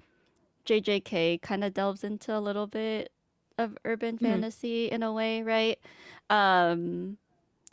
JJK 0.66 1.42
kind 1.42 1.64
of 1.64 1.74
delves 1.74 2.04
into 2.04 2.38
a 2.38 2.40
little 2.40 2.68
bit 2.68 3.12
of 3.60 3.78
urban 3.86 4.18
Mhm. 4.18 4.22
fantasy 4.24 4.88
in 4.92 5.04
a 5.04 5.14
way, 5.14 5.44
right? 5.44 5.80
Um, 6.30 7.18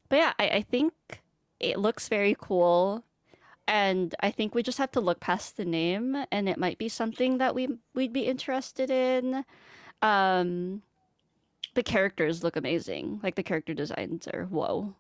but 0.08 0.16
yeah, 0.18 0.32
I, 0.38 0.48
I 0.50 0.62
think 0.62 0.94
it 1.60 1.78
looks 1.78 2.08
very 2.08 2.36
cool. 2.38 3.04
And 3.68 4.14
I 4.20 4.30
think 4.30 4.54
we 4.54 4.62
just 4.62 4.78
have 4.78 4.92
to 4.92 5.00
look 5.00 5.20
past 5.20 5.56
the 5.56 5.64
name 5.64 6.16
and 6.32 6.48
it 6.48 6.58
might 6.58 6.78
be 6.78 6.88
something 6.88 7.38
that 7.38 7.54
we 7.54 7.68
we'd 7.94 8.12
be 8.12 8.26
interested 8.26 8.90
in. 8.90 9.44
Um 10.02 10.82
the 11.74 11.82
characters 11.82 12.42
look 12.44 12.56
amazing. 12.56 13.20
Like 13.22 13.34
the 13.36 13.42
character 13.44 13.74
designs 13.74 14.28
are 14.28 14.44
whoa. 14.46 14.94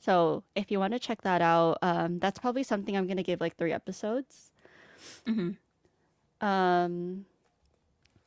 So 0.00 0.44
if 0.54 0.70
you 0.70 0.78
want 0.80 0.92
to 0.94 0.98
check 1.00 1.22
that 1.22 1.42
out, 1.42 1.78
um, 1.82 2.18
that's 2.20 2.38
probably 2.38 2.62
something 2.64 2.96
I'm 2.96 3.06
gonna 3.08 3.22
give 3.22 3.40
like 3.40 3.56
three 3.56 3.72
episodes. 3.72 4.52
hmm 5.26 5.50
Um, 6.40 7.26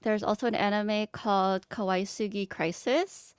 there's 0.02 0.24
also 0.24 0.48
an 0.48 0.56
anime 0.56 1.08
called 1.12 1.70
Kawaisugi 1.70 2.50
Crisis. 2.50 3.36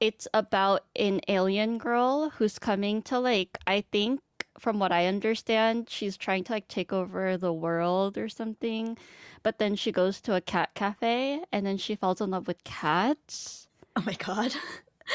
It's 0.00 0.26
about 0.32 0.84
an 0.96 1.20
alien 1.28 1.78
girl 1.78 2.30
who's 2.30 2.58
coming 2.58 3.02
to 3.02 3.18
like 3.18 3.58
I 3.66 3.84
think 3.92 4.20
from 4.58 4.78
what 4.78 4.92
I 4.92 5.06
understand, 5.06 5.88
she's 5.88 6.16
trying 6.16 6.44
to 6.44 6.52
like 6.52 6.68
take 6.68 6.92
over 6.92 7.36
the 7.36 7.52
world 7.52 8.18
or 8.18 8.28
something. 8.28 8.98
But 9.42 9.58
then 9.58 9.74
she 9.74 9.90
goes 9.90 10.20
to 10.22 10.34
a 10.34 10.40
cat 10.40 10.70
cafe 10.74 11.42
and 11.50 11.64
then 11.64 11.78
she 11.78 11.94
falls 11.94 12.20
in 12.20 12.30
love 12.30 12.46
with 12.46 12.62
cats. 12.64 13.68
Oh 13.96 14.02
my 14.06 14.14
god. 14.14 14.54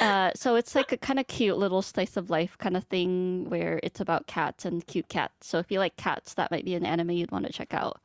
Uh, 0.02 0.30
so 0.36 0.56
it's 0.56 0.76
like 0.76 0.92
a 0.92 0.98
kind 0.98 1.20
of 1.20 1.28
cute 1.28 1.58
little 1.58 1.82
slice 1.82 2.18
of 2.18 2.30
life 2.30 2.58
kind 2.58 2.76
of 2.76 2.84
thing 2.84 3.50
where 3.50 3.80
it's 3.82 4.02
about 4.02 4.28
cats 4.28 4.66
and 4.66 4.86
cute 4.88 5.08
cats. 5.08 5.48
So 5.48 5.58
if 5.58 5.72
you 5.72 5.80
like 5.80 5.96
cats, 5.96 6.34
that 6.34 6.52
might 6.52 6.66
be 6.66 6.76
an 6.76 6.86
anime 6.86 7.12
you'd 7.12 7.32
want 7.32 7.46
to 7.46 7.54
check 7.54 7.74
out. 7.74 8.02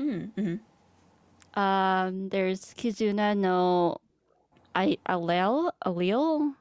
Mm-hmm. 0.00 0.56
Um, 1.58 2.28
there's 2.28 2.72
Kizuna 2.74 3.36
no 3.36 3.98
I 4.74 4.96
Allele 5.08 5.72
Allele. 5.84 6.54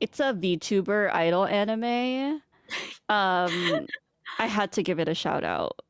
It's 0.00 0.20
a 0.20 0.34
VTuber 0.34 1.12
idol 1.12 1.46
anime. 1.46 2.42
Um, 3.08 3.86
I 4.38 4.46
had 4.46 4.70
to 4.72 4.82
give 4.82 4.98
it 5.00 5.08
a 5.08 5.14
shout 5.14 5.44
out. 5.44 5.80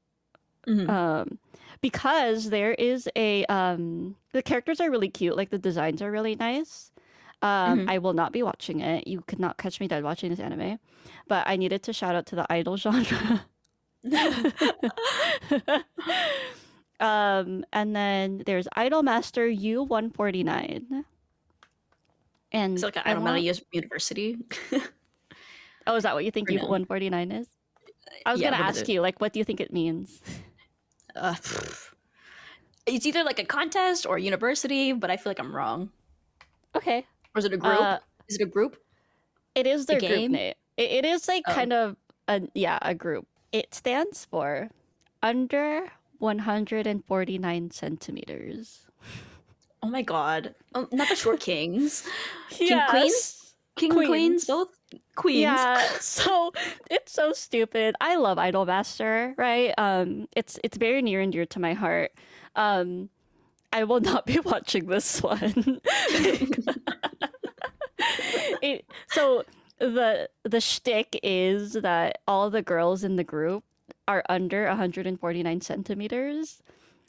Mhm. 0.66 0.88
Um, 0.88 1.38
because 1.80 2.50
there 2.50 2.74
is 2.74 3.08
a 3.16 3.44
um, 3.46 4.14
the 4.32 4.42
characters 4.42 4.80
are 4.80 4.90
really 4.90 5.08
cute. 5.10 5.36
Like 5.36 5.50
the 5.50 5.58
designs 5.58 6.00
are 6.00 6.10
really 6.10 6.36
nice. 6.36 6.92
Um, 7.42 7.80
Mhm. 7.80 7.90
I 7.90 7.98
will 7.98 8.14
not 8.14 8.32
be 8.32 8.42
watching 8.42 8.80
it. 8.80 9.06
You 9.06 9.22
could 9.26 9.40
not 9.40 9.58
catch 9.58 9.80
me 9.80 9.88
dead 9.88 10.04
watching 10.04 10.30
this 10.30 10.40
anime, 10.40 10.78
but 11.28 11.46
I 11.46 11.56
needed 11.56 11.82
to 11.84 11.92
shout 11.92 12.14
out 12.14 12.26
to 12.26 12.36
the 12.36 12.46
idol 12.52 12.76
genre. 12.76 13.44
um, 17.00 17.64
and 17.72 17.94
then 17.94 18.42
there's 18.46 18.66
Idol 18.76 19.02
Master 19.02 19.46
U 19.48 19.82
one 19.82 20.10
forty 20.10 20.42
nine. 20.42 21.04
And 22.52 22.74
It's 22.74 22.82
like 22.82 22.96
an 22.96 23.02
I 23.04 23.10
Idol 23.12 23.22
Matter 23.24 23.42
want- 23.44 23.62
University. 23.72 24.38
Oh, 25.86 25.96
is 25.96 26.02
that 26.02 26.12
what 26.14 26.22
you 26.26 26.30
think 26.30 26.50
Or 26.50 26.52
U 26.52 26.58
no? 26.58 26.66
one 26.66 26.84
forty 26.84 27.08
nine 27.08 27.32
is? 27.32 27.48
I 28.26 28.32
was 28.32 28.42
Yeah, 28.42 28.50
gonna 28.50 28.62
ask 28.62 28.86
you, 28.88 29.00
like, 29.00 29.22
what 29.22 29.32
do 29.32 29.38
you 29.40 29.44
think 29.44 29.58
it 29.58 29.72
means? 29.72 30.20
Uh. 31.16 31.34
It's 32.86 33.06
either 33.06 33.24
like 33.24 33.38
a 33.38 33.44
contest 33.44 34.04
or 34.06 34.16
a 34.16 34.20
university, 34.20 34.92
but 34.92 35.10
I 35.10 35.16
feel 35.16 35.30
like 35.30 35.38
I'm 35.40 35.54
wrong. 35.54 35.90
Okay. 36.76 37.06
Or 37.34 37.38
is 37.38 37.44
it 37.46 37.52
a 37.54 37.56
group? 37.56 37.80
Uh, 37.80 37.98
is 38.28 38.36
it 38.36 38.42
a 38.42 38.46
group? 38.46 38.76
It 39.54 39.66
is 39.66 39.86
The 39.86 39.92
their 39.94 40.00
group 40.00 40.12
game? 40.12 40.32
name. 40.32 40.54
It, 40.76 40.90
it 40.90 41.04
is 41.06 41.26
like 41.28 41.44
Oh. 41.48 41.54
kind 41.54 41.72
of 41.72 41.96
a 42.28 42.42
yeah 42.54 42.78
a 42.82 42.94
group. 42.94 43.26
It 43.52 43.72
stands 43.74 44.26
for 44.26 44.68
under 45.22 45.90
149 46.18 47.70
centimeters. 47.70 48.86
Oh 49.82 49.88
my 49.88 50.02
god. 50.02 50.54
Oh, 50.74 50.88
not 50.92 51.08
the 51.08 51.14
short 51.16 51.40
kings. 51.40 52.06
King 52.50 52.68
Yes. 52.68 52.90
queens? 52.90 53.44
King 53.76 53.92
queens, 53.92 54.08
Queens. 54.08 54.44
both 54.46 54.68
queens. 55.14 55.40
Yeah, 55.42 55.78
so 56.00 56.52
it's 56.90 57.12
so 57.12 57.32
stupid. 57.32 57.94
I 58.00 58.16
love 58.16 58.36
Idolmaster, 58.38 59.38
right? 59.38 59.72
Um, 59.78 60.26
it's 60.34 60.58
it's 60.64 60.76
very 60.76 61.00
near 61.00 61.20
and 61.20 61.30
dear 61.32 61.46
to 61.46 61.60
my 61.60 61.74
heart. 61.74 62.10
Um, 62.56 63.08
I 63.72 63.84
will 63.84 64.00
not 64.00 64.26
be 64.26 64.40
watching 64.44 64.86
this 64.86 65.22
one. 65.22 65.80
it, 68.62 68.84
so 69.10 69.44
the 69.78 70.28
the 70.42 70.60
shtick 70.60 71.20
is 71.22 71.74
that 71.74 72.18
all 72.26 72.50
the 72.50 72.62
girls 72.62 73.04
in 73.04 73.14
the 73.14 73.22
group 73.24 73.62
are 74.08 74.24
under 74.28 74.66
149 74.66 75.60
centimeters, 75.60 76.62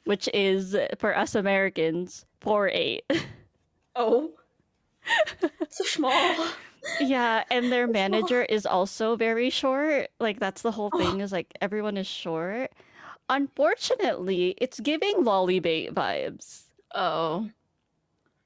which 0.03 0.29
is 0.33 0.75
for 0.99 1.17
us 1.17 1.33
Americans 1.33 2.25
four 2.39 2.69
eight. 2.69 3.03
Oh. 3.95 4.31
so 5.69 5.83
small. 5.83 6.47
Yeah, 7.01 7.43
and 7.51 7.69
their 7.69 7.85
manager 7.85 8.43
is 8.43 8.65
also 8.65 9.17
very 9.17 9.49
short. 9.49 10.07
Like 10.21 10.39
that's 10.39 10.61
the 10.61 10.71
whole 10.71 10.89
thing 10.89 11.19
is 11.19 11.33
like 11.33 11.51
everyone 11.59 11.97
is 11.97 12.07
short. 12.07 12.71
Unfortunately, 13.29 14.55
it's 14.57 14.79
giving 14.79 15.25
lolly 15.25 15.59
bait 15.59 15.93
vibes. 15.93 16.61
Oh. 16.95 17.49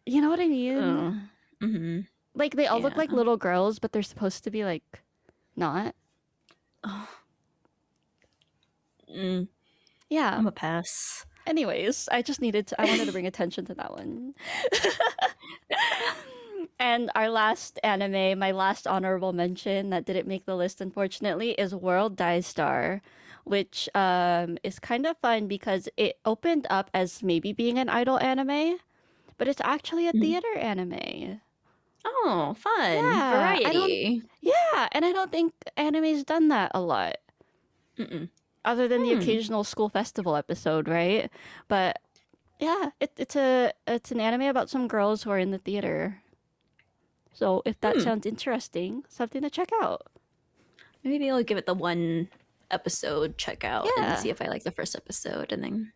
You 0.08 0.22
know 0.22 0.30
what 0.30 0.40
I 0.40 0.48
mean? 0.48 0.78
Oh. 0.78 1.16
Mm-hmm. 1.66 2.00
Like 2.34 2.56
they 2.56 2.66
all 2.66 2.80
look 2.82 2.96
like 2.96 3.12
little 3.12 3.38
girls, 3.38 3.78
but 3.78 3.92
they're 3.92 4.02
supposed 4.02 4.44
to 4.46 4.50
be 4.50 4.66
like 4.66 5.04
not. 5.56 5.94
Oh. 6.84 7.10
Mm, 9.14 9.48
Yeah. 10.10 10.35
I'm 10.38 10.48
a 10.48 10.52
pass. 10.52 11.26
Anyways, 11.45 12.07
I 12.11 12.22
just 12.22 12.41
needed 12.41 12.68
to 12.68 12.81
I 12.81 12.85
wanted 12.85 13.06
to 13.06 13.11
bring 13.11 13.27
attention 13.27 13.65
to 13.65 13.73
that 13.76 13.91
one. 13.91 14.34
and 16.80 17.11
our 17.15 17.30
last 17.30 17.80
anime, 17.84 18.40
my 18.40 18.52
last 18.52 18.88
honorable 18.88 19.34
mention 19.34 19.90
that 19.90 20.06
didn't 20.06 20.27
make 20.27 20.45
the 20.45 20.56
list 20.56 20.81
unfortunately 20.81 21.52
is 21.52 21.76
World 21.76 22.15
Die 22.15 22.40
Star, 22.40 23.02
which 23.44 23.90
um 23.94 24.57
is 24.64 24.80
kind 24.80 25.06
of 25.06 25.18
fun 25.18 25.48
because 25.48 25.88
it 25.98 26.18
opened 26.26 26.65
up 26.69 26.90
as 26.94 27.22
maybe 27.22 27.53
being 27.53 27.77
an 27.77 27.90
idol 27.90 28.19
anime, 28.19 28.77
but 29.38 29.48
it's 29.48 29.61
actually 29.64 30.07
a 30.07 30.14
Mhm. 30.14 30.22
theater 30.22 30.56
anime. 30.57 31.41
Oh, 32.06 32.53
fun. 32.57 32.95
Yeah, 32.95 33.38
Variety. 33.38 34.23
Yeah, 34.41 34.88
and 34.91 35.06
I 35.06 35.11
don't 35.11 35.31
think 35.31 35.53
anime's 35.77 36.23
done 36.23 36.48
that 36.49 36.72
a 36.73 36.81
lot. 36.81 37.18
Mm-mm. 37.98 38.30
Other 38.65 38.88
than 38.88 39.03
the 39.03 39.14
Hmm. 39.14 39.19
occasional 39.22 39.64
school 39.64 39.90
festival 39.90 40.35
episode, 40.35 40.88
right? 40.88 41.30
But 41.68 41.99
yeah, 42.60 42.91
it, 42.99 43.11
it's 43.18 43.35
a 43.35 43.73
it's 43.88 44.11
an 44.11 44.19
anime 44.19 44.44
about 44.44 44.69
some 44.69 44.88
girls 44.88 45.23
who 45.23 45.31
are 45.31 45.40
in 45.40 45.52
the 45.52 45.57
theater. 45.57 46.22
So 47.34 47.61
if 47.65 47.80
that 47.81 47.95
Hmm. 47.95 48.02
sounds 48.02 48.26
interesting, 48.26 49.03
something 49.10 49.41
to 49.41 49.49
check 49.49 49.69
out. 49.81 50.07
Maybe 51.03 51.30
I'll 51.30 51.44
give 51.44 51.57
it 51.57 51.65
the 51.65 51.73
one 51.73 52.30
episode 52.72 53.38
check 53.38 53.64
out 53.64 53.88
Yeah. 53.98 54.11
and 54.14 54.19
see 54.19 54.30
if 54.30 54.41
I 54.41 54.48
like 54.48 54.64
the 54.64 54.72
first 54.72 54.95
episode 54.95 55.52
and 55.52 55.64
then 55.64 55.94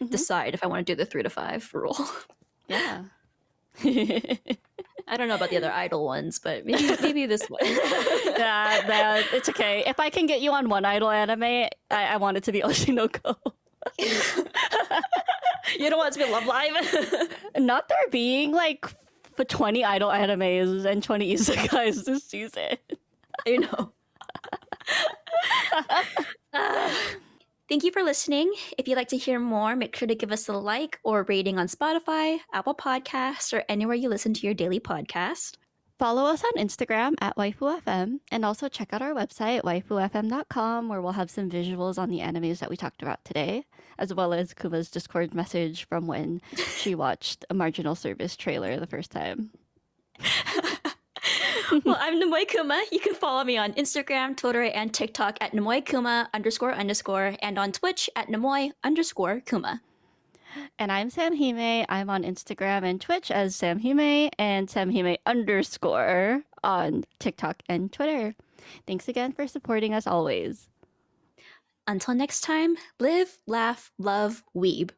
Mhm. 0.00 0.10
decide 0.10 0.54
if 0.54 0.64
I 0.64 0.66
want 0.66 0.86
to 0.86 0.92
do 0.92 0.96
the 0.96 1.06
three 1.06 1.22
to 1.22 1.30
five 1.30 1.68
rule. 1.74 1.96
Yeah. 2.68 3.04
I 5.08 5.16
don't 5.16 5.28
know 5.28 5.36
about 5.36 5.50
the 5.50 5.56
other 5.56 5.70
idol 5.74 6.04
ones, 6.04 6.38
but 6.38 6.66
maybe 6.66 6.96
maybe 7.00 7.26
this 7.26 7.46
one. 7.48 7.60
yeah, 7.64 8.82
that, 8.86 9.24
it's 9.32 9.48
okay. 9.48 9.84
If 9.86 10.00
I 10.00 10.10
can 10.10 10.26
get 10.26 10.40
you 10.40 10.52
on 10.52 10.68
one 10.68 10.84
idol 10.84 11.10
anime, 11.10 11.42
I, 11.42 11.68
I 11.90 12.16
want 12.16 12.36
it 12.36 12.44
to 12.44 12.52
be 12.52 12.60
Oshi 12.60 12.92
No 12.92 13.08
Ko. 13.08 13.36
you 15.78 15.90
don't 15.90 15.98
want 15.98 16.16
it 16.16 16.18
to 16.18 16.26
be 16.26 16.30
Love 16.30 16.46
Live? 16.46 17.32
Not 17.56 17.88
there 17.88 17.98
being 18.10 18.52
like 18.52 18.86
for 19.34 19.44
20 19.44 19.84
idol 19.84 20.10
animes 20.10 20.84
and 20.84 21.02
20 21.02 21.34
isekais 21.34 22.04
this 22.04 22.24
season. 22.24 22.76
I 23.46 23.56
know. 23.58 23.92
Uh, 26.52 26.90
thank 27.68 27.84
you 27.84 27.92
for 27.92 28.02
listening. 28.02 28.52
If 28.78 28.88
you'd 28.88 28.96
like 28.96 29.08
to 29.08 29.16
hear 29.16 29.38
more, 29.38 29.76
make 29.76 29.96
sure 29.96 30.08
to 30.08 30.14
give 30.14 30.32
us 30.32 30.48
a 30.48 30.52
like 30.52 30.98
or 31.04 31.24
rating 31.24 31.58
on 31.58 31.66
Spotify, 31.66 32.38
Apple 32.52 32.74
Podcasts, 32.74 33.52
or 33.52 33.64
anywhere 33.68 33.96
you 33.96 34.08
listen 34.08 34.34
to 34.34 34.46
your 34.46 34.54
daily 34.54 34.80
podcast. 34.80 35.56
Follow 35.98 36.24
us 36.26 36.44
on 36.44 36.62
Instagram 36.62 37.14
at 37.22 37.36
WaifuFM 37.36 38.20
and 38.30 38.44
also 38.44 38.68
check 38.68 38.92
out 38.92 39.00
our 39.00 39.14
website, 39.14 39.62
waifufm.com, 39.62 40.88
where 40.88 41.00
we'll 41.00 41.12
have 41.12 41.30
some 41.30 41.48
visuals 41.48 41.96
on 41.96 42.10
the 42.10 42.18
animes 42.18 42.58
that 42.58 42.68
we 42.68 42.76
talked 42.76 43.00
about 43.00 43.24
today, 43.24 43.64
as 43.98 44.12
well 44.12 44.34
as 44.34 44.52
Kuma's 44.52 44.90
Discord 44.90 45.32
message 45.32 45.88
from 45.88 46.06
when 46.06 46.42
she 46.76 46.94
watched 46.96 47.46
a 47.48 47.54
marginal 47.54 47.94
service 47.94 48.36
trailer 48.36 48.78
the 48.78 48.86
first 48.86 49.10
time. 49.10 49.50
well, 51.84 51.96
I'm 51.98 52.20
Namoy 52.20 52.46
Kuma. 52.48 52.80
You 52.92 53.00
can 53.00 53.14
follow 53.14 53.42
me 53.42 53.56
on 53.56 53.72
Instagram, 53.72 54.36
Twitter, 54.36 54.62
and 54.62 54.92
TikTok 54.92 55.38
at 55.40 55.52
Namoy 55.52 55.84
Kuma 55.84 56.28
underscore 56.32 56.72
underscore, 56.72 57.36
and 57.40 57.58
on 57.58 57.72
Twitch 57.72 58.08
at 58.14 58.28
Namoy 58.28 58.70
underscore 58.84 59.40
Kuma. 59.40 59.80
And 60.78 60.92
I'm 60.92 61.10
Sam 61.10 61.36
Hime. 61.36 61.84
I'm 61.88 62.08
on 62.08 62.22
Instagram 62.22 62.84
and 62.84 63.00
Twitch 63.00 63.30
as 63.30 63.56
Sam 63.56 63.80
Hime 63.80 64.30
and 64.38 64.70
Sam 64.70 64.92
Hime 64.92 65.16
underscore 65.26 66.42
on 66.62 67.04
TikTok 67.18 67.62
and 67.68 67.92
Twitter. 67.92 68.34
Thanks 68.86 69.08
again 69.08 69.32
for 69.32 69.48
supporting 69.48 69.92
us 69.92 70.06
always. 70.06 70.68
Until 71.88 72.14
next 72.14 72.42
time, 72.42 72.76
live, 73.00 73.38
laugh, 73.46 73.92
love, 73.98 74.44
weeb. 74.54 74.90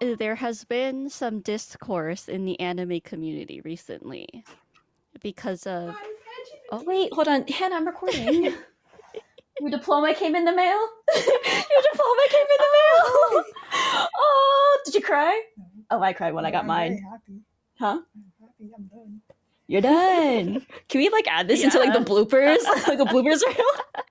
There 0.00 0.34
has 0.34 0.64
been 0.64 1.10
some 1.10 1.40
discourse 1.40 2.28
in 2.28 2.46
the 2.46 2.58
anime 2.58 3.00
community 3.00 3.60
recently 3.60 4.44
because 5.20 5.66
of 5.66 5.94
Oh 6.72 6.82
wait, 6.84 7.12
hold 7.12 7.28
on, 7.28 7.46
Hannah, 7.48 7.76
I'm 7.76 7.86
recording. 7.86 8.44
Your 9.60 9.70
diploma 9.70 10.14
came 10.14 10.34
in 10.34 10.44
the 10.44 10.54
mail. 10.54 10.88
Your 11.14 11.82
diploma 11.92 12.22
came 12.30 12.40
in 12.40 12.58
the 12.58 12.64
oh, 12.64 13.30
mail. 13.32 13.44
oh, 14.16 14.78
did 14.86 14.94
you 14.94 15.02
cry? 15.02 15.42
Oh, 15.90 16.00
I 16.00 16.14
cried 16.14 16.32
when 16.32 16.46
I 16.46 16.50
got 16.50 16.62
I'm 16.62 16.68
mine. 16.68 16.90
Very 16.92 17.02
happy. 17.02 17.40
Huh? 17.78 18.00
I'm 18.14 18.32
happy. 18.40 18.70
I'm 18.74 18.84
done. 18.84 19.20
You're 19.66 19.82
done. 19.82 20.66
Can 20.88 21.00
we 21.00 21.10
like 21.10 21.28
add 21.28 21.46
this 21.46 21.62
into 21.62 21.78
like 21.78 21.92
the 21.92 22.00
bloopers, 22.00 22.64
like 22.88 23.00
a 23.00 23.04
bloopers 23.04 23.40
reel? 23.46 24.02